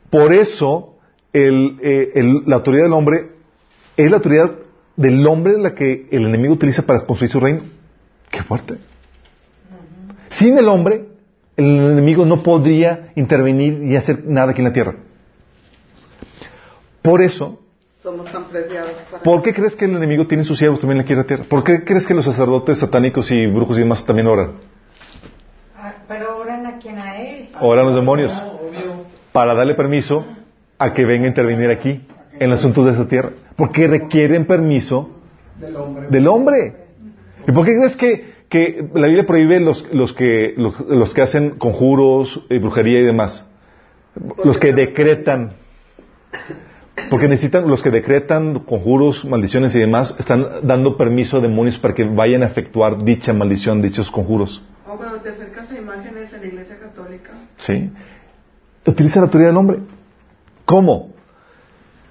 por 0.09 0.33
eso, 0.33 0.95
el, 1.33 1.77
eh, 1.81 2.11
el- 2.15 2.43
la 2.45 2.57
autoridad 2.57 2.83
del 2.83 2.93
hombre 2.93 3.27
es 3.97 4.09
la 4.09 4.17
autoridad 4.17 4.51
del 4.95 5.25
hombre 5.27 5.57
la 5.57 5.73
que 5.75 6.07
el 6.11 6.25
enemigo 6.25 6.53
utiliza 6.53 6.85
para 6.85 7.01
construir 7.05 7.31
su 7.31 7.39
reino. 7.39 7.61
Qué 8.29 8.41
fuerte. 8.43 8.75
Sin 10.39 10.57
el 10.57 10.67
hombre, 10.67 11.05
el 11.57 11.65
enemigo 11.65 12.25
no 12.25 12.41
podría 12.41 13.11
intervenir 13.15 13.83
y 13.83 13.95
hacer 13.95 14.23
nada 14.25 14.51
aquí 14.51 14.61
en 14.61 14.67
la 14.67 14.73
tierra. 14.73 14.95
Por 17.01 17.21
eso, 17.21 17.59
Somos 18.01 18.31
tan 18.31 18.45
preciados 18.45 18.91
para. 19.11 19.23
¿por 19.23 19.41
qué 19.41 19.53
crees 19.53 19.75
que 19.75 19.85
el 19.85 19.95
enemigo 19.95 20.25
tiene 20.27 20.43
sus 20.45 20.57
siervos 20.57 20.79
también 20.79 21.01
aquí 21.01 21.11
en 21.13 21.19
la 21.19 21.25
tierra? 21.25 21.43
¿Por 21.49 21.63
qué 21.63 21.83
crees 21.83 22.07
que 22.07 22.13
los 22.13 22.23
sacerdotes 22.25 22.79
satánicos 22.79 23.29
y 23.31 23.45
brujos 23.47 23.77
y 23.77 23.81
demás 23.81 24.05
también 24.05 24.27
oran? 24.27 24.53
Ah, 25.77 25.93
pero 26.07 26.37
oran 26.37 26.65
a 26.65 26.77
quien 26.77 26.97
a 26.97 27.17
él. 27.21 27.49
Ahora 27.53 27.83
los 27.83 27.95
demonios. 27.95 28.31
Obvio. 28.31 29.03
Para 29.33 29.53
darle 29.53 29.75
permiso 29.75 30.25
a 30.77 30.93
que 30.93 31.05
venga 31.05 31.25
a 31.25 31.27
intervenir 31.27 31.69
aquí, 31.69 32.01
en 32.39 32.49
los 32.49 32.59
asuntos 32.59 32.85
de 32.85 32.91
esta 32.93 33.07
tierra. 33.07 33.31
Porque 33.57 33.87
requieren 33.87 34.45
permiso 34.45 35.09
Del 35.59 35.75
hombre. 35.75 36.07
del 36.09 36.27
hombre. 36.27 36.75
¿Y 37.47 37.51
por 37.51 37.65
qué 37.65 37.75
crees 37.75 37.97
que, 37.97 38.33
que 38.49 38.89
la 38.95 39.07
Biblia 39.07 39.25
prohíbe 39.25 39.59
los, 39.59 39.85
los, 39.93 40.13
que, 40.13 40.53
los, 40.57 40.79
los 40.81 41.13
que 41.13 41.21
hacen 41.21 41.51
conjuros, 41.51 42.43
y 42.49 42.57
brujería 42.57 42.99
y 42.99 43.03
demás? 43.03 43.45
Los 44.43 44.57
que 44.57 44.73
decretan. 44.73 45.53
Porque 47.09 47.27
necesitan, 47.27 47.67
los 47.67 47.81
que 47.81 47.91
decretan 47.91 48.59
conjuros, 48.59 49.23
maldiciones 49.23 49.73
y 49.75 49.79
demás, 49.79 50.15
están 50.19 50.45
dando 50.63 50.97
permiso 50.97 51.37
a 51.37 51.39
demonios 51.39 51.77
para 51.77 51.93
que 51.93 52.03
vayan 52.03 52.43
a 52.43 52.47
efectuar 52.47 53.03
dicha 53.03 53.33
maldición, 53.33 53.81
dichos 53.81 54.11
conjuros. 54.11 54.61
O 54.87 54.97
cuando 54.97 55.19
te 55.19 55.29
acercas 55.29 55.71
a 55.71 55.77
imágenes 55.77 56.33
en 56.33 56.41
la 56.41 56.47
iglesia 56.47 56.77
católica. 56.79 57.31
¿Sí? 57.57 57.89
Utiliza 58.85 59.19
la 59.19 59.25
autoridad 59.27 59.49
del 59.49 59.57
hombre. 59.57 59.79
¿Cómo? 60.65 61.13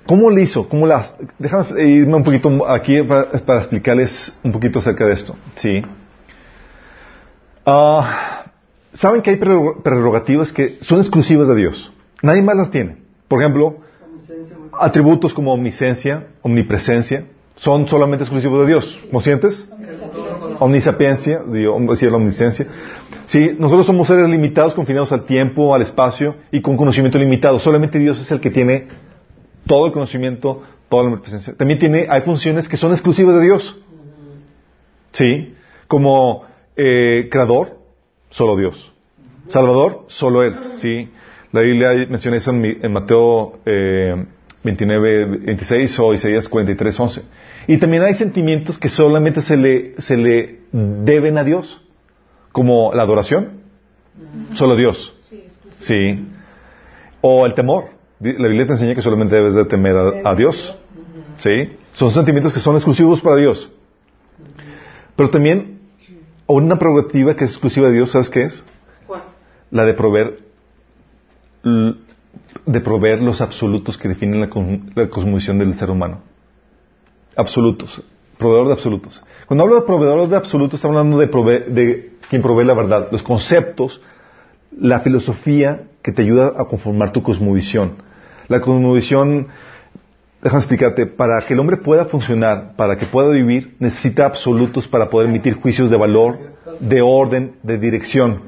¿Cómo 0.06 0.31
le 0.31 0.43
hizo? 0.43 0.69
¿Cómo 0.69 0.86
las? 0.86 1.15
Déjame 1.39 1.82
irme 1.82 2.15
un 2.15 2.24
poquito 2.24 2.66
aquí 2.66 3.02
para, 3.02 3.31
para 3.31 3.59
explicarles 3.59 4.39
un 4.43 4.52
poquito 4.52 4.78
acerca 4.78 5.05
de 5.05 5.12
esto. 5.12 5.36
Sí. 5.56 5.82
Ah, 7.70 8.45
Saben 8.95 9.20
que 9.20 9.31
hay 9.31 9.36
prerro- 9.36 9.82
prerrogativas 9.82 10.51
que 10.53 10.78
son 10.81 10.99
exclusivas 10.99 11.47
de 11.49 11.55
Dios. 11.55 11.93
Nadie 12.23 12.43
más 12.43 12.57
las 12.57 12.70
tiene. 12.70 12.97
Por 13.28 13.39
ejemplo, 13.40 13.77
atributos 14.81 15.35
como 15.35 15.53
omnisciencia, 15.53 16.28
omnipresencia, 16.43 17.24
son 17.57 17.86
solamente 17.86 18.24
exclusivos 18.24 18.61
de 18.62 18.66
Dios. 18.66 18.99
¿Lo 19.12 19.20
sientes? 19.20 19.69
Omnisapiencia, 20.59 21.43
decir 21.47 22.11
la 22.11 22.16
omnisciencia. 22.16 22.66
Sí, 23.27 23.55
nosotros 23.59 23.86
somos 23.86 24.09
seres 24.09 24.28
limitados, 24.31 24.74
confinados 24.74 25.12
al 25.12 25.24
tiempo, 25.27 25.74
al 25.74 25.82
espacio 25.82 26.36
y 26.51 26.62
con 26.62 26.77
conocimiento 26.78 27.19
limitado. 27.19 27.59
Solamente 27.61 27.99
Dios 27.99 28.20
es 28.23 28.31
el 28.32 28.40
que 28.40 28.51
tiene 28.51 28.89
todo 29.66 29.86
el 29.86 29.93
conocimiento, 29.93 30.62
toda 30.89 31.03
la 31.03 31.09
omnipresencia. 31.11 31.55
También 31.55 31.78
tiene, 31.78 32.07
hay 32.09 32.23
funciones 32.23 32.69
que 32.69 32.78
son 32.78 32.93
exclusivas 32.93 33.35
de 33.36 33.43
Dios. 33.43 33.77
Sí, 35.12 35.55
como 35.86 36.48
eh, 36.78 37.28
creador, 37.28 37.76
solo 38.30 38.56
Dios. 38.56 38.92
Salvador, 39.48 40.05
solo 40.06 40.44
Él. 40.44 40.55
Sí, 40.74 41.10
la 41.52 41.60
Biblia 41.60 42.06
menciona 42.09 42.36
eso 42.36 42.52
en, 42.52 42.64
en 42.64 42.92
Mateo 42.92 43.59
eh, 43.66 44.26
29, 44.62 45.38
26 45.44 45.98
o 45.98 46.14
Isaías 46.14 46.48
43, 46.48 47.00
11. 47.00 47.22
Y 47.66 47.78
también 47.78 48.05
hay 48.05 48.14
sentimientos 48.14 48.78
que 48.78 48.88
solamente 48.88 49.40
se 49.42 49.56
le, 49.56 49.94
se 49.98 50.16
le 50.16 50.60
deben 50.72 51.36
a 51.36 51.44
Dios, 51.44 51.82
como 52.52 52.92
la 52.94 53.02
adoración, 53.02 53.62
solo 54.55 54.76
Dios. 54.76 55.14
Sí. 55.80 56.26
O 57.20 57.44
el 57.44 57.55
temor. 57.55 57.86
La 58.20 58.48
Biblia 58.48 58.66
te 58.66 58.72
enseña 58.72 58.94
que 58.94 59.02
solamente 59.02 59.34
debes 59.34 59.55
de 59.55 59.64
temer 59.64 59.96
a, 59.96 60.30
a 60.30 60.34
Dios. 60.34 60.76
Sí. 61.36 61.76
Son 61.92 62.10
sentimientos 62.10 62.52
que 62.52 62.60
son 62.60 62.76
exclusivos 62.76 63.20
para 63.20 63.36
Dios. 63.36 63.70
Pero 65.16 65.30
también 65.30 65.77
una 66.55 66.79
prerrogativa 66.79 67.37
que 67.37 67.45
es 67.45 67.51
exclusiva 67.53 67.89
de 67.89 67.95
Dios, 67.95 68.11
¿sabes 68.11 68.31
qué 68.31 68.43
es? 68.45 68.62
¿Cuál? 69.07 69.23
La 69.70 69.85
de 69.85 69.95
proveer 69.95 70.39
de 72.66 72.81
proveer 72.81 73.20
los 73.23 73.41
absolutos 73.41 73.99
que 73.99 74.09
definen 74.09 74.41
la, 74.41 74.49
cos- 74.49 74.81
la 74.95 75.09
cosmovisión 75.09 75.59
del 75.59 75.75
ser 75.75 75.91
humano. 75.91 76.20
Absolutos. 77.37 78.03
Proveedor 78.39 78.69
de 78.69 78.73
absolutos. 78.75 79.23
Cuando 79.47 79.65
hablo 79.65 79.77
de 79.77 79.83
proveedor 79.83 80.29
de 80.29 80.37
absolutos, 80.37 80.79
estamos 80.79 80.97
hablando 80.97 81.19
de, 81.19 81.31
prove- 81.31 81.66
de 81.66 82.12
quien 82.31 82.41
provee 82.43 82.65
la 82.65 82.75
verdad, 82.75 83.09
los 83.11 83.23
conceptos, 83.23 84.01
la 84.79 85.01
filosofía 85.01 85.83
que 86.03 86.12
te 86.12 86.23
ayuda 86.23 86.53
a 86.57 86.65
conformar 86.66 87.12
tu 87.12 87.23
cosmovisión. 87.23 87.95
La 88.49 88.61
cosmovisión, 88.61 89.49
déjame 90.43 90.60
explicarte, 90.60 91.06
para 91.06 91.40
que 91.47 91.55
el 91.55 91.60
hombre 91.60 91.77
pueda 91.77 92.05
funcionar, 92.06 92.74
para 92.77 92.97
que 92.97 93.06
pueda 93.06 93.28
vivir, 93.28 93.77
necesita 93.78 94.27
absolutos 94.27 94.86
para 94.86 95.10
poder 95.10 95.28
emitir 95.28 95.55
juicios 95.55 95.90
de 95.90 95.97
valor, 95.97 96.39
de 96.81 97.02
orden, 97.02 97.56
de 97.62 97.78
dirección. 97.78 98.43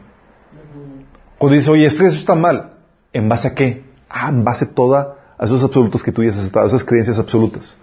Cuando 1.39 1.57
dices, 1.57 1.71
oye, 1.71 1.87
es 1.87 1.95
que 1.95 2.07
eso 2.07 2.19
está 2.19 2.35
mal, 2.35 2.75
¿en 3.13 3.29
base 3.29 3.49
a 3.49 3.55
qué? 3.55 3.83
Ah, 4.09 4.29
en 4.29 4.45
base 4.45 4.67
toda 4.67 5.17
a 5.39 5.45
esos 5.47 5.65
absolutos 5.65 6.03
que 6.03 6.13
tú 6.13 6.23
ya 6.23 6.31
has 6.31 6.39
aceptado, 6.39 6.67
esas 6.67 6.85
creencias 6.85 7.19
absolutas. 7.19 7.77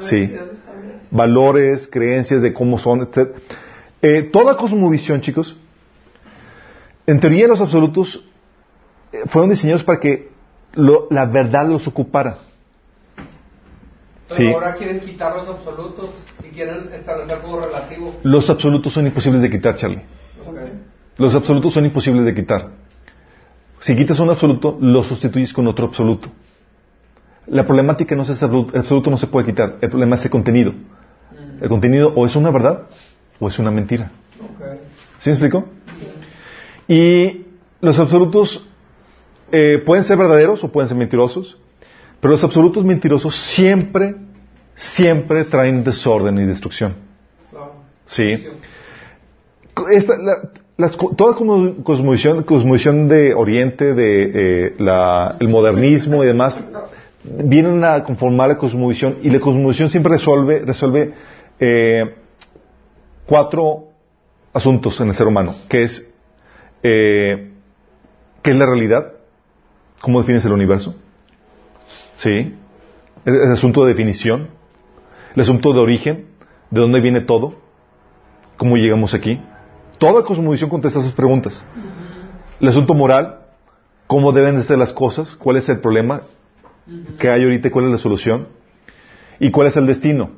Sí. 0.00 0.34
Valores, 1.10 1.88
creencias 1.90 2.42
de 2.42 2.52
cómo 2.52 2.78
son, 2.78 3.02
etc. 3.02 3.30
Eh, 4.02 4.28
toda 4.30 4.56
cosmovisión, 4.56 5.20
chicos, 5.22 5.56
en 7.06 7.18
teoría 7.18 7.48
los 7.48 7.62
absolutos 7.62 8.22
eh, 9.12 9.22
fueron 9.26 9.48
diseñados 9.48 9.82
para 9.82 9.98
que 9.98 10.28
la 10.74 11.24
verdad 11.24 11.66
los 11.66 11.88
ocupara. 11.88 12.38
Pero 14.28 14.36
Sí. 14.36 14.46
ahora 14.52 14.74
quieren 14.74 15.00
quitar 15.00 15.34
los 15.36 15.48
absolutos 15.48 16.10
y 16.44 16.48
quieren 16.54 16.90
establecer 16.92 17.36
algo 17.38 17.60
relativo. 17.60 18.14
Los 18.22 18.50
absolutos 18.50 18.92
son 18.92 19.06
imposibles 19.06 19.42
de 19.42 19.50
quitar, 19.50 19.76
Charlie. 19.76 20.02
Los 21.16 21.34
absolutos 21.34 21.72
son 21.72 21.84
imposibles 21.86 22.24
de 22.24 22.34
quitar. 22.34 22.68
Si 23.80 23.96
quitas 23.96 24.18
un 24.20 24.30
absoluto, 24.30 24.76
lo 24.80 25.02
sustituyes 25.02 25.52
con 25.52 25.66
otro 25.66 25.86
absoluto. 25.86 26.28
La 27.46 27.64
problemática 27.64 28.14
no 28.14 28.22
es 28.24 28.28
ese 28.30 28.44
absoluto, 28.44 28.74
el 28.74 28.80
absoluto 28.80 29.10
no 29.10 29.16
se 29.16 29.26
puede 29.28 29.46
quitar, 29.46 29.76
el 29.80 29.88
problema 29.88 30.16
es 30.16 30.24
el 30.24 30.30
contenido. 30.30 30.74
El 31.60 31.68
contenido 31.68 32.12
o 32.14 32.26
es 32.26 32.36
una 32.36 32.50
verdad 32.50 32.82
o 33.40 33.48
es 33.48 33.58
una 33.58 33.70
mentira. 33.70 34.10
Ok. 34.40 34.78
¿Sí 35.20 35.30
me 35.30 35.36
explico? 35.36 35.68
Y 36.86 37.46
los 37.80 37.98
absolutos 37.98 38.66
eh, 39.52 39.78
pueden 39.84 40.04
ser 40.04 40.18
verdaderos 40.18 40.62
o 40.62 40.70
pueden 40.70 40.88
ser 40.88 40.96
mentirosos, 40.96 41.56
pero 42.20 42.32
los 42.32 42.42
absolutos 42.44 42.84
mentirosos 42.84 43.34
siempre, 43.36 44.14
siempre 44.74 45.44
traen 45.44 45.84
desorden 45.84 46.38
y 46.38 46.46
destrucción. 46.46 46.94
¿Sí? 48.06 48.46
Esta- 49.90 50.16
la- 50.18 50.50
las 50.76 50.96
toda 50.96 51.34
cosmovisión 51.34 53.08
de 53.08 53.34
Oriente, 53.34 53.94
de 53.94 54.32
eh, 54.34 54.74
la- 54.78 55.36
el 55.40 55.48
modernismo 55.48 56.22
y 56.22 56.26
demás, 56.26 56.62
vienen 57.24 57.84
a 57.84 58.02
conformar 58.04 58.48
la 58.48 58.58
cosmovisión 58.58 59.18
y 59.22 59.30
la 59.30 59.40
cosmovisión 59.40 59.90
siempre 59.90 60.12
resuelve, 60.12 60.60
resuelve 60.64 61.14
eh, 61.60 62.14
cuatro 63.26 63.88
asuntos 64.52 65.00
en 65.00 65.08
el 65.08 65.14
ser 65.14 65.26
humano, 65.26 65.56
que 65.68 65.82
es 65.82 66.04
eh, 66.82 67.50
qué 68.42 68.50
es 68.52 68.56
la 68.56 68.66
realidad, 68.66 69.12
cómo 70.00 70.20
defines 70.20 70.44
el 70.44 70.52
universo, 70.52 70.94
sí, 72.18 72.54
el, 73.24 73.34
el 73.34 73.50
asunto 73.50 73.82
de 73.82 73.88
definición, 73.88 74.48
el 75.34 75.42
asunto 75.42 75.72
de 75.72 75.80
origen, 75.80 76.26
de 76.70 76.80
dónde 76.80 77.00
viene 77.00 77.22
todo, 77.22 77.54
cómo 78.56 78.76
llegamos 78.76 79.14
aquí. 79.14 79.40
Toda 79.98 80.24
cosmovisión 80.24 80.70
contesta 80.70 81.00
esas 81.00 81.14
preguntas. 81.14 81.64
El 82.60 82.68
asunto 82.68 82.92
moral, 82.94 83.38
cómo 84.06 84.32
deben 84.32 84.56
de 84.56 84.64
ser 84.64 84.78
las 84.78 84.92
cosas, 84.92 85.34
cuál 85.36 85.56
es 85.56 85.68
el 85.68 85.80
problema 85.80 86.22
que 87.18 87.30
hay 87.30 87.42
ahorita, 87.42 87.70
cuál 87.70 87.86
es 87.86 87.92
la 87.92 87.98
solución, 87.98 88.48
y 89.40 89.50
cuál 89.50 89.68
es 89.68 89.76
el 89.76 89.86
destino, 89.86 90.30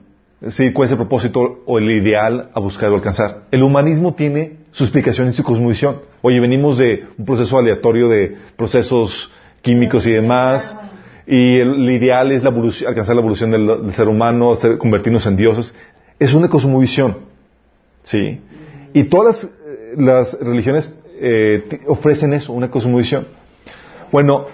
sí, 0.48 0.72
cuál 0.72 0.86
es 0.86 0.92
el 0.92 0.98
propósito 0.98 1.62
o 1.66 1.78
el 1.78 1.90
ideal 1.90 2.50
a 2.54 2.60
buscar 2.60 2.90
o 2.90 2.96
alcanzar. 2.96 3.44
El 3.50 3.62
humanismo 3.62 4.14
tiene 4.14 4.58
su 4.72 4.84
explicación 4.84 5.28
y 5.28 5.32
su 5.32 5.42
cosmovisión. 5.42 6.00
Oye, 6.22 6.40
venimos 6.40 6.78
de 6.78 7.06
un 7.16 7.24
proceso 7.24 7.58
aleatorio 7.58 8.08
de 8.08 8.36
procesos 8.56 9.32
químicos 9.62 10.06
y 10.06 10.12
demás, 10.12 10.76
y 11.30 11.58
el, 11.58 11.88
ideal 11.88 12.32
es 12.32 12.42
la 12.42 12.50
alcanzar 12.50 13.14
la 13.14 13.20
evolución 13.20 13.52
del, 13.52 13.92
ser 13.94 14.08
humano, 14.08 14.56
ser- 14.56 14.78
convertirnos 14.78 15.24
en 15.26 15.36
dioses. 15.36 15.72
Es 16.18 16.34
una 16.34 16.48
cosmovisión. 16.48 17.18
¿Sí? 18.02 18.40
Y 18.92 19.04
todas 19.04 19.44
las, 19.44 19.44
eh, 19.44 19.94
las 19.96 20.40
religiones 20.40 20.92
eh, 21.20 21.82
ofrecen 21.86 22.32
eso, 22.32 22.52
una 22.52 22.68
cosmovisión. 22.68 23.28
Bueno, 24.10 24.46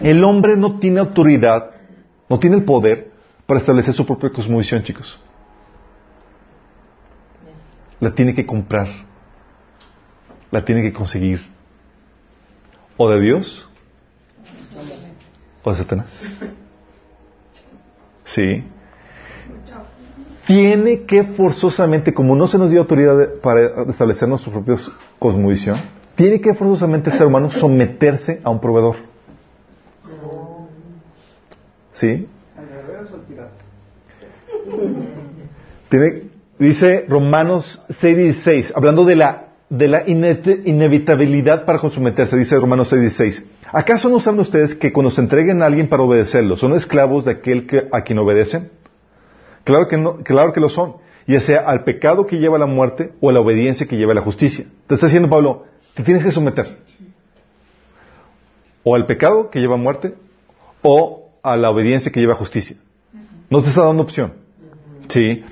el 0.00 0.24
hombre 0.24 0.56
no 0.56 0.78
tiene 0.78 1.00
autoridad, 1.00 1.72
no 2.30 2.38
tiene 2.38 2.56
el 2.56 2.64
poder 2.64 3.10
para 3.44 3.60
establecer 3.60 3.92
su 3.92 4.06
propia 4.06 4.30
cosmovisión, 4.30 4.82
chicos. 4.84 5.20
La 8.00 8.14
tiene 8.14 8.34
que 8.34 8.46
comprar. 8.46 8.88
La 10.50 10.64
tiene 10.64 10.80
que 10.80 10.94
conseguir. 10.94 11.40
O 12.96 13.10
de 13.10 13.20
Dios 13.20 13.68
o 15.66 15.70
de 15.72 15.76
Satanás. 15.76 16.06
Sí 18.24 18.64
tiene 20.46 21.02
que 21.02 21.24
forzosamente, 21.24 22.14
como 22.14 22.36
no 22.36 22.46
se 22.46 22.56
nos 22.56 22.70
dio 22.70 22.80
autoridad 22.80 23.34
para 23.42 23.82
establecer 23.90 24.28
nuestra 24.28 24.52
propia 24.52 24.76
cosmovisión, 25.18 25.76
tiene 26.14 26.40
que 26.40 26.54
forzosamente 26.54 27.10
el 27.10 27.16
ser 27.16 27.26
humano 27.26 27.50
someterse 27.50 28.40
a 28.44 28.50
un 28.50 28.60
proveedor. 28.60 28.96
¿Sí? 31.92 32.28
Tiene, 35.88 36.22
dice 36.58 37.06
Romanos 37.08 37.82
6:16, 37.88 38.72
hablando 38.74 39.04
de 39.04 39.16
la 39.16 39.45
de 39.68 39.88
la 39.88 40.06
ine- 40.06 40.62
inevitabilidad 40.64 41.64
para 41.64 41.78
someterse, 41.90 42.36
dice 42.36 42.56
Romanos 42.58 42.92
6:16. 42.92 43.44
¿Acaso 43.72 44.08
no 44.08 44.20
saben 44.20 44.40
ustedes 44.40 44.74
que 44.74 44.92
cuando 44.92 45.10
se 45.10 45.20
entreguen 45.20 45.60
a 45.62 45.66
alguien 45.66 45.88
para 45.88 46.04
obedecerlo, 46.04 46.56
son 46.56 46.74
esclavos 46.74 47.24
de 47.24 47.32
aquel 47.32 47.66
que, 47.66 47.88
a 47.90 48.02
quien 48.02 48.18
obedecen? 48.18 48.70
Claro 49.64 49.88
que, 49.88 49.96
no, 49.96 50.18
claro 50.18 50.52
que 50.52 50.60
lo 50.60 50.68
son, 50.68 50.96
ya 51.26 51.40
sea 51.40 51.58
al 51.66 51.82
pecado 51.82 52.26
que 52.26 52.36
lleva 52.36 52.56
a 52.56 52.60
la 52.60 52.66
muerte 52.66 53.12
o 53.20 53.30
a 53.30 53.32
la 53.32 53.40
obediencia 53.40 53.86
que 53.88 53.96
lleva 53.96 54.12
a 54.12 54.14
la 54.14 54.20
justicia. 54.20 54.66
Te 54.86 54.94
está 54.94 55.06
diciendo 55.06 55.28
Pablo, 55.28 55.64
te 55.94 56.04
tienes 56.04 56.22
que 56.22 56.30
someter. 56.30 56.78
O 58.84 58.94
al 58.94 59.06
pecado 59.06 59.50
que 59.50 59.58
lleva 59.58 59.74
a 59.74 59.78
muerte 59.78 60.14
o 60.82 61.30
a 61.42 61.56
la 61.56 61.70
obediencia 61.70 62.12
que 62.12 62.20
lleva 62.20 62.34
a 62.34 62.36
justicia. 62.36 62.76
No 63.50 63.62
te 63.62 63.70
está 63.70 63.82
dando 63.82 64.04
opción. 64.04 64.34
Sí. 65.08 65.44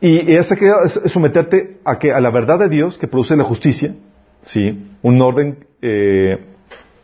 Y 0.00 0.34
esa 0.34 0.56
que 0.56 0.70
es 0.84 1.00
someterte 1.12 1.78
a 1.84 1.98
que 1.98 2.12
a 2.12 2.20
la 2.20 2.30
verdad 2.30 2.58
de 2.58 2.68
Dios 2.68 2.96
que 2.96 3.06
produce 3.06 3.36
la 3.36 3.44
justicia, 3.44 3.94
sí, 4.42 4.90
un 5.02 5.20
orden, 5.20 5.66
eh, 5.82 6.38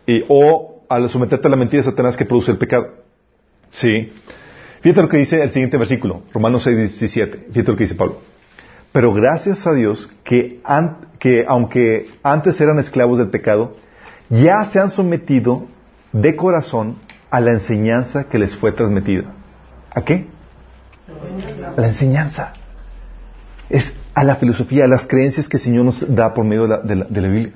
y, 0.06 0.24
o 0.28 0.82
al 0.88 1.10
someterte 1.10 1.46
a 1.48 1.50
la 1.50 1.56
mentira 1.56 1.82
de 1.82 1.90
Satanás 1.90 2.16
que 2.16 2.24
produce 2.24 2.50
el 2.52 2.58
pecado, 2.58 2.88
sí. 3.72 4.12
Fíjate 4.80 5.02
lo 5.02 5.08
que 5.08 5.18
dice 5.18 5.42
el 5.42 5.50
siguiente 5.50 5.76
versículo, 5.76 6.22
Romanos 6.32 6.62
6, 6.62 6.76
17. 6.76 7.48
Fíjate 7.52 7.70
lo 7.72 7.76
que 7.76 7.84
dice 7.84 7.96
Pablo. 7.96 8.20
Pero 8.92 9.12
gracias 9.12 9.66
a 9.66 9.74
Dios 9.74 10.10
que, 10.24 10.60
an- 10.64 11.08
que 11.18 11.44
aunque 11.46 12.06
antes 12.22 12.58
eran 12.60 12.78
esclavos 12.78 13.18
del 13.18 13.28
pecado, 13.28 13.76
ya 14.30 14.64
se 14.66 14.78
han 14.80 14.88
sometido 14.90 15.66
de 16.12 16.34
corazón 16.36 16.96
a 17.30 17.40
la 17.40 17.50
enseñanza 17.50 18.24
que 18.28 18.38
les 18.38 18.56
fue 18.56 18.72
transmitida. 18.72 19.34
¿A 19.90 20.02
qué? 20.02 20.26
A 21.76 21.80
la 21.80 21.88
enseñanza. 21.88 22.52
Es 23.68 23.94
a 24.14 24.24
la 24.24 24.36
filosofía, 24.36 24.84
a 24.84 24.88
las 24.88 25.06
creencias 25.06 25.48
que 25.48 25.56
el 25.56 25.62
Señor 25.62 25.84
nos 25.84 26.14
da 26.14 26.32
por 26.34 26.44
medio 26.44 26.62
de 26.62 26.68
la, 26.68 26.78
de 26.78 26.96
la- 26.96 27.04
de 27.06 27.20
la 27.20 27.28
Biblia. 27.28 27.52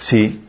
Sí. 0.00 0.40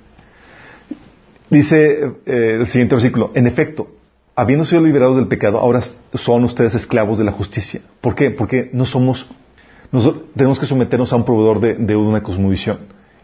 Dice 1.49 2.11
eh, 2.25 2.57
el 2.59 2.67
siguiente 2.67 2.95
versículo, 2.95 3.31
en 3.35 3.47
efecto, 3.47 3.87
habiendo 4.35 4.65
sido 4.65 4.81
liberados 4.83 5.15
del 5.17 5.27
pecado, 5.27 5.59
ahora 5.59 5.81
son 6.13 6.43
ustedes 6.43 6.75
esclavos 6.75 7.17
de 7.17 7.23
la 7.23 7.31
justicia. 7.31 7.81
¿Por 8.01 8.15
qué? 8.15 8.31
Porque 8.31 8.69
no 8.73 8.85
somos, 8.85 9.27
nosotros 9.91 10.25
tenemos 10.35 10.59
que 10.59 10.65
someternos 10.65 11.13
a 11.13 11.15
un 11.15 11.25
proveedor 11.25 11.59
de, 11.59 11.73
de 11.75 11.95
una 11.95 12.21
cosmovisión. 12.23 12.79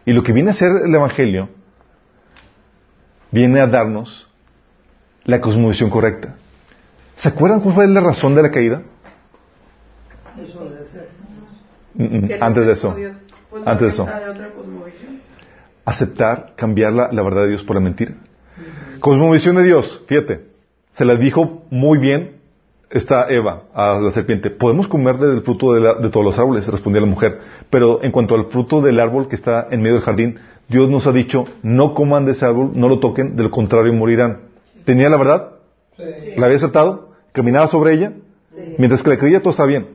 Y 0.06 0.12
lo 0.12 0.22
que 0.22 0.32
viene 0.32 0.50
a 0.50 0.54
ser 0.54 0.72
el 0.84 0.94
Evangelio, 0.94 1.48
viene 3.30 3.60
a 3.60 3.66
darnos 3.66 4.28
la 5.24 5.40
cosmovisión 5.40 5.90
correcta. 5.90 6.36
¿Se 7.16 7.28
acuerdan 7.28 7.60
cuál 7.60 7.74
fue 7.74 7.86
la 7.88 8.00
razón 8.00 8.34
de 8.34 8.42
la 8.42 8.50
caída? 8.50 8.82
Mm, 11.94 12.04
mm, 12.04 12.28
Antes 12.40 12.66
de 12.66 12.72
eso. 12.72 12.94
Dios. 12.94 13.14
Pues 13.50 13.62
Antes 13.66 13.80
de 13.82 13.88
eso. 13.88 14.04
Aceptar, 15.84 16.52
cambiar 16.56 16.92
la, 16.92 17.10
la 17.12 17.22
verdad 17.22 17.42
de 17.42 17.48
Dios 17.50 17.64
por 17.64 17.76
la 17.76 17.80
mentira. 17.82 18.14
Cosmovisión 19.00 19.56
de 19.56 19.64
Dios, 19.64 20.02
fíjate. 20.06 20.46
Se 20.92 21.04
la 21.04 21.16
dijo 21.16 21.64
muy 21.70 21.98
bien 21.98 22.36
esta 22.90 23.26
Eva 23.28 23.62
a 23.74 23.98
la 24.00 24.12
serpiente. 24.12 24.50
Podemos 24.50 24.86
comer 24.86 25.16
del 25.18 25.42
fruto 25.42 25.72
de, 25.72 25.80
la- 25.80 25.94
de 25.94 26.08
todos 26.10 26.24
los 26.24 26.38
árboles, 26.38 26.66
respondió 26.68 27.00
la 27.00 27.06
mujer. 27.06 27.40
Pero 27.70 28.02
en 28.04 28.12
cuanto 28.12 28.34
al 28.34 28.46
fruto 28.46 28.80
del 28.80 29.00
árbol 29.00 29.28
que 29.28 29.34
está 29.36 29.66
en 29.70 29.80
medio 29.80 29.94
del 29.96 30.04
jardín, 30.04 30.38
Dios 30.68 30.88
nos 30.88 31.06
ha 31.06 31.12
dicho, 31.12 31.44
no 31.62 31.94
coman 31.94 32.26
de 32.26 32.32
ese 32.32 32.44
árbol, 32.44 32.70
no 32.74 32.88
lo 32.88 33.00
toquen, 33.00 33.34
de 33.36 33.42
lo 33.42 33.50
contrario 33.50 33.92
morirán. 33.92 34.42
¿Tenía 34.84 35.08
la 35.08 35.16
verdad? 35.16 35.48
¿La 36.36 36.46
había 36.46 36.56
aceptado? 36.56 37.10
¿Caminaba 37.32 37.66
sobre 37.66 37.94
ella? 37.94 38.12
Mientras 38.78 39.02
que 39.02 39.10
la 39.10 39.16
creía, 39.18 39.40
todo 39.40 39.50
está 39.50 39.64
bien. 39.66 39.88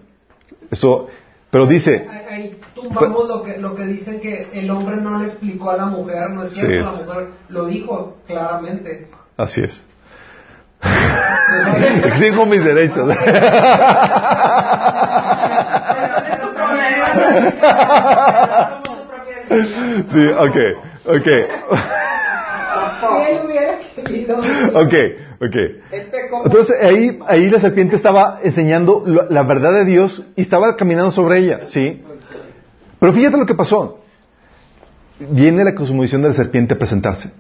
Eso, 0.72 1.08
pero 1.50 1.66
dice, 1.66 2.08
Ahí, 2.10 2.26
ahí 2.30 2.60
tumbamos 2.76 3.28
lo 3.28 3.44
que, 3.44 3.58
lo 3.58 3.74
que 3.76 3.86
dicen 3.86 4.20
que 4.20 4.48
el 4.54 4.70
hombre 4.70 4.98
no 4.98 5.18
le 5.18 5.26
explicó 5.28 5.72
a 5.72 5.78
la 5.78 5.86
mujer, 5.86 6.30
no 6.32 6.44
es 6.44 6.50
Sí, 6.54 6.60
cierto, 6.60 6.76
es. 6.78 6.84
la 6.86 6.92
mujer 7.06 7.28
lo 7.50 7.66
dijo 7.66 8.18
claramente. 8.28 9.10
así 9.38 9.62
es. 9.64 9.84
Exijo 12.06 12.46
mis 12.46 12.64
derechos. 12.64 13.10
sí, 20.12 20.26
ok, 20.38 20.58
ok. 21.06 21.28
Ok, 24.76 24.94
ok. 25.40 25.56
Él 25.92 26.08
pecó. 26.12 26.44
Entonces 26.46 26.76
ahí, 26.82 27.20
ahí 27.28 27.50
la 27.50 27.60
serpiente 27.60 27.96
estaba 27.96 28.40
enseñando 28.44 29.04
la 29.06 29.44
verdad 29.44 29.74
de 29.74 29.86
Dios 29.86 30.26
y 30.36 30.42
estaba 30.42 30.76
caminando 30.76 31.12
sobre 31.12 31.40
ella, 31.40 31.68
¿sí? 31.68 32.04
Pero 33.00 33.14
fíjate 33.14 33.38
lo 33.38 33.46
que 33.46 33.56
pasó. 33.56 34.00
Viene 35.20 35.64
la 35.64 35.76
cosmovisión 35.76 36.22
de 36.22 36.30
la 36.30 36.34
serpiente 36.34 36.74
a 36.74 36.78
presentarse. 36.78 37.32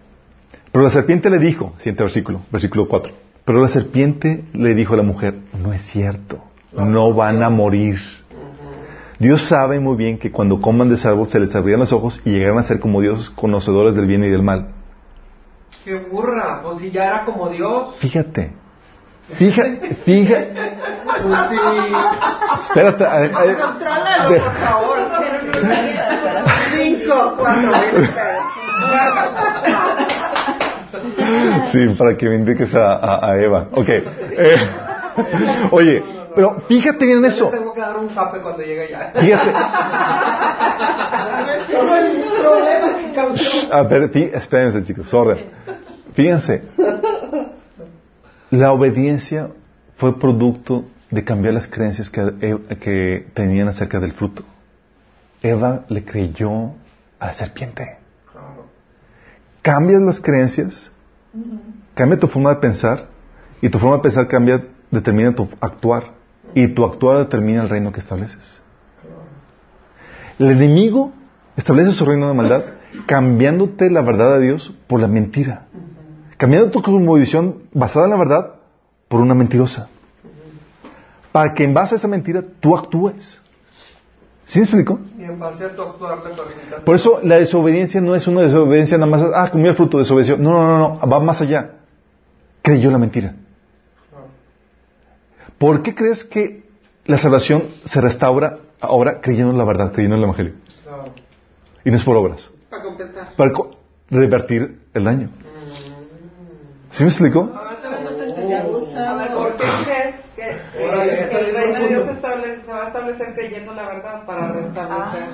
Pero 0.72 0.84
la 0.84 0.92
serpiente 0.92 1.30
le 1.30 1.40
dijo, 1.40 1.74
siguiente 1.78 2.04
versículo, 2.04 2.42
versículo 2.52 2.88
4. 2.88 3.14
Pero 3.46 3.62
la 3.62 3.70
serpiente 3.70 4.44
le 4.54 4.76
dijo 4.76 4.94
a 4.94 4.98
la 4.98 5.04
mujer, 5.04 5.36
no 5.64 5.74
es 5.74 5.84
cierto, 5.84 6.44
no 6.74 7.14
van 7.14 7.42
a 7.42 7.50
morir. 7.50 7.98
Dios 9.20 9.48
sabe 9.48 9.80
muy 9.80 9.96
bien 9.96 10.20
que 10.20 10.32
cuando 10.32 10.62
coman 10.62 10.90
de 10.90 10.96
ese 10.96 11.08
árbol 11.08 11.30
se 11.30 11.40
les 11.40 11.56
abrirán 11.56 11.80
los 11.80 11.94
ojos 11.94 12.22
y 12.24 12.30
llegarán 12.30 12.60
a 12.60 12.64
ser 12.64 12.80
como 12.80 13.02
dioses 13.02 13.30
conocedores 13.32 13.96
del 13.96 14.06
bien 14.06 14.24
y 14.24 14.30
del 14.30 14.44
mal. 14.44 14.74
Qué 15.88 15.96
burra, 15.96 16.60
pues 16.64 16.80
si 16.80 16.92
ya 16.92 17.06
era 17.06 17.24
como 17.24 17.48
Dios. 17.48 17.96
Fíjate. 18.00 18.52
Fíjate, 19.38 19.96
fíjate. 20.04 20.78
Pues 21.24 21.40
sí. 21.50 21.58
Espérate. 22.66 23.06
a- 23.06 23.24
a- 23.24 23.56
Contrólalo, 23.56 24.30
de- 24.34 24.40
por 24.42 24.54
favor. 24.56 24.98
Cinco, 26.76 27.36
cuatro, 27.38 27.72
Sí, 31.72 31.88
para 31.98 32.18
que 32.18 32.28
me 32.28 32.36
indiques 32.36 32.76
a, 32.76 32.94
a- 32.96 33.30
a 33.32 33.40
Eva. 33.40 33.68
Ok. 33.72 33.88
Eh, 33.88 34.58
oye, 35.72 36.04
pero 36.38 36.62
fíjate 36.68 37.04
bien 37.04 37.18
en 37.18 37.26
eso. 37.26 37.50
tengo 37.50 37.74
que 37.74 37.82
dar 37.82 37.98
un 37.98 38.10
zape 38.12 38.42
cuando 38.42 38.62
llegue 38.62 38.90
ya. 38.92 39.12
Fíjate. 39.20 39.52
Todo 41.72 41.96
el 41.96 42.22
problema 42.42 42.98
que 43.00 43.14
causó. 43.16 43.74
A 43.74 43.82
ver, 43.82 44.12
espérense 44.34 44.84
chicos, 44.84 45.10
sorry. 45.10 45.46
Fíjense. 46.14 46.62
La 48.52 48.72
obediencia 48.72 49.50
fue 49.98 50.20
producto 50.20 50.86
de 51.10 51.24
cambiar 51.24 51.56
las 51.56 51.68
creencias 51.68 52.10
que, 52.12 52.22
Eva- 52.42 52.60
que 52.80 53.28
tenían 53.34 53.68
acerca 53.68 54.00
del 54.00 54.14
fruto. 54.14 54.44
Eva 55.42 55.86
le 55.90 56.06
creyó 56.06 56.74
a 57.20 57.26
la 57.28 57.34
serpiente. 57.34 57.98
Cambias 59.64 60.02
las 60.04 60.20
creencias, 60.22 60.92
cambia 61.96 62.20
tu 62.20 62.28
forma 62.28 62.52
de 62.52 62.58
pensar 62.58 63.08
y 63.60 63.70
tu 63.70 63.80
forma 63.80 63.96
de 63.98 64.04
pensar 64.04 64.28
cambia, 64.28 64.64
determina 64.92 65.34
tu 65.36 65.50
actuar 65.60 66.16
y 66.54 66.68
tu 66.70 66.86
actuar 66.86 67.20
determina 67.20 67.64
el 67.64 67.70
reino 67.70 67.92
que 67.92 68.00
estableces. 68.00 68.62
El 70.40 70.52
enemigo 70.52 71.12
establece 71.56 71.92
su 71.92 72.06
reino 72.06 72.28
de 72.28 72.34
maldad 72.34 72.64
cambiándote 73.06 73.90
la 73.90 74.02
verdad 74.02 74.38
de 74.38 74.46
Dios 74.46 74.74
por 74.88 75.00
la 75.00 75.08
mentira. 75.08 75.68
Cambiando 76.38 76.70
tu 76.70 76.82
cosmovisión 76.82 77.64
basada 77.74 78.06
en 78.06 78.12
la 78.12 78.18
verdad 78.18 78.54
por 79.08 79.22
una 79.22 79.34
mentirosa. 79.34 79.90
Para 81.32 81.54
que 81.54 81.64
en 81.64 81.74
base 81.74 81.96
a 81.96 81.98
esa 81.98 82.08
mentira 82.08 82.44
tú 82.60 82.76
actúes. 82.76 83.42
¿Sí 84.46 84.60
me 84.60 84.64
explico? 84.64 85.00
Y 85.18 85.24
en 85.24 85.40
base 85.40 85.66
a 85.66 85.76
tu 85.76 85.82
actuar. 85.82 86.20
Por 86.86 86.96
eso 86.96 87.20
la 87.24 87.38
desobediencia 87.38 88.00
no 88.00 88.16
es 88.16 88.28
una 88.28 88.42
desobediencia 88.42 88.98
nada 88.98 89.12
más, 89.12 89.32
ah, 89.36 89.50
comió 89.52 89.72
el 89.72 89.76
fruto, 89.76 89.98
desobedeció. 89.98 90.38
No, 90.38 90.52
no, 90.52 90.78
no, 90.78 91.00
no, 91.00 91.10
va 91.10 91.20
más 91.20 91.42
allá. 91.42 91.72
Creyó 92.62 92.90
la 92.92 92.98
mentira. 92.98 93.36
¿Por 95.58 95.82
qué 95.84 95.96
crees 95.96 96.24
que 96.24 96.64
la 97.06 97.18
salvación 97.18 97.64
se 97.86 98.00
restaura 98.02 98.58
ahora 98.80 99.22
creyendo 99.22 99.52
en 99.52 99.58
la 99.58 99.66
verdad, 99.66 99.92
creyendo 99.92 100.16
en 100.16 100.20
el 100.22 100.26
Evangelio? 100.26 100.54
Claro. 100.84 101.06
Y 101.84 101.92
no 101.92 101.98
es 101.98 102.04
por 102.04 102.16
obras. 102.18 102.50
Para 102.70 102.84
compensar. 102.84 103.28
Para 103.36 103.52
co- 103.52 103.78
revertir 104.10 104.80
el 104.94 105.04
daño. 105.04 105.30
¿Sí 106.92 107.04
me 107.04 107.10
explico? 107.10 107.52
A 107.54 109.14
ver, 109.16 109.32
¿por 109.34 109.56
qué 109.58 109.64
crees 109.86 110.16
que 110.36 110.44
eh, 110.44 111.30
el 111.40 111.56
reino 111.56 111.80
de 111.80 111.88
Dios 111.88 112.06
se, 112.06 112.72
va 112.72 112.84
a 112.84 112.88
establecer 112.88 113.34
creyendo 113.36 113.74
la 113.74 113.88
verdad 113.88 114.26
para 114.26 114.52
restablecer, 114.52 115.28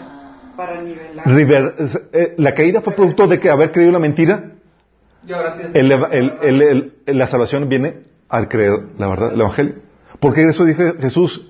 para 0.58 0.82
nivelar? 0.82 1.28
River- 1.28 1.76
eh, 2.14 2.34
la 2.38 2.54
caída 2.54 2.82
fue 2.82 2.94
producto 2.94 3.28
de 3.28 3.40
que 3.40 3.50
haber 3.50 3.72
creído 3.72 3.92
la 3.92 4.00
mentira. 4.00 4.52
El- 5.74 5.92
el- 5.92 6.92
el- 7.06 7.18
la 7.18 7.28
salvación 7.28 7.70
viene 7.70 8.00
al 8.30 8.48
creer 8.50 8.74
la 8.98 9.08
verdad, 9.08 9.34
el 9.34 9.40
Evangelio. 9.42 9.76
Porque 10.24 10.46
eso 10.46 10.64
dijo 10.66 10.82
Jesús, 11.02 11.50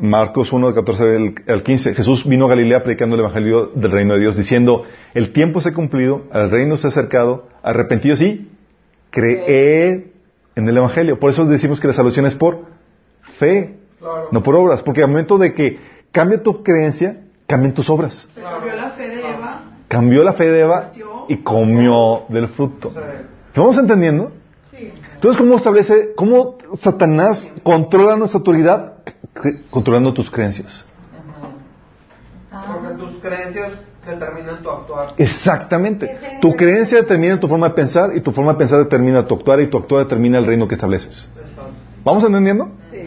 Marcos 0.00 0.52
1, 0.52 0.66
del 0.66 0.74
14 0.74 1.02
al- 1.02 1.34
al 1.48 1.62
15. 1.62 1.94
Jesús 1.94 2.24
vino 2.28 2.44
a 2.44 2.48
Galilea 2.50 2.82
predicando 2.84 3.14
el 3.16 3.20
Evangelio 3.22 3.70
del 3.74 3.90
reino 3.90 4.14
de 4.14 4.20
Dios, 4.20 4.36
diciendo, 4.36 4.84
el 5.14 5.32
tiempo 5.32 5.60
se 5.60 5.70
ha 5.70 5.74
cumplido, 5.74 6.24
el 6.32 6.50
reino 6.50 6.76
se 6.76 6.86
ha 6.86 6.90
acercado, 6.90 7.48
arrepentidos 7.62 8.20
y 8.20 8.46
creed 9.10 10.02
en 10.54 10.68
el 10.68 10.76
Evangelio. 10.76 11.18
Por 11.18 11.30
eso 11.30 11.44
decimos 11.46 11.80
que 11.80 11.88
la 11.88 11.94
salvación 11.94 12.26
es 12.26 12.34
por 12.34 12.66
fe, 13.38 13.76
Claro. 13.98 14.28
no 14.32 14.42
por 14.42 14.54
obras. 14.56 14.82
Porque 14.82 15.02
al 15.02 15.08
momento 15.08 15.38
de 15.38 15.54
que 15.54 15.78
cambia 16.12 16.42
tu 16.42 16.62
creencia, 16.62 17.22
cambian 17.46 17.74
tus 17.74 17.88
obras. 17.90 18.28
Se 18.34 18.40
cambió 18.42 18.74
la 18.76 18.90
fe. 18.90 19.10
Cambió 19.88 20.22
la 20.22 20.34
fe 20.34 20.44
de 20.50 20.60
Eva 20.60 20.92
y 21.28 21.36
comió 21.38 22.22
del 22.28 22.46
fruto. 22.48 22.92
¿Lo 23.54 23.62
vamos 23.62 23.78
entendiendo? 23.78 24.30
Entonces, 25.20 25.38
¿cómo 25.38 25.56
establece, 25.58 26.14
cómo 26.16 26.56
Satanás 26.78 27.52
controla 27.62 28.16
nuestra 28.16 28.38
autoridad? 28.38 28.94
Controlando 29.68 30.14
tus 30.14 30.30
creencias. 30.30 30.82
Porque 32.50 32.96
tus 32.96 33.20
creencias 33.20 33.82
determinan 34.06 34.62
tu 34.62 34.70
actuar. 34.70 35.12
Exactamente. 35.18 36.16
Tu 36.40 36.56
creencia 36.56 37.02
determina 37.02 37.38
tu 37.38 37.48
forma 37.48 37.68
de 37.68 37.74
pensar 37.74 38.16
y 38.16 38.22
tu 38.22 38.32
forma 38.32 38.52
de 38.52 38.58
pensar 38.60 38.78
determina 38.78 39.26
tu 39.26 39.34
actuar 39.34 39.60
y 39.60 39.66
tu 39.66 39.76
actuar 39.76 40.04
determina 40.04 40.38
el 40.38 40.46
reino 40.46 40.66
que 40.66 40.76
estableces. 40.76 41.28
¿Vamos 42.02 42.24
entendiendo? 42.24 42.70
Sí. 42.90 43.00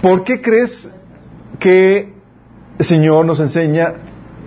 ¿Por 0.00 0.22
qué 0.22 0.40
crees 0.40 0.88
que 1.58 2.14
el 2.78 2.86
Señor 2.86 3.26
nos 3.26 3.40
enseña, 3.40 3.94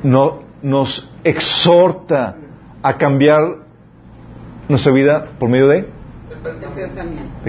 no, 0.01 0.43
nos 0.61 1.11
exhorta 1.25 2.37
a 2.81 2.97
cambiar 2.97 3.43
nuestra 4.69 4.93
vida 4.93 5.25
por 5.37 5.49
medio 5.49 5.67
de, 5.67 5.96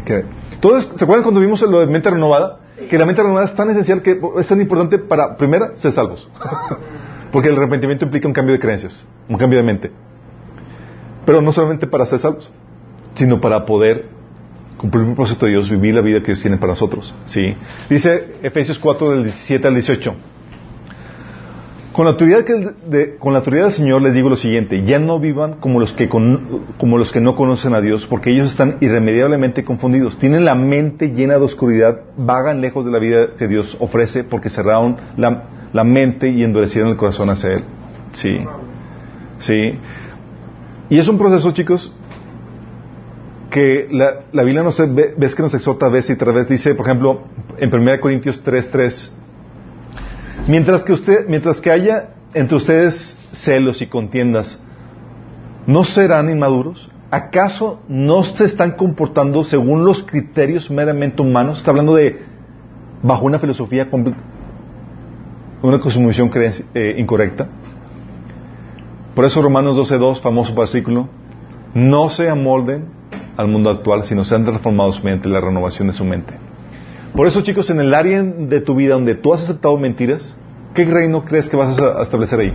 Que- 0.05 0.24
Entonces, 0.52 0.93
¿se 0.97 1.05
acuerdan 1.05 1.23
cuando 1.23 1.40
vimos 1.40 1.60
lo 1.62 1.81
de 1.81 1.86
mente 1.86 2.10
renovada? 2.10 2.60
Que 2.89 2.97
la 2.98 3.06
mente 3.06 3.23
renovada 3.23 3.47
es 3.47 3.55
tan 3.55 3.70
esencial 3.70 4.02
que 4.02 4.20
es 4.39 4.47
tan 4.47 4.60
importante 4.60 4.98
para, 4.98 5.36
primero, 5.36 5.77
ser 5.78 5.93
salvos. 5.93 6.28
Porque 7.32 7.48
el 7.48 7.56
arrepentimiento 7.56 8.05
implica 8.05 8.27
un 8.28 8.32
cambio 8.35 8.55
de 8.55 8.60
creencias, 8.60 9.05
un 9.28 9.36
cambio 9.36 9.59
de 9.59 9.65
mente. 9.65 9.90
Pero 11.27 11.43
no 11.43 11.52
solamente 11.52 11.86
para 11.86 12.06
ser 12.06 12.20
salvos, 12.20 12.51
sino 13.15 13.40
para 13.40 13.66
poder 13.66 14.06
cumplir 14.78 15.02
el 15.05 15.15
propósito 15.15 15.44
de 15.47 15.52
Dios, 15.52 15.69
vivir 15.69 15.94
la 15.94 16.01
vida 16.01 16.20
que 16.20 16.27
Dios 16.27 16.40
tiene 16.40 16.56
para 16.56 16.73
nosotros. 16.73 17.12
¿sí? 17.27 17.55
Dice 17.90 18.36
Efesios 18.43 18.78
4 18.78 19.10
del 19.10 19.24
17 19.24 19.66
al 19.66 19.74
18. 19.74 20.15
Con 21.99 22.05
la, 22.05 22.12
autoridad 22.12 22.45
que- 22.45 22.70
de- 22.89 23.16
con 23.16 23.33
la 23.33 23.41
autoridad 23.41 23.65
del 23.65 23.73
Señor 23.73 24.01
les 24.03 24.15
digo 24.15 24.29
lo 24.29 24.37
siguiente, 24.37 24.85
ya 24.85 25.01
no 25.01 25.19
vivan 25.19 25.55
como 25.55 25.81
los, 25.81 25.93
que 25.95 26.09
con- 26.09 26.66
como 26.79 26.97
los 26.97 27.11
que 27.11 27.20
no 27.20 27.35
conocen 27.35 27.75
a 27.75 27.81
Dios, 27.81 28.07
porque 28.07 28.31
ellos 28.31 28.53
están 28.53 28.77
irremediablemente 28.81 29.65
confundidos, 29.65 30.16
tienen 30.16 30.45
la 30.45 30.55
mente 30.55 31.09
llena 31.09 31.39
de 31.41 31.45
oscuridad, 31.45 32.03
vagan 32.16 32.61
lejos 32.61 32.85
de 32.85 32.93
la 32.93 33.01
vida 33.01 33.31
que 33.37 33.49
Dios 33.49 33.77
ofrece 33.81 34.23
porque 34.23 34.49
cerraron 34.49 34.97
la, 35.16 35.83
mente 35.83 36.29
y 36.29 36.45
endurecieron 36.45 36.91
el 36.93 36.97
corazón 36.97 37.31
hacia 37.31 37.55
Él. 37.55 37.65
Sí, 38.12 38.39
sí. 39.41 39.73
Y 40.91 40.99
es 41.01 41.09
un 41.09 41.19
proceso, 41.19 41.51
chicos, 41.51 41.93
que 43.51 43.89
la, 43.91 44.20
la 44.33 44.45
Biblia 44.45 44.62
nos 44.62 44.79
ve- 44.95 45.15
ves 45.16 45.35
que 45.35 45.43
nos 45.43 45.53
exhorta 45.53 45.89
vez 45.89 46.09
y 46.11 46.12
otra 46.12 46.31
vez, 46.31 46.49
dice, 46.49 46.77
por 46.77 46.87
ejemplo, 46.87 47.23
en 47.59 47.75
1 47.75 48.01
Corintios 48.01 48.41
3.3, 48.47 49.11
Mientras 50.49 50.83
que 50.83 50.95
usted, 50.95 51.29
mientras 51.29 51.61
que 51.61 51.70
haya 51.70 52.15
entre 52.33 52.57
ustedes 52.57 53.16
celos 53.35 53.83
y 53.83 53.87
contiendas, 53.87 54.59
¿no 55.66 55.85
serán 55.85 56.31
inmaduros? 56.31 56.91
¿Acaso 57.11 57.81
no 57.87 58.23
se 58.23 58.47
están 58.47 58.73
comportando 58.73 59.43
según 59.43 59.85
los 59.85 60.03
criterios 60.05 60.70
meramente 60.70 61.20
humanos? 61.20 61.59
Está 61.59 61.70
hablando 61.70 61.95
de 61.95 62.23
bajo 63.03 63.27
una 63.27 63.39
filosofía 63.39 63.89
una 65.61 65.81
cosmovisión 65.81 66.31
eh, 66.75 66.95
incorrecta. 66.97 67.47
Por 69.15 69.27
eso 69.27 69.43
Romanos 69.43 69.77
12.2, 69.77 70.23
famoso 70.23 70.55
versículo, 70.55 71.09
no 71.75 72.09
se 72.09 72.31
amolden 72.31 72.87
al 73.37 73.49
mundo 73.49 73.69
actual, 73.69 74.05
sino 74.05 74.25
sean 74.25 74.47
transformados 74.47 75.05
mediante 75.05 75.29
la 75.29 75.43
renovación 75.43 75.89
de 75.89 75.93
su 75.93 76.07
mente. 76.07 76.48
Por 77.14 77.26
eso, 77.26 77.43
chicos, 77.43 77.68
en 77.70 77.80
el 77.80 77.94
área 77.94 78.22
de 78.22 78.60
tu 78.60 78.74
vida 78.74 78.94
donde 78.94 79.14
tú 79.14 79.32
has 79.32 79.43
aceptado 79.44 79.76
mentiras, 79.76 80.36
¿qué 80.74 80.85
reino 80.85 81.24
crees 81.24 81.48
que 81.48 81.56
vas 81.56 81.78
a 81.78 82.02
establecer 82.02 82.40
ahí? 82.40 82.52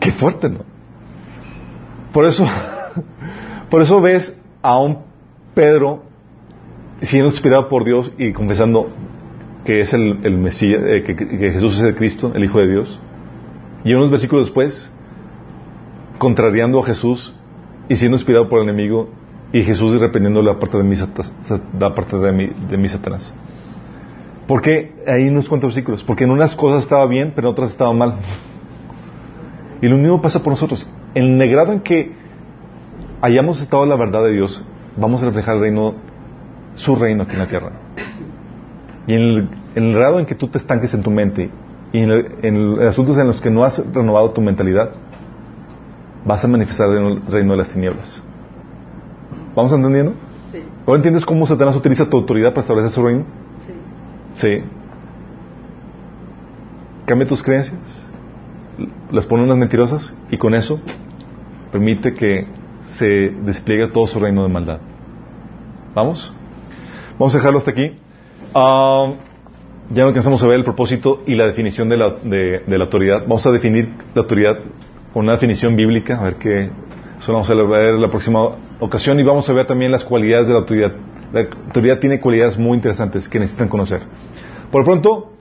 Qué 0.00 0.12
fuerte, 0.12 0.48
¿no? 0.48 0.60
Por 2.12 2.26
eso, 2.26 2.44
por 3.70 3.82
eso 3.82 4.00
ves 4.00 4.36
a 4.62 4.78
un 4.78 4.98
Pedro 5.54 6.02
siendo 7.02 7.28
inspirado 7.28 7.68
por 7.68 7.84
Dios 7.84 8.12
y 8.18 8.32
confesando 8.32 8.90
que 9.64 9.80
es 9.80 9.92
el, 9.92 10.20
el 10.24 10.38
Mesías, 10.38 10.80
eh, 10.86 11.02
que 11.02 11.14
Jesús 11.52 11.76
es 11.76 11.82
el 11.82 11.94
Cristo, 11.94 12.32
el 12.34 12.44
Hijo 12.44 12.58
de 12.58 12.68
Dios. 12.68 13.00
Y 13.84 13.94
unos 13.94 14.10
versículos 14.10 14.46
después, 14.46 14.90
contrariando 16.18 16.80
a 16.80 16.84
Jesús 16.84 17.34
y 17.88 17.96
siendo 17.96 18.16
inspirado 18.16 18.48
por 18.48 18.60
el 18.60 18.68
enemigo 18.68 19.08
y 19.52 19.62
Jesús 19.62 19.98
reprendiendo 19.98 20.42
la 20.42 20.58
parte 20.58 20.78
de 20.82 20.96
Sa- 20.96 21.08
la 21.78 21.94
parte 21.94 22.16
de 22.16 22.32
mí, 22.32 22.50
de 22.70 22.76
mí, 22.76 22.88
Satanás. 22.88 23.32
Porque 24.46 24.94
ahí 25.06 25.30
nos 25.30 25.48
cuenta 25.48 25.66
versículos, 25.66 26.02
porque 26.04 26.24
en 26.24 26.30
unas 26.30 26.54
cosas 26.54 26.82
estaba 26.84 27.06
bien, 27.06 27.32
pero 27.34 27.48
en 27.48 27.52
otras 27.52 27.70
estaba 27.70 27.92
mal. 27.92 28.16
Y 29.80 29.88
lo 29.88 29.96
mismo 29.96 30.20
pasa 30.20 30.42
por 30.42 30.52
nosotros. 30.52 30.88
En 31.14 31.40
el 31.40 31.50
grado 31.50 31.72
en 31.72 31.80
que 31.80 32.12
hayamos 33.22 33.58
aceptado 33.58 33.86
la 33.86 33.96
verdad 33.96 34.24
de 34.24 34.32
Dios, 34.32 34.64
vamos 34.96 35.22
a 35.22 35.26
reflejar 35.26 35.56
el 35.56 35.60
reino, 35.62 35.94
su 36.74 36.96
reino 36.96 37.22
aquí 37.24 37.32
en 37.32 37.38
la 37.38 37.46
tierra. 37.46 37.72
Y 39.06 39.14
en 39.14 39.20
el, 39.20 39.48
en 39.74 39.84
el 39.84 39.94
grado 39.94 40.18
en 40.20 40.26
que 40.26 40.34
tú 40.34 40.48
te 40.48 40.58
estanques 40.58 40.92
en 40.94 41.02
tu 41.02 41.10
mente 41.10 41.50
y 41.92 41.98
en, 41.98 42.10
en 42.42 42.82
asuntos 42.82 43.18
en 43.18 43.26
los 43.26 43.40
que 43.40 43.50
no 43.50 43.64
has 43.64 43.78
renovado 43.92 44.30
tu 44.30 44.40
mentalidad, 44.40 44.90
vas 46.24 46.44
a 46.44 46.48
manifestar 46.48 46.88
el 46.90 47.22
reino 47.26 47.52
de 47.52 47.58
las 47.58 47.70
tinieblas. 47.72 48.22
¿Vamos 49.54 49.72
entendiendo? 49.72 50.14
Sí. 50.52 50.62
¿Ahora 50.86 50.96
entiendes 50.96 51.24
cómo 51.24 51.46
Satanás 51.46 51.76
utiliza 51.76 52.08
tu 52.08 52.16
autoridad 52.16 52.50
para 52.50 52.62
establecer 52.62 52.90
su 52.90 53.02
reino? 53.02 53.24
Sí. 53.66 54.46
Sí. 54.46 54.64
Cambia 57.06 57.26
tus 57.26 57.42
creencias, 57.42 57.76
las 59.10 59.26
pone 59.26 59.42
unas 59.42 59.56
mentirosas 59.56 60.14
y 60.30 60.38
con 60.38 60.54
eso 60.54 60.80
permite 61.72 62.14
que 62.14 62.46
se 62.86 63.30
despliegue 63.44 63.88
todo 63.88 64.06
su 64.06 64.20
reino 64.20 64.42
de 64.42 64.48
maldad. 64.48 64.80
¿Vamos? 65.94 66.32
Vamos 67.18 67.34
a 67.34 67.38
dejarlo 67.38 67.58
hasta 67.58 67.72
aquí. 67.72 67.98
Ah, 68.54 69.12
ya 69.90 70.02
no 70.02 70.08
alcanzamos 70.08 70.42
a 70.42 70.46
ver 70.46 70.56
el 70.56 70.64
propósito 70.64 71.22
y 71.26 71.34
la 71.34 71.46
definición 71.46 71.88
de 71.88 71.96
la, 71.96 72.10
de, 72.10 72.62
de 72.66 72.78
la 72.78 72.84
autoridad. 72.84 73.22
Vamos 73.22 73.44
a 73.46 73.50
definir 73.50 73.92
la 74.14 74.22
autoridad 74.22 74.58
con 75.12 75.24
una 75.24 75.32
definición 75.32 75.74
bíblica, 75.74 76.18
a 76.18 76.22
ver 76.22 76.36
qué. 76.36 76.70
Eso 77.20 77.32
lo 77.32 77.38
vamos 77.38 77.50
a 77.50 77.54
ver 77.54 77.94
la 77.94 78.08
próxima 78.08 78.40
ocasión 78.80 79.20
y 79.20 79.22
vamos 79.22 79.48
a 79.48 79.52
ver 79.52 79.66
también 79.66 79.92
las 79.92 80.02
cualidades 80.04 80.46
de 80.46 80.54
la 80.54 80.60
autoridad. 80.60 80.92
La 81.32 81.40
autoridad 81.66 81.98
tiene 81.98 82.18
cualidades 82.18 82.58
muy 82.58 82.76
interesantes 82.76 83.28
que 83.28 83.38
necesitan 83.38 83.68
conocer. 83.68 84.00
Por 84.72 84.80
lo 84.80 84.84
pronto, 84.86 85.32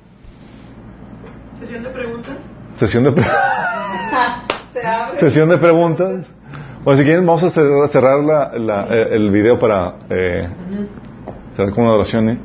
Sesión 1.60 1.84
de 1.84 1.90
preguntas. 1.90 2.36
sesión 2.78 3.04
de, 3.06 3.12
pre- 3.14 3.24
Se 4.74 4.86
abre. 4.86 5.20
sesión 5.20 5.50
de 5.50 5.58
preguntas. 5.58 6.26
Bueno, 6.84 6.98
si 7.00 7.06
quieren, 7.06 7.26
vamos 7.26 7.44
a 7.44 7.50
cerrar, 7.50 7.88
cerrar 7.90 8.24
la- 8.24 8.52
la- 8.58 8.88
eh, 8.90 9.08
el 9.12 9.30
video 9.32 9.58
para 9.60 9.96
eh, 10.10 10.48
cerrar 11.56 11.74
con 11.74 11.84
una 11.86 11.94
oración. 11.94 12.30
¿eh? 12.30 12.38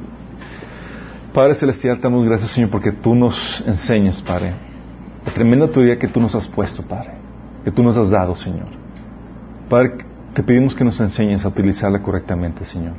Padre 1.33 1.55
Celestial, 1.55 1.97
te 1.97 2.03
damos 2.05 2.25
gracias, 2.25 2.51
Señor, 2.51 2.71
porque 2.71 2.93
tú 2.93 3.15
nos 3.15 3.63
enseñas, 3.67 4.21
Padre. 4.23 4.53
La 5.27 5.33
tremenda 5.33 5.67
autoridad 5.67 5.99
que 5.99 6.09
tú 6.09 6.21
nos 6.21 6.35
has 6.35 6.47
puesto, 6.47 6.83
Padre. 6.83 7.11
Que 7.65 7.71
tú 7.71 7.83
nos 7.83 7.97
has 7.97 8.11
dado, 8.11 8.35
Señor. 8.37 8.67
Padre, 9.69 9.95
te 10.35 10.43
pedimos 10.43 10.75
que 10.75 10.85
nos 10.85 11.01
enseñes 11.01 11.45
a 11.45 11.49
utilizarla 11.49 12.03
correctamente, 12.03 12.65
Señor. 12.65 12.95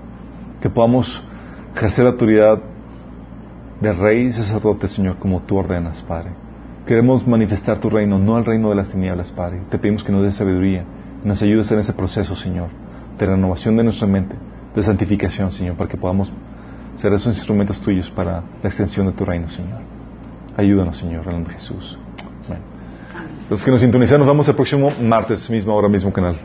Que 0.61 0.69
podamos 0.69 1.23
ejercer 1.75 2.05
la 2.05 2.11
autoridad 2.11 2.59
de 3.81 3.93
rey 3.93 4.27
y 4.27 4.31
sacerdote, 4.31 4.87
Señor, 4.87 5.17
como 5.19 5.41
tú 5.41 5.57
ordenas, 5.57 6.01
Padre. 6.01 6.31
Queremos 6.87 7.27
manifestar 7.27 7.79
tu 7.79 7.89
reino, 7.89 8.17
no 8.17 8.37
el 8.37 8.45
reino 8.45 8.69
de 8.69 8.75
las 8.75 8.89
tinieblas, 8.89 9.31
Padre. 9.31 9.61
Te 9.69 9.77
pedimos 9.77 10.03
que 10.03 10.11
nos 10.11 10.23
des 10.23 10.35
sabiduría, 10.35 10.85
que 11.21 11.27
nos 11.27 11.41
ayudes 11.41 11.71
en 11.71 11.79
ese 11.79 11.93
proceso, 11.93 12.35
Señor, 12.35 12.69
de 13.17 13.25
renovación 13.25 13.75
de 13.75 13.83
nuestra 13.83 14.07
mente, 14.07 14.35
de 14.73 14.83
santificación, 14.83 15.51
Señor, 15.51 15.75
para 15.75 15.89
que 15.89 15.97
podamos 15.97 16.31
ser 16.95 17.11
esos 17.13 17.35
instrumentos 17.35 17.81
tuyos 17.81 18.09
para 18.09 18.43
la 18.63 18.69
extensión 18.69 19.07
de 19.07 19.13
tu 19.13 19.25
reino, 19.25 19.49
Señor. 19.49 19.81
Ayúdanos, 20.57 20.97
Señor, 20.97 21.23
en 21.23 21.29
el 21.29 21.35
nombre 21.35 21.53
de 21.53 21.59
Jesús. 21.59 21.99
Amén. 22.47 22.61
Los 23.49 23.63
que 23.63 23.71
nos 23.71 23.81
sintonizan, 23.81 24.19
nos 24.19 24.27
vemos 24.27 24.47
el 24.47 24.55
próximo 24.55 24.89
martes, 25.01 25.49
misma 25.49 25.73
hora, 25.73 25.89
mismo 25.89 26.13
canal. 26.13 26.39